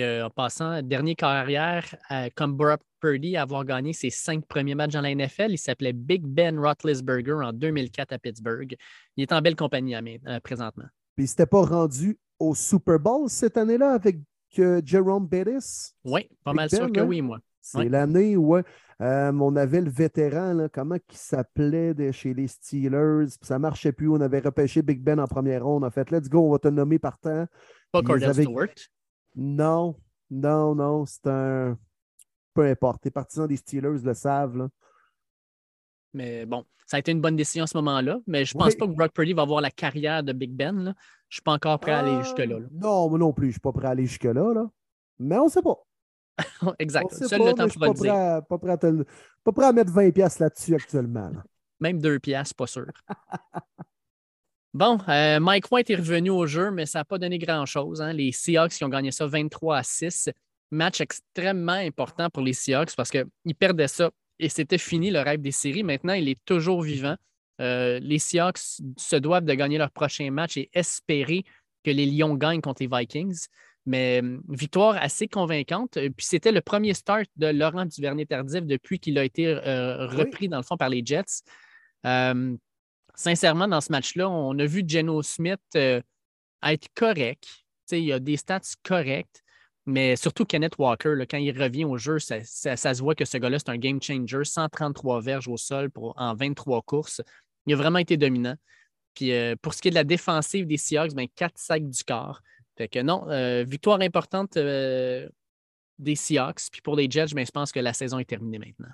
Euh, 0.00 0.24
en 0.24 0.30
passant, 0.30 0.82
dernier 0.82 1.14
carrière, 1.14 1.84
euh, 2.10 2.28
comme 2.34 2.54
Brock 2.54 2.80
Purdy, 3.00 3.36
avoir 3.36 3.64
gagné 3.64 3.92
ses 3.92 4.10
cinq 4.10 4.46
premiers 4.46 4.74
matchs 4.74 4.92
dans 4.92 5.00
la 5.00 5.14
NFL, 5.14 5.50
il 5.50 5.58
s'appelait 5.58 5.92
Big 5.92 6.22
Ben 6.24 6.58
Roethlisberger 6.58 7.44
en 7.44 7.52
2004 7.52 8.12
à 8.12 8.18
Pittsburgh. 8.18 8.76
Il 9.16 9.22
est 9.22 9.32
en 9.32 9.42
belle 9.42 9.56
compagnie 9.56 9.94
euh, 9.94 10.40
présentement. 10.40 10.86
Puis 11.16 11.24
il 11.24 11.28
s'était 11.28 11.46
pas 11.46 11.62
rendu 11.62 12.18
au 12.38 12.54
Super 12.54 12.98
Bowl 12.98 13.28
cette 13.28 13.56
année-là 13.56 13.92
avec 13.92 14.18
Jerome 14.54 15.26
Bettis? 15.26 15.94
Oui, 16.04 16.28
pas 16.44 16.52
mal 16.52 16.68
sûr 16.70 16.90
que 16.90 17.00
hein? 17.00 17.06
oui, 17.06 17.22
moi. 17.22 17.38
C'est 17.60 17.88
l'année 17.88 18.36
où 18.36 18.56
on 19.00 19.56
avait 19.56 19.80
le 19.80 19.90
vétéran, 19.90 20.66
comment 20.72 20.96
il 20.96 21.16
s'appelait 21.16 22.12
chez 22.12 22.34
les 22.34 22.48
Steelers, 22.48 23.26
puis 23.38 23.46
ça 23.46 23.58
marchait 23.58 23.92
plus. 23.92 24.10
On 24.10 24.20
avait 24.20 24.40
repêché 24.40 24.82
Big 24.82 25.00
Ben 25.00 25.20
en 25.20 25.26
première 25.26 25.64
ronde. 25.64 25.84
En 25.84 25.90
fait, 25.90 26.10
let's 26.10 26.28
go, 26.28 26.40
on 26.40 26.52
va 26.52 26.58
te 26.58 26.68
nommer 26.68 26.98
par 26.98 27.18
temps. 27.18 27.46
Pas 27.92 28.02
Cordell 28.02 28.34
Stewart. 28.34 28.74
Non, 29.34 29.96
non, 30.30 30.74
non, 30.74 31.06
c'est 31.06 31.26
un. 31.26 31.78
Peu 32.54 32.66
importe. 32.66 33.04
Les 33.04 33.10
partisans 33.10 33.46
des 33.46 33.56
Steelers 33.56 34.02
le 34.02 34.14
savent. 34.14 34.56
Là. 34.56 34.68
Mais 36.12 36.44
bon, 36.44 36.64
ça 36.86 36.96
a 36.96 37.00
été 37.00 37.12
une 37.12 37.20
bonne 37.20 37.36
décision 37.36 37.64
à 37.64 37.66
ce 37.66 37.76
moment-là. 37.78 38.18
Mais 38.26 38.44
je 38.44 38.56
ne 38.56 38.62
pense 38.62 38.74
pas 38.74 38.86
que 38.86 38.92
Brock 38.92 39.12
Purdy 39.12 39.32
va 39.32 39.42
avoir 39.42 39.60
la 39.60 39.70
carrière 39.70 40.22
de 40.22 40.32
Big 40.32 40.52
Ben. 40.52 40.76
Là. 40.76 40.92
Je 41.28 41.36
ne 41.36 41.36
suis 41.36 41.42
pas 41.42 41.52
encore 41.52 41.80
prêt 41.80 41.92
à 41.92 42.00
aller 42.00 42.10
euh, 42.10 42.22
jusque-là. 42.22 42.58
Non, 42.70 43.08
moi 43.08 43.18
non 43.18 43.32
plus. 43.32 43.46
Je 43.46 43.48
ne 43.48 43.52
suis 43.52 43.60
pas 43.60 43.72
prêt 43.72 43.86
à 43.86 43.90
aller 43.90 44.06
jusque-là. 44.06 44.52
Là. 44.52 44.70
Mais 45.18 45.38
on 45.38 45.46
ne 45.46 45.50
sait 45.50 45.62
pas. 45.62 45.78
exact. 46.78 47.12
Seul 47.12 47.40
le 47.40 47.54
temps. 47.54 47.64
À, 47.64 48.42
pas, 48.42 48.58
prêt 48.58 48.72
à 48.72 48.76
pas 48.76 49.52
prêt 49.52 49.66
à 49.66 49.72
mettre 49.72 49.92
20$ 49.92 50.40
là-dessus 50.40 50.74
actuellement. 50.74 51.30
Même 51.80 51.98
2$, 51.98 52.54
pas 52.54 52.66
sûr. 52.66 52.86
Bon, 54.74 54.98
euh, 55.06 55.38
Mike 55.38 55.70
White 55.70 55.90
est 55.90 55.96
revenu 55.96 56.30
au 56.30 56.46
jeu, 56.46 56.70
mais 56.70 56.86
ça 56.86 57.00
n'a 57.00 57.04
pas 57.04 57.18
donné 57.18 57.38
grand-chose. 57.38 58.00
Hein. 58.00 58.14
Les 58.14 58.32
Seahawks 58.32 58.72
qui 58.72 58.84
ont 58.84 58.88
gagné 58.88 59.10
ça 59.10 59.26
23 59.26 59.76
à 59.76 59.82
6. 59.82 60.30
Match 60.70 61.02
extrêmement 61.02 61.72
important 61.72 62.30
pour 62.30 62.42
les 62.42 62.54
Seahawks 62.54 62.96
parce 62.96 63.10
qu'ils 63.10 63.54
perdaient 63.58 63.88
ça 63.88 64.10
et 64.38 64.48
c'était 64.48 64.78
fini 64.78 65.10
le 65.10 65.20
rêve 65.20 65.42
des 65.42 65.50
séries. 65.50 65.82
Maintenant, 65.82 66.14
il 66.14 66.26
est 66.26 66.42
toujours 66.46 66.80
vivant. 66.80 67.16
Euh, 67.60 67.98
les 68.00 68.18
Seahawks 68.18 68.80
se 68.96 69.16
doivent 69.16 69.44
de 69.44 69.52
gagner 69.52 69.76
leur 69.76 69.90
prochain 69.90 70.30
match 70.30 70.56
et 70.56 70.70
espérer 70.72 71.44
que 71.84 71.90
les 71.90 72.06
Lions 72.06 72.34
gagnent 72.34 72.62
contre 72.62 72.82
les 72.82 72.88
Vikings. 72.90 73.48
Mais 73.84 74.22
euh, 74.22 74.38
victoire 74.48 74.96
assez 74.96 75.28
convaincante. 75.28 75.98
Puis 76.16 76.24
c'était 76.24 76.52
le 76.52 76.62
premier 76.62 76.94
start 76.94 77.28
de 77.36 77.48
Laurent 77.48 77.84
Duvernay-Tardif 77.84 78.64
depuis 78.64 78.98
qu'il 78.98 79.18
a 79.18 79.24
été 79.24 79.52
repris, 79.52 80.48
dans 80.48 80.56
le 80.56 80.62
fond, 80.62 80.78
par 80.78 80.88
les 80.88 81.02
Jets 81.04 81.42
sincèrement, 83.14 83.68
dans 83.68 83.80
ce 83.80 83.92
match-là, 83.92 84.28
on 84.28 84.58
a 84.58 84.66
vu 84.66 84.84
Geno 84.86 85.22
Smith 85.22 85.60
euh, 85.76 86.00
être 86.62 86.88
correct. 86.94 87.46
il 87.90 88.12
a 88.12 88.18
des 88.18 88.36
stats 88.36 88.60
corrects, 88.82 89.42
mais 89.86 90.16
surtout 90.16 90.44
Kenneth 90.44 90.78
Walker, 90.78 91.14
quand 91.28 91.38
il 91.38 91.58
revient 91.60 91.84
au 91.84 91.96
jeu, 91.96 92.18
ça, 92.18 92.42
se 92.42 93.02
voit 93.02 93.14
que 93.14 93.24
ce 93.24 93.36
gars-là, 93.36 93.58
c'est 93.58 93.70
un 93.70 93.78
game 93.78 94.00
changer. 94.00 94.44
133 94.44 95.20
verges 95.20 95.48
au 95.48 95.56
sol 95.56 95.90
pour, 95.90 96.14
en 96.16 96.34
23 96.34 96.82
courses. 96.82 97.20
Il 97.66 97.74
a 97.74 97.76
vraiment 97.76 97.98
été 97.98 98.16
dominant. 98.16 98.56
Puis 99.14 99.32
euh, 99.32 99.56
pour 99.60 99.74
ce 99.74 99.82
qui 99.82 99.88
est 99.88 99.90
de 99.90 99.96
la 99.96 100.04
défensive 100.04 100.66
des 100.66 100.76
Seahawks, 100.78 101.14
ben, 101.14 101.26
4 101.34 101.58
sacs 101.58 101.88
du 101.88 102.04
corps. 102.04 102.40
Fait 102.78 103.02
non, 103.02 103.28
euh, 103.28 103.64
victoire 103.64 104.00
importante 104.00 104.54
des 104.54 106.16
Seahawks. 106.16 106.70
Puis 106.70 106.80
pour 106.80 106.96
les 106.96 107.10
Jets, 107.10 107.34
ben, 107.34 107.44
je 107.44 107.50
pense 107.50 107.72
que 107.72 107.80
la 107.80 107.92
saison 107.92 108.18
est 108.18 108.24
terminée 108.24 108.58
maintenant. 108.58 108.92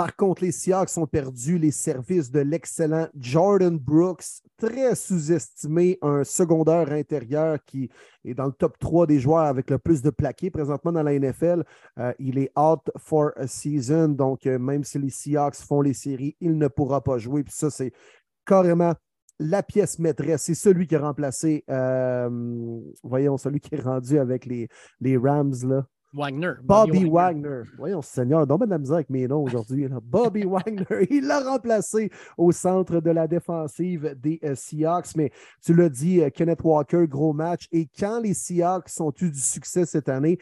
Par 0.00 0.16
contre, 0.16 0.42
les 0.42 0.50
Seahawks 0.50 0.96
ont 0.96 1.06
perdu 1.06 1.58
les 1.58 1.72
services 1.72 2.30
de 2.30 2.40
l'excellent 2.40 3.08
Jordan 3.18 3.78
Brooks, 3.78 4.40
très 4.56 4.94
sous-estimé, 4.94 5.98
un 6.00 6.24
secondaire 6.24 6.90
intérieur 6.90 7.58
qui 7.66 7.90
est 8.24 8.32
dans 8.32 8.46
le 8.46 8.52
top 8.52 8.78
3 8.78 9.06
des 9.06 9.20
joueurs 9.20 9.44
avec 9.44 9.68
le 9.68 9.76
plus 9.76 10.00
de 10.00 10.08
plaqués 10.08 10.50
présentement 10.50 10.90
dans 10.90 11.02
la 11.02 11.18
NFL. 11.18 11.64
Euh, 11.98 12.14
il 12.18 12.38
est 12.38 12.50
out 12.58 12.80
for 12.96 13.32
a 13.36 13.46
season, 13.46 14.08
donc 14.08 14.46
euh, 14.46 14.58
même 14.58 14.84
si 14.84 14.98
les 14.98 15.10
Seahawks 15.10 15.56
font 15.56 15.82
les 15.82 15.92
séries, 15.92 16.34
il 16.40 16.56
ne 16.56 16.68
pourra 16.68 17.04
pas 17.04 17.18
jouer. 17.18 17.44
Puis 17.44 17.52
ça, 17.54 17.68
c'est 17.68 17.92
carrément 18.46 18.94
la 19.38 19.62
pièce 19.62 19.98
maîtresse. 19.98 20.44
C'est 20.44 20.54
celui 20.54 20.86
qui 20.86 20.96
a 20.96 21.00
remplacé, 21.00 21.62
euh, 21.68 22.80
voyons, 23.02 23.36
celui 23.36 23.60
qui 23.60 23.74
est 23.74 23.82
rendu 23.82 24.18
avec 24.18 24.46
les, 24.46 24.66
les 24.98 25.18
Rams, 25.18 25.56
là. 25.64 25.84
Wagner. 26.12 26.54
Bobby, 26.62 27.04
Wagner. 27.04 27.62
Voyons, 27.78 28.02
Seigneur, 28.02 28.44
on 28.48 28.56
de 28.58 28.66
la 28.66 28.78
misère 28.78 28.96
avec 28.96 29.10
mes 29.10 29.28
noms 29.28 29.44
aujourd'hui. 29.44 29.88
Bobby 30.02 30.44
Wagner, 30.46 31.06
il 31.08 31.26
l'a 31.26 31.40
remplacé 31.40 32.10
au 32.36 32.50
centre 32.50 33.00
de 33.00 33.10
la 33.10 33.28
défensive 33.28 34.16
des 34.20 34.40
euh, 34.42 34.54
Seahawks. 34.56 35.14
Mais 35.16 35.30
tu 35.64 35.72
l'as 35.74 35.88
dit, 35.88 36.20
euh, 36.20 36.30
Kenneth 36.30 36.62
Walker, 36.64 37.06
gros 37.06 37.32
match. 37.32 37.68
Et 37.70 37.88
quand 37.98 38.20
les 38.20 38.34
Seahawks 38.34 38.90
ont 38.98 39.12
eu 39.20 39.30
du 39.30 39.38
succès 39.38 39.86
cette 39.86 40.08
année, 40.08 40.38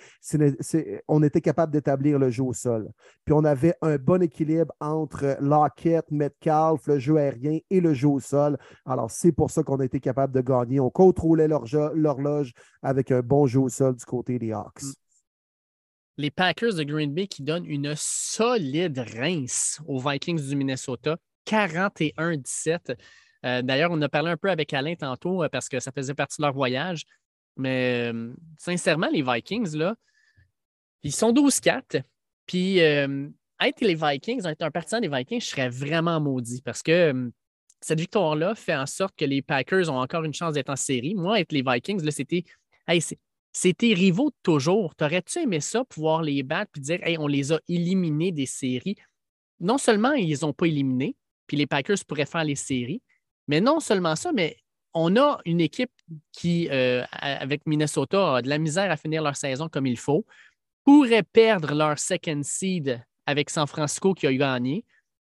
on 1.06 1.22
était 1.22 1.42
capable 1.42 1.72
d'établir 1.72 2.18
le 2.18 2.30
jeu 2.30 2.44
au 2.44 2.54
sol. 2.54 2.90
Puis 3.26 3.34
on 3.34 3.44
avait 3.44 3.74
un 3.82 3.96
bon 3.96 4.22
équilibre 4.22 4.72
entre 4.80 5.36
Lockett, 5.40 6.10
Metcalf, 6.10 6.86
le 6.86 6.98
jeu 6.98 7.18
aérien 7.18 7.58
et 7.68 7.80
le 7.80 7.92
jeu 7.92 8.08
au 8.08 8.20
sol. 8.20 8.56
Alors, 8.86 9.10
c'est 9.10 9.32
pour 9.32 9.50
ça 9.50 9.62
qu'on 9.62 9.80
a 9.80 9.84
été 9.84 10.00
capable 10.00 10.32
de 10.32 10.40
gagner. 10.40 10.80
On 10.80 10.90
contrôlait 10.90 11.48
l'horloge 11.48 12.52
avec 12.82 13.10
un 13.10 13.20
bon 13.20 13.46
jeu 13.46 13.60
au 13.60 13.68
sol 13.68 13.94
du 13.94 14.04
côté 14.06 14.38
des 14.38 14.52
Hawks. 14.52 14.82
Mm 14.82 14.92
les 16.18 16.30
Packers 16.32 16.74
de 16.74 16.82
Green 16.82 17.14
Bay 17.14 17.28
qui 17.28 17.42
donnent 17.42 17.64
une 17.64 17.94
solide 17.96 18.98
rince 19.16 19.80
aux 19.86 20.00
Vikings 20.00 20.48
du 20.48 20.56
Minnesota, 20.56 21.16
41-17. 21.46 22.96
Euh, 23.46 23.62
d'ailleurs, 23.62 23.92
on 23.92 24.02
a 24.02 24.08
parlé 24.08 24.30
un 24.30 24.36
peu 24.36 24.50
avec 24.50 24.74
Alain 24.74 24.96
tantôt 24.96 25.44
euh, 25.44 25.48
parce 25.48 25.68
que 25.68 25.78
ça 25.78 25.92
faisait 25.92 26.14
partie 26.14 26.42
de 26.42 26.46
leur 26.46 26.52
voyage. 26.52 27.04
Mais 27.56 28.10
euh, 28.12 28.34
sincèrement, 28.58 29.08
les 29.12 29.22
Vikings, 29.22 29.76
là, 29.76 29.94
ils 31.04 31.12
sont 31.12 31.32
12-4. 31.32 32.02
Puis 32.46 32.78
être 32.78 33.80
les 33.80 33.94
Vikings, 33.94 34.46
être 34.46 34.62
un 34.62 34.70
partisan 34.70 35.00
des 35.00 35.08
Vikings, 35.08 35.40
je 35.40 35.46
serais 35.46 35.68
vraiment 35.68 36.20
maudit 36.20 36.62
parce 36.62 36.82
que 36.82 37.30
cette 37.80 38.00
victoire-là 38.00 38.54
fait 38.54 38.74
en 38.74 38.86
sorte 38.86 39.14
que 39.16 39.24
les 39.24 39.42
Packers 39.42 39.88
ont 39.88 40.00
encore 40.00 40.24
une 40.24 40.34
chance 40.34 40.54
d'être 40.54 40.70
en 40.70 40.76
série. 40.76 41.14
Moi, 41.14 41.40
être 41.40 41.52
les 41.52 41.62
Vikings, 41.62 42.02
là, 42.02 42.10
c'était. 42.10 42.44
Hey, 42.88 43.02
c'est 43.60 43.76
tes 43.76 43.92
rivaux 43.92 44.30
de 44.30 44.36
toujours. 44.44 44.94
T'aurais-tu 44.94 45.40
aimé 45.40 45.58
ça, 45.58 45.84
pouvoir 45.84 46.22
les 46.22 46.44
battre 46.44 46.70
et 46.76 46.80
dire, 46.80 47.00
hey, 47.02 47.18
on 47.18 47.26
les 47.26 47.52
a 47.52 47.58
éliminés 47.68 48.30
des 48.30 48.46
séries? 48.46 48.94
Non 49.58 49.78
seulement 49.78 50.12
ils 50.12 50.28
les 50.28 50.44
ont 50.44 50.52
pas 50.52 50.66
éliminés, 50.66 51.16
puis 51.48 51.56
les 51.56 51.66
Packers 51.66 51.98
pourraient 52.06 52.24
faire 52.24 52.44
les 52.44 52.54
séries, 52.54 53.02
mais 53.48 53.60
non 53.60 53.80
seulement 53.80 54.14
ça, 54.14 54.30
mais 54.32 54.58
on 54.94 55.16
a 55.16 55.40
une 55.44 55.60
équipe 55.60 55.90
qui, 56.30 56.68
euh, 56.70 57.02
avec 57.10 57.66
Minnesota, 57.66 58.36
a 58.36 58.42
de 58.42 58.48
la 58.48 58.58
misère 58.58 58.92
à 58.92 58.96
finir 58.96 59.24
leur 59.24 59.34
saison 59.34 59.68
comme 59.68 59.86
il 59.86 59.98
faut, 59.98 60.24
pourrait 60.84 61.24
perdre 61.24 61.74
leur 61.74 61.98
second 61.98 62.42
seed 62.44 63.02
avec 63.26 63.50
San 63.50 63.66
Francisco 63.66 64.14
qui 64.14 64.28
a 64.28 64.32
gagné. 64.32 64.84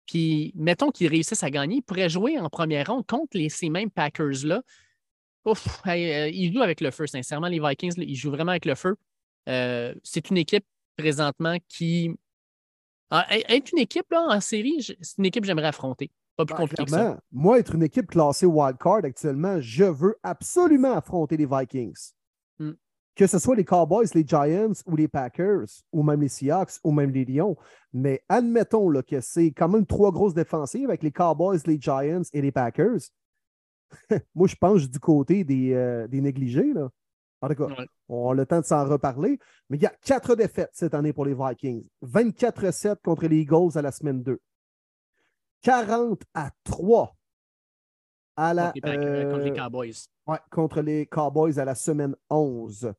Puis, 0.04 0.52
mettons 0.56 0.90
qu'ils 0.90 1.08
réussissent 1.08 1.44
à 1.44 1.50
gagner, 1.50 1.76
ils 1.76 1.82
pourraient 1.82 2.08
jouer 2.08 2.40
en 2.40 2.48
première 2.50 2.88
ronde 2.88 3.06
contre 3.06 3.36
les, 3.36 3.50
ces 3.50 3.70
mêmes 3.70 3.90
Packers-là 3.90 4.62
Ouf, 5.46 5.80
euh, 5.86 6.28
ils 6.28 6.52
jouent 6.52 6.62
avec 6.62 6.80
le 6.80 6.90
feu, 6.90 7.06
sincèrement. 7.06 7.46
Les 7.46 7.60
Vikings, 7.60 7.94
ils 7.98 8.16
jouent 8.16 8.32
vraiment 8.32 8.50
avec 8.50 8.64
le 8.64 8.74
feu. 8.74 8.96
Euh, 9.48 9.94
c'est 10.02 10.28
une 10.30 10.36
équipe 10.36 10.64
présentement 10.96 11.56
qui. 11.68 12.10
Ah, 13.10 13.24
être 13.30 13.70
une 13.72 13.78
équipe 13.78 14.10
là, 14.10 14.26
en 14.28 14.40
série, 14.40 14.82
c'est 14.82 15.18
une 15.18 15.26
équipe 15.26 15.42
que 15.42 15.46
j'aimerais 15.46 15.68
affronter. 15.68 16.10
Pas 16.36 16.44
plus 16.44 16.54
ben, 16.54 16.60
compliqué 16.62 16.84
que 16.84 16.90
ça. 16.90 17.20
Moi, 17.30 17.60
être 17.60 17.76
une 17.76 17.84
équipe 17.84 18.08
classée 18.08 18.46
wildcard 18.46 19.04
actuellement, 19.04 19.60
je 19.60 19.84
veux 19.84 20.16
absolument 20.24 20.94
affronter 20.94 21.36
les 21.36 21.46
Vikings. 21.46 22.12
Hmm. 22.58 22.72
Que 23.14 23.28
ce 23.28 23.38
soit 23.38 23.54
les 23.54 23.64
Cowboys, 23.64 24.08
les 24.14 24.26
Giants 24.26 24.72
ou 24.84 24.96
les 24.96 25.06
Packers, 25.06 25.66
ou 25.92 26.02
même 26.02 26.20
les 26.20 26.28
Seahawks, 26.28 26.80
ou 26.82 26.90
même 26.90 27.12
les 27.12 27.24
Lions. 27.24 27.56
Mais 27.92 28.22
admettons 28.28 28.90
là, 28.90 29.04
que 29.04 29.20
c'est 29.20 29.52
quand 29.52 29.68
même 29.68 29.86
trois 29.86 30.10
grosses 30.10 30.34
défensives 30.34 30.88
avec 30.88 31.04
les 31.04 31.12
Cowboys, 31.12 31.60
les 31.66 31.80
Giants 31.80 32.22
et 32.32 32.42
les 32.42 32.50
Packers. 32.50 32.98
moi, 34.34 34.48
je 34.48 34.56
pense 34.56 34.88
du 34.88 34.98
côté 34.98 35.44
des, 35.44 35.72
euh, 35.72 36.06
négligés. 36.08 36.72
Là. 36.72 36.90
En 37.40 37.48
tout 37.48 37.54
cas, 37.54 37.84
on 38.08 38.30
a 38.30 38.34
le 38.34 38.46
temps 38.46 38.60
de 38.60 38.64
s'en 38.64 38.84
reparler. 38.88 39.38
Mais 39.68 39.76
il 39.76 39.82
y 39.82 39.86
a 39.86 39.94
quatre 40.02 40.34
défaites 40.34 40.70
cette 40.72 40.94
année 40.94 41.12
pour 41.12 41.24
les 41.24 41.34
Vikings. 41.34 41.84
24-7 42.02 42.96
contre 43.02 43.26
les 43.26 43.40
Eagles 43.40 43.76
à 43.76 43.82
la 43.82 43.92
semaine 43.92 44.22
2. 44.22 44.40
40 45.62 46.22
à 46.34 46.50
3 46.64 47.16
à 48.36 48.54
la, 48.54 48.72
contre, 48.72 48.88
les, 48.88 49.50
euh, 49.50 49.54
Cowboys. 49.54 49.94
contre 50.50 50.80
les 50.82 51.06
Cowboys 51.06 51.58
à 51.58 51.64
la 51.64 51.74
semaine 51.74 52.14
11. 52.28 52.92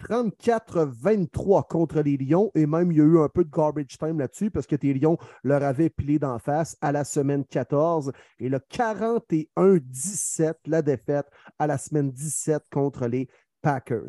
34-23 0.00 1.66
contre 1.68 2.00
les 2.00 2.16
Lions 2.16 2.50
et 2.54 2.66
même 2.66 2.90
il 2.92 2.98
y 2.98 3.00
a 3.00 3.04
eu 3.04 3.18
un 3.18 3.28
peu 3.28 3.44
de 3.44 3.50
garbage 3.50 3.98
time 3.98 4.18
là-dessus 4.18 4.50
parce 4.50 4.66
que 4.66 4.76
tes 4.76 4.94
Lions 4.94 5.18
leur 5.44 5.62
avaient 5.62 5.90
pilé 5.90 6.18
d'en 6.18 6.38
face 6.38 6.76
à 6.80 6.92
la 6.92 7.04
semaine 7.04 7.44
14 7.44 8.12
et 8.38 8.48
le 8.48 8.58
41-17, 8.58 10.54
la 10.66 10.82
défaite 10.82 11.26
à 11.58 11.66
la 11.66 11.78
semaine 11.78 12.10
17 12.10 12.64
contre 12.70 13.06
les 13.06 13.28
Packers. 13.62 14.08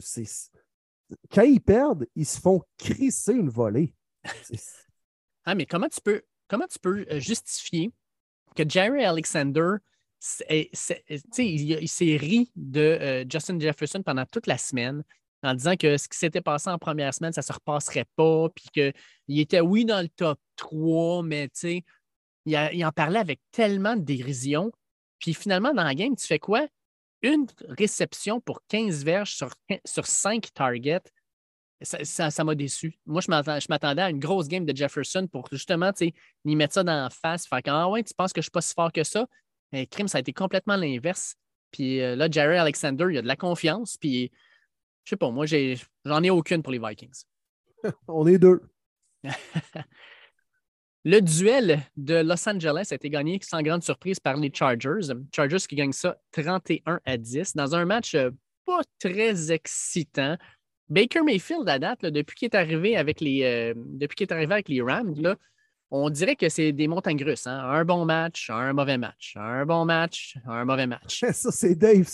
Quand 1.31 1.43
ils 1.43 1.61
perdent, 1.61 2.07
ils 2.15 2.25
se 2.25 2.39
font 2.39 2.61
crisser 2.77 3.33
une 3.33 3.49
volée. 3.49 3.93
ah, 5.45 5.55
mais 5.55 5.65
comment 5.65 5.89
tu 5.89 5.99
peux, 6.01 6.23
euh, 7.11 7.19
justifier 7.19 7.91
que 8.55 8.63
Jerry 8.67 9.03
Alexander 9.03 9.77
il 10.49 10.69
s'est 10.73 12.17
ri 12.17 12.51
de 12.55 12.79
euh, 12.79 13.25
Justin 13.27 13.59
Jefferson 13.59 14.03
pendant 14.03 14.25
toute 14.25 14.45
la 14.45 14.57
semaine 14.57 15.03
en 15.43 15.53
disant 15.53 15.75
que 15.75 15.97
ce 15.97 16.07
qui 16.07 16.17
s'était 16.17 16.41
passé 16.41 16.69
en 16.69 16.77
première 16.77 17.13
semaine, 17.13 17.33
ça 17.33 17.41
ne 17.41 17.45
se 17.45 17.53
repasserait 17.53 18.05
pas, 18.15 18.49
puis 18.49 18.65
qu'il 18.73 19.39
était, 19.39 19.61
oui, 19.61 19.85
dans 19.85 20.01
le 20.01 20.09
top 20.09 20.39
3, 20.57 21.23
mais 21.23 21.47
tu 21.49 21.59
sais, 21.59 21.83
il, 22.45 22.85
en 22.85 22.91
parlait 22.91 23.19
avec 23.19 23.39
tellement 23.51 23.95
de 23.95 24.01
dérision. 24.01 24.71
Puis 25.19 25.33
finalement, 25.33 25.73
dans 25.73 25.83
la 25.83 25.95
game, 25.95 26.15
tu 26.15 26.25
fais 26.25 26.39
quoi? 26.39 26.67
Une 27.21 27.45
réception 27.67 28.41
pour 28.41 28.61
15 28.67 29.03
verges 29.03 29.35
sur, 29.35 29.49
sur 29.85 30.05
5 30.05 30.47
targets. 30.53 31.01
Ça 31.83 32.43
m'a 32.43 32.53
déçu. 32.53 32.99
Moi, 33.07 33.21
je 33.21 33.67
m'attendais 33.69 34.01
à 34.03 34.09
une 34.09 34.19
grosse 34.19 34.47
game 34.47 34.65
de 34.65 34.75
Jefferson 34.75 35.27
pour 35.31 35.47
justement 35.51 35.91
lui 35.99 36.55
mettre 36.55 36.75
ça 36.75 36.83
dans 36.83 37.03
la 37.03 37.09
face. 37.09 37.47
Faire 37.47 37.61
ah 37.65 37.89
ouais, 37.89 38.03
tu 38.03 38.13
penses 38.13 38.33
que 38.33 38.41
je 38.41 38.43
ne 38.43 38.49
suis 38.49 38.51
pas 38.51 38.61
si 38.61 38.73
fort 38.73 38.91
que 38.91 39.03
ça? 39.03 39.25
Mais 39.71 39.87
crime, 39.87 40.07
ça 40.07 40.19
a 40.19 40.21
été 40.21 40.33
complètement 40.33 40.75
l'inverse. 40.75 41.35
Puis 41.71 42.01
euh, 42.01 42.15
là, 42.15 42.27
Jerry 42.29 42.57
Alexander, 42.57 43.05
il 43.09 43.17
a 43.17 43.21
de 43.21 43.27
la 43.27 43.35
confiance. 43.35 43.97
Puis 43.97 44.31
je 45.03 45.09
sais 45.09 45.17
pas, 45.17 45.29
moi, 45.29 45.45
j'en 45.45 46.23
ai, 46.23 46.29
aucune 46.29 46.61
pour 46.61 46.71
les 46.71 46.79
Vikings. 46.79 47.23
On 48.07 48.27
est 48.27 48.37
deux. 48.37 48.61
Le 51.03 51.19
duel 51.19 51.81
de 51.97 52.15
Los 52.21 52.47
Angeles 52.47 52.89
a 52.91 52.95
été 52.95 53.09
gagné 53.09 53.39
sans 53.41 53.63
grande 53.63 53.81
surprise 53.83 54.19
par 54.19 54.37
les 54.37 54.51
Chargers. 54.53 55.11
Chargers 55.35 55.65
qui 55.67 55.75
gagnent 55.75 55.91
ça 55.91 56.17
31 56.31 56.99
à 57.03 57.17
10 57.17 57.55
dans 57.55 57.73
un 57.73 57.85
match 57.85 58.13
euh, 58.13 58.29
pas 58.67 58.81
très 58.99 59.51
excitant. 59.51 60.37
Baker 60.89 61.23
Mayfield, 61.23 61.67
à 61.67 61.79
date, 61.79 62.05
depuis 62.05 62.35
qu'il 62.35 62.45
est 62.47 62.55
arrivé 62.55 62.97
avec 62.97 63.19
les, 63.19 63.43
euh, 63.43 63.73
depuis 63.75 64.23
est 64.23 64.31
arrivé 64.31 64.53
avec 64.53 64.69
les 64.69 64.81
Rams, 64.81 65.15
là, 65.19 65.37
on 65.89 66.09
dirait 66.09 66.35
que 66.35 66.49
c'est 66.49 66.71
des 66.71 66.87
montagnes 66.87 67.23
russes. 67.23 67.47
Hein? 67.47 67.59
Un 67.59 67.83
bon 67.83 68.05
match, 68.05 68.49
un 68.49 68.73
mauvais 68.73 68.97
match. 68.97 69.33
Un 69.35 69.65
bon 69.65 69.85
match, 69.85 70.37
un 70.45 70.65
mauvais 70.65 70.87
match. 70.87 71.19
Ça, 71.31 71.51
c'est 71.51 71.75
Dave. 71.75 72.07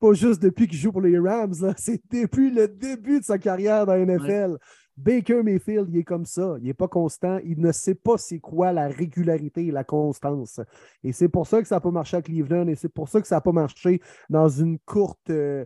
Pas 0.00 0.12
juste 0.12 0.42
depuis 0.42 0.68
qu'il 0.68 0.78
joue 0.78 0.92
pour 0.92 1.00
les 1.00 1.18
Rams. 1.18 1.54
C'est 1.76 2.00
depuis 2.10 2.50
le 2.50 2.68
début 2.68 3.20
de 3.20 3.24
sa 3.24 3.38
carrière 3.38 3.86
dans 3.86 3.94
la 3.94 4.04
NFL. 4.04 4.58
Baker 4.96 5.44
Mayfield, 5.44 5.88
il 5.90 5.98
est 5.98 6.04
comme 6.04 6.24
ça. 6.24 6.56
Il 6.58 6.64
n'est 6.64 6.74
pas 6.74 6.88
constant. 6.88 7.38
Il 7.44 7.60
ne 7.60 7.70
sait 7.70 7.94
pas 7.94 8.18
c'est 8.18 8.40
quoi 8.40 8.72
la 8.72 8.88
régularité 8.88 9.66
et 9.66 9.70
la 9.70 9.84
constance. 9.84 10.60
Et 11.04 11.12
c'est 11.12 11.28
pour 11.28 11.46
ça 11.46 11.62
que 11.62 11.68
ça 11.68 11.76
n'a 11.76 11.80
pas 11.80 11.92
marché 11.92 12.16
à 12.16 12.22
Cleveland 12.22 12.66
et 12.66 12.74
c'est 12.74 12.88
pour 12.88 13.08
ça 13.08 13.20
que 13.20 13.28
ça 13.28 13.36
n'a 13.36 13.40
pas 13.40 13.52
marché 13.52 14.00
dans 14.28 14.48
une 14.48 14.78
courte 14.80 15.30
euh, 15.30 15.64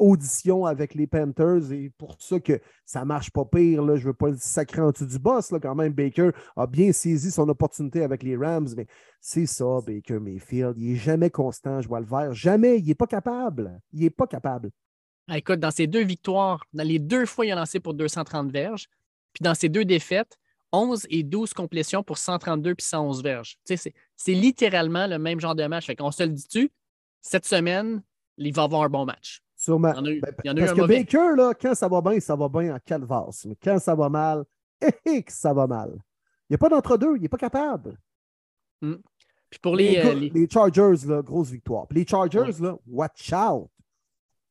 audition 0.00 0.64
avec 0.66 0.94
les 0.94 1.06
Panthers 1.06 1.70
et 1.72 1.92
pour 1.96 2.16
ça 2.18 2.40
que 2.40 2.60
ça 2.84 3.04
marche 3.04 3.30
pas 3.30 3.44
pire. 3.44 3.82
Là. 3.82 3.96
Je 3.96 4.06
veux 4.06 4.14
pas 4.14 4.30
le 4.30 4.36
sacrer 4.38 4.80
en 4.80 4.90
dessous 4.90 5.06
du 5.06 5.18
boss. 5.18 5.52
Là, 5.52 5.60
quand 5.60 5.74
même, 5.74 5.92
Baker 5.92 6.30
a 6.56 6.66
bien 6.66 6.92
saisi 6.92 7.30
son 7.30 7.48
opportunité 7.48 8.02
avec 8.02 8.22
les 8.22 8.36
Rams, 8.36 8.68
mais 8.76 8.86
c'est 9.20 9.46
ça, 9.46 9.78
Baker 9.86 10.18
Mayfield. 10.18 10.74
Il 10.78 10.92
n'est 10.92 10.98
jamais 10.98 11.30
constant, 11.30 11.80
je 11.80 11.88
vois 11.88 12.00
le 12.00 12.06
vert. 12.06 12.32
Jamais. 12.32 12.78
Il 12.78 12.86
n'est 12.86 12.94
pas 12.94 13.06
capable. 13.06 13.80
Il 13.92 14.00
n'est 14.00 14.10
pas 14.10 14.26
capable. 14.26 14.70
Ah, 15.28 15.38
écoute, 15.38 15.60
dans 15.60 15.70
ces 15.70 15.86
deux 15.86 16.02
victoires, 16.02 16.64
dans 16.72 16.86
les 16.86 16.98
deux 16.98 17.26
fois, 17.26 17.46
il 17.46 17.52
a 17.52 17.54
lancé 17.54 17.78
pour 17.78 17.94
230 17.94 18.50
verges. 18.50 18.88
Puis 19.32 19.42
dans 19.42 19.54
ces 19.54 19.68
deux 19.68 19.84
défaites, 19.84 20.38
11 20.72 21.06
et 21.10 21.22
12 21.22 21.52
complétions 21.52 22.02
pour 22.02 22.18
132 22.18 22.74
puis 22.74 22.86
111 22.86 23.22
verges. 23.22 23.58
c'est 23.64 23.92
littéralement 24.32 25.06
le 25.06 25.18
même 25.18 25.40
genre 25.40 25.54
de 25.54 25.66
match. 25.66 25.86
Fait 25.86 25.96
qu'on 25.96 26.10
se 26.10 26.22
le 26.22 26.30
dit-tu, 26.30 26.70
cette 27.20 27.44
semaine, 27.44 28.02
il 28.38 28.54
va 28.54 28.62
avoir 28.62 28.82
un 28.82 28.88
bon 28.88 29.04
match. 29.04 29.42
Sûrement. 29.70 29.92
Ben, 30.20 30.34
parce 30.66 30.72
que 30.72 30.80
Baker, 30.98 31.36
là, 31.36 31.52
quand 31.60 31.74
ça 31.74 31.88
va 31.88 32.00
bien, 32.00 32.20
ça 32.20 32.36
va 32.36 32.48
bien 32.48 32.74
en 32.74 32.78
calvasse. 32.84 33.44
Mais 33.46 33.56
quand 33.62 33.78
ça 33.78 33.94
va 33.94 34.08
mal, 34.08 34.44
et 35.06 35.22
que 35.22 35.32
ça 35.32 35.52
va 35.52 35.66
mal. 35.66 35.90
Il 36.48 36.52
n'y 36.52 36.54
a 36.54 36.58
pas 36.58 36.68
d'entre-deux, 36.68 37.16
il 37.16 37.22
n'est 37.22 37.28
pas 37.28 37.36
capable. 37.36 37.96
Mm. 38.82 38.94
Puis 39.50 39.58
pour 39.60 39.76
les, 39.76 39.96
euh, 39.98 40.14
les- 40.14 40.30
les 40.30 40.48
Chargers, 40.48 41.06
là, 41.06 41.22
grosse 41.22 41.50
victoire. 41.50 41.86
Puis 41.88 41.98
les 42.00 42.06
Chargers, 42.06 42.52
là, 42.60 42.76
watch 42.86 43.32
out. 43.32 43.68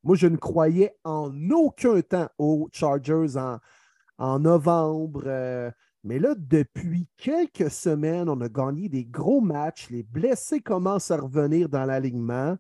Moi, 0.04 0.16
je 0.16 0.28
ne 0.28 0.38
croyais 0.38 0.96
en 1.04 1.32
aucun 1.52 2.02
temps 2.02 2.30
aux 2.38 2.70
Chargers 2.72 3.38
en, 3.38 3.58
en 4.18 4.40
novembre. 4.40 5.24
euh, 5.26 5.72
mais 6.04 6.20
là, 6.20 6.34
depuis 6.38 7.08
quelques 7.18 7.70
semaines, 7.72 8.30
on 8.30 8.40
a 8.42 8.48
gagné 8.48 8.88
des 8.88 9.04
gros 9.06 9.42
matchs. 9.42 9.90
Les 9.90 10.04
blessés 10.04 10.62
commencent 10.62 11.12
à 11.12 11.18
revenir 11.18 11.68
dans 11.68 11.84
l'alignement. 11.86 12.56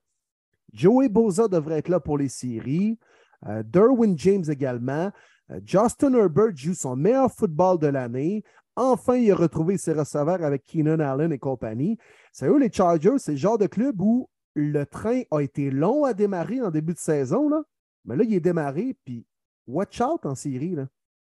Joey 0.74 1.10
Boza 1.10 1.48
devrait 1.48 1.80
être 1.80 1.90
là 1.90 2.00
pour 2.00 2.18
les 2.18 2.30
séries. 2.30 2.98
Euh, 3.48 3.64
Derwin 3.64 4.18
James 4.18 4.46
également. 4.50 5.12
Euh, 5.52 5.60
Justin 5.66 6.14
Herbert 6.14 6.56
joue 6.56 6.74
son 6.74 6.96
meilleur 6.96 7.32
football 7.32 7.80
de 7.80 7.88
l'année. 7.88 8.44
Enfin, 8.76 9.16
il 9.16 9.32
a 9.32 9.36
retrouvé 9.36 9.78
ses 9.78 9.94
receveurs 9.94 10.44
avec 10.44 10.66
Keenan 10.66 11.00
Allen 11.00 11.34
et 11.34 11.40
compagnie. 11.40 11.98
Sérieux, 12.32 12.60
les 12.60 12.72
Chargers, 12.72 13.18
c'est 13.18 13.32
le 13.32 13.38
genre 13.38 13.58
de 13.58 13.68
club 13.68 14.00
où 14.00 14.30
le 14.54 14.86
train 14.86 15.22
a 15.32 15.42
été 15.42 15.70
long 15.70 16.06
à 16.06 16.14
démarrer 16.14 16.62
en 16.62 16.72
début 16.72 16.94
de 16.94 17.00
saison, 17.00 17.50
mais 18.06 18.16
là, 18.16 18.24
il 18.24 18.34
est 18.34 18.40
démarré, 18.40 18.96
puis 19.06 19.26
watch 19.68 20.02
out 20.02 20.26
en 20.26 20.36
série. 20.36 20.76
Là. 20.76 20.88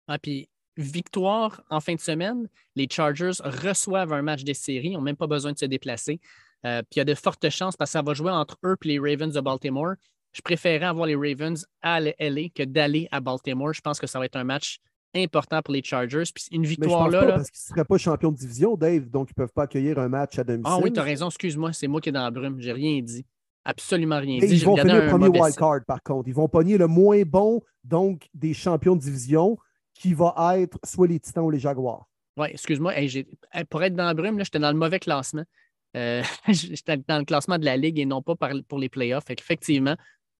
Ah, 0.07 0.19
puis 0.19 0.49
victoire 0.75 1.63
en 1.69 1.79
fin 1.79 1.95
de 1.95 1.99
semaine, 1.99 2.47
les 2.75 2.87
Chargers 2.89 3.31
reçoivent 3.43 4.13
un 4.13 4.21
match 4.21 4.43
des 4.43 4.53
séries, 4.53 4.89
ils 4.89 4.93
n'ont 4.93 5.01
même 5.01 5.15
pas 5.15 5.27
besoin 5.27 5.51
de 5.51 5.57
se 5.57 5.65
déplacer. 5.65 6.19
Euh, 6.65 6.81
puis 6.81 6.95
il 6.95 6.97
y 6.97 7.01
a 7.01 7.05
de 7.05 7.13
fortes 7.13 7.49
chances 7.49 7.75
parce 7.77 7.89
que 7.91 7.93
ça 7.93 8.01
va 8.01 8.13
jouer 8.13 8.31
entre 8.31 8.57
eux 8.65 8.75
et 8.83 8.87
les 8.87 8.99
Ravens 8.99 9.33
de 9.33 9.41
Baltimore. 9.41 9.93
Je 10.33 10.41
préférais 10.41 10.85
avoir 10.85 11.07
les 11.07 11.15
Ravens 11.15 11.65
à 11.81 11.99
LA 11.99 12.49
que 12.53 12.63
d'aller 12.63 13.07
à 13.11 13.19
Baltimore. 13.19 13.73
Je 13.73 13.81
pense 13.81 13.99
que 13.99 14.07
ça 14.07 14.19
va 14.19 14.25
être 14.25 14.35
un 14.35 14.43
match 14.43 14.79
important 15.15 15.61
pour 15.61 15.73
les 15.73 15.83
Chargers. 15.83 16.23
Puis 16.33 16.45
une 16.51 16.65
victoire 16.65 17.09
là. 17.09 17.25
parce 17.25 17.49
qu'ils 17.49 17.61
ne 17.71 17.75
seraient 17.75 17.85
pas 17.85 17.97
champions 17.97 18.31
de 18.31 18.37
division, 18.37 18.75
Dave, 18.75 19.09
donc 19.09 19.29
ils 19.29 19.39
ne 19.39 19.43
peuvent 19.43 19.53
pas 19.53 19.63
accueillir 19.63 19.99
un 19.99 20.09
match 20.09 20.37
à 20.37 20.43
domicile. 20.43 20.73
Ah 20.75 20.79
oui, 20.81 20.91
tu 20.91 20.99
as 20.99 21.03
raison, 21.03 21.27
excuse-moi, 21.27 21.73
c'est 21.73 21.87
moi 21.87 22.01
qui 22.01 22.09
est 22.09 22.11
dans 22.11 22.23
la 22.23 22.31
brume. 22.31 22.59
J'ai 22.59 22.73
rien 22.73 23.01
dit. 23.01 23.25
Absolument 23.65 24.19
rien 24.19 24.39
dit. 24.39 24.45
ils 24.47 24.63
vont 24.63 24.77
finir 24.77 24.95
le 24.95 25.03
un 25.03 25.09
premier 25.09 25.27
mauvais 25.27 25.39
wild 25.41 25.51
site. 25.51 25.59
card, 25.59 25.79
par 25.85 26.01
contre. 26.01 26.27
Ils 26.29 26.33
vont 26.33 26.47
pogner 26.47 26.77
le 26.77 26.87
moins 26.87 27.21
bon, 27.23 27.61
donc, 27.83 28.27
des 28.33 28.53
champions 28.53 28.95
de 28.95 29.01
division, 29.01 29.57
qui 29.93 30.13
va 30.13 30.33
être 30.57 30.77
soit 30.85 31.07
les 31.07 31.19
Titans 31.19 31.43
ou 31.43 31.49
les 31.49 31.59
Jaguars. 31.59 32.07
Oui, 32.37 32.47
excuse-moi. 32.51 32.95
Hey, 32.95 33.09
j'ai- 33.09 33.27
hey, 33.51 33.65
pour 33.65 33.83
être 33.83 33.95
dans 33.95 34.05
la 34.05 34.13
brume, 34.13 34.37
là, 34.37 34.43
j'étais 34.43 34.59
dans 34.59 34.71
le 34.71 34.77
mauvais 34.77 34.99
classement. 34.99 35.43
Euh, 35.97 36.23
j'étais 36.47 36.97
dans 36.97 37.17
le 37.19 37.25
classement 37.25 37.57
de 37.57 37.65
la 37.65 37.75
Ligue 37.75 37.99
et 37.99 38.05
non 38.05 38.21
pas 38.21 38.35
par- 38.35 38.53
pour 38.67 38.79
les 38.79 38.89
playoffs. 38.89 39.25
Fait 39.25 39.39
Effectivement. 39.39 39.97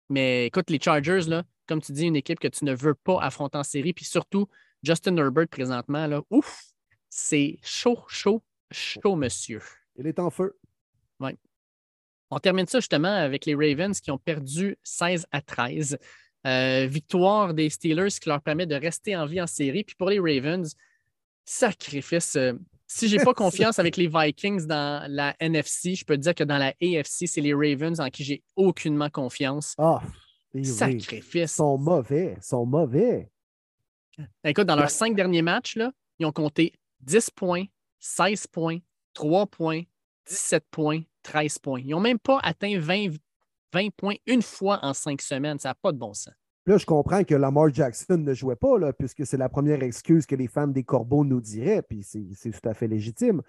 Mais 0.10 0.46
écoute, 0.46 0.70
les 0.70 0.80
Chargers, 0.80 1.28
là, 1.28 1.44
comme 1.68 1.82
tu 1.82 1.92
dis, 1.92 2.06
une 2.06 2.16
équipe 2.16 2.40
que 2.40 2.48
tu 2.48 2.64
ne 2.64 2.74
veux 2.74 2.94
pas 2.96 3.20
affronter 3.22 3.58
en 3.58 3.64
série. 3.64 3.92
Puis 3.94 4.06
surtout, 4.06 4.48
Justin 4.84 5.18
Herbert 5.18 5.48
présentement, 5.50 6.08
là, 6.08 6.22
ouf, 6.30 6.64
c'est 7.10 7.58
chaud, 7.64 8.00
chaud, 8.08 8.42
chaud, 8.72 9.16
monsieur. 9.18 9.62
Il 9.98 10.08
est 10.08 10.20
en 10.20 10.30
feu. 10.30 10.56
On 12.30 12.40
termine 12.40 12.68
ça 12.68 12.80
justement 12.82 13.14
avec 13.14 13.46
les 13.46 13.56
Ravens 13.56 13.98
qui 14.02 14.12
ont 14.12 14.18
perdu 14.18 14.76
16 14.84 15.26
à 15.32 15.42
13. 15.42 15.98
Euh, 16.46 16.86
victoire 16.86 17.54
des 17.54 17.70
Steelers 17.70 18.10
qui 18.22 18.28
leur 18.28 18.42
permet 18.42 18.66
de 18.66 18.76
rester 18.76 19.16
en 19.16 19.26
vie 19.26 19.42
en 19.42 19.48
série. 19.48 19.86
Puis 19.86 19.96
pour 19.96 20.10
les 20.10 20.20
Ravens, 20.20 20.76
sacrifice. 21.46 22.36
euh, 22.36 22.52
si 22.88 23.08
j'ai 23.08 23.18
pas 23.18 23.34
confiance 23.36 23.80
avec 23.80 23.98
les 23.98 24.08
Vikings 24.08 24.66
dans 24.66 25.06
la 25.12 25.36
NFC, 25.40 25.96
je 25.96 26.06
peux 26.06 26.16
te 26.16 26.22
dire 26.22 26.34
que 26.34 26.44
dans 26.44 26.58
la 26.58 26.74
AFC, 26.82 27.28
c'est 27.28 27.42
les 27.42 27.54
Ravens 27.54 28.00
en 28.00 28.10
qui 28.10 28.24
j'ai 28.24 28.44
aucunement 28.56 29.10
confiance. 29.10 29.76
Ah, 29.78 30.02
Sacrifice. 30.64 31.54
sont 31.54 31.78
mauvais, 31.78 32.38
sont 32.42 32.66
mauvais. 32.66 33.30
Écoute, 34.44 34.66
dans 34.66 34.76
leurs 34.76 34.90
cinq 34.90 35.16
derniers 35.16 35.44
matchs, 35.44 35.76
là, 35.76 35.92
ils 36.18 36.26
ont 36.26 36.32
compté 36.32 36.74
10 37.02 37.30
points, 37.32 37.66
16 38.00 38.48
points, 38.48 38.80
3 39.14 39.46
points, 39.48 39.84
17 40.28 40.64
points, 40.72 41.02
13 41.24 41.60
points. 41.60 41.82
Ils 41.82 41.90
n'ont 41.90 42.00
même 42.00 42.18
pas 42.18 42.40
atteint 42.42 42.80
20, 42.80 43.10
20 43.74 43.90
points 43.96 44.16
une 44.26 44.42
fois 44.42 44.80
en 44.82 44.94
cinq 44.94 45.22
semaines. 45.22 45.60
Ça 45.60 45.70
n'a 45.70 45.76
pas 45.76 45.92
de 45.92 45.98
bon 45.98 46.14
sens. 46.14 46.34
Là, 46.68 46.78
je 46.78 46.86
comprends 46.86 47.24
que 47.24 47.34
Lamar 47.34 47.74
Jackson 47.74 48.18
ne 48.18 48.34
jouait 48.34 48.58
pas, 48.58 48.78
là, 48.78 48.92
puisque 48.92 49.26
c'est 49.26 49.38
la 49.38 49.48
première 49.48 49.82
excuse 49.84 50.26
que 50.26 50.36
les 50.36 50.48
fans 50.48 50.68
des 50.68 50.84
Corbeaux 50.84 51.24
nous 51.24 51.40
diraient, 51.40 51.82
puis 51.82 52.04
c'est 52.04 52.52
tout 52.52 52.70
à 52.70 52.74
fait 52.74 52.88
légitime. 52.88 53.42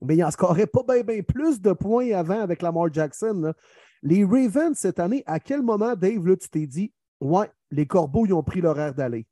Mais 0.00 0.16
il 0.16 0.24
en 0.24 0.30
scorait 0.30 0.66
pas 0.66 0.82
bien 0.82 1.02
bien 1.02 1.22
plus 1.22 1.60
de 1.60 1.72
points 1.74 2.12
avant 2.12 2.40
avec 2.40 2.62
Lamar 2.62 2.90
Jackson. 2.90 3.52
Les 4.02 4.24
Ravens, 4.24 4.76
cette 4.78 4.98
année, 4.98 5.22
à 5.26 5.40
quel 5.40 5.62
moment, 5.62 5.94
Dave, 5.94 6.26
là, 6.26 6.36
tu 6.36 6.48
t'es 6.48 6.66
dit, 6.66 6.90
ouais, 7.20 7.50
les 7.70 7.86
Corbeaux, 7.86 8.24
ils 8.24 8.32
ont 8.32 8.42
pris 8.42 8.62
l'horaire 8.62 8.94
d'aller? 8.94 9.26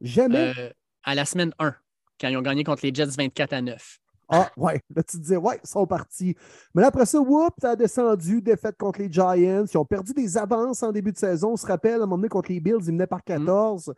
Jamais. 0.00 0.52
Euh, 0.58 0.70
à 1.04 1.14
la 1.14 1.24
semaine 1.24 1.54
1, 1.60 1.76
quand 2.20 2.28
ils 2.28 2.36
ont 2.36 2.42
gagné 2.42 2.64
contre 2.64 2.84
les 2.84 2.92
Jets 2.92 3.06
24 3.06 3.52
à 3.52 3.62
9. 3.62 3.98
Ah, 4.28 4.50
ouais. 4.56 4.80
Là, 4.94 5.02
tu 5.02 5.16
te 5.16 5.22
disais, 5.22 5.36
ouais, 5.36 5.60
ils 5.62 5.68
sont 5.68 5.86
partis. 5.86 6.36
Mais 6.74 6.82
là, 6.82 6.88
après 6.88 7.06
ça, 7.06 7.20
whoop, 7.20 7.54
ça 7.60 7.70
a 7.70 7.76
descendu, 7.76 8.40
défaite 8.40 8.76
contre 8.78 9.00
les 9.00 9.12
Giants. 9.12 9.64
Ils 9.70 9.78
ont 9.78 9.84
perdu 9.84 10.12
des 10.12 10.38
avances 10.38 10.82
en 10.82 10.92
début 10.92 11.12
de 11.12 11.18
saison. 11.18 11.52
On 11.52 11.56
se 11.56 11.66
rappelle, 11.66 11.94
à 11.94 11.96
un 11.96 12.06
moment 12.06 12.16
donné, 12.16 12.28
contre 12.28 12.50
les 12.50 12.60
Bills, 12.60 12.80
ils 12.86 12.92
menaient 12.92 13.06
par 13.06 13.22
14. 13.22 13.92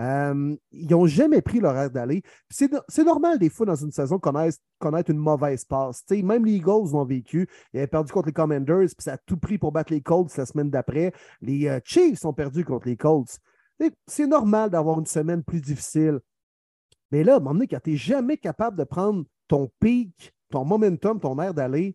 Euh, 0.00 0.56
ils 0.70 0.90
n'ont 0.90 1.06
jamais 1.06 1.42
pris 1.42 1.60
l'horaire 1.60 1.90
d'aller. 1.90 2.22
Puis 2.48 2.68
C'est 2.88 3.04
normal, 3.04 3.38
des 3.38 3.50
fois, 3.50 3.66
dans 3.66 3.74
une 3.74 3.92
saison, 3.92 4.18
connaître, 4.18 4.58
connaître 4.78 5.10
une 5.10 5.18
mauvaise 5.18 5.64
passe. 5.64 6.04
Tu 6.06 6.16
sais, 6.16 6.22
même 6.22 6.44
les 6.44 6.52
Eagles 6.52 6.92
l'ont 6.92 7.04
vécu. 7.04 7.48
Ils 7.72 7.78
avaient 7.78 7.86
perdu 7.86 8.12
contre 8.12 8.26
les 8.26 8.32
Commanders, 8.32 8.86
puis 8.86 9.04
ça 9.04 9.14
a 9.14 9.18
tout 9.18 9.36
pris 9.36 9.58
pour 9.58 9.72
battre 9.72 9.92
les 9.92 10.00
Colts 10.00 10.36
la 10.36 10.46
semaine 10.46 10.70
d'après. 10.70 11.12
Les 11.40 11.68
euh, 11.68 11.80
Chiefs 11.84 12.24
ont 12.24 12.32
perdu 12.32 12.64
contre 12.64 12.88
les 12.88 12.96
Colts. 12.96 13.38
C'est 14.06 14.26
normal 14.26 14.70
d'avoir 14.70 15.00
une 15.00 15.06
semaine 15.06 15.42
plus 15.42 15.60
difficile. 15.60 16.20
Mais 17.10 17.24
là, 17.24 17.34
à 17.34 17.36
un 17.36 17.38
moment 17.40 17.54
donné, 17.54 17.66
quand 17.66 17.80
tu 17.82 17.90
n'es 17.90 17.96
jamais 17.96 18.36
capable 18.36 18.78
de 18.78 18.84
prendre 18.84 19.24
ton 19.52 19.70
pic, 19.80 20.32
ton 20.48 20.64
momentum, 20.64 21.20
ton 21.20 21.38
air 21.38 21.52
d'aller, 21.52 21.94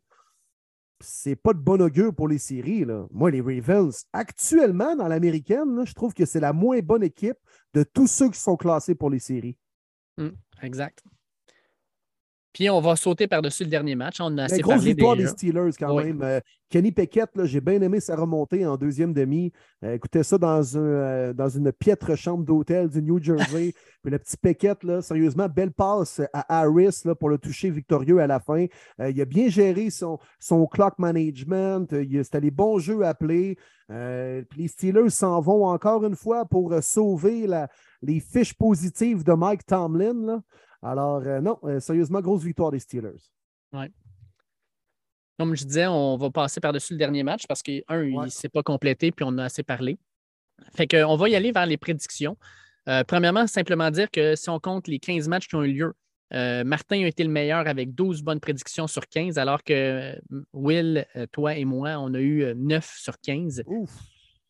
c'est 0.99 1.35
pas 1.35 1.53
de 1.53 1.57
bon 1.57 1.81
augure 1.81 2.13
pour 2.13 2.27
les 2.27 2.37
séries. 2.37 2.85
Là. 2.85 3.07
Moi, 3.09 3.31
les 3.31 3.41
Ravens, 3.41 4.05
actuellement, 4.13 4.95
dans 4.95 5.07
l'américaine, 5.07 5.83
je 5.83 5.93
trouve 5.93 6.13
que 6.13 6.25
c'est 6.27 6.39
la 6.39 6.53
moins 6.53 6.79
bonne 6.81 7.01
équipe 7.01 7.37
de 7.73 7.81
tous 7.81 8.05
ceux 8.05 8.29
qui 8.29 8.39
sont 8.39 8.57
classés 8.57 8.93
pour 8.93 9.09
les 9.09 9.17
séries. 9.17 9.57
Exact. 10.61 11.03
Puis 12.57 12.71
on 12.71 12.81
va 12.81 12.95
sauter 12.95 13.27
par-dessus 13.27 13.65
le 13.65 13.69
dernier 13.69 13.93
match. 13.93 14.17
On 14.19 14.35
a 14.39 14.45
assez 14.45 14.61
grosse 14.61 14.81
victoire 14.83 15.15
déjà. 15.15 15.27
des 15.29 15.37
Steelers 15.37 15.69
quand 15.77 15.95
Oui. 15.95 16.05
même. 16.05 16.23
Euh, 16.23 16.39
Kenny 16.71 16.91
Pickett, 16.91 17.29
j'ai 17.43 17.61
bien 17.61 17.79
aimé 17.83 17.99
sa 17.99 18.15
remontée 18.15 18.65
en 18.65 18.77
deuxième 18.77 19.13
demi. 19.13 19.51
Euh, 19.83 19.93
écoutez 19.93 20.23
ça 20.23 20.39
dans, 20.39 20.75
un, 20.75 20.81
euh, 20.81 21.33
dans 21.33 21.49
une 21.49 21.71
piètre 21.71 22.17
chambre 22.17 22.43
d'hôtel 22.43 22.89
du 22.89 23.03
New 23.03 23.21
Jersey. 23.21 23.73
Puis 24.01 24.11
le 24.11 24.17
petit 24.17 24.37
Pickett, 24.37 24.83
là, 24.83 25.03
sérieusement, 25.03 25.47
belle 25.47 25.71
passe 25.71 26.19
à 26.33 26.61
Harris 26.61 27.01
là, 27.05 27.13
pour 27.13 27.29
le 27.29 27.37
toucher 27.37 27.69
victorieux 27.69 28.17
à 28.21 28.25
la 28.27 28.39
fin. 28.39 28.65
Il 29.07 29.21
a 29.21 29.25
bien 29.25 29.49
géré 29.49 29.91
son, 29.91 30.17
son 30.39 30.65
clock 30.65 30.97
management. 30.97 31.91
Il- 31.91 32.25
C'était 32.25 32.39
les 32.41 32.49
bons 32.51 32.79
jeux 32.79 33.03
appelés. 33.03 33.55
Puis 33.87 34.61
les 34.63 34.67
Steelers 34.67 35.11
s'en 35.11 35.39
vont 35.41 35.65
encore 35.67 36.03
une 36.05 36.15
fois 36.15 36.45
pour 36.45 36.73
sauver 36.81 37.45
la- 37.45 37.69
les 38.01 38.19
fiches 38.19 38.55
positives 38.55 39.23
de 39.23 39.33
Mike 39.33 39.65
Tomlin. 39.67 40.25
là. 40.25 40.39
Alors, 40.81 41.21
euh, 41.25 41.41
non, 41.41 41.57
euh, 41.63 41.79
sérieusement, 41.79 42.21
grosse 42.21 42.43
victoire 42.43 42.71
des 42.71 42.79
Steelers. 42.79 43.31
Comme 45.37 45.55
je 45.55 45.65
disais, 45.65 45.87
on 45.87 46.17
va 46.17 46.31
passer 46.31 46.59
par-dessus 46.59 46.93
le 46.93 46.99
dernier 46.99 47.23
match 47.23 47.45
parce 47.47 47.61
que, 47.61 47.83
un, 47.87 48.03
il 48.03 48.19
ne 48.19 48.27
s'est 48.27 48.49
pas 48.49 48.63
complété, 48.63 49.11
puis 49.11 49.25
on 49.27 49.37
a 49.37 49.45
assez 49.45 49.63
parlé. 49.63 49.99
Fait 50.75 50.87
qu'on 50.87 51.15
va 51.15 51.29
y 51.29 51.35
aller 51.35 51.51
vers 51.51 51.65
les 51.65 51.77
prédictions. 51.77 52.37
Euh, 52.89 53.03
premièrement, 53.03 53.45
simplement 53.47 53.91
dire 53.91 54.09
que 54.09 54.35
si 54.35 54.49
on 54.49 54.59
compte 54.59 54.87
les 54.87 54.97
15 54.99 55.27
matchs 55.27 55.47
qui 55.47 55.55
ont 55.55 55.63
eu 55.63 55.73
lieu, 55.73 55.93
euh, 56.33 56.63
Martin 56.63 57.03
a 57.03 57.07
été 57.07 57.23
le 57.23 57.29
meilleur 57.29 57.67
avec 57.67 57.93
12 57.93 58.23
bonnes 58.23 58.39
prédictions 58.39 58.87
sur 58.87 59.07
15, 59.07 59.37
alors 59.37 59.63
que 59.63 60.19
Will, 60.53 61.05
toi 61.31 61.55
et 61.55 61.65
moi, 61.65 61.97
on 61.99 62.13
a 62.13 62.19
eu 62.19 62.43
euh, 62.43 62.53
9 62.55 62.95
sur 62.97 63.19
15. 63.19 63.63
Ouf! 63.65 63.91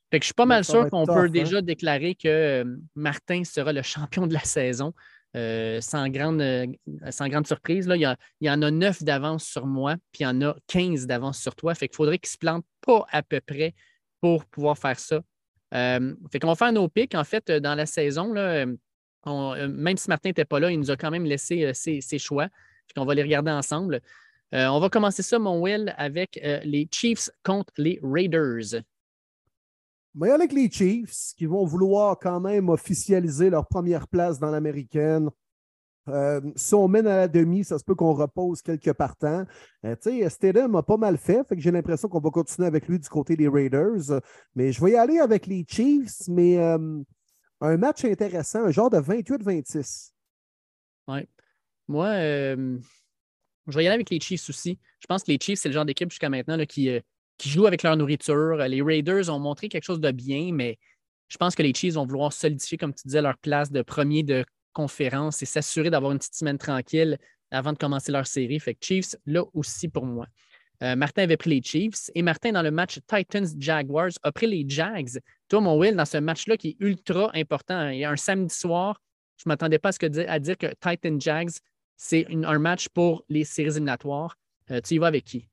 Fait 0.10 0.20
que 0.20 0.24
je 0.24 0.28
suis 0.28 0.34
pas 0.34 0.46
mal 0.46 0.64
sûr 0.64 0.90
qu'on 0.90 1.06
peut 1.06 1.26
hein? 1.26 1.30
déjà 1.30 1.62
déclarer 1.62 2.16
que 2.16 2.64
Martin 2.96 3.44
sera 3.44 3.74
le 3.74 3.82
champion 3.84 4.26
de 4.26 4.34
la 4.34 4.40
saison. 4.40 4.94
Euh, 5.36 5.82
sans, 5.82 6.10
grande, 6.10 6.42
euh, 6.42 6.66
sans 7.12 7.28
grande 7.28 7.46
surprise. 7.46 7.88
Là, 7.88 7.96
il, 7.96 8.18
y 8.42 8.50
en 8.50 8.62
a 8.62 8.72
9 8.72 9.04
d'avance 9.04 9.46
sur 9.46 9.68
moi, 9.68 9.96
puis 10.12 10.22
il 10.22 10.24
y 10.24 10.28
en 10.28 10.42
a 10.42 10.56
15 10.68 11.06
d'avance 11.06 11.40
sur 11.40 11.56
toi. 11.56 11.76
Fait 11.76 11.88
qu'il 11.88 11.96
faudrait 11.96 12.18
qu'il 12.18 12.30
ne 12.30 12.32
se 12.32 12.38
plante 12.38 12.66
pas 12.82 13.06
à 13.12 13.22
peu 13.22 13.42
près 13.42 13.76
pour 14.22 14.46
pouvoir 14.46 14.78
faire 14.78 15.00
ça. 15.00 15.22
Euh, 15.74 16.16
fait 16.32 16.40
qu'on 16.40 16.48
va 16.48 16.56
faire 16.56 16.72
nos 16.72 16.88
pics. 16.88 17.14
En 17.14 17.26
fait, 17.26 17.50
euh, 17.50 17.60
dans 17.60 17.76
la 17.76 17.86
saison, 17.86 18.34
là, 18.34 18.66
même 19.26 19.98
si 19.98 20.10
Martin 20.10 20.30
n'était 20.30 20.46
pas 20.46 20.60
là, 20.60 20.72
il 20.72 20.80
nous 20.80 20.92
a 20.92 20.96
quand 20.96 21.12
même 21.12 21.26
laissé 21.26 21.74
ses, 21.74 22.20
choix. 22.20 22.46
Fait 22.88 22.94
qu'on 22.96 23.06
va 23.06 23.14
les 23.14 23.24
regarder 23.24 23.52
ensemble. 23.52 24.00
On 24.54 24.80
va 24.80 24.90
commencer 24.90 25.22
ça, 25.22 25.38
mon 25.38 25.60
Will, 25.60 25.94
avec 25.98 26.40
les 26.64 26.88
Chiefs 26.90 27.30
contre 27.44 27.74
les 27.78 28.00
Raiders. 28.02 28.82
Mais 30.18 30.32
avec 30.32 30.52
les 30.52 30.70
Chiefs, 30.70 31.34
qui 31.38 31.46
vont 31.46 31.64
vouloir 31.64 32.18
quand 32.20 32.40
même 32.40 32.70
officialiser 32.70 33.50
leur 33.52 33.68
première 33.68 34.08
place 34.08 34.40
dans 34.40 34.50
l'américaine. 34.50 35.30
Euh, 36.08 36.42
si 36.56 36.74
on 36.74 36.88
mène 36.88 37.06
à 37.06 37.18
la 37.18 37.28
demi, 37.28 37.64
ça 37.64 37.78
se 37.78 37.84
peut 37.84 37.94
qu'on 37.94 38.14
repose 38.14 38.62
quelques 38.62 38.94
partants. 38.94 39.46
Euh, 39.86 39.96
tu 40.02 40.24
a 40.24 40.82
pas 40.82 40.98
mal 40.98 41.18
fait, 41.18 41.48
fait 41.48 41.56
que 41.56 41.62
j'ai 41.62 41.70
l'impression 41.70 42.08
qu'on 42.08 42.20
va 42.20 42.32
continuer 42.32 42.68
avec 42.68 42.88
lui 42.88 42.98
du 42.98 43.08
côté 43.08 43.36
des 43.36 43.48
Raiders. 43.48 44.22
Mais 44.56 44.72
je 44.72 44.84
vais 44.84 44.92
y 44.92 44.96
aller 44.96 45.20
avec 45.20 45.46
les 45.46 45.66
Chiefs, 45.68 46.28
mais 46.28 46.58
euh, 46.58 47.00
un 47.62 47.78
match 47.78 48.04
intéressant, 48.06 48.64
un 48.64 48.72
genre 48.72 48.90
de 48.90 48.98
28-26. 48.98 50.14
Moi, 51.88 52.08
euh, 52.08 52.78
je 53.68 53.78
vais 53.78 53.84
y 53.84 53.88
aller 53.88 53.96
avec 53.96 54.10
les 54.10 54.20
Chiefs 54.20 54.50
aussi. 54.50 54.80
Je 55.00 55.08
pense 55.08 55.24
que 55.24 55.32
les 55.32 55.38
Chiefs, 55.40 55.60
c'est 55.60 55.70
le 55.70 55.74
genre 55.74 55.86
d'équipe 55.86 56.10
jusqu'à 56.10 56.30
maintenant 56.30 56.58
qui, 56.66 56.90
euh, 56.90 57.00
qui 57.38 57.50
joue 57.50 57.66
avec 57.66 57.84
leur 57.84 57.96
nourriture. 57.98 58.58
Les 58.58 58.82
Raiders 58.82 59.30
ont 59.30 59.40
montré 59.40 59.70
quelque 59.70 59.84
chose 59.84 60.00
de 60.00 60.12
bien, 60.12 60.52
mais 60.54 60.78
je 61.30 61.38
pense 61.38 61.56
que 61.56 61.64
les 61.64 61.74
Chiefs 61.74 61.96
vont 61.96 62.06
vouloir 62.06 62.34
solidifier, 62.34 62.78
comme 62.78 62.94
tu 62.94 63.04
disais, 63.06 63.22
leur 63.22 63.38
place 63.38 63.72
de 63.72 63.82
premier 63.82 64.24
de 64.24 64.46
conférence 64.74 65.42
et 65.42 65.46
s'assurer 65.46 65.90
d'avoir 65.90 66.12
une 66.12 66.20
petite 66.20 66.36
semaine 66.36 66.58
tranquille 66.58 67.18
avant 67.52 67.74
de 67.74 67.78
commencer 67.78 68.12
leur 68.12 68.28
série. 68.28 68.60
Fait 68.60 68.76
que 68.76 68.86
Chiefs, 68.86 69.16
là 69.26 69.44
aussi 69.54 69.88
pour 69.88 70.06
moi. 70.06 70.28
Euh, 70.84 70.96
Martin 70.96 71.24
avait 71.24 71.38
pris 71.38 71.50
les 71.50 71.62
Chiefs 71.64 72.12
et 72.14 72.22
Martin, 72.22 72.52
dans 72.52 72.62
le 72.62 72.70
match 72.70 73.00
Titans-Jaguars, 73.08 74.12
a 74.22 74.32
pris 74.32 74.48
les 74.48 74.64
Jags. 74.68 75.20
Toi, 75.50 75.62
mon 75.62 75.78
Will, 75.78 75.96
dans 75.96 76.06
ce 76.06 76.18
match-là 76.18 76.56
qui 76.58 76.70
est 76.70 76.78
ultra 76.80 77.32
important, 77.34 77.90
il 77.90 78.00
y 78.00 78.06
a 78.06 78.12
un 78.12 78.18
samedi 78.18 78.54
soir, 78.54 79.02
je 79.38 79.44
ne 79.46 79.52
m'attendais 79.52 79.80
pas 79.80 79.90
à, 79.90 79.92
ce 79.92 80.00
que, 80.00 80.28
à, 80.28 80.40
dire 80.40 80.58
que 80.58 80.68
Titan-Jags, 80.80 81.52
c'est 81.96 82.28
un 82.32 82.60
match 82.60 82.90
pour 82.90 83.24
les 83.30 83.44
séries 83.44 83.72
éliminatoires. 83.72 84.38
Euh, 84.70 84.82
tu 84.82 84.96
y 84.96 84.98
vas 85.00 85.08
avec 85.08 85.24
qui? 85.24 85.48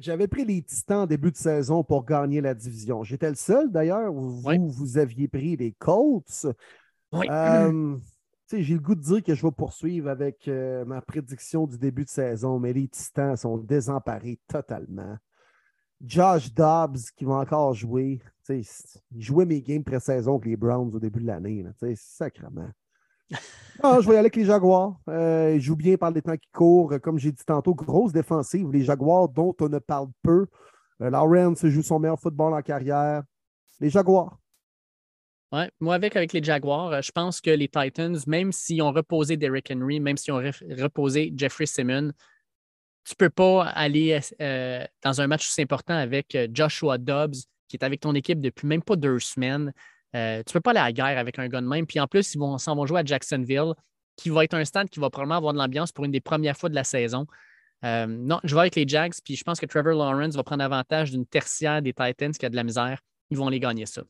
J'avais 0.00 0.28
pris 0.28 0.44
les 0.44 0.62
Titans 0.62 1.02
en 1.02 1.06
début 1.06 1.30
de 1.30 1.36
saison 1.36 1.84
pour 1.84 2.04
gagner 2.04 2.40
la 2.40 2.54
division. 2.54 3.02
J'étais 3.02 3.28
le 3.28 3.34
seul 3.34 3.70
d'ailleurs. 3.70 4.12
Vous, 4.12 4.42
vous 4.68 4.98
aviez 4.98 5.28
pris 5.28 5.56
les 5.56 5.72
Colts. 5.72 6.46
Oui. 7.12 7.26
Euh, 7.30 7.96
j'ai 8.52 8.74
le 8.74 8.80
goût 8.80 8.94
de 8.94 9.00
dire 9.00 9.22
que 9.22 9.34
je 9.34 9.42
vais 9.44 9.52
poursuivre 9.52 10.08
avec 10.08 10.48
euh, 10.48 10.84
ma 10.84 11.00
prédiction 11.00 11.66
du 11.66 11.78
début 11.78 12.04
de 12.04 12.10
saison, 12.10 12.58
mais 12.58 12.72
les 12.72 12.88
Titans 12.88 13.36
sont 13.36 13.58
désemparés 13.58 14.38
totalement. 14.48 15.16
Josh 16.04 16.52
Dobbs 16.52 16.98
qui 17.16 17.24
va 17.24 17.34
encore 17.34 17.72
jouer. 17.74 18.20
Il 18.48 18.64
jouait 19.16 19.46
mes 19.46 19.62
games 19.62 19.84
pré-saison 19.84 20.34
avec 20.34 20.46
les 20.46 20.56
Browns 20.56 20.94
au 20.94 20.98
début 20.98 21.20
de 21.20 21.26
l'année. 21.26 21.64
Sacrement. 21.94 22.70
Non, 23.82 24.00
je 24.00 24.06
vais 24.06 24.14
y 24.14 24.16
aller 24.16 24.18
avec 24.18 24.36
les 24.36 24.44
Jaguars. 24.44 24.96
Euh, 25.08 25.58
ils 25.60 25.74
bien 25.74 25.96
par 25.96 26.10
les 26.10 26.22
temps 26.22 26.36
qui 26.36 26.48
courent. 26.52 26.94
Comme 27.02 27.18
j'ai 27.18 27.32
dit 27.32 27.44
tantôt, 27.44 27.74
grosse 27.74 28.12
défensive. 28.12 28.70
Les 28.72 28.84
Jaguars 28.84 29.28
dont 29.28 29.54
on 29.60 29.68
ne 29.68 29.78
parle 29.78 30.08
peu. 30.22 30.46
Euh, 31.02 31.54
joue 31.54 31.82
son 31.82 31.98
meilleur 31.98 32.18
football 32.18 32.54
en 32.54 32.62
carrière. 32.62 33.22
Les 33.80 33.90
Jaguars. 33.90 34.38
Ouais, 35.52 35.70
moi, 35.80 35.94
avec, 35.94 36.16
avec 36.16 36.32
les 36.32 36.42
Jaguars, 36.42 36.92
euh, 36.92 37.00
je 37.00 37.12
pense 37.12 37.40
que 37.40 37.50
les 37.50 37.68
Titans, 37.68 38.16
même 38.26 38.52
s'ils 38.52 38.82
ont 38.82 38.92
reposé 38.92 39.36
Derrick 39.36 39.70
Henry, 39.70 40.00
même 40.00 40.16
s'ils 40.16 40.32
ont 40.32 40.42
reposé 40.78 41.32
Jeffrey 41.36 41.66
Simmons, 41.66 42.12
tu 43.04 43.12
ne 43.12 43.16
peux 43.16 43.30
pas 43.30 43.66
aller 43.66 44.18
euh, 44.40 44.84
dans 45.02 45.20
un 45.20 45.26
match 45.26 45.46
aussi 45.46 45.62
important 45.62 45.94
avec 45.94 46.36
Joshua 46.52 46.96
Dobbs, 46.98 47.34
qui 47.68 47.76
est 47.76 47.84
avec 47.84 48.00
ton 48.00 48.14
équipe 48.14 48.40
depuis 48.40 48.66
même 48.66 48.82
pas 48.82 48.96
deux 48.96 49.18
semaines. 49.18 49.72
Euh, 50.14 50.42
tu 50.44 50.50
ne 50.50 50.52
peux 50.52 50.60
pas 50.60 50.70
aller 50.70 50.80
à 50.80 50.84
la 50.84 50.92
guerre 50.92 51.18
avec 51.18 51.38
un 51.38 51.48
gars 51.48 51.60
de 51.60 51.66
même. 51.66 51.86
Puis 51.86 51.98
en 51.98 52.06
plus, 52.06 52.34
ils 52.34 52.38
vont 52.38 52.58
s'en 52.58 52.76
vont 52.76 52.86
jouer 52.86 53.00
à 53.00 53.04
Jacksonville, 53.04 53.72
qui 54.16 54.30
va 54.30 54.44
être 54.44 54.54
un 54.54 54.64
stade 54.64 54.88
qui 54.88 55.00
va 55.00 55.10
probablement 55.10 55.36
avoir 55.36 55.52
de 55.52 55.58
l'ambiance 55.58 55.92
pour 55.92 56.04
une 56.04 56.12
des 56.12 56.20
premières 56.20 56.56
fois 56.56 56.68
de 56.68 56.74
la 56.74 56.84
saison. 56.84 57.26
Euh, 57.84 58.06
non, 58.06 58.40
je 58.44 58.54
vais 58.54 58.62
avec 58.62 58.76
les 58.76 58.86
Jags, 58.86 59.12
puis 59.24 59.36
je 59.36 59.44
pense 59.44 59.60
que 59.60 59.66
Trevor 59.66 59.94
Lawrence 59.94 60.34
va 60.36 60.42
prendre 60.42 60.62
avantage 60.62 61.10
d'une 61.10 61.26
tertiaire 61.26 61.82
des 61.82 61.92
Titans 61.92 62.32
qui 62.32 62.46
a 62.46 62.48
de 62.48 62.56
la 62.56 62.64
misère. 62.64 63.00
Ils 63.30 63.36
vont 63.36 63.48
les 63.48 63.60
gagner 63.60 63.86
ça. 63.86 64.02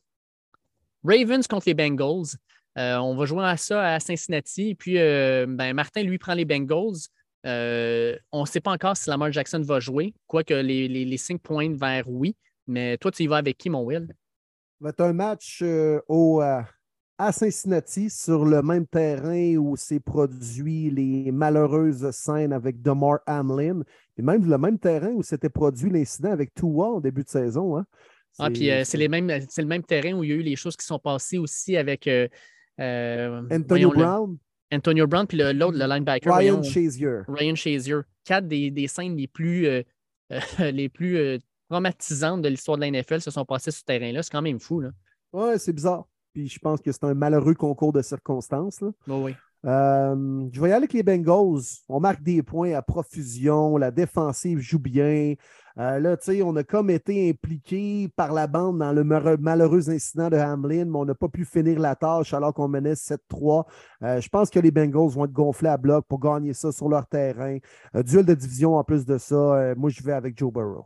Ravens 1.03 1.45
contre 1.47 1.67
les 1.67 1.73
Bengals. 1.73 2.37
Euh, 2.77 2.97
on 2.97 3.15
va 3.15 3.25
jouer 3.25 3.45
à 3.45 3.57
ça 3.57 3.95
à 3.95 3.99
Cincinnati. 3.99 4.75
Puis 4.75 4.93
ben, 4.95 5.73
Martin, 5.73 6.03
lui, 6.03 6.17
prend 6.17 6.33
les 6.33 6.45
Bengals. 6.45 7.09
on 7.43 8.41
ne 8.41 8.45
sait 8.45 8.61
pas 8.61 8.71
encore 8.71 8.95
si 8.95 9.09
Lamar 9.09 9.31
Jackson 9.31 9.61
va 9.61 9.79
jouer, 9.79 10.13
quoique 10.27 10.53
les, 10.53 10.87
les, 10.87 11.03
les 11.03 11.17
signes 11.17 11.39
pointent 11.39 11.77
vers 11.77 12.07
oui. 12.07 12.35
Mais 12.67 12.97
toi, 12.97 13.11
tu 13.11 13.23
y 13.23 13.27
vas 13.27 13.37
avec 13.37 13.57
qui, 13.57 13.69
mon 13.69 13.81
Will? 13.81 14.07
Va 14.85 14.89
être 14.91 15.01
un 15.01 15.13
match 15.13 15.61
euh, 15.63 15.99
au, 16.07 16.43
euh, 16.43 16.61
à 17.17 17.31
Cincinnati 17.31 18.11
sur 18.11 18.45
le 18.45 18.61
même 18.61 18.85
terrain 18.85 19.55
où 19.55 19.75
s'est 19.75 19.99
produit 19.99 20.91
les 20.91 21.31
malheureuses 21.31 22.11
scènes 22.11 22.53
avec 22.53 22.83
Demar 22.83 23.19
Hamlin, 23.25 23.81
et 24.15 24.21
même 24.21 24.47
le 24.47 24.57
même 24.59 24.77
terrain 24.77 25.09
où 25.09 25.23
s'était 25.23 25.49
produit 25.49 25.89
l'incident 25.89 26.31
avec 26.31 26.53
Tua 26.53 26.85
en 26.85 26.99
début 26.99 27.23
de 27.23 27.29
saison. 27.29 27.77
Hein. 27.77 27.85
Ah, 28.37 28.51
puis 28.51 28.69
euh, 28.69 28.83
c'est, 28.83 28.97
le 28.97 29.07
même 29.07 29.83
terrain 29.83 30.13
où 30.13 30.23
il 30.23 30.29
y 30.29 30.33
a 30.33 30.35
eu 30.35 30.43
les 30.43 30.55
choses 30.55 30.77
qui 30.77 30.85
sont 30.85 30.99
passées 30.99 31.39
aussi 31.39 31.75
avec 31.77 32.07
Antonio 32.77 33.89
Brown. 33.89 34.37
Antonio 34.71 35.07
Brown, 35.07 35.25
puis 35.25 35.37
l'autre, 35.37 35.77
le, 35.77 35.87
linebacker. 35.87 36.31
Ryan 36.31 36.61
Shazier. 36.61 37.21
Ryan 37.27 37.55
Shazier. 37.55 38.01
Quatre 38.23 38.47
des, 38.47 38.69
des 38.69 38.87
scènes 38.87 39.15
les 39.15 39.27
plus, 39.27 39.67
les 40.59 40.89
plus 40.89 41.39
traumatisantes 41.69 42.41
de 42.41 42.49
l'histoire 42.49 42.77
de 42.77 42.81
la 42.81 42.91
NFL 42.91 43.21
se 43.21 43.31
sont 43.31 43.45
passées 43.45 43.71
sur 43.71 43.79
ce 43.79 43.85
terrain-là. 43.85 44.23
C'est 44.23 44.31
quand 44.31 44.41
même 44.41 44.59
fou. 44.59 44.81
Là. 44.81 44.89
Ouais, 45.33 45.57
c'est 45.57 45.73
bizarre. 45.73 46.05
Puis 46.33 46.47
je 46.47 46.59
pense 46.59 46.81
que 46.81 46.91
c'est 46.91 47.03
un 47.03 47.13
malheureux 47.13 47.53
concours 47.53 47.93
de 47.93 48.01
circonstances. 48.01 48.81
Là. 48.81 48.89
Oh 49.07 49.21
oui. 49.23 49.35
Euh, 49.65 50.47
je 50.51 50.61
vais 50.61 50.69
y 50.69 50.71
aller 50.71 50.83
avec 50.83 50.93
les 50.93 51.03
Bengals. 51.03 51.63
On 51.89 51.99
marque 51.99 52.21
des 52.21 52.43
points 52.43 52.73
à 52.73 52.81
profusion. 52.81 53.77
La 53.77 53.91
défensive 53.91 54.59
joue 54.59 54.79
bien. 54.79 55.33
Euh, 55.77 55.99
là, 55.99 56.15
tu 56.17 56.25
sais, 56.25 56.41
on 56.41 56.55
a 56.55 56.63
comme 56.63 56.89
été 56.89 57.29
impliqué 57.29 58.07
par 58.15 58.31
la 58.31 58.47
bande 58.47 58.79
dans 58.79 58.93
le 58.93 59.03
malheureux 59.03 59.89
incident 59.89 60.29
de 60.29 60.37
Hamlin, 60.37 60.85
mais 60.85 60.97
on 60.97 61.05
n'a 61.05 61.15
pas 61.15 61.27
pu 61.27 61.43
finir 61.45 61.79
la 61.79 61.95
tâche 61.95 62.33
alors 62.33 62.53
qu'on 62.53 62.67
menait 62.67 62.93
7-3. 62.95 63.65
Euh, 64.03 64.21
je 64.21 64.29
pense 64.29 64.49
que 64.49 64.59
les 64.59 64.71
Bengals 64.71 65.09
vont 65.09 65.25
être 65.25 65.33
gonflés 65.33 65.69
à 65.69 65.77
bloc 65.77 66.05
pour 66.07 66.19
gagner 66.19 66.53
ça 66.53 66.71
sur 66.71 66.87
leur 66.87 67.07
terrain. 67.07 67.57
duel 67.93 68.25
de 68.25 68.35
division 68.35 68.75
en 68.75 68.83
plus 68.83 69.05
de 69.05 69.17
ça. 69.17 69.73
moi, 69.75 69.89
je 69.89 70.01
vais 70.03 70.13
avec 70.13 70.37
Joe 70.37 70.53
Burrow. 70.53 70.85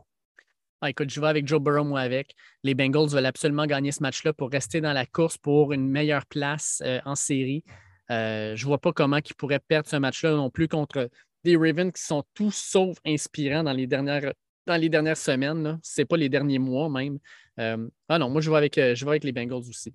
Ah, 0.82 0.88
écoute, 0.88 1.10
je 1.10 1.20
vais 1.20 1.26
avec 1.26 1.46
Joe 1.46 1.60
Burrow, 1.60 1.84
moi, 1.84 2.00
avec. 2.00 2.34
Les 2.62 2.74
Bengals 2.74 3.08
veulent 3.08 3.26
absolument 3.26 3.66
gagner 3.66 3.92
ce 3.92 4.02
match-là 4.02 4.32
pour 4.32 4.50
rester 4.50 4.80
dans 4.80 4.94
la 4.94 5.04
course 5.04 5.36
pour 5.36 5.74
une 5.74 5.86
meilleure 5.86 6.24
place 6.24 6.82
euh, 6.86 7.00
en 7.04 7.14
série. 7.14 7.64
Euh, 8.10 8.56
je 8.56 8.64
ne 8.64 8.66
vois 8.66 8.78
pas 8.78 8.92
comment 8.92 9.18
ils 9.18 9.34
pourraient 9.34 9.60
perdre 9.60 9.88
ce 9.88 9.96
match-là 9.96 10.32
non 10.32 10.48
plus 10.48 10.68
contre 10.68 11.10
des 11.44 11.56
Ravens 11.56 11.92
qui 11.92 12.02
sont 12.02 12.24
tous 12.32 12.54
sauf 12.54 12.96
inspirants 13.06 13.62
dans 13.62 13.74
les 13.74 13.86
dernières, 13.86 14.32
dans 14.66 14.76
les 14.76 14.88
dernières 14.88 15.18
semaines. 15.18 15.78
Ce 15.82 16.00
n'est 16.00 16.06
pas 16.06 16.16
les 16.16 16.30
derniers 16.30 16.58
mois 16.58 16.88
même. 16.88 17.18
Euh, 17.58 17.86
ah 18.08 18.18
non, 18.18 18.30
moi, 18.30 18.40
je 18.40 18.50
vais, 18.50 18.56
avec, 18.56 18.76
je 18.76 19.04
vais 19.04 19.10
avec 19.10 19.24
les 19.24 19.32
Bengals 19.32 19.68
aussi. 19.68 19.92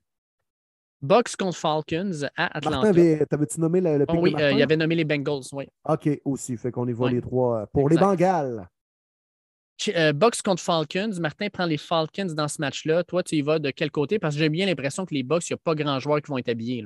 Bucks 1.01 1.35
contre 1.35 1.57
Falcons 1.57 2.27
à 2.37 2.57
Atlanta. 2.57 2.93
T'avais-tu 3.25 3.59
nommé 3.59 3.81
le, 3.81 3.97
le 3.97 4.05
oh, 4.07 4.17
Oui, 4.19 4.35
il 4.37 4.61
avait 4.61 4.77
nommé 4.77 4.93
les 4.93 5.03
Bengals, 5.03 5.43
oui. 5.51 5.67
OK, 5.83 6.09
aussi. 6.25 6.57
Fait 6.57 6.71
qu'on 6.71 6.87
y 6.87 6.93
voit 6.93 7.09
les 7.09 7.21
trois. 7.21 7.65
Pour 7.73 7.89
les 7.89 7.97
Bengals. 7.97 8.67
Euh, 9.89 10.13
Box 10.13 10.41
contre 10.41 10.61
Falcons. 10.61 11.11
Martin 11.19 11.49
prend 11.49 11.65
les 11.65 11.77
Falcons 11.77 12.33
dans 12.33 12.47
ce 12.47 12.61
match-là. 12.61 13.03
Toi, 13.03 13.23
tu 13.23 13.35
y 13.35 13.41
vas 13.41 13.59
de 13.59 13.71
quel 13.71 13.91
côté? 13.91 14.19
Parce 14.19 14.35
que 14.35 14.39
j'ai 14.39 14.49
bien 14.49 14.65
l'impression 14.65 15.05
que 15.05 15.13
les 15.13 15.23
Bucks, 15.23 15.49
il 15.49 15.53
n'y 15.53 15.55
a 15.55 15.61
pas 15.63 15.75
grand 15.75 15.99
joueur 15.99 16.21
qui 16.21 16.31
vont 16.31 16.37
être 16.37 16.49
habillés. 16.49 16.85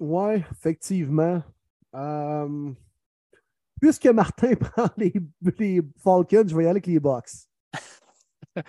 Oui, 0.00 0.42
effectivement. 0.50 1.42
Euh, 1.94 2.72
puisque 3.80 4.06
Martin 4.06 4.54
prend 4.60 4.88
les, 4.96 5.12
Falcons, 5.98 6.44
je 6.46 6.56
vais 6.56 6.64
y 6.64 6.66
aller 6.66 6.70
avec 6.70 6.86
les 6.86 7.00
Bucks. 7.00 7.30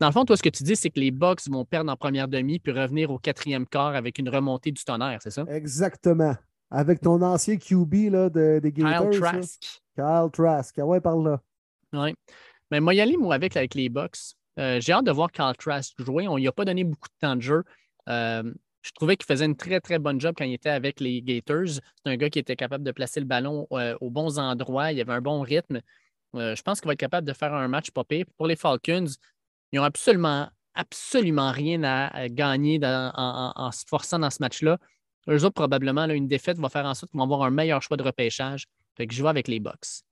Dans 0.00 0.06
le 0.06 0.12
fond, 0.12 0.24
toi, 0.24 0.36
ce 0.36 0.42
que 0.42 0.48
tu 0.48 0.62
dis, 0.62 0.76
c'est 0.76 0.88
que 0.88 1.00
les 1.00 1.10
Bucks 1.10 1.46
vont 1.48 1.64
perdre 1.64 1.92
en 1.92 1.96
première 1.96 2.28
demi 2.28 2.58
puis 2.58 2.72
revenir 2.72 3.10
au 3.10 3.18
quatrième 3.18 3.66
quart 3.66 3.94
avec 3.94 4.18
une 4.18 4.30
remontée 4.30 4.72
du 4.72 4.82
tonnerre, 4.82 5.20
c'est 5.22 5.30
ça? 5.30 5.44
Exactement. 5.48 6.34
Avec 6.70 7.00
ton 7.00 7.20
ancien 7.20 7.56
QB 7.56 7.94
là, 8.10 8.30
de, 8.30 8.60
des 8.62 8.72
Gators. 8.72 9.10
Kyle 9.10 9.20
Trask. 9.20 9.82
Kyle 9.94 10.28
Trask. 10.32 10.78
Ah 10.78 10.86
ouais, 10.86 11.00
par 11.00 11.16
là. 11.18 11.40
Oui. 11.92 12.14
Mais 12.70 12.80
moi, 12.80 12.94
y 12.94 13.00
aller, 13.00 13.16
moi, 13.16 13.34
avec, 13.34 13.56
avec 13.56 13.74
les 13.74 13.88
Bucks. 13.88 14.34
Euh, 14.58 14.80
j'ai 14.80 14.92
hâte 14.92 15.04
de 15.04 15.10
voir 15.10 15.30
Carl 15.32 15.56
Trask 15.56 15.94
jouer. 16.02 16.28
On 16.28 16.36
lui 16.36 16.48
a 16.48 16.52
pas 16.52 16.64
donné 16.64 16.84
beaucoup 16.84 17.08
de 17.08 17.18
temps 17.20 17.36
de 17.36 17.40
jeu. 17.40 17.64
Euh, 18.08 18.52
je 18.82 18.90
trouvais 18.92 19.16
qu'il 19.16 19.26
faisait 19.26 19.44
une 19.44 19.56
très, 19.56 19.80
très 19.80 19.98
bonne 19.98 20.20
job 20.20 20.34
quand 20.36 20.44
il 20.44 20.54
était 20.54 20.70
avec 20.70 21.00
les 21.00 21.22
Gators. 21.22 21.68
C'est 21.68 21.82
un 22.06 22.16
gars 22.16 22.30
qui 22.30 22.38
était 22.38 22.56
capable 22.56 22.84
de 22.84 22.92
placer 22.92 23.20
le 23.20 23.26
ballon 23.26 23.66
euh, 23.72 23.96
aux 24.00 24.10
bons 24.10 24.38
endroits. 24.38 24.92
Il 24.92 25.00
avait 25.00 25.12
un 25.12 25.20
bon 25.20 25.40
rythme. 25.40 25.80
je 26.34 26.62
pense 26.62 26.80
qu'il 26.80 26.86
va 26.86 26.94
être 26.94 27.00
capable 27.00 27.26
de 27.26 27.32
faire 27.32 27.54
un 27.54 27.68
match 27.68 27.90
pas 27.90 28.04
Pour 28.36 28.46
les 28.46 28.56
Falcons, 28.56 29.06
ils 29.72 29.78
n'ont 29.78 29.84
absolument, 29.84 30.48
absolument 30.74 31.52
rien 31.52 31.82
à 31.84 32.28
gagner 32.28 32.80
en, 32.82 33.70
se 33.72 33.84
forçant 33.86 34.18
dans 34.18 34.30
ce 34.30 34.38
match-là. 34.40 34.78
Eux 35.28 35.44
autres, 35.44 35.54
probablement, 35.54 36.06
une 36.06 36.28
défaite 36.28 36.58
va 36.58 36.68
faire 36.68 36.86
en 36.86 36.94
sorte 36.94 37.12
qu'ils 37.12 37.18
vont 37.18 37.24
avoir 37.24 37.42
un 37.42 37.50
meilleur 37.50 37.82
choix 37.82 37.96
de 37.96 38.02
repêchage. 38.02 38.66
Je 38.98 39.22
vais 39.22 39.28
avec 39.28 39.48
les 39.48 39.60
Bucks. 39.60 40.02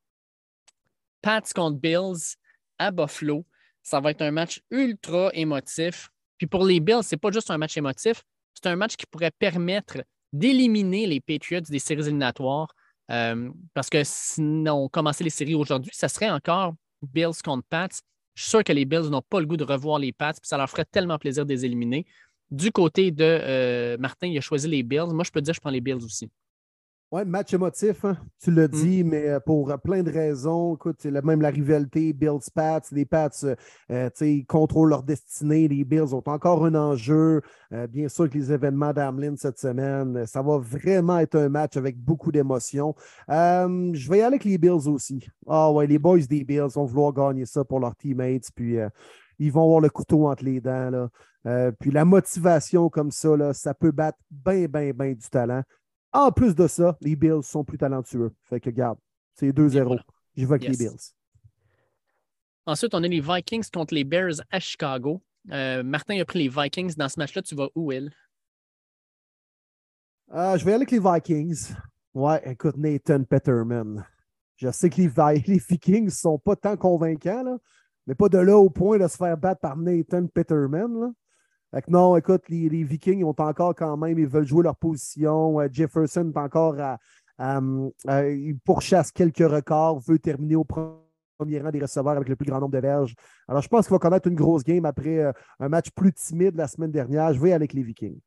Pats 1.22 1.40
contre 1.54 1.78
Bills 1.78 2.36
à 2.78 2.90
Buffalo. 2.90 3.44
Ça 3.82 4.00
va 4.00 4.10
être 4.10 4.22
un 4.22 4.30
match 4.30 4.60
ultra 4.70 5.30
émotif. 5.34 6.10
Puis 6.36 6.46
pour 6.46 6.64
les 6.64 6.80
Bills, 6.80 7.02
ce 7.02 7.14
n'est 7.14 7.18
pas 7.18 7.30
juste 7.30 7.50
un 7.50 7.58
match 7.58 7.76
émotif, 7.76 8.22
c'est 8.54 8.68
un 8.68 8.76
match 8.76 8.96
qui 8.96 9.06
pourrait 9.06 9.30
permettre 9.30 9.98
d'éliminer 10.32 11.06
les 11.06 11.20
Patriots 11.20 11.60
des 11.60 11.78
séries 11.78 12.02
éliminatoires. 12.02 12.74
Euh, 13.10 13.50
parce 13.72 13.88
que 13.88 14.02
si 14.04 14.40
on 14.40 14.88
commençait 14.88 15.24
les 15.24 15.30
séries 15.30 15.54
aujourd'hui, 15.54 15.90
ça 15.94 16.08
serait 16.08 16.30
encore 16.30 16.74
Bills 17.02 17.40
contre 17.42 17.66
Pats. 17.68 17.88
Je 18.34 18.42
suis 18.42 18.50
sûr 18.50 18.64
que 18.64 18.72
les 18.72 18.84
Bills 18.84 19.08
n'ont 19.10 19.22
pas 19.22 19.40
le 19.40 19.46
goût 19.46 19.56
de 19.56 19.64
revoir 19.64 19.98
les 19.98 20.12
Pats, 20.12 20.32
puis 20.32 20.46
ça 20.46 20.56
leur 20.56 20.68
ferait 20.68 20.84
tellement 20.84 21.18
plaisir 21.18 21.46
de 21.46 21.52
les 21.52 21.64
éliminer. 21.64 22.06
Du 22.50 22.70
côté 22.70 23.10
de 23.10 23.24
euh, 23.24 23.96
Martin, 23.98 24.26
il 24.28 24.38
a 24.38 24.40
choisi 24.40 24.68
les 24.68 24.82
Bills. 24.82 25.12
Moi, 25.12 25.24
je 25.24 25.30
peux 25.30 25.40
dire 25.40 25.52
que 25.52 25.56
je 25.56 25.60
prends 25.60 25.70
les 25.70 25.80
Bills 25.80 26.04
aussi. 26.04 26.30
Oui, 27.10 27.24
match 27.24 27.54
émotif, 27.54 28.04
hein, 28.04 28.18
tu 28.38 28.50
l'as 28.50 28.68
dit, 28.68 29.02
mais 29.02 29.30
euh, 29.30 29.40
pour 29.40 29.70
euh, 29.70 29.78
plein 29.78 30.02
de 30.02 30.10
raisons. 30.10 30.74
Écoute, 30.74 31.06
même 31.06 31.40
la 31.40 31.48
rivalité 31.48 32.12
Bills-Pats, 32.12 32.82
les 32.92 33.06
Pats, 33.06 33.30
euh, 33.90 34.10
ils 34.20 34.44
contrôlent 34.44 34.90
leur 34.90 35.02
destinée. 35.02 35.68
Les 35.68 35.84
Bills 35.84 36.14
ont 36.14 36.22
encore 36.26 36.66
un 36.66 36.74
enjeu. 36.74 37.40
bien 37.88 38.08
sûr 38.08 38.28
que 38.28 38.36
les 38.36 38.52
événements 38.52 38.92
d'Amlin 38.92 39.36
cette 39.38 39.58
semaine, 39.58 40.26
ça 40.26 40.42
va 40.42 40.58
vraiment 40.58 41.18
être 41.18 41.36
un 41.36 41.48
match 41.48 41.78
avec 41.78 41.98
beaucoup 41.98 42.30
d'émotions. 42.30 42.94
je 43.26 44.10
vais 44.10 44.18
y 44.18 44.20
aller 44.20 44.36
avec 44.36 44.44
les 44.44 44.58
Bills 44.58 44.86
aussi. 44.86 45.26
Ah 45.46 45.72
ouais, 45.72 45.86
les 45.86 45.98
boys 45.98 46.18
des 46.28 46.44
Bills 46.44 46.68
vont 46.74 46.84
vouloir 46.84 47.14
gagner 47.14 47.46
ça 47.46 47.64
pour 47.64 47.80
leurs 47.80 47.96
teammates, 47.96 48.50
puis 48.54 48.76
ils 49.38 49.50
vont 49.50 49.64
avoir 49.64 49.80
le 49.80 49.88
couteau 49.88 50.28
entre 50.28 50.44
les 50.44 50.60
dents. 50.60 50.90
Là. 50.90 51.72
puis 51.80 51.90
la 51.90 52.04
motivation 52.04 52.90
comme 52.90 53.10
ça, 53.10 53.34
là, 53.34 53.54
ça 53.54 53.72
peut 53.72 53.92
battre 53.92 54.18
bien, 54.30 54.66
bien, 54.66 54.92
bien 54.92 55.12
du 55.14 55.30
talent. 55.30 55.62
En 56.12 56.32
plus 56.32 56.54
de 56.54 56.66
ça, 56.66 56.96
les 57.00 57.16
Bills 57.16 57.42
sont 57.42 57.64
plus 57.64 57.78
talentueux. 57.78 58.32
Fait 58.42 58.60
que, 58.60 58.70
garde, 58.70 58.98
c'est 59.34 59.50
2-0. 59.50 59.98
Je 60.36 60.46
vais 60.46 60.54
avec 60.54 60.68
les 60.68 60.76
Bills. 60.76 60.98
Ensuite, 62.66 62.94
on 62.94 63.02
a 63.02 63.08
les 63.08 63.20
Vikings 63.20 63.68
contre 63.72 63.94
les 63.94 64.04
Bears 64.04 64.40
à 64.50 64.60
Chicago. 64.60 65.22
Euh, 65.50 65.82
Martin 65.82 66.20
a 66.20 66.24
pris 66.24 66.38
les 66.40 66.48
Vikings. 66.48 66.94
Dans 66.96 67.08
ce 67.08 67.18
match-là, 67.18 67.42
tu 67.42 67.54
vas 67.54 67.68
où, 67.74 67.88
Will? 67.88 68.10
Euh, 70.32 70.58
je 70.58 70.64
vais 70.64 70.74
aller 70.74 70.84
avec 70.84 70.90
les 70.90 71.00
Vikings. 71.00 71.74
Ouais, 72.14 72.42
écoute, 72.50 72.76
Nathan 72.76 73.24
Peterman. 73.24 74.04
Je 74.56 74.70
sais 74.70 74.90
que 74.90 75.00
les, 75.00 75.08
les 75.46 75.58
Vikings 75.58 76.06
ne 76.06 76.10
sont 76.10 76.38
pas 76.38 76.56
tant 76.56 76.76
convaincants, 76.76 77.42
là, 77.42 77.58
mais 78.06 78.14
pas 78.14 78.28
de 78.28 78.38
là 78.38 78.56
au 78.56 78.70
point 78.70 78.98
de 78.98 79.06
se 79.08 79.16
faire 79.16 79.36
battre 79.36 79.60
par 79.60 79.76
Nathan 79.76 80.26
Peterman. 80.26 81.00
Là 81.00 81.10
non, 81.88 82.16
écoute, 82.16 82.42
les, 82.48 82.84
Vikings 82.84 83.24
ont 83.24 83.34
encore 83.38 83.74
quand 83.74 83.96
même, 83.96 84.18
ils 84.18 84.26
veulent 84.26 84.46
jouer 84.46 84.64
leur 84.64 84.76
position. 84.76 85.60
Euh, 85.60 85.68
Jefferson 85.70 86.32
est 86.34 86.38
encore 86.38 86.76
à, 86.80 86.98
il 87.40 88.56
pourchasse 88.64 89.12
quelques 89.12 89.38
records, 89.38 90.00
veut 90.00 90.18
terminer 90.18 90.56
au 90.56 90.64
premier 90.64 91.60
rang 91.60 91.70
des 91.70 91.80
receveurs 91.80 92.16
avec 92.16 92.28
le 92.28 92.36
plus 92.36 92.46
grand 92.46 92.60
nombre 92.60 92.72
de 92.72 92.78
verges. 92.78 93.14
Alors, 93.46 93.62
je 93.62 93.68
pense 93.68 93.86
qu'il 93.86 93.92
va 93.92 93.98
connaître 93.98 94.28
une 94.28 94.34
grosse 94.34 94.64
game 94.64 94.84
après 94.84 95.18
euh, 95.18 95.32
un 95.60 95.68
match 95.68 95.90
plus 95.90 96.12
timide 96.12 96.56
la 96.56 96.66
semaine 96.66 96.90
dernière. 96.90 97.32
Je 97.32 97.40
vais 97.40 97.52
avec 97.52 97.72
les 97.72 97.82
Vikings. 97.82 98.18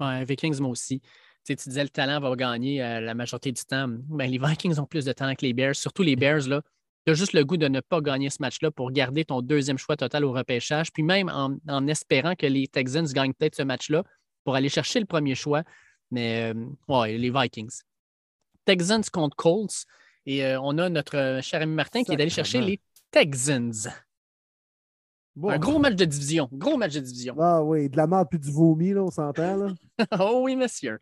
Ouais, 0.00 0.24
Vikings, 0.24 0.60
moi 0.60 0.70
aussi. 0.70 1.00
Tu, 1.44 1.54
disais 1.54 1.84
le 1.84 1.88
talent 1.88 2.18
va 2.18 2.34
gagner 2.34 2.82
euh, 2.82 3.00
la 3.00 3.14
majorité 3.14 3.52
du 3.52 3.62
temps. 3.64 3.86
Ben, 3.88 4.28
les 4.28 4.38
Vikings 4.38 4.80
ont 4.80 4.86
plus 4.86 5.04
de 5.04 5.12
talent 5.12 5.34
que 5.36 5.46
les 5.46 5.52
Bears, 5.52 5.76
surtout 5.76 6.02
les 6.02 6.16
Bears. 6.16 6.48
Là, 6.48 6.60
tu 7.06 7.12
as 7.12 7.14
juste 7.14 7.34
le 7.34 7.44
goût 7.44 7.56
de 7.56 7.68
ne 7.68 7.80
pas 7.80 8.00
gagner 8.00 8.30
ce 8.30 8.38
match-là 8.40 8.72
pour 8.72 8.90
garder 8.90 9.24
ton 9.24 9.40
deuxième 9.40 9.78
choix 9.78 9.96
total 9.96 10.24
au 10.24 10.32
repêchage, 10.32 10.92
puis 10.92 11.04
même 11.04 11.28
en, 11.28 11.86
espérant 11.86 12.34
que 12.34 12.46
les 12.46 12.66
Texans 12.66 13.06
gagnent 13.06 13.32
peut-être 13.32 13.54
ce 13.54 13.62
match-là 13.62 14.02
pour 14.42 14.56
aller 14.56 14.68
chercher 14.68 14.98
le 14.98 15.06
premier 15.06 15.36
choix. 15.36 15.62
Mais 16.10 16.52
euh, 16.52 16.66
ouais, 16.88 17.16
les 17.16 17.30
Vikings. 17.30 17.82
Texans 18.64 19.04
contre 19.12 19.36
Colts. 19.36 19.84
Et 20.24 20.44
euh, 20.44 20.60
on 20.60 20.78
a 20.78 20.88
notre 20.88 21.38
cher 21.42 21.62
ami 21.62 21.74
Martin 21.74 22.02
qui 22.02 22.10
est 22.10 22.20
allé 22.20 22.28
chercher 22.28 22.60
les 22.60 22.80
Texans. 23.12 23.88
Un 25.44 25.58
gros 25.58 25.78
match 25.78 25.94
de 25.94 26.04
division. 26.04 26.48
Gros 26.52 26.76
match 26.76 26.94
de 26.94 27.00
division. 27.00 27.36
Ah 27.38 27.62
oui, 27.62 27.88
de 27.88 27.96
la 27.96 28.08
merde 28.08 28.26
puis 28.28 28.40
du 28.40 28.50
vomi, 28.50 28.92
là, 28.92 29.04
on 29.04 29.10
s'entend. 29.12 29.74
oh 30.18 30.40
oui, 30.42 30.56
monsieur. 30.56 30.98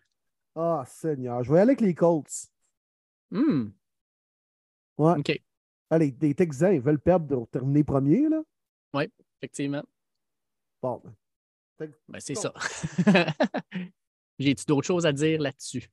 Ah, 0.54 0.84
Seigneur. 0.86 1.42
Je 1.44 1.50
vais 1.50 1.60
aller 1.60 1.70
avec 1.70 1.80
les 1.80 1.94
Colts. 1.94 2.48
Hmm. 3.30 3.68
Ouais. 4.98 5.18
OK. 5.18 5.40
Ah, 5.94 5.98
les, 5.98 6.34
Texans, 6.34 6.74
ils 6.74 6.80
veulent 6.80 6.98
perdre 6.98 7.28
pour 7.28 7.48
terminer 7.48 7.84
premier, 7.84 8.28
là? 8.28 8.42
Oui, 8.94 9.04
effectivement. 9.38 9.84
Bon. 10.82 11.00
Ben, 11.78 11.92
ben 12.08 12.18
c'est 12.18 12.34
ça. 12.34 12.52
J'ai-tu 14.40 14.64
d'autres 14.66 14.88
choses 14.88 15.06
à 15.06 15.12
dire 15.12 15.40
là-dessus? 15.40 15.88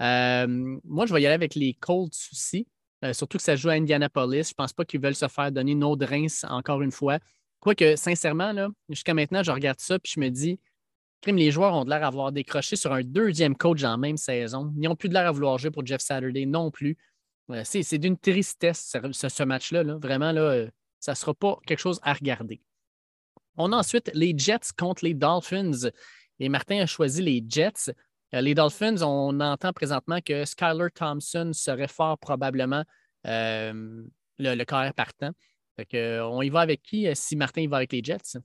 Euh, 0.00 0.46
moi, 0.84 1.04
je 1.04 1.12
vais 1.12 1.20
y 1.20 1.26
aller 1.26 1.34
avec 1.34 1.54
les 1.54 1.74
Colts 1.74 2.16
aussi. 2.32 2.66
Euh, 3.04 3.12
surtout 3.12 3.36
que 3.36 3.44
ça 3.44 3.56
joue 3.56 3.68
à 3.68 3.72
Indianapolis. 3.72 4.44
Je 4.44 4.52
ne 4.52 4.56
pense 4.56 4.72
pas 4.72 4.86
qu'ils 4.86 5.02
veulent 5.02 5.14
se 5.14 5.28
faire 5.28 5.52
donner 5.52 5.72
une 5.72 5.84
autre 5.84 6.06
rince 6.06 6.46
encore 6.48 6.80
une 6.80 6.90
fois. 6.90 7.18
Quoique, 7.60 7.96
sincèrement, 7.96 8.54
jusqu'à 8.88 9.12
maintenant, 9.12 9.42
je 9.42 9.50
regarde 9.50 9.80
ça 9.80 9.96
et 9.96 10.00
je 10.02 10.18
me 10.18 10.30
dis, 10.30 10.58
crime, 11.20 11.36
les 11.36 11.50
joueurs 11.50 11.74
ont 11.74 11.84
de 11.84 11.90
l'air 11.90 12.00
d'avoir 12.00 12.32
décroché 12.32 12.74
sur 12.74 12.94
un 12.94 13.02
deuxième 13.02 13.54
coach 13.54 13.84
en 13.84 13.98
même 13.98 14.16
saison. 14.16 14.72
Ils 14.78 14.88
n'ont 14.88 14.96
plus 14.96 15.10
de 15.10 15.14
l'air 15.14 15.26
à 15.26 15.30
vouloir 15.30 15.58
jouer 15.58 15.70
pour 15.70 15.84
Jeff 15.84 16.00
Saturday 16.00 16.46
non 16.46 16.70
plus 16.70 16.96
c'est 17.64 17.98
d'une 17.98 18.18
tristesse, 18.18 18.96
ce, 19.12 19.42
match-là. 19.42 19.82
Vraiment, 19.82 20.32
là, 20.32 20.40
euh, 20.40 20.70
ça 20.98 21.12
ne 21.12 21.16
sera 21.16 21.34
pas 21.34 21.58
quelque 21.66 21.78
chose 21.78 22.00
à 22.02 22.12
regarder. 22.12 22.60
On 23.56 23.72
a 23.72 23.76
ensuite 23.76 24.10
les 24.14 24.34
Jets 24.36 24.72
contre 24.76 25.04
les 25.04 25.14
Dolphins. 25.14 25.90
Et 26.38 26.48
Martin 26.48 26.80
a 26.80 26.86
choisi 26.86 27.22
les 27.22 27.44
Jets. 27.46 27.92
Euh, 28.34 28.40
les 28.40 28.54
Dolphins, 28.54 29.02
on 29.02 29.40
entend 29.40 29.72
présentement 29.72 30.20
que 30.20 30.44
Skyler 30.44 30.88
Thompson 30.94 31.50
serait 31.52 31.88
fort 31.88 32.18
probablement 32.18 32.84
euh, 33.26 34.02
le, 34.38 34.54
le 34.54 34.64
carrière 34.64 34.94
partant. 34.94 35.30
on 35.78 36.42
y 36.42 36.48
va 36.48 36.60
avec 36.60 36.82
qui 36.82 37.08
si 37.14 37.36
Martin 37.36 37.62
y 37.62 37.66
va 37.66 37.78
avec 37.78 37.92
les 37.92 38.02
Jets? 38.02 38.38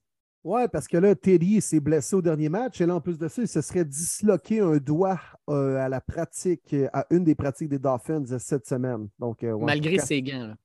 Oui, 0.45 0.61
parce 0.71 0.87
que 0.87 0.97
là, 0.97 1.15
Teddy 1.15 1.59
s'est 1.59 1.79
blessé 1.79 2.15
au 2.15 2.21
dernier 2.21 2.49
match 2.49 2.79
et 2.79 2.85
là, 2.85 2.93
en 2.93 3.01
plus 3.01 3.17
de 3.17 3.27
ça, 3.27 3.41
il 3.41 3.47
se 3.47 3.61
serait 3.61 3.83
disloqué 3.83 4.59
un 4.59 4.77
doigt 4.77 5.19
euh, 5.49 5.77
à 5.77 5.89
la 5.89 5.99
pratique, 5.99 6.75
à 6.93 7.07
une 7.09 7.23
des 7.23 7.33
pratiques 7.33 7.69
des 7.69 7.79
Dolphins 7.79 8.37
cette 8.37 8.67
semaine. 8.67 9.09
Donc, 9.17 9.43
euh, 9.43 9.57
Malgré 9.57 9.97
ses 9.97 10.21
gains. 10.21 10.49
Là. 10.49 10.55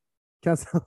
Quand, 0.45 0.55
ça... 0.55 0.85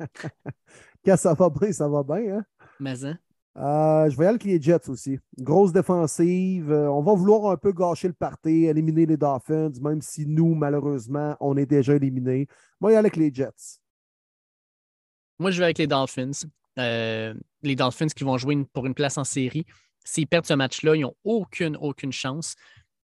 quand 1.04 1.16
ça 1.16 1.34
va 1.34 1.50
bien, 1.50 1.70
ça 1.70 1.88
va 1.88 2.02
bien. 2.02 2.38
Hein? 2.38 2.44
Mais 2.80 3.04
hein? 3.04 3.16
Euh, 3.58 4.10
je 4.10 4.16
vais 4.16 4.24
aller 4.24 4.30
avec 4.30 4.44
les 4.44 4.60
Jets 4.60 4.88
aussi. 4.88 5.20
Grosse 5.38 5.72
défensive. 5.72 6.72
on 6.72 7.00
va 7.00 7.14
vouloir 7.14 7.52
un 7.52 7.56
peu 7.56 7.70
gâcher 7.70 8.08
le 8.08 8.14
party, 8.14 8.64
éliminer 8.64 9.06
les 9.06 9.16
Dolphins, 9.16 9.70
même 9.80 10.02
si 10.02 10.26
nous, 10.26 10.56
malheureusement, 10.56 11.36
on 11.38 11.56
est 11.56 11.66
déjà 11.66 11.94
éliminés. 11.94 12.48
Moi, 12.80 12.90
je 12.90 12.94
vais 12.94 12.98
aller 12.98 13.06
avec 13.06 13.16
les 13.16 13.32
Jets. 13.32 13.78
Moi, 15.38 15.52
je 15.52 15.58
vais 15.58 15.66
avec 15.66 15.78
les 15.78 15.86
Dolphins. 15.86 16.32
Euh, 16.78 17.34
les 17.62 17.76
Dolphins 17.76 18.08
qui 18.08 18.24
vont 18.24 18.38
jouer 18.38 18.56
pour 18.72 18.86
une 18.86 18.94
place 18.94 19.18
en 19.18 19.24
série. 19.24 19.66
S'ils 20.04 20.26
perdent 20.26 20.46
ce 20.46 20.54
match-là, 20.54 20.96
ils 20.96 21.02
n'ont 21.02 21.16
aucune, 21.24 21.76
aucune 21.76 22.12
chance. 22.12 22.54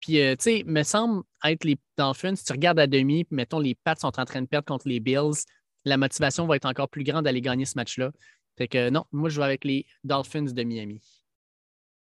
Puis, 0.01 0.20
euh, 0.20 0.35
tu 0.35 0.45
sais, 0.45 0.65
me 0.66 0.82
semble 0.82 1.23
être 1.45 1.65
les 1.65 1.78
Dolphins, 1.99 2.35
si 2.35 2.45
tu 2.45 2.53
regardes 2.53 2.78
à 2.78 2.87
demi, 2.87 3.27
mettons, 3.31 3.59
les 3.59 3.74
Pats 3.74 3.97
sont 3.97 4.19
en 4.19 4.24
train 4.24 4.41
de 4.41 4.47
perdre 4.47 4.66
contre 4.66 4.89
les 4.89 4.99
Bills, 4.99 5.45
la 5.85 5.97
motivation 5.97 6.47
va 6.47 6.57
être 6.57 6.66
encore 6.66 6.89
plus 6.89 7.05
grande 7.05 7.24
d'aller 7.24 7.43
gagner 7.43 7.66
ce 7.66 7.74
match-là. 7.77 8.11
Fait 8.57 8.69
que 8.69 8.91
non, 8.91 9.05
moi, 9.12 9.28
je 9.28 9.37
joue 9.37 9.43
avec 9.43 9.65
les 9.65 9.87
Dolphins 10.05 10.43
de 10.53 10.62
Miami. 10.62 11.01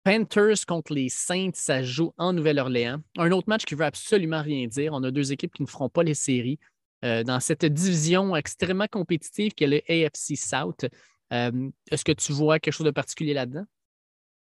Panthers 0.05 0.65
contre 0.67 0.95
les 0.95 1.09
Saints, 1.09 1.51
ça 1.55 1.83
joue 1.83 2.15
en 2.17 2.33
Nouvelle-Orléans. 2.33 3.01
Un 3.19 3.31
autre 3.33 3.49
match 3.49 3.65
qui 3.65 3.75
veut 3.75 3.85
absolument 3.85 4.43
rien 4.43 4.67
dire. 4.67 4.93
On 4.95 5.03
a 5.03 5.11
deux 5.11 5.33
équipes 5.33 5.53
qui 5.53 5.63
ne 5.63 5.69
feront 5.69 5.89
pas 5.89 6.03
les 6.03 6.15
séries. 6.15 6.59
Euh, 7.05 7.23
dans 7.23 7.39
cette 7.39 7.65
division 7.65 8.35
extrêmement 8.35 8.89
compétitive 8.91 9.53
qui 9.53 9.65
est 9.65 9.67
le 9.69 9.83
AFC 9.89 10.37
South, 10.37 10.87
euh, 11.33 11.71
est-ce 11.91 12.05
que 12.05 12.13
tu 12.13 12.33
vois 12.33 12.59
quelque 12.59 12.75
chose 12.75 12.87
de 12.87 12.91
particulier 12.91 13.35
là-dedans? 13.35 13.65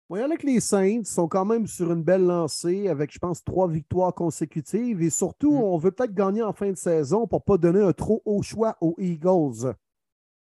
Oui, 0.10 0.20
avec 0.20 0.44
les 0.44 0.60
Saints, 0.60 1.04
sont 1.06 1.28
quand 1.28 1.46
même 1.46 1.66
sur 1.66 1.92
une 1.92 2.04
belle 2.04 2.26
lancée 2.26 2.88
avec, 2.88 3.12
je 3.12 3.20
pense, 3.20 3.44
trois 3.44 3.68
victoires 3.68 4.14
consécutives. 4.14 5.02
Et 5.02 5.10
surtout, 5.10 5.54
mm. 5.54 5.64
on 5.64 5.78
veut 5.78 5.92
peut-être 5.92 6.14
gagner 6.14 6.44
en 6.44 6.54
fin 6.54 6.70
de 6.70 6.78
saison 6.78 7.26
pour 7.26 7.40
ne 7.40 7.44
pas 7.44 7.58
donner 7.58 7.82
un 7.82 7.94
trop 7.94 8.22
haut 8.26 8.44
choix 8.44 8.78
aux 8.82 8.96
Eagles, 9.00 9.74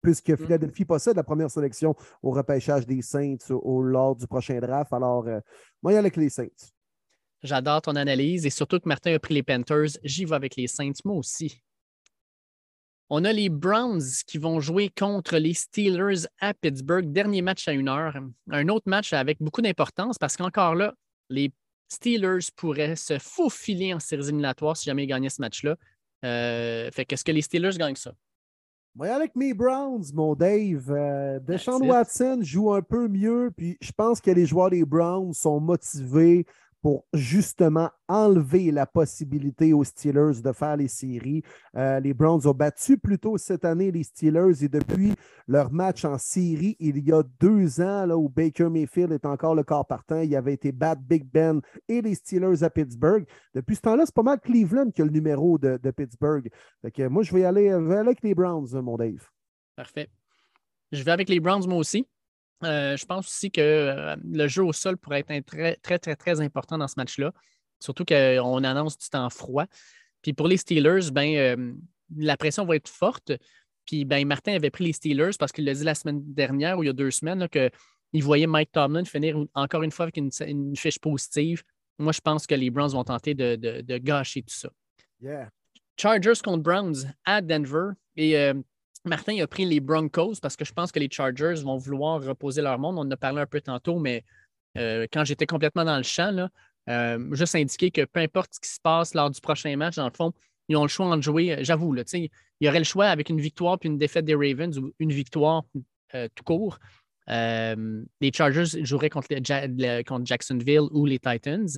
puisque 0.01 0.31
mm. 0.31 0.37
Philadelphie 0.37 0.85
possède 0.85 1.17
la 1.17 1.23
première 1.23 1.51
sélection 1.51 1.95
au 2.23 2.31
repêchage 2.31 2.87
des 2.87 3.03
Saints 3.03 3.51
au, 3.51 3.83
lors 3.83 4.17
du 4.17 4.27
prochain 4.27 4.59
draft. 4.59 4.93
Alors, 4.93 5.29
euh, 5.29 5.41
moi, 5.83 5.97
avec 5.97 6.17
les 6.17 6.31
Saints. 6.31 6.73
J'adore 7.43 7.83
ton 7.83 7.97
analyse 7.97 8.47
et 8.47 8.51
surtout 8.51 8.79
que 8.79 8.89
Martin 8.89 9.15
a 9.15 9.19
pris 9.19 9.35
les 9.35 9.43
Panthers. 9.43 9.99
J'y 10.03 10.25
vais 10.25 10.37
avec 10.37 10.57
les 10.57 10.67
Saints, 10.67 10.93
moi 11.05 11.17
aussi. 11.17 11.63
On 13.15 13.27
a 13.27 13.33
les 13.35 13.51
Browns 13.51 14.01
qui 14.27 14.39
vont 14.39 14.59
jouer 14.61 14.89
contre 14.89 15.37
les 15.37 15.53
Steelers 15.53 16.27
à 16.41 16.55
Pittsburgh. 16.55 17.13
Dernier 17.13 17.43
match 17.43 17.69
à 17.69 17.73
une 17.73 17.91
heure. 17.91 18.17
Un 18.51 18.69
autre 18.71 18.89
match 18.89 19.13
avec 19.13 19.37
beaucoup 19.39 19.61
d'importance 19.61 20.17
parce 20.17 20.35
qu'encore 20.35 20.75
là, 20.75 20.95
les 21.29 21.53
Steelers 21.91 22.47
pourraient 22.57 22.97
se 22.97 23.19
faufiler 23.19 23.93
en 23.93 24.01
séries 24.01 24.29
éliminatoires 24.29 24.79
si 24.79 24.87
jamais 24.87 25.05
ils 25.05 25.09
gagnaient 25.09 25.29
ce 25.29 25.43
match-là. 25.43 25.77
Euh, 26.25 26.91
fait 26.91 27.05
qu'est-ce 27.05 27.23
que 27.23 27.33
les 27.33 27.43
Steelers 27.43 27.77
gagnent 27.77 27.97
ça? 27.97 28.15
Oui, 28.97 29.09
avec 29.09 29.37
mes 29.37 29.53
Browns, 29.53 30.05
mon 30.15 30.35
Dave. 30.35 30.91
Euh, 30.91 31.39
Deshaun 31.41 31.87
Watson 31.87 32.39
joue 32.41 32.73
un 32.73 32.81
peu 32.81 33.09
mieux, 33.09 33.53
puis 33.55 33.77
je 33.83 33.93
pense 33.93 34.23
que 34.23 34.31
les 34.31 34.47
joueurs 34.47 34.71
des 34.71 34.87
Browns 34.87 35.35
sont 35.35 35.61
motivés 35.61 36.47
pour 36.83 37.07
justement 37.15 37.91
enlever 38.09 38.73
la 38.73 38.87
possibilité 38.87 39.73
aux 39.73 39.85
Steelers 39.85 40.43
de 40.43 40.53
faire 40.53 40.77
les 40.77 40.89
séries. 40.89 41.43
Euh, 41.77 42.01
les 42.01 42.13
Browns 42.13 42.47
ont 42.47 42.55
battu 42.55 42.99
plutôt 42.99 43.39
cette 43.39 43.65
année 43.65 43.93
les 43.93 44.03
Steelers 44.03 44.65
et 44.65 44.69
depuis 44.69 45.13
leur 45.47 45.73
match 45.73 46.05
en 46.05 46.19
série, 46.19 46.77
il 46.81 46.99
y 46.99 47.13
a 47.13 47.23
deux 47.41 47.81
ans, 47.81 48.05
là, 48.05 48.17
où 48.17 48.29
Baker 48.29 48.69
Mayfield 48.69 49.13
est 49.13 49.25
encore 49.25 49.55
le 49.55 49.63
corps 49.63 49.87
partant, 49.87 50.21
il 50.21 50.35
avait 50.35 50.55
été 50.55 50.73
battre 50.73 51.03
Big 51.03 51.25
Ben 51.25 51.61
et 51.89 52.03
les 52.03 52.17
Steelers 52.17 52.65
à 52.65 52.71
Pittsburgh. 52.71 53.25
Depuis 53.55 53.77
ce 53.77 53.83
temps-là, 53.83 54.05
c'est 54.05 54.15
pas 54.15 54.23
mal 54.23 54.41
Cleveland 54.41 54.91
qui 54.91 55.03
a 55.03 55.05
le 55.05 55.13
numéro 55.13 55.59
de, 55.59 55.79
Pittsburgh. 55.91 56.51
moi, 57.11 57.23
je 57.23 57.33
vais 57.33 57.45
aller, 57.45 57.71
avec 57.71 58.23
les 58.23 58.35
Browns, 58.35 58.69
mon 58.83 58.97
Dave. 58.97 59.29
Parfait. 59.77 60.11
Je 60.91 61.03
vais 61.03 61.11
avec 61.13 61.29
les 61.29 61.39
Browns, 61.39 61.67
moi 61.67 61.79
aussi. 61.79 62.07
Euh, 62.65 62.97
je 62.97 63.05
pense 63.05 63.27
aussi 63.27 63.51
que 63.51 63.61
euh, 63.61 64.17
le 64.25 64.49
jeu 64.49 64.65
au 64.65 64.73
sol 64.73 64.97
pourrait 64.97 65.25
être 65.29 65.47
très, 65.47 65.77
très, 65.77 65.99
très, 65.99 66.17
très 66.17 66.41
important 66.41 66.79
dans 66.79 66.89
ce 66.89 66.95
match-là. 66.97 67.33
Surtout 67.81 68.05
qu'on 68.05 68.65
annonce 68.65 68.97
du 68.97 69.09
temps 69.09 69.29
froid. 69.31 69.67
Puis 70.23 70.33
pour 70.33 70.47
les 70.47 70.57
Steelers, 70.57 71.11
ben, 71.13 71.35
euh, 71.35 71.73
la 72.17 72.37
pression 72.37 72.65
va 72.65 72.77
être 72.77 72.89
forte. 72.89 73.33
Puis 73.87 74.05
ben, 74.05 74.27
Martin 74.27 74.55
avait 74.55 74.71
pris 74.71 74.85
les 74.85 74.93
Steelers 74.93 75.33
parce 75.39 75.51
qu'il 75.51 75.65
l'a 75.65 75.75
dit 75.75 75.85
la 75.85 75.95
semaine 75.95 76.23
dernière 76.23 76.79
ou 76.79 76.85
il 76.85 76.87
y 76.87 76.91
a 76.91 76.93
deux 76.93 77.11
semaines 77.11 77.49
qu'il 77.49 78.23
voyait 78.23 78.47
Mike 78.47 78.71
Tomlin 78.73 79.05
finir 79.05 79.37
encore 79.55 79.83
une 79.83 79.91
fois 79.91 80.05
avec 80.05 80.17
une, 80.17 80.77
fiche 80.77 81.01
positive. 81.01 81.65
Moi, 81.99 82.13
je 82.13 82.21
pense 82.21 82.47
que 82.47 82.55
les 82.55 82.71
Browns 82.71 82.93
vont 82.93 83.05
tenter 83.05 83.35
de, 83.35 83.99
gâcher 83.99 84.43
tout 84.43 84.55
ça. 84.55 84.71
Chargers 85.97 86.41
contre 86.43 86.63
Browns 86.63 87.13
à 87.25 87.41
Denver. 87.41 87.91
Et 88.17 88.37
Martin 89.05 89.39
a 89.43 89.47
pris 89.47 89.65
les 89.65 89.81
Broncos 89.81 90.35
parce 90.41 90.57
que 90.57 90.65
je 90.65 90.73
pense 90.73 90.93
que 90.93 90.99
les 90.99 91.09
Chargers 91.11 91.62
vont 91.62 91.77
vouloir 91.77 92.23
reposer 92.23 92.62
leur 92.62 92.79
monde. 92.79 92.99
On 92.99 93.03
en 93.03 93.11
a 93.11 93.16
parlé 93.16 93.41
un 93.41 93.47
peu 93.47 93.61
tantôt, 93.61 93.99
mais 93.99 94.24
euh, 94.79 95.07
quand 95.12 95.24
j'étais 95.24 95.47
complètement 95.47 95.85
dans 95.85 95.97
le 95.97 96.03
champ, 96.03 96.49
euh, 96.89 97.35
juste 97.35 97.55
indiquer 97.55 97.91
que 97.91 98.05
peu 98.05 98.20
importe 98.20 98.55
ce 98.55 98.61
qui 98.61 98.70
se 98.70 98.81
passe 98.81 99.15
lors 99.15 99.31
du 99.31 99.41
prochain 99.41 99.77
match, 99.77 99.97
dans 99.97 100.09
le 100.09 100.15
fond, 100.15 100.33
ils 100.69 100.77
ont 100.77 100.83
le 100.83 100.89
choix 100.89 101.16
de 101.16 101.23
jouer. 101.23 101.53
Euh, 101.53 101.59
j'avoue, 101.62 101.95
il 101.97 102.31
y 102.61 102.69
aurait 102.69 102.79
le 102.79 102.85
choix 102.85 103.07
avec 103.07 103.29
une 103.29 103.41
victoire 103.41 103.79
puis 103.79 103.89
une 103.89 103.99
défaite 103.99 104.24
des 104.24 104.35
Ravens 104.35 104.79
ou 104.79 104.93
une 104.99 105.12
victoire 105.12 105.65
tout 106.35 106.45
court. 106.45 106.79
les 107.27 108.33
Chargers 108.35 108.85
joueraient 108.85 109.09
contre, 109.11 109.29
Jacksonville 110.24 110.89
ou 110.93 111.07
les 111.07 111.19
Titans. 111.19 111.69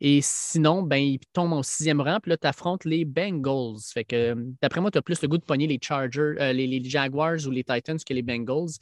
Et 0.00 0.20
sinon, 0.22 0.82
ben, 0.82 0.96
ils 0.96 1.20
tombent 1.32 1.54
au 1.54 1.62
sixième 1.62 2.00
rang, 2.00 2.18
puis 2.20 2.30
là, 2.30 2.36
tu 2.36 2.46
affrontes 2.46 2.84
les 2.84 3.04
Bengals. 3.04 3.80
Fait 3.92 4.04
que, 4.04 4.34
d'après 4.60 4.80
moi, 4.80 4.90
tu 4.90 4.98
as 4.98 5.02
plus 5.02 5.22
le 5.22 5.28
goût 5.28 5.38
de 5.38 5.44
pogner 5.44 5.66
les 5.66 5.78
Chargers, 5.80 6.34
les, 6.52 6.84
Jaguars 6.84 7.38
ou 7.46 7.50
les 7.50 7.64
Titans 7.64 7.98
que 7.98 8.12
les 8.12 8.22
Bengals. 8.22 8.72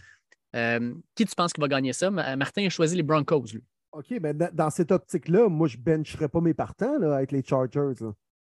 qui 1.15 1.25
tu 1.25 1.35
penses 1.37 1.53
qui 1.53 1.61
va 1.61 1.69
gagner 1.69 1.93
ça? 1.93 2.11
Martin 2.11 2.67
a 2.67 2.69
choisi 2.69 2.97
les 2.97 3.05
Broncos, 3.05 3.45
lui. 3.53 3.63
OK, 3.93 4.13
mais 4.21 4.35
dans 4.35 4.71
cette 4.71 4.91
optique-là, 4.91 5.49
moi, 5.49 5.69
je 5.69 5.77
ne 5.77 5.83
bencherais 5.83 6.29
pas 6.29 6.41
mes 6.41 6.55
partants 6.55 6.99
là, 6.99 7.15
avec 7.15 7.31
les 7.31 7.45
Chargers. 7.45 7.95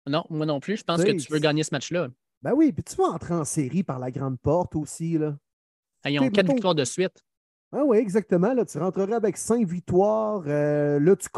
Non, 0.06 0.26
moi 0.30 0.45
non 0.45 0.60
plus. 0.60 0.77
Je 0.77 0.84
pense 0.84 1.03
que 1.03 1.11
tu 1.11 1.31
veux 1.31 1.40
gagner 1.40 1.64
ce 1.64 1.73
match-là. 1.73 2.10
Ben 2.41 2.53
oui, 2.53 2.72
puis 2.72 2.84
tu 2.84 2.95
vas 2.95 3.06
entrer 3.06 3.34
en 3.34 3.45
série 3.45 3.84
par 3.84 3.99
la 3.99 4.11
grande 4.11 4.40
porte 4.40 4.76
aussi. 4.76 5.18
Là. 5.18 5.38
ils 6.06 6.19
ont 6.19 6.30
quatre 6.30 6.48
victoires 6.48 6.76
de 6.76 6.86
suite. 6.86 7.23
Ah 7.72 7.84
oui, 7.86 7.98
exactement. 7.98 8.53
Là, 8.53 8.65
tu 8.65 8.77
rentrerais 8.80 9.14
avec 9.14 9.38
cinq 9.38 9.68
victoires. 9.68 10.44
Euh, 10.48 10.99
là, 10.99 11.15
tu, 11.15 11.30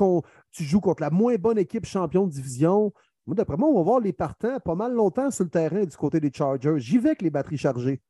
tu, 0.51 0.63
joues 0.63 0.81
contre 0.81 1.01
la 1.01 1.09
moins 1.09 1.35
bonne 1.35 1.57
équipe 1.57 1.85
champion 1.85 2.27
de 2.27 2.31
division. 2.31 2.93
Moi, 3.25 3.35
d'après 3.35 3.57
moi, 3.57 3.69
on 3.69 3.75
va 3.75 3.83
voir 3.83 3.99
les 3.99 4.13
partants 4.13 4.59
pas 4.59 4.75
mal 4.75 4.93
longtemps 4.93 5.31
sur 5.31 5.43
le 5.43 5.49
terrain 5.49 5.83
du 5.83 5.95
côté 5.95 6.19
des 6.19 6.31
Chargers. 6.33 6.75
J'y 6.77 6.97
vais 6.97 7.09
avec 7.09 7.21
les 7.21 7.29
batteries 7.29 7.57
chargées. 7.57 8.01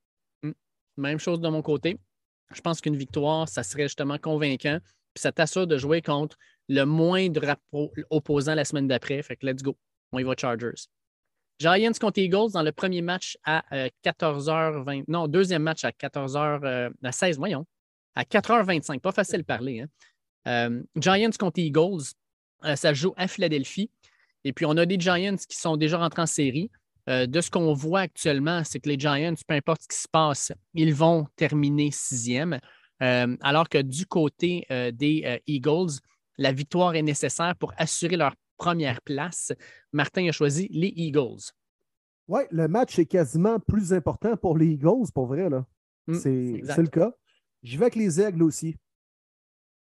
Hmm. 0.44 0.52
Même 0.98 1.20
chose 1.20 1.40
de 1.40 1.50
mon 1.50 1.62
côté. 1.62 2.00
Je 2.54 2.62
pense 2.62 2.82
qu'une 2.82 2.96
victoire, 2.96 3.48
ça 3.48 3.64
serait 3.64 3.84
justement 3.84 4.18
convaincant. 4.18 4.80
Puis 5.14 5.22
ça 5.22 5.32
t'assure 5.32 5.68
de 5.68 5.78
jouer 5.78 6.02
contre 6.02 6.38
le 6.70 6.86
moindre 6.86 7.56
opposant 8.10 8.56
la 8.56 8.66
semaine 8.66 8.88
d'après. 8.88 9.22
Fait 9.22 9.36
que 9.36 9.46
let's 9.46 9.62
go. 9.62 9.78
On 10.12 10.20
y 10.20 10.24
va 10.24 10.34
Chargers. 10.38 10.88
Giants 11.60 11.92
contre 12.00 12.20
Eagles 12.20 12.52
dans 12.54 12.64
le 12.64 12.72
premier 12.72 13.02
match 13.02 13.38
à 13.44 13.64
14h20. 14.04 15.02
Euh, 15.02 15.04
non, 15.08 15.28
deuxième 15.28 15.62
match 15.62 15.84
à 15.84 15.92
14h. 15.92 16.64
Euh, 16.64 16.90
à 17.04 17.12
16, 17.12 17.38
voyons. 17.38 17.66
À 18.16 18.24
4h25. 18.24 19.00
Pas 19.00 19.12
facile 19.12 19.42
de 19.42 19.46
parler. 19.46 19.82
Hein. 19.82 19.88
Euh, 20.48 20.84
Giants 20.96 21.30
contre 21.38 21.60
Eagles. 21.60 22.14
Ça 22.76 22.94
joue 22.94 23.14
à 23.18 23.28
Philadelphie. 23.28 23.90
Et 24.44 24.54
puis, 24.54 24.66
on 24.66 24.78
a 24.78 24.86
des 24.86 25.00
Giants 25.00 25.36
qui 25.48 25.58
sont 25.58 25.78
déjà 25.78 25.98
rentrés 25.98 26.22
en 26.22 26.28
série. 26.28 26.72
de 27.08 27.42
ce 27.42 27.50
qu'on 27.50 27.74
voit 27.74 28.02
actuellement, 28.02 28.64
c'est 28.64 28.80
que 28.80 28.90
les 28.90 29.00
Giants, 29.00 29.36
peu 29.48 29.56
importe 29.56 29.84
ce 29.84 29.88
qui 29.88 30.02
se 30.02 30.08
passe, 30.08 30.52
ils 30.74 30.94
vont 30.94 31.28
terminer 31.36 31.92
sixième. 31.92 32.60
Euh, 33.02 33.36
alors 33.42 33.68
que 33.68 33.80
du 33.80 34.06
côté 34.06 34.66
euh, 34.70 34.92
des 34.92 35.24
euh, 35.26 35.38
Eagles, 35.48 36.00
la 36.38 36.52
victoire 36.52 36.96
est 36.96 37.02
nécessaire 37.02 37.56
pour 37.56 37.74
assurer 37.78 38.16
leur 38.16 38.36
première 38.58 39.02
place. 39.02 39.52
Martin 39.92 40.28
a 40.28 40.32
choisi 40.32 40.68
les 40.72 40.94
Eagles. 40.96 41.52
Oui, 42.28 42.42
le 42.52 42.68
match 42.68 43.00
est 43.00 43.06
quasiment 43.06 43.60
plus 43.60 43.92
important 43.94 44.38
pour 44.38 44.58
les 44.58 44.68
Eagles, 44.68 45.12
pour 45.14 45.26
vrai. 45.26 45.50
Là. 45.50 45.66
Mm, 46.08 46.14
c'est 46.14 46.78
le 46.78 46.88
cas. 46.88 47.12
Je 47.64 47.78
vais 47.78 47.86
avec 47.86 47.96
les 47.96 48.22
Aigles 48.22 48.44
aussi. 48.44 48.76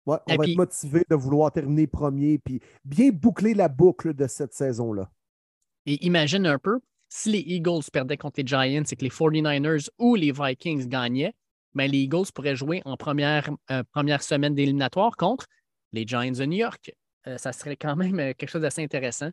Ouais, 0.05 0.17
on 0.27 0.35
va 0.35 0.45
être 0.45 0.57
motivé 0.57 1.03
de 1.09 1.15
vouloir 1.15 1.51
terminer 1.51 1.87
premier 1.87 2.37
puis 2.37 2.59
bien 2.83 3.09
boucler 3.09 3.53
la 3.53 3.69
boucle 3.69 4.13
de 4.13 4.27
cette 4.27 4.53
saison-là. 4.53 5.09
Et 5.85 6.05
imagine 6.05 6.45
un 6.45 6.59
peu, 6.59 6.79
si 7.09 7.31
les 7.31 7.39
Eagles 7.39 7.83
perdaient 7.91 8.17
contre 8.17 8.39
les 8.39 8.47
Giants 8.47 8.83
et 8.89 8.95
que 8.95 9.03
les 9.03 9.09
49ers 9.09 9.89
ou 9.99 10.15
les 10.15 10.31
Vikings 10.31 10.87
gagnaient, 10.87 11.33
mais 11.73 11.87
les 11.87 11.99
Eagles 11.99 12.31
pourraient 12.33 12.55
jouer 12.55 12.81
en 12.85 12.97
première, 12.97 13.49
euh, 13.71 13.83
première 13.91 14.23
semaine 14.23 14.55
d'éliminatoire 14.55 15.15
contre 15.15 15.47
les 15.91 16.05
Giants 16.05 16.31
de 16.31 16.45
New 16.45 16.57
York. 16.57 16.93
Euh, 17.27 17.37
ça 17.37 17.53
serait 17.53 17.77
quand 17.77 17.95
même 17.95 18.19
euh, 18.19 18.33
quelque 18.37 18.49
chose 18.49 18.61
d'assez 18.61 18.83
intéressant. 18.83 19.29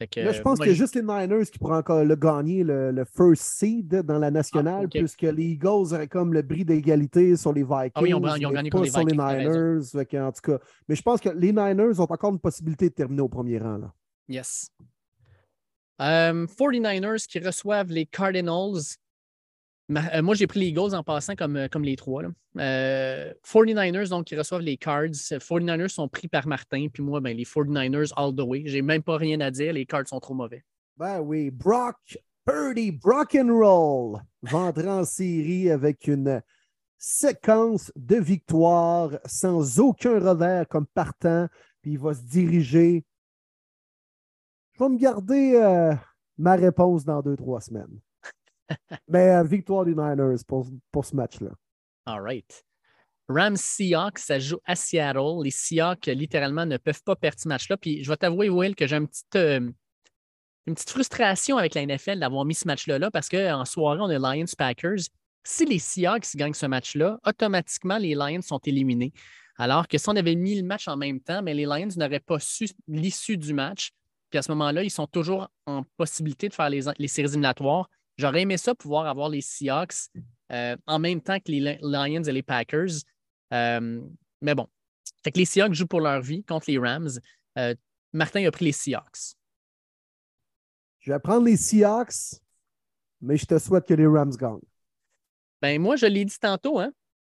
Je 0.00 0.40
pense 0.40 0.58
qu'il 0.58 0.68
y 0.68 0.72
a 0.72 0.74
juste 0.74 0.94
les 0.94 1.02
Niners 1.02 1.46
qui 1.50 1.58
pourraient 1.58 1.76
encore 1.76 2.04
le 2.04 2.16
gagner 2.16 2.64
le, 2.64 3.04
first 3.04 3.42
seed 3.42 3.88
dans 3.88 4.18
la 4.18 4.30
nationale, 4.30 4.86
ah, 4.86 4.88
puisque 4.88 5.22
les 5.22 5.44
Eagles 5.44 5.92
auraient 5.92 6.08
comme 6.08 6.32
le 6.32 6.42
bris 6.42 6.64
d'égalité 6.64 7.36
sur 7.36 7.52
les 7.52 7.62
Vikings. 7.62 7.90
Ah 7.94 8.02
oui, 8.02 8.10
ils 8.10 8.14
ont, 8.14 8.50
gagné 8.50 8.70
contre 8.70 8.84
les 8.84 8.90
Vikings. 8.90 9.14
Sur 9.14 9.26
les 9.28 9.44
Niners. 9.44 10.22
en 10.26 10.32
tout 10.32 10.40
cas, 10.42 10.58
mais 10.88 10.94
je 10.94 11.02
pense 11.02 11.20
que 11.20 11.28
les 11.28 11.52
Niners 11.52 12.00
ont 12.00 12.04
encore 12.04 12.32
une 12.32 12.38
possibilité 12.38 12.88
de 12.88 12.94
terminer 12.94 13.22
au 13.22 13.28
premier 13.28 13.58
rang. 13.58 13.78
Là. 13.78 13.92
Yes. 14.28 14.70
49ers 15.98 17.26
qui 17.26 17.38
reçoivent 17.40 17.90
les 17.90 18.06
Cardinals. 18.06 18.96
Euh, 19.90 20.22
moi, 20.22 20.34
j'ai 20.34 20.46
pris 20.46 20.60
les 20.60 20.66
Eagles 20.68 20.94
en 20.94 21.02
passant 21.02 21.34
comme, 21.34 21.56
euh, 21.56 21.68
comme 21.68 21.82
les 21.82 21.96
trois. 21.96 22.22
49ers, 22.54 23.96
euh, 23.96 24.08
donc, 24.08 24.26
qui 24.26 24.36
reçoivent 24.36 24.62
les 24.62 24.76
Cards. 24.76 25.08
49ers 25.08 25.88
sont 25.88 26.08
pris 26.08 26.28
par 26.28 26.46
Martin, 26.46 26.86
puis 26.92 27.02
moi, 27.02 27.20
ben, 27.20 27.36
les 27.36 27.44
49ers 27.44 28.12
all 28.16 28.34
the 28.34 28.46
way. 28.46 28.62
J'ai 28.66 28.82
même 28.82 29.02
pas 29.02 29.16
rien 29.16 29.40
à 29.40 29.50
dire. 29.50 29.72
Les 29.72 29.86
Cards 29.86 30.06
sont 30.06 30.20
trop 30.20 30.34
mauvais. 30.34 30.64
Ben 30.96 31.20
oui, 31.20 31.50
Brock 31.50 32.18
Purdy, 32.44 32.92
Brock 32.92 33.34
and 33.34 33.48
Roll, 33.48 34.20
va 34.42 34.58
entrer 34.58 34.88
en 34.88 35.04
série 35.04 35.70
avec 35.70 36.06
une 36.06 36.42
séquence 36.98 37.90
de 37.96 38.16
victoires 38.16 39.18
sans 39.24 39.80
aucun 39.80 40.20
revers 40.20 40.68
comme 40.68 40.86
partant, 40.86 41.48
puis 41.80 41.92
il 41.92 41.98
va 41.98 42.12
se 42.12 42.22
diriger. 42.22 43.04
Je 44.72 44.84
vais 44.84 44.90
me 44.90 44.98
garder 44.98 45.94
ma 46.36 46.56
réponse 46.56 47.04
dans 47.04 47.22
deux, 47.22 47.36
trois 47.36 47.62
semaines. 47.62 48.00
Mais 49.08 49.30
euh, 49.30 49.42
victoire 49.42 49.84
des 49.84 49.94
Niners 49.94 50.42
pour, 50.46 50.66
pour 50.90 51.04
ce 51.04 51.16
match-là. 51.16 51.50
All 52.06 52.22
right. 52.22 52.64
Rams 53.28 53.56
Seahawks, 53.56 54.18
ça 54.18 54.38
joue 54.38 54.58
à 54.64 54.74
Seattle. 54.74 55.44
Les 55.44 55.52
Seahawks, 55.52 56.06
littéralement, 56.06 56.66
ne 56.66 56.76
peuvent 56.76 57.02
pas 57.04 57.14
perdre 57.14 57.38
ce 57.38 57.48
match-là. 57.48 57.76
Puis 57.76 58.02
je 58.02 58.10
vais 58.10 58.16
t'avouer, 58.16 58.48
Will, 58.48 58.74
que 58.74 58.86
j'ai 58.86 58.96
une 58.96 59.06
petite, 59.06 59.36
euh, 59.36 59.70
une 60.66 60.74
petite 60.74 60.90
frustration 60.90 61.56
avec 61.56 61.74
la 61.74 61.86
NFL 61.86 62.18
d'avoir 62.18 62.44
mis 62.44 62.54
ce 62.54 62.66
match-là 62.66 62.98
là, 62.98 63.10
parce 63.10 63.28
qu'en 63.28 63.64
soirée, 63.64 64.00
on 64.00 64.10
a 64.10 64.18
Lions-Packers. 64.18 65.08
Si 65.44 65.64
les 65.64 65.78
Seahawks 65.78 66.34
gagnent 66.34 66.54
ce 66.54 66.66
match-là, 66.66 67.18
automatiquement, 67.24 67.98
les 67.98 68.14
Lions 68.14 68.42
sont 68.42 68.58
éliminés. 68.58 69.12
Alors 69.56 69.86
que 69.86 69.96
si 69.96 70.08
on 70.08 70.16
avait 70.16 70.34
mis 70.34 70.60
le 70.60 70.66
match 70.66 70.88
en 70.88 70.96
même 70.96 71.20
temps, 71.20 71.42
mais 71.42 71.54
les 71.54 71.66
Lions 71.66 71.88
n'auraient 71.96 72.20
pas 72.20 72.40
su 72.40 72.68
l'issue 72.88 73.36
du 73.36 73.54
match. 73.54 73.92
Puis 74.30 74.38
à 74.38 74.42
ce 74.42 74.50
moment-là, 74.52 74.82
ils 74.82 74.90
sont 74.90 75.06
toujours 75.06 75.48
en 75.66 75.82
possibilité 75.96 76.48
de 76.48 76.54
faire 76.54 76.70
les, 76.70 76.82
les 76.98 77.08
séries 77.08 77.28
éliminatoires. 77.28 77.88
J'aurais 78.20 78.42
aimé 78.42 78.58
ça 78.58 78.74
pouvoir 78.74 79.06
avoir 79.06 79.30
les 79.30 79.40
Seahawks 79.40 80.10
euh, 80.52 80.76
en 80.86 80.98
même 80.98 81.22
temps 81.22 81.38
que 81.38 81.50
les 81.50 81.78
Lions 81.80 82.22
et 82.22 82.32
les 82.32 82.42
Packers. 82.42 83.00
Euh, 83.54 84.02
mais 84.42 84.54
bon. 84.54 84.66
Fait 85.24 85.32
que 85.32 85.38
les 85.38 85.46
Seahawks 85.46 85.72
jouent 85.72 85.86
pour 85.86 86.02
leur 86.02 86.20
vie 86.20 86.44
contre 86.44 86.70
les 86.70 86.76
Rams. 86.76 87.08
Euh, 87.56 87.74
Martin 88.12 88.44
a 88.44 88.50
pris 88.50 88.66
les 88.66 88.72
Seahawks. 88.72 89.34
Je 90.98 91.12
vais 91.12 91.18
prendre 91.18 91.46
les 91.46 91.56
Seahawks, 91.56 92.42
mais 93.22 93.38
je 93.38 93.46
te 93.46 93.58
souhaite 93.58 93.86
que 93.86 93.94
les 93.94 94.06
Rams 94.06 94.36
gagnent. 94.36 94.60
Ben 95.62 95.80
moi, 95.80 95.96
je 95.96 96.04
l'ai 96.04 96.26
dit 96.26 96.38
tantôt, 96.38 96.78
hein? 96.78 96.92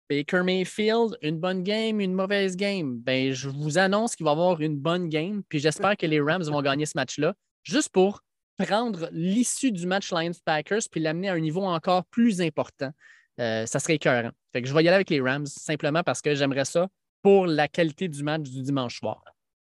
Baker 0.10 0.44
Mayfield, 0.44 1.18
une 1.22 1.38
bonne 1.38 1.64
game, 1.64 2.00
une 2.00 2.14
mauvaise 2.14 2.56
game. 2.56 2.98
Ben, 3.00 3.34
je 3.34 3.50
vous 3.50 3.78
annonce 3.78 4.16
qu'il 4.16 4.24
va 4.24 4.32
y 4.32 4.34
avoir 4.34 4.62
une 4.62 4.78
bonne 4.78 5.10
game, 5.10 5.44
puis 5.50 5.60
j'espère 5.60 5.98
que 5.98 6.06
les 6.06 6.22
Rams 6.22 6.44
vont 6.44 6.62
gagner 6.62 6.86
ce 6.86 6.94
match-là, 6.96 7.34
juste 7.64 7.90
pour 7.90 8.24
prendre 8.58 9.10
l'issue 9.12 9.72
du 9.72 9.86
match 9.88 10.12
Lions-Packers 10.12 10.82
puis 10.92 11.00
l'amener 11.00 11.30
à 11.30 11.34
un 11.34 11.40
niveau 11.40 11.64
encore 11.64 12.06
plus 12.06 12.42
important. 12.42 12.92
Euh, 13.40 13.66
ça 13.66 13.80
serait 13.80 13.96
écœurant. 13.96 14.32
Fait 14.52 14.62
que 14.62 14.68
je 14.68 14.74
vais 14.74 14.84
y 14.84 14.88
aller 14.88 14.96
avec 14.96 15.10
les 15.10 15.22
Rams 15.22 15.46
simplement 15.46 16.04
parce 16.04 16.22
que 16.22 16.34
j'aimerais 16.34 16.66
ça 16.66 16.88
pour 17.22 17.46
la 17.46 17.68
qualité 17.68 18.08
du 18.08 18.24
match 18.24 18.50
du 18.50 18.62
dimanche 18.62 19.00
soir. 19.00 19.24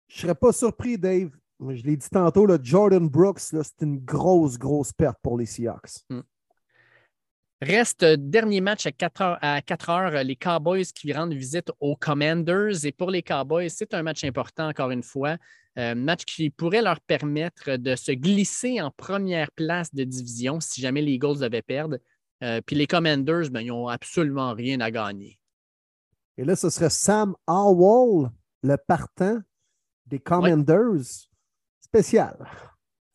Je 0.07 0.17
ne 0.17 0.21
serais 0.21 0.35
pas 0.35 0.51
surpris, 0.51 0.97
Dave. 0.97 1.29
Je 1.59 1.83
l'ai 1.83 1.97
dit 1.97 2.09
tantôt, 2.09 2.47
Jordan 2.63 3.07
Brooks, 3.07 3.39
c'est 3.39 3.81
une 3.81 3.99
grosse, 3.99 4.57
grosse 4.57 4.93
perte 4.93 5.17
pour 5.21 5.37
les 5.37 5.45
Seahawks. 5.45 6.05
Hmm. 6.09 6.21
Reste 7.61 8.03
euh, 8.03 8.15
dernier 8.17 8.61
match 8.61 8.85
à 8.85 8.91
4 8.93 9.21
heures, 9.21 9.37
à 9.41 9.61
4 9.61 9.89
heures, 9.89 10.23
les 10.23 10.37
Cowboys 10.37 10.85
qui 10.85 11.11
rendent 11.11 11.33
visite 11.33 11.71
aux 11.81 11.97
Commanders. 11.97 12.85
Et 12.85 12.93
pour 12.93 13.11
les 13.11 13.21
Cowboys, 13.21 13.69
c'est 13.69 13.93
un 13.93 14.01
match 14.01 14.23
important, 14.23 14.69
encore 14.69 14.91
une 14.91 15.03
fois. 15.03 15.35
Un 15.75 15.91
euh, 15.91 15.95
match 15.95 16.25
qui 16.25 16.49
pourrait 16.49 16.81
leur 16.81 16.99
permettre 17.01 17.77
de 17.77 17.95
se 17.95 18.11
glisser 18.11 18.81
en 18.81 18.91
première 18.91 19.51
place 19.51 19.93
de 19.93 20.03
division 20.03 20.59
si 20.59 20.81
jamais 20.81 21.01
les 21.01 21.13
Eagles 21.13 21.39
devaient 21.39 21.61
perdre. 21.61 21.97
Euh, 22.43 22.61
puis 22.65 22.75
les 22.75 22.87
Commanders, 22.87 23.49
ben, 23.51 23.61
ils 23.61 23.67
n'ont 23.67 23.87
absolument 23.87 24.53
rien 24.53 24.79
à 24.79 24.91
gagner. 24.91 25.39
Et 26.37 26.45
là, 26.45 26.55
ce 26.55 26.69
serait 26.69 26.89
Sam 26.89 27.35
Howell, 27.47 28.29
le 28.63 28.77
partant 28.77 29.39
des 30.05 30.19
Commanders. 30.19 31.27
spécial. 31.81 32.37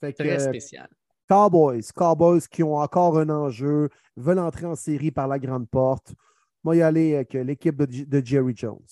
Très 0.00 0.38
spécial. 0.38 0.88
Cowboys, 1.28 1.90
Cowboys 1.94 2.46
qui 2.50 2.62
ont 2.62 2.76
encore 2.76 3.18
un 3.18 3.30
enjeu, 3.30 3.88
veulent 4.16 4.38
entrer 4.38 4.66
en 4.66 4.74
série 4.74 5.10
par 5.10 5.26
la 5.26 5.38
grande 5.38 5.68
porte. 5.68 6.14
Moi, 6.62 6.76
y 6.76 6.82
aller 6.82 7.14
avec 7.14 7.34
l'équipe 7.34 7.82
de, 7.82 8.24
Jerry 8.24 8.54
Jones. 8.56 8.86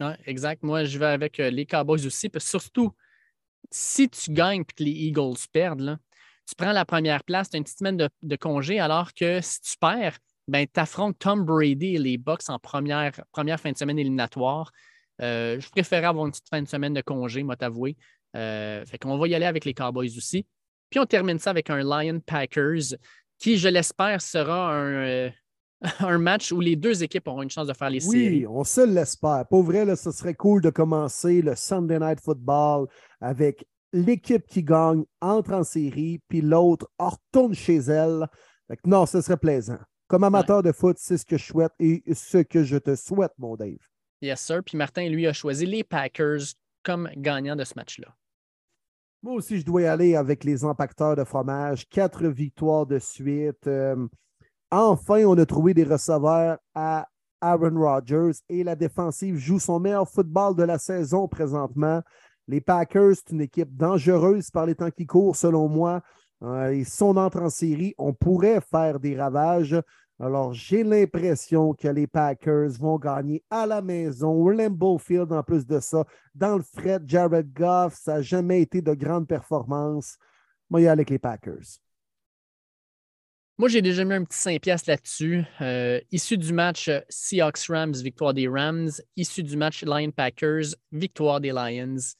Oui, 0.00 0.12
exact. 0.26 0.62
Moi, 0.62 0.84
je 0.84 0.98
vais 0.98 1.06
avec 1.06 1.38
les 1.38 1.66
Cowboys 1.66 2.06
aussi, 2.06 2.28
parce 2.28 2.46
surtout, 2.46 2.92
si 3.70 4.08
tu 4.08 4.32
gagnes 4.32 4.62
et 4.62 4.64
que 4.64 4.82
les 4.82 4.90
Eagles 4.90 5.36
perdent, 5.52 5.80
là, 5.80 5.98
tu 6.46 6.54
prends 6.56 6.72
la 6.72 6.84
première 6.84 7.24
place, 7.24 7.50
tu 7.50 7.56
as 7.56 7.58
une 7.58 7.64
petite 7.64 7.78
semaine 7.78 8.08
de, 8.22 8.36
congé, 8.36 8.78
alors 8.78 9.14
que 9.14 9.40
si 9.40 9.60
tu 9.60 9.76
perds, 9.80 10.18
ben, 10.46 10.66
tu 10.72 10.78
affrontes 10.78 11.18
Tom 11.18 11.44
Brady 11.44 11.94
et 11.94 11.98
les 11.98 12.18
Bucks 12.18 12.48
en 12.48 12.58
première, 12.58 13.12
première 13.32 13.58
fin 13.58 13.72
de 13.72 13.78
semaine 13.78 13.98
éliminatoire. 13.98 14.70
Euh, 15.22 15.58
je 15.60 15.68
préférais 15.70 16.06
avoir 16.06 16.26
une 16.26 16.32
petite 16.32 16.48
fin 16.48 16.60
de 16.60 16.68
semaine 16.68 16.92
de 16.92 17.00
congé, 17.00 17.42
moi 17.42 17.56
t'avouer. 17.56 17.96
Euh, 18.36 18.84
fait 18.84 18.98
qu'on 18.98 19.16
va 19.16 19.28
y 19.28 19.34
aller 19.34 19.46
avec 19.46 19.64
les 19.64 19.74
Cowboys 19.74 20.16
aussi. 20.16 20.46
Puis 20.90 21.00
on 21.00 21.06
termine 21.06 21.38
ça 21.38 21.50
avec 21.50 21.70
un 21.70 21.82
Lion 21.82 22.20
Packers 22.20 22.96
qui, 23.38 23.56
je 23.56 23.68
l'espère, 23.68 24.20
sera 24.20 24.72
un, 24.74 24.92
euh, 24.92 25.30
un, 26.00 26.18
match 26.18 26.52
où 26.52 26.60
les 26.60 26.76
deux 26.76 27.02
équipes 27.02 27.28
auront 27.28 27.42
une 27.42 27.50
chance 27.50 27.66
de 27.66 27.74
faire 27.74 27.90
les 27.90 28.00
séries. 28.00 28.40
Oui, 28.40 28.46
on 28.46 28.64
se 28.64 28.80
l'espère. 28.80 29.46
Pour 29.48 29.62
vrai, 29.62 29.84
là, 29.84 29.96
ce 29.96 30.10
serait 30.10 30.34
cool 30.34 30.60
de 30.60 30.70
commencer 30.70 31.42
le 31.42 31.54
Sunday 31.54 31.98
Night 31.98 32.20
Football 32.20 32.88
avec 33.20 33.66
l'équipe 33.92 34.46
qui 34.46 34.62
gagne 34.62 35.04
entre 35.20 35.52
en 35.52 35.62
série, 35.62 36.20
puis 36.28 36.40
l'autre 36.40 36.88
retourne 36.98 37.54
chez 37.54 37.76
elle. 37.76 38.26
non, 38.84 39.06
ce 39.06 39.20
serait 39.20 39.36
plaisant. 39.36 39.78
Comme 40.08 40.24
amateur 40.24 40.62
de 40.62 40.72
foot, 40.72 40.96
c'est 40.98 41.16
ce 41.16 41.24
que 41.24 41.38
je 41.38 41.44
souhaite 41.44 41.72
et 41.78 42.02
ce 42.12 42.38
que 42.38 42.62
je 42.62 42.76
te 42.76 42.94
souhaite, 42.94 43.32
mon 43.38 43.56
Dave. 43.56 43.78
Yes, 44.20 44.40
sir. 44.40 44.62
Puis 44.64 44.76
Martin, 44.76 45.08
lui, 45.08 45.26
a 45.26 45.32
choisi 45.32 45.66
les 45.66 45.84
Packers 45.84 46.42
comme 46.82 47.08
gagnant 47.16 47.56
de 47.56 47.64
ce 47.64 47.74
match-là. 47.76 48.14
Moi 49.22 49.34
aussi, 49.34 49.58
je 49.58 49.64
dois 49.64 49.82
y 49.82 49.86
aller 49.86 50.16
avec 50.16 50.44
les 50.44 50.64
impacteurs 50.64 51.16
de 51.16 51.24
fromage. 51.24 51.88
Quatre 51.88 52.26
victoires 52.28 52.84
de 52.84 52.98
suite. 52.98 53.66
Euh, 53.66 54.06
enfin, 54.74 55.24
on 55.24 55.38
a 55.38 55.46
trouvé 55.46 55.74
des 55.74 55.84
receveurs 55.84 56.58
à 56.74 57.06
Aaron 57.40 57.78
Rodgers 57.78 58.38
et 58.48 58.64
la 58.64 58.74
défensive 58.74 59.36
joue 59.36 59.58
son 59.58 59.78
meilleur 59.78 60.08
football 60.08 60.56
de 60.56 60.62
la 60.62 60.78
saison 60.78 61.28
présentement. 61.28 62.02
Les 62.48 62.60
Packers, 62.60 63.16
c'est 63.16 63.30
une 63.32 63.42
équipe 63.42 63.74
dangereuse 63.76 64.50
par 64.50 64.66
les 64.66 64.74
temps 64.74 64.90
qui 64.90 65.06
courent, 65.06 65.36
selon 65.36 65.68
moi. 65.68 66.02
Euh, 66.42 66.70
et 66.70 66.84
son 66.84 67.16
entrée 67.16 67.44
en 67.44 67.50
série, 67.50 67.94
on 67.98 68.12
pourrait 68.12 68.60
faire 68.60 69.00
des 69.00 69.16
ravages. 69.16 69.80
Alors, 70.20 70.52
j'ai 70.52 70.84
l'impression 70.84 71.74
que 71.74 71.88
les 71.88 72.06
Packers 72.06 72.70
vont 72.78 72.98
gagner 72.98 73.42
à 73.50 73.66
la 73.66 73.82
maison, 73.82 74.32
au 74.32 74.50
Lambeau 74.50 74.98
Field 74.98 75.32
en 75.32 75.42
plus 75.42 75.66
de 75.66 75.80
ça. 75.80 76.04
Dans 76.34 76.56
le 76.56 76.62
fret, 76.62 77.00
Jared 77.06 77.52
Goff, 77.52 77.94
ça 77.94 78.14
n'a 78.14 78.22
jamais 78.22 78.62
été 78.62 78.82
de 78.82 78.94
grande 78.94 79.26
performance. 79.26 80.16
Moi, 80.70 80.82
y 80.82 80.88
avec 80.88 81.10
les 81.10 81.18
Packers. 81.18 81.83
Moi, 83.56 83.68
j'ai 83.68 83.82
déjà 83.82 84.04
mis 84.04 84.14
un 84.14 84.24
petit 84.24 84.38
5 84.38 84.60
piastres 84.60 84.90
là-dessus. 84.90 85.44
Euh, 85.60 86.00
issu 86.10 86.36
du 86.36 86.52
match 86.52 86.90
Seahawks-Rams, 87.08 87.94
victoire 88.02 88.34
des 88.34 88.48
Rams. 88.48 88.90
Issu 89.16 89.44
du 89.44 89.56
match 89.56 89.84
Lion-Packers, 89.84 90.74
victoire 90.90 91.40
des 91.40 91.52
Lions. 91.52 92.16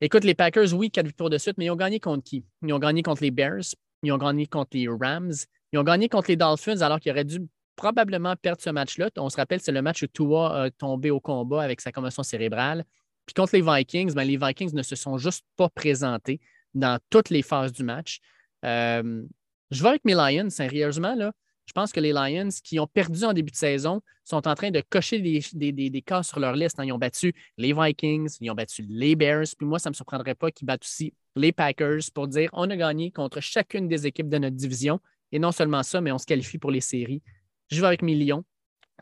Écoute, 0.00 0.24
les 0.24 0.34
Packers, 0.34 0.72
oui, 0.72 0.90
quatre 0.90 1.06
victoires 1.06 1.30
de 1.30 1.36
suite, 1.36 1.58
mais 1.58 1.66
ils 1.66 1.70
ont 1.70 1.76
gagné 1.76 2.00
contre 2.00 2.24
qui? 2.24 2.44
Ils 2.62 2.72
ont 2.72 2.78
gagné 2.78 3.02
contre 3.02 3.22
les 3.22 3.30
Bears, 3.30 3.74
ils 4.02 4.12
ont 4.12 4.18
gagné 4.18 4.46
contre 4.46 4.70
les 4.72 4.88
Rams, 4.88 5.32
ils 5.72 5.78
ont 5.78 5.84
gagné 5.84 6.08
contre 6.08 6.30
les 6.30 6.36
Dolphins 6.36 6.80
alors 6.80 6.98
qu'ils 6.98 7.12
auraient 7.12 7.24
dû 7.24 7.40
probablement 7.76 8.34
perdre 8.36 8.60
ce 8.60 8.70
match-là. 8.70 9.10
On 9.18 9.28
se 9.28 9.36
rappelle, 9.36 9.60
c'est 9.60 9.72
le 9.72 9.82
match 9.82 10.02
où 10.02 10.06
Tua 10.06 10.64
a 10.64 10.70
tombé 10.70 11.10
au 11.10 11.20
combat 11.20 11.62
avec 11.62 11.80
sa 11.80 11.92
commotion 11.92 12.22
cérébrale. 12.22 12.84
Puis 13.26 13.34
contre 13.34 13.54
les 13.54 13.62
Vikings, 13.62 14.14
ben, 14.14 14.24
les 14.24 14.36
Vikings 14.36 14.74
ne 14.74 14.82
se 14.82 14.96
sont 14.96 15.18
juste 15.18 15.44
pas 15.56 15.68
présentés 15.68 16.40
dans 16.74 16.98
toutes 17.10 17.30
les 17.30 17.42
phases 17.42 17.72
du 17.72 17.84
match. 17.84 18.20
Euh, 18.64 19.22
je 19.70 19.82
vais 19.82 19.90
avec 19.90 20.04
mes 20.04 20.14
Lions, 20.14 20.50
sérieusement, 20.50 21.14
là. 21.14 21.32
Je 21.66 21.72
pense 21.72 21.92
que 21.92 22.00
les 22.00 22.12
Lions, 22.12 22.50
qui 22.62 22.78
ont 22.78 22.86
perdu 22.86 23.24
en 23.24 23.32
début 23.32 23.50
de 23.50 23.56
saison, 23.56 24.02
sont 24.24 24.46
en 24.46 24.54
train 24.54 24.70
de 24.70 24.82
cocher 24.88 25.20
des, 25.20 26.02
cas 26.02 26.22
sur 26.22 26.38
leur 26.38 26.54
liste. 26.54 26.78
Hein. 26.78 26.84
Ils 26.84 26.92
ont 26.92 26.98
battu 26.98 27.32
les 27.56 27.72
Vikings, 27.72 28.36
ils 28.40 28.50
ont 28.50 28.54
battu 28.54 28.84
les 28.88 29.16
Bears. 29.16 29.46
Puis 29.56 29.66
moi, 29.66 29.78
ça 29.78 29.88
ne 29.88 29.92
me 29.92 29.94
surprendrait 29.94 30.34
pas 30.34 30.50
qu'ils 30.50 30.66
battent 30.66 30.84
aussi 30.84 31.14
les 31.36 31.52
Packers 31.52 32.02
pour 32.14 32.28
dire 32.28 32.50
on 32.52 32.68
a 32.70 32.76
gagné 32.76 33.10
contre 33.10 33.40
chacune 33.40 33.88
des 33.88 34.06
équipes 34.06 34.28
de 34.28 34.38
notre 34.38 34.56
division. 34.56 35.00
Et 35.32 35.38
non 35.38 35.52
seulement 35.52 35.82
ça, 35.82 36.00
mais 36.00 36.12
on 36.12 36.18
se 36.18 36.26
qualifie 36.26 36.58
pour 36.58 36.70
les 36.70 36.80
séries. 36.80 37.22
Je 37.70 37.80
vais 37.80 37.86
avec 37.86 38.02
mes 38.02 38.14
Lions. 38.14 38.44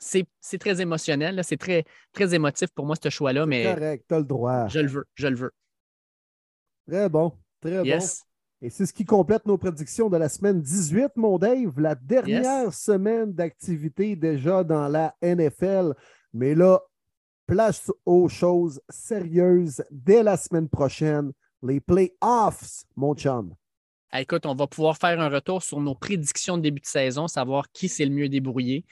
C'est 0.00 0.26
très 0.58 0.80
émotionnel, 0.80 1.40
c'est 1.44 1.58
très, 1.58 1.84
très 2.12 2.34
émotif 2.34 2.70
pour 2.70 2.86
moi, 2.86 2.96
ce 3.00 3.10
choix-là. 3.10 3.44
Mais 3.44 3.74
correct, 3.74 4.04
tu 4.08 4.14
as 4.14 4.18
le 4.18 4.24
droit. 4.24 4.66
Je 4.68 4.80
le 4.80 4.88
veux, 4.88 5.04
je 5.14 5.28
le 5.28 5.36
veux. 5.36 5.52
Très 6.88 7.08
bon, 7.08 7.32
très 7.60 7.82
bon. 7.82 8.00
Et 8.64 8.70
c'est 8.70 8.86
ce 8.86 8.92
qui 8.92 9.04
complète 9.04 9.44
nos 9.44 9.58
prédictions 9.58 10.08
de 10.08 10.16
la 10.16 10.28
semaine 10.28 10.62
18, 10.62 11.16
mon 11.16 11.36
Dave. 11.36 11.80
La 11.80 11.96
dernière 11.96 12.72
semaine 12.72 13.32
d'activité 13.32 14.14
déjà 14.14 14.62
dans 14.62 14.86
la 14.86 15.16
NFL. 15.20 15.94
Mais 16.32 16.54
là, 16.54 16.80
place 17.48 17.90
aux 18.06 18.28
choses 18.28 18.80
sérieuses 18.88 19.82
dès 19.90 20.22
la 20.22 20.36
semaine 20.36 20.68
prochaine. 20.68 21.32
Les 21.64 21.80
playoffs, 21.80 22.84
mon 22.94 23.16
chum. 23.16 23.52
Écoute, 24.16 24.46
on 24.46 24.54
va 24.54 24.68
pouvoir 24.68 24.96
faire 24.96 25.20
un 25.20 25.28
retour 25.28 25.64
sur 25.64 25.80
nos 25.80 25.96
prédictions 25.96 26.56
de 26.56 26.62
début 26.62 26.82
de 26.82 26.86
saison, 26.86 27.26
savoir 27.26 27.68
qui 27.72 27.88
s'est 27.88 28.04
le 28.04 28.12
mieux 28.12 28.28
débrouillé. 28.28 28.84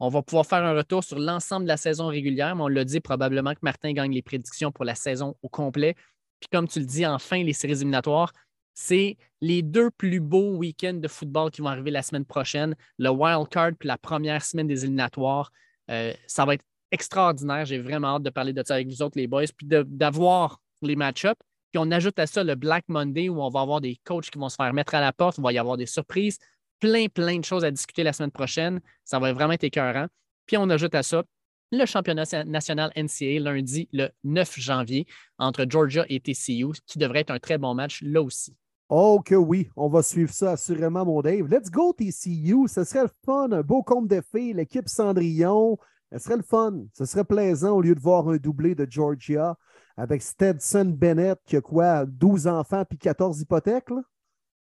On 0.00 0.08
va 0.08 0.22
pouvoir 0.22 0.46
faire 0.46 0.64
un 0.64 0.72
retour 0.72 1.04
sur 1.04 1.18
l'ensemble 1.18 1.64
de 1.64 1.68
la 1.68 1.76
saison 1.76 2.06
régulière, 2.06 2.56
mais 2.56 2.62
on 2.62 2.68
l'a 2.68 2.84
dit 2.84 3.00
probablement 3.00 3.52
que 3.52 3.60
Martin 3.60 3.92
gagne 3.92 4.12
les 4.12 4.22
prédictions 4.22 4.72
pour 4.72 4.86
la 4.86 4.94
saison 4.94 5.36
au 5.42 5.50
complet. 5.50 5.96
Puis 6.40 6.48
comme 6.50 6.66
tu 6.66 6.78
le 6.78 6.86
dis, 6.86 7.04
enfin, 7.04 7.42
les 7.42 7.52
séries 7.52 7.72
éliminatoires, 7.72 8.32
c'est 8.80 9.16
les 9.40 9.62
deux 9.62 9.90
plus 9.90 10.20
beaux 10.20 10.54
week-ends 10.54 10.94
de 10.94 11.08
football 11.08 11.50
qui 11.50 11.62
vont 11.62 11.68
arriver 11.68 11.90
la 11.90 12.02
semaine 12.02 12.24
prochaine, 12.24 12.76
le 12.98 13.10
wild 13.10 13.48
card 13.48 13.72
puis 13.76 13.88
la 13.88 13.98
première 13.98 14.44
semaine 14.44 14.68
des 14.68 14.84
éliminatoires. 14.84 15.50
Euh, 15.90 16.14
ça 16.28 16.44
va 16.44 16.54
être 16.54 16.64
extraordinaire. 16.92 17.64
J'ai 17.64 17.80
vraiment 17.80 18.14
hâte 18.14 18.22
de 18.22 18.30
parler 18.30 18.52
de 18.52 18.62
ça 18.64 18.74
avec 18.74 18.86
vous 18.86 19.02
autres, 19.02 19.18
les 19.18 19.26
boys, 19.26 19.46
puis 19.56 19.66
d'avoir 19.66 20.60
les 20.80 20.94
match-ups. 20.94 21.40
Puis 21.72 21.78
on 21.78 21.90
ajoute 21.90 22.20
à 22.20 22.28
ça 22.28 22.44
le 22.44 22.54
Black 22.54 22.84
Monday 22.86 23.28
où 23.28 23.42
on 23.42 23.50
va 23.50 23.62
avoir 23.62 23.80
des 23.80 23.98
coachs 24.04 24.30
qui 24.30 24.38
vont 24.38 24.48
se 24.48 24.54
faire 24.54 24.72
mettre 24.72 24.94
à 24.94 25.00
la 25.00 25.12
porte, 25.12 25.38
il 25.38 25.42
va 25.42 25.52
y 25.52 25.58
avoir 25.58 25.76
des 25.76 25.86
surprises, 25.86 26.38
plein, 26.78 27.08
plein 27.08 27.40
de 27.40 27.44
choses 27.44 27.64
à 27.64 27.72
discuter 27.72 28.04
la 28.04 28.12
semaine 28.12 28.30
prochaine. 28.30 28.80
Ça 29.04 29.18
va 29.18 29.32
vraiment 29.32 29.54
être 29.54 29.64
écœurant. 29.64 30.06
Puis 30.46 30.56
on 30.56 30.70
ajoute 30.70 30.94
à 30.94 31.02
ça 31.02 31.24
le 31.72 31.84
championnat 31.84 32.44
national 32.44 32.92
NCAA 32.96 33.40
lundi 33.40 33.88
le 33.92 34.10
9 34.22 34.60
janvier 34.60 35.04
entre 35.36 35.66
Georgia 35.68 36.06
et 36.08 36.20
TCU, 36.20 36.72
qui 36.86 36.98
devrait 36.98 37.20
être 37.20 37.32
un 37.32 37.40
très 37.40 37.58
bon 37.58 37.74
match 37.74 38.02
là 38.02 38.22
aussi. 38.22 38.56
Oh 38.88 39.20
que 39.22 39.34
oui, 39.34 39.70
on 39.76 39.88
va 39.88 40.02
suivre 40.02 40.32
ça 40.32 40.52
assurément, 40.52 41.04
mon 41.04 41.20
Dave. 41.20 41.46
Let's 41.46 41.70
go 41.70 41.92
TCU, 41.92 42.68
ce 42.68 42.84
serait 42.84 43.02
le 43.02 43.10
fun, 43.24 43.52
un 43.52 43.60
beau 43.60 43.82
compte 43.82 44.08
de 44.08 44.22
filles, 44.34 44.54
l'équipe 44.54 44.88
Cendrillon, 44.88 45.76
ce 46.10 46.18
serait 46.18 46.36
le 46.38 46.42
fun, 46.42 46.84
ce 46.94 47.04
serait 47.04 47.24
plaisant 47.24 47.76
au 47.76 47.82
lieu 47.82 47.94
de 47.94 48.00
voir 48.00 48.26
un 48.28 48.36
doublé 48.36 48.74
de 48.74 48.86
Georgia 48.88 49.58
avec 49.98 50.22
Stetson 50.22 50.86
Bennett 50.86 51.38
qui 51.44 51.56
a 51.56 51.60
quoi, 51.60 52.06
12 52.06 52.46
enfants 52.46 52.84
puis 52.86 52.96
14 52.96 53.42
hypothèques. 53.42 53.90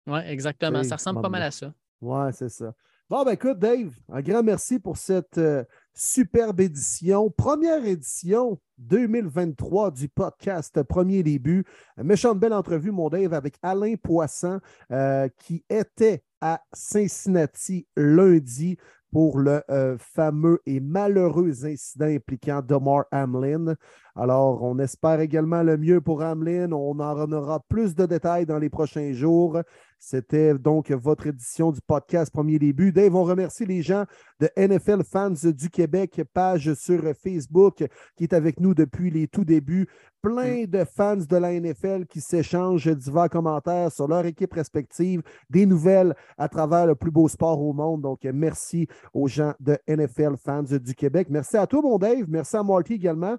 Oui, 0.08 0.20
exactement, 0.26 0.84
ça 0.84 0.96
ressemble 0.96 1.22
pas 1.22 1.30
mal 1.30 1.42
à 1.42 1.52
ça. 1.52 1.74
Oui, 2.00 2.28
c'est 2.32 2.50
ça. 2.50 2.74
Bon, 3.10 3.24
ben 3.24 3.34
écoute, 3.34 3.60
Dave, 3.60 3.94
un 4.10 4.22
grand 4.22 4.44
merci 4.44 4.80
pour 4.80 4.98
cette 4.98 5.38
euh, 5.38 5.64
superbe 5.96 6.60
édition, 6.60 7.30
première 7.30 7.86
édition 7.86 8.60
2023 8.80 9.92
du 9.92 10.10
podcast 10.10 10.84
Premier 10.84 11.24
Début. 11.24 11.66
Méchante 11.98 12.38
belle 12.40 12.54
entrevue, 12.54 12.92
mon 12.92 13.10
Dave, 13.10 13.34
avec 13.34 13.56
Alain 13.64 13.96
Poisson, 13.96 14.60
euh, 14.92 15.30
qui 15.38 15.64
était 15.70 16.24
à 16.42 16.62
Cincinnati 16.74 17.88
lundi 17.96 18.78
pour 19.16 19.40
le 19.40 19.64
euh, 19.70 19.98
fameux 19.98 20.60
et 20.66 20.82
malheureux 20.82 21.66
incident 21.66 22.06
impliquant 22.08 22.62
Domar 22.62 23.06
Hamlin. 23.14 23.76
Alors, 24.14 24.62
on 24.62 24.78
espère 24.80 25.22
également 25.22 25.64
le 25.64 25.78
mieux 25.78 26.02
pour 26.02 26.22
Hamlin. 26.22 26.74
On 26.74 27.00
en 27.00 27.32
aura 27.32 27.62
plus 27.70 27.96
de 27.96 28.06
détails 28.06 28.46
dans 28.46 28.60
les 28.60 28.70
prochains 28.70 29.14
jours. 29.14 29.62
C'était 30.00 30.54
donc 30.56 30.92
votre 30.92 31.28
édition 31.28 31.72
du 31.72 31.80
podcast 31.82 32.32
Premier 32.32 32.60
Début. 32.60 32.92
Dave, 32.92 33.16
on 33.16 33.24
remercie 33.24 33.66
les 33.66 33.82
gens 33.82 34.06
de 34.40 34.50
NFL 34.58 35.04
Fans 35.04 35.32
du 35.32 35.70
Québec, 35.70 36.22
page 36.34 36.74
sur 36.76 37.02
Facebook 37.16 37.84
qui 38.16 38.24
est 38.24 38.34
avec 38.34 38.60
nous 38.60 38.74
depuis 38.74 39.10
les 39.10 39.28
tout 39.28 39.44
débuts. 39.44 39.88
Plein 40.22 40.64
mm. 40.64 40.68
de 40.68 40.84
fans 40.84 41.16
de 41.16 41.38
la 41.38 41.60
NFL 41.60 42.06
qui 42.06 42.22
s'échangent 42.22 42.88
divers 42.88 43.30
commentaires 43.30 43.92
sur 43.92 44.08
leur 44.08 44.26
équipe 44.26 44.54
respective, 44.54 45.22
des 45.50 45.66
nouvelles 45.66 46.16
à 46.38 46.50
travers 46.50 46.86
le 46.86 46.96
plus 46.96 47.12
beau 47.12 47.28
sport 47.28 47.62
au 47.62 47.74
monde. 47.74 48.02
Donc, 48.02 48.24
merci 48.26 48.88
aux 49.14 49.28
gens 49.28 49.54
de 49.60 49.78
NFL 49.88 50.36
Fans 50.38 50.64
du 50.64 50.94
Québec. 50.94 51.28
Merci 51.30 51.58
à 51.58 51.68
toi, 51.68 51.82
mon 51.82 51.98
Dave. 51.98 52.26
Merci 52.28 52.58
à 52.58 52.64
Marty 52.64 52.94
également. 52.94 53.38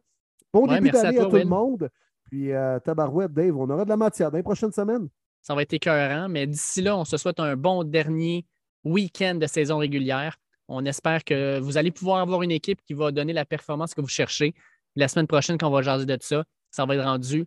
Bon 0.52 0.66
début 0.66 0.90
d'année 0.90 1.18
à, 1.18 1.26
tout 1.26 1.36
le 1.36 1.44
monde. 1.44 1.90
Puis, 2.24 2.52
euh, 2.52 2.78
Tabarouette, 2.80 3.32
Dave, 3.32 3.56
on 3.56 3.68
aura 3.68 3.84
de 3.84 3.90
la 3.90 3.96
matière 3.96 4.30
dans 4.30 4.36
les 4.36 4.42
prochaines 4.42 4.72
semaines. 4.72 5.08
Ça 5.46 5.54
va 5.54 5.62
être 5.62 5.74
écœurant, 5.74 6.28
mais 6.28 6.44
d'ici 6.48 6.82
là, 6.82 6.96
on 6.96 7.04
se 7.04 7.16
souhaite 7.16 7.38
un 7.38 7.54
bon 7.54 7.84
dernier 7.84 8.44
week-end 8.82 9.36
de 9.36 9.46
saison 9.46 9.78
régulière. 9.78 10.36
On 10.66 10.84
espère 10.84 11.22
que 11.22 11.60
vous 11.60 11.76
allez 11.76 11.92
pouvoir 11.92 12.18
avoir 12.18 12.42
une 12.42 12.50
équipe 12.50 12.82
qui 12.82 12.94
va 12.94 13.12
donner 13.12 13.32
la 13.32 13.44
performance 13.44 13.94
que 13.94 14.00
vous 14.00 14.08
cherchez. 14.08 14.56
La 14.96 15.06
semaine 15.06 15.28
prochaine, 15.28 15.56
quand 15.56 15.68
on 15.68 15.70
va 15.70 15.82
jaser 15.82 16.04
de 16.04 16.18
ça, 16.20 16.42
ça 16.72 16.84
va 16.84 16.96
être 16.96 17.04
rendu 17.04 17.46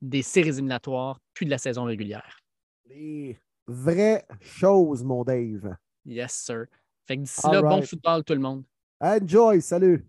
des 0.00 0.22
séries 0.22 0.48
éliminatoires, 0.48 1.20
puis 1.34 1.44
de 1.44 1.50
la 1.50 1.58
saison 1.58 1.84
régulière. 1.84 2.40
Les 2.86 3.38
vraies 3.66 4.24
choses, 4.40 5.04
mon 5.04 5.22
Dave. 5.22 5.76
Yes, 6.06 6.32
sir. 6.32 6.64
Fait 7.06 7.18
que 7.18 7.22
d'ici 7.24 7.46
là, 7.52 7.60
bon 7.60 7.82
football 7.82 8.24
tout 8.24 8.32
le 8.32 8.40
monde. 8.40 8.64
Enjoy, 8.98 9.60
salut. 9.60 10.08